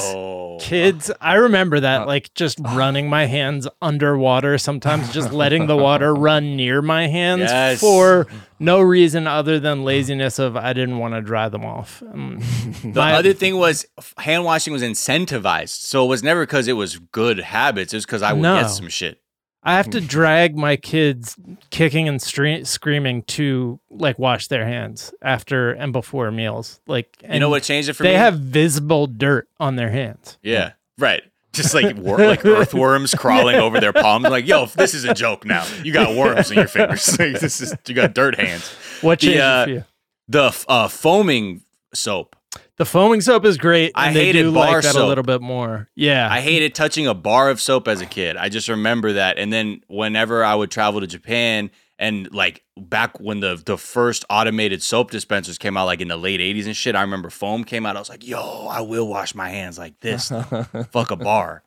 kids. 0.59 1.11
I 1.21 1.35
remember 1.35 1.79
that, 1.81 2.07
like 2.07 2.34
just 2.34 2.59
running 2.73 3.09
my 3.09 3.25
hands 3.25 3.67
underwater, 3.81 4.57
sometimes 4.57 5.11
just 5.13 5.31
letting 5.31 5.67
the 5.67 5.77
water 5.77 6.13
run 6.27 6.55
near 6.55 6.81
my 6.81 7.07
hands 7.07 7.41
Yes. 7.41 7.79
for 7.79 8.27
no 8.59 8.81
reason 8.81 9.27
other 9.27 9.59
than 9.59 9.84
laziness 9.84 10.39
of 10.39 10.57
I 10.57 10.73
didn't 10.73 10.97
want 10.97 11.13
to 11.13 11.21
dry 11.21 11.47
them 11.49 11.63
off. 11.65 12.01
Um, 12.11 12.39
The 12.84 12.99
my- 12.99 13.13
other 13.13 13.34
thing 13.34 13.57
was 13.57 13.85
hand 14.17 14.43
washing 14.45 14.73
was 14.73 14.81
incentivized, 14.84 15.69
so 15.81 16.05
it 16.05 16.07
was 16.07 16.23
never 16.23 16.41
because 16.45 16.67
it 16.67 16.73
was 16.73 16.97
good 16.97 17.39
habits. 17.39 17.93
It 17.93 17.97
was 17.97 18.05
because 18.05 18.21
I 18.21 18.34
would 18.34 18.41
No. 18.41 18.61
get 18.61 18.67
some 18.69 18.88
shit. 18.89 19.21
I 19.68 19.73
have 19.73 19.89
to 19.91 20.02
drag 20.02 20.56
my 20.56 20.77
kids 20.77 21.35
kicking 21.69 22.07
and 22.07 22.19
stre- 22.19 22.65
screaming 22.65 23.23
to 23.23 23.80
like 23.89 24.18
wash 24.18 24.48
their 24.48 24.65
hands 24.65 25.14
after 25.22 25.72
and 25.73 25.91
before 25.91 26.31
meals. 26.31 26.80
Like, 26.88 27.18
you 27.30 27.39
know 27.39 27.49
what 27.49 27.64
changed 27.64 27.89
it 27.89 27.94
for 27.94 28.03
they 28.03 28.10
me? 28.10 28.14
They 28.14 28.19
have 28.19 28.39
visible 28.39 29.07
dirt 29.07 29.49
on 29.60 29.76
their 29.76 29.89
hands. 29.89 30.38
yeah, 30.41 30.72
right. 30.98 31.22
Just 31.53 31.73
like 31.73 31.98
wor- 31.98 32.18
like 32.19 32.45
earthworms 32.45 33.14
crawling 33.15 33.56
over 33.56 33.80
their 33.81 33.91
palms. 33.94 34.26
Like, 34.26 34.48
yo, 34.48 34.68
this 34.68 34.94
is 34.94 35.03
a 35.03 35.14
joke 35.14 35.44
now. 35.44 35.65
You 35.84 35.91
got 35.91 36.15
worms 36.15 36.49
in 36.52 36.57
your 36.57 36.68
fingers. 36.68 37.07
Like, 37.19 37.39
this 37.39 37.60
is 37.61 37.73
you 37.88 37.95
got 37.95 38.14
dirt 38.14 38.35
hands. 38.39 38.69
What 39.02 39.19
The, 39.19 39.26
changed 39.26 39.38
it 39.38 39.41
uh, 39.41 39.64
for 39.65 39.69
you? 39.72 39.84
The 40.30 40.65
uh, 40.69 40.88
foaming 40.88 41.64
soap. 41.94 42.36
The 42.77 42.85
foaming 42.85 43.21
soap 43.21 43.43
is 43.45 43.57
great. 43.57 43.91
I 43.95 44.13
they 44.13 44.25
hated 44.25 44.43
do 44.43 44.53
bar 44.53 44.73
like 44.73 44.83
that 44.83 44.95
a 44.95 45.05
little 45.05 45.23
bit 45.23 45.41
more. 45.41 45.89
Yeah, 45.95 46.27
I 46.31 46.41
hated 46.41 46.75
touching 46.75 47.07
a 47.07 47.15
bar 47.15 47.49
of 47.49 47.59
soap 47.59 47.87
as 47.87 48.01
a 48.01 48.05
kid. 48.05 48.37
I 48.37 48.49
just 48.49 48.69
remember 48.69 49.13
that. 49.13 49.39
And 49.39 49.51
then 49.51 49.81
whenever 49.87 50.43
I 50.43 50.53
would 50.53 50.69
travel 50.69 51.01
to 51.01 51.07
Japan 51.07 51.71
and 51.97 52.31
like 52.31 52.63
back 52.77 53.19
when 53.19 53.39
the 53.39 53.61
the 53.65 53.79
first 53.79 54.25
automated 54.29 54.83
soap 54.83 55.09
dispensers 55.09 55.57
came 55.57 55.75
out, 55.75 55.85
like 55.85 56.01
in 56.01 56.07
the 56.07 56.17
late 56.17 56.39
80s 56.39 56.67
and 56.67 56.77
shit, 56.77 56.95
I 56.95 57.01
remember 57.01 57.31
foam 57.31 57.63
came 57.63 57.83
out. 57.85 57.95
I 57.95 57.99
was 57.99 58.09
like, 58.09 58.25
yo, 58.27 58.67
I 58.67 58.81
will 58.81 59.07
wash 59.07 59.33
my 59.33 59.49
hands 59.49 59.79
like 59.79 59.99
this. 59.99 60.29
Fuck 60.91 61.09
a 61.09 61.15
bar. 61.15 61.63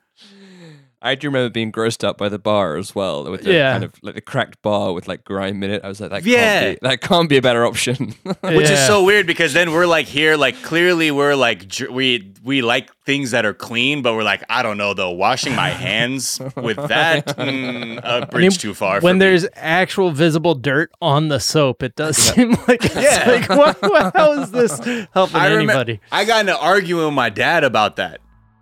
I 1.03 1.15
do 1.15 1.29
remember 1.29 1.49
being 1.51 1.73
grossed 1.73 2.05
up 2.07 2.19
by 2.19 2.29
the 2.29 2.39
bar 2.39 2.77
as 2.77 2.95
well, 2.95 3.31
with 3.31 3.43
the 3.45 3.55
Yeah. 3.55 3.73
kind 3.73 3.85
of 3.85 3.95
like 4.03 4.15
the 4.17 4.21
cracked 4.21 4.61
bar 4.61 4.93
with 4.93 5.09
like 5.09 5.25
grime 5.25 5.63
in 5.63 5.71
it. 5.71 5.83
I 5.85 5.89
was 5.89 6.01
like, 6.01 6.11
that 6.11 6.25
Yeah. 6.25 6.61
can't 6.61 6.81
be, 6.81 6.89
that 6.89 7.01
can't 7.01 7.29
be 7.29 7.37
a 7.39 7.43
better 7.43 7.65
option. 7.65 8.15
Which 8.43 8.69
is 8.69 8.87
so 8.87 9.03
weird 9.05 9.27
because 9.27 9.53
then 9.55 9.73
we're 9.73 9.87
like 9.87 10.07
here, 10.07 10.37
like 10.37 10.61
clearly 10.63 11.11
we're 11.11 11.35
like 11.35 11.65
we 11.91 12.33
we 12.45 12.61
like 12.63 12.91
things 13.07 13.31
that 13.31 13.47
are 13.47 13.55
clean, 13.55 14.03
but 14.03 14.15
we're 14.15 14.23
like 14.25 14.43
I 14.51 14.63
don't 14.63 14.77
know 14.77 14.93
though, 14.95 15.11
washing 15.13 15.55
my 15.57 15.71
hands 15.71 16.39
with 16.57 16.77
that 16.77 17.27
mm, 17.39 17.99
a 18.05 18.27
bridge 18.27 18.35
I 18.45 18.49
mean, 18.49 18.51
too 18.53 18.75
far. 18.75 19.01
when 19.01 19.15
for 19.15 19.15
me. 19.15 19.19
there's 19.21 19.47
actual 19.55 20.11
visible 20.11 20.55
dirt 20.55 20.93
on 21.01 21.29
the 21.29 21.41
soap, 21.41 21.83
it 21.83 21.97
does 21.97 22.17
seem 22.19 22.51
like 22.69 22.85
it's 22.85 22.95
Yeah. 22.95 23.25
like, 23.27 23.49
what, 23.49 23.81
what- 23.83 24.15
how 24.15 24.33
is 24.43 24.51
this 24.51 24.79
helping 25.15 25.37
I 25.37 25.49
remem- 25.49 25.57
anybody? 25.57 26.01
I 26.13 26.25
got 26.27 26.41
into 26.41 26.59
arguing 26.59 27.07
with 27.07 27.15
my 27.15 27.31
dad 27.31 27.65
about 27.65 27.97
that 27.97 28.21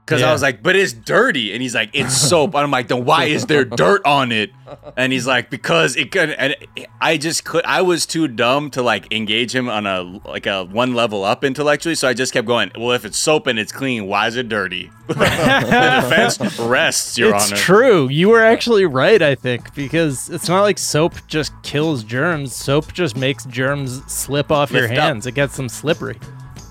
because 0.09 0.23
I 0.23 0.33
was 0.33 0.41
like, 0.43 0.63
"But 0.63 0.75
it's 0.75 0.93
dirty," 0.95 1.53
and 1.53 1.61
he's 1.61 1.75
like, 1.75 1.91
"It's 1.93 2.17
soap." 2.17 2.55
And 2.55 2.63
I'm 2.65 2.71
like, 2.71 2.89
"Then 2.89 3.05
why 3.05 3.25
is 3.25 3.45
there 3.47 3.65
dirt 3.65 4.01
on 4.07 4.33
it?" 4.33 4.51
And 4.97 5.13
he's 5.13 5.27
like, 5.27 5.51
"Because 5.51 5.97
it 5.97 6.11
could." 6.11 6.31
And 6.31 6.57
I 7.01 7.17
just 7.19 7.45
could. 7.45 7.65
I 7.67 7.83
was 7.83 8.07
too 8.07 8.27
dumb 8.27 8.71
to 8.71 8.83
like 8.83 9.13
engage 9.13 9.55
him 9.55 9.69
on 9.69 9.87
a 9.87 10.03
like 10.27 10.47
a 10.47 10.65
one 10.65 10.95
level 10.95 11.25
up 11.25 11.45
intellectually, 11.45 11.95
so 11.95 12.09
I 12.09 12.15
just 12.15 12.33
kept 12.33 12.47
going. 12.47 12.71
Well, 12.77 12.93
if 12.93 13.05
it's 13.05 13.19
soap 13.19 13.47
and 13.47 13.59
it's 13.59 13.73
clean, 13.73 14.07
why 14.07 14.27
is 14.29 14.37
it 14.37 14.49
dirty? 14.49 14.91
the 15.09 15.15
defense 15.15 16.59
rests, 16.59 17.17
Your 17.19 17.35
it's 17.35 17.47
Honor. 17.47 17.55
It's 17.55 17.63
true. 17.65 18.09
You 18.09 18.29
were 18.31 18.43
actually 18.43 18.85
right, 18.87 19.21
I 19.21 19.35
think, 19.35 19.75
because 19.75 20.29
it's 20.31 20.49
not 20.49 20.63
like 20.63 20.79
soap 20.79 21.15
just 21.27 21.53
kills 21.63 22.05
germs. 22.05 22.55
Soap 22.55 22.93
just 22.93 23.17
makes 23.17 23.45
germs 23.47 24.03
slip 24.11 24.51
off 24.51 24.71
your 24.71 24.83
Lift 24.83 24.95
up. 24.95 24.99
hands. 24.99 25.27
It 25.27 25.33
gets 25.33 25.57
them 25.57 25.69
slippery. 25.69 26.19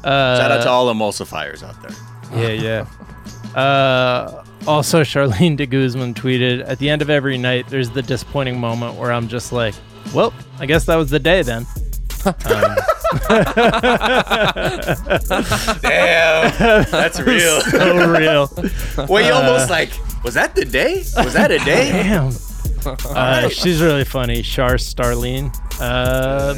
Uh, 0.04 0.38
Shout 0.38 0.52
out 0.52 0.64
to 0.64 0.70
all 0.70 0.94
emulsifiers 0.94 1.64
out 1.64 1.82
there. 1.82 1.92
Yeah, 2.34 2.86
yeah. 3.56 3.60
Uh, 3.60 4.44
also, 4.68 5.02
Charlene 5.02 5.56
de 5.56 5.66
Guzman 5.66 6.14
tweeted 6.14 6.68
At 6.68 6.80
the 6.80 6.90
end 6.90 7.02
of 7.02 7.10
every 7.10 7.38
night, 7.38 7.68
there's 7.68 7.90
the 7.90 8.02
disappointing 8.02 8.60
moment 8.60 8.96
where 8.96 9.12
I'm 9.12 9.28
just 9.28 9.52
like, 9.52 9.74
well, 10.14 10.34
I 10.60 10.66
guess 10.66 10.86
that 10.86 10.96
was 10.96 11.10
the 11.10 11.20
day 11.20 11.42
then. 11.42 11.66
Damn, 15.82 16.86
that's 16.92 17.20
real. 17.22 17.62
So 17.62 18.10
real. 18.10 18.50
well, 19.08 19.26
you 19.26 19.32
almost 19.34 19.70
like, 19.70 19.92
was 20.24 20.34
that 20.34 20.56
the 20.56 20.66
day? 20.66 21.04
Was 21.16 21.34
that 21.34 21.52
a 21.52 21.60
day? 21.60 21.92
Damn. 21.92 22.34
Uh, 22.86 23.50
she's 23.50 23.82
really 23.82 24.04
funny. 24.04 24.42
Char 24.42 24.76
Starlene. 24.76 25.56
Uh, 25.80 26.56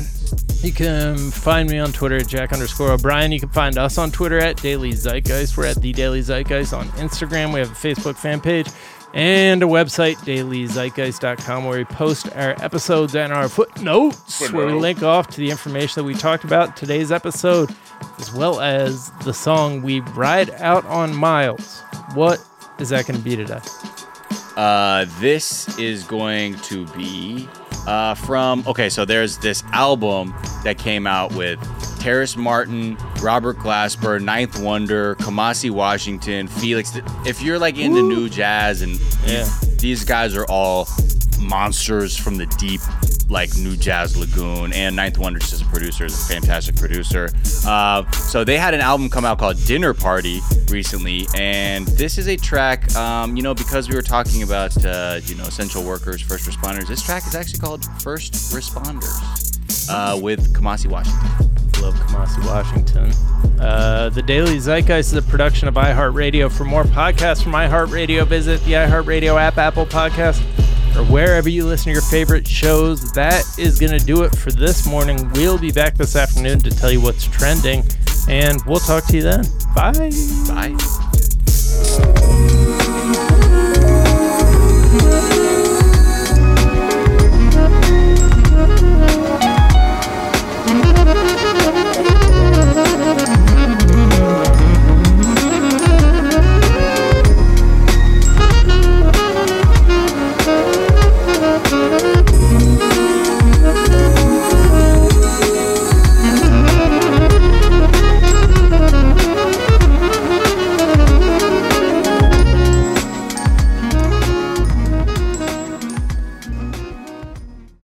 you 0.62 0.72
can 0.72 1.32
find 1.32 1.70
me 1.70 1.80
on 1.80 1.92
Twitter 1.92 2.18
at 2.18 2.28
Jack 2.28 2.52
underscore 2.52 2.92
O'Brien. 2.92 3.32
You 3.32 3.40
can 3.40 3.50
find 3.50 3.78
us 3.78 3.98
on 3.98 4.12
Twitter 4.12 4.40
at 4.40 4.58
Daily 4.62 4.92
Zeitgeist. 4.92 5.58
We're 5.58 5.68
at 5.68 5.82
The 5.82 5.94
Daily 5.94 6.22
Zeitgeist 6.22 6.78
on 6.78 6.88
Instagram. 6.90 7.54
We 7.54 7.60
have 7.60 7.72
a 7.72 7.76
Facebook 7.76 8.18
fan 8.18 8.42
page 8.42 8.68
and 9.14 9.64
a 9.64 9.66
website, 9.66 10.18
dailyzeitgeist.com, 10.18 11.66
where 11.66 11.80
we 11.80 11.86
post 11.86 12.30
our 12.36 12.56
episodes 12.64 13.16
and 13.16 13.34
our 13.34 13.50
footnotes, 13.50 14.52
where 14.52 14.68
we 14.68 14.74
link 14.74 15.02
off 15.02 15.28
to 15.30 15.38
the 15.38 15.50
information 15.50 16.02
that 16.02 16.08
we 16.08 16.14
talked 16.14 16.44
about 16.44 16.68
in 16.68 16.74
today's 16.76 17.12
episode, 17.12 17.74
as 18.20 18.32
well 18.34 18.60
as 18.60 19.12
the 19.24 19.34
song 19.34 19.82
We 19.82 20.02
Ride 20.02 20.52
Out 20.52 20.86
on 20.86 21.16
Miles. 21.16 21.82
What 22.14 22.44
is 22.80 22.90
that 22.90 23.08
going 23.08 23.18
to 23.18 23.24
be 23.24 23.36
today? 23.36 23.60
Uh, 24.60 25.06
this 25.22 25.80
is 25.80 26.04
going 26.04 26.54
to 26.56 26.86
be 26.88 27.48
uh, 27.88 28.14
from. 28.14 28.62
Okay, 28.68 28.90
so 28.90 29.06
there's 29.06 29.38
this 29.38 29.64
album 29.72 30.34
that 30.66 30.78
came 30.78 31.08
out 31.08 31.34
with 31.34 31.58
Terrace 32.02 32.36
Martin, 32.36 32.98
Robert 33.22 33.56
Glasper, 33.58 34.20
9th 34.22 34.62
Wonder, 34.62 35.16
Kamasi 35.16 35.72
Washington, 35.72 36.50
Felix. 36.50 36.92
If 37.26 37.42
you're 37.42 37.58
like 37.58 37.78
into 37.78 38.02
new 38.02 38.28
jazz 38.28 38.82
and 38.82 39.00
Yeah. 39.26 39.48
these 39.78 40.04
guys 40.04 40.36
are 40.36 40.46
all 40.50 40.90
monsters 41.40 42.18
from 42.18 42.38
the 42.38 42.46
deep, 42.58 42.82
like 43.30 43.56
new 43.58 43.76
jazz 43.76 44.18
lagoon. 44.18 44.74
And 44.74 44.98
9th 44.98 45.18
Wonder 45.18 45.38
as 45.38 45.62
a 45.62 45.66
producer 45.66 46.06
is 46.06 46.14
a 46.14 46.34
fantastic 46.34 46.76
producer. 46.76 47.30
Uh, 47.66 48.10
so 48.12 48.44
they 48.44 48.58
had 48.58 48.74
an 48.74 48.82
album 48.82 49.10
come 49.10 49.26
out 49.26 49.40
called 49.40 49.58
Dinner 49.66 49.94
Party 49.94 50.42
recently, 50.70 51.28
and 51.36 51.88
this 51.88 52.18
is 52.18 52.28
a 52.28 52.38
track. 52.38 52.94
Um, 52.96 53.36
you 53.36 53.44
know, 53.44 53.54
because 53.54 53.90
we 53.90 53.96
were 53.96 54.02
talking 54.02 54.44
about 54.44 54.86
uh, 54.86 55.20
you 55.24 55.36
know 55.36 55.44
essential 55.44 55.84
workers, 55.84 56.22
first 56.22 56.50
responders. 56.50 56.88
This 56.88 57.02
track 57.02 57.26
is 57.28 57.36
actually 57.36 57.60
called 57.60 57.86
First 58.02 58.34
Responders 58.54 59.60
uh, 59.90 60.18
with 60.18 60.54
Kamasi 60.54 60.88
Washington. 60.88 61.30
Love 61.82 61.96
Kamasi 61.96 62.46
Washington. 62.46 63.12
Uh, 63.60 64.10
the 64.10 64.22
Daily 64.22 64.58
Zeitgeist 64.58 65.12
is 65.12 65.14
a 65.14 65.22
production 65.22 65.68
of 65.68 65.76
iHeartRadio. 65.76 66.52
For 66.52 66.64
more 66.64 66.84
podcasts 66.84 67.44
from 67.44 67.54
iHeartRadio, 67.54 68.26
visit 68.26 68.64
the 68.64 68.74
iHeartRadio 68.74 69.40
app, 69.40 69.58
Apple 69.58 69.86
Podcast, 69.86 70.42
or 70.96 71.04
wherever 71.06 71.50
you 71.50 71.66
listen 71.66 71.86
to 71.86 71.92
your 71.92 72.02
favorite 72.02 72.48
shows. 72.48 73.12
That 73.14 73.44
is 73.58 73.80
going 73.80 73.98
to 73.98 74.06
do 74.06 74.24
it 74.24 74.36
for 74.36 74.52
this 74.52 74.86
morning. 74.88 75.30
We'll 75.32 75.58
be 75.58 75.72
back 75.72 75.96
this 75.96 76.16
afternoon 76.16 76.60
to 76.60 76.70
tell 76.70 76.92
you 76.92 77.02
what's 77.02 77.26
trending, 77.26 77.84
and 78.28 78.62
we'll 78.66 78.80
talk 78.80 79.06
to 79.06 79.16
you 79.18 79.24
then. 79.24 79.46
Bye. 79.76 80.12
Bye. 80.48 82.16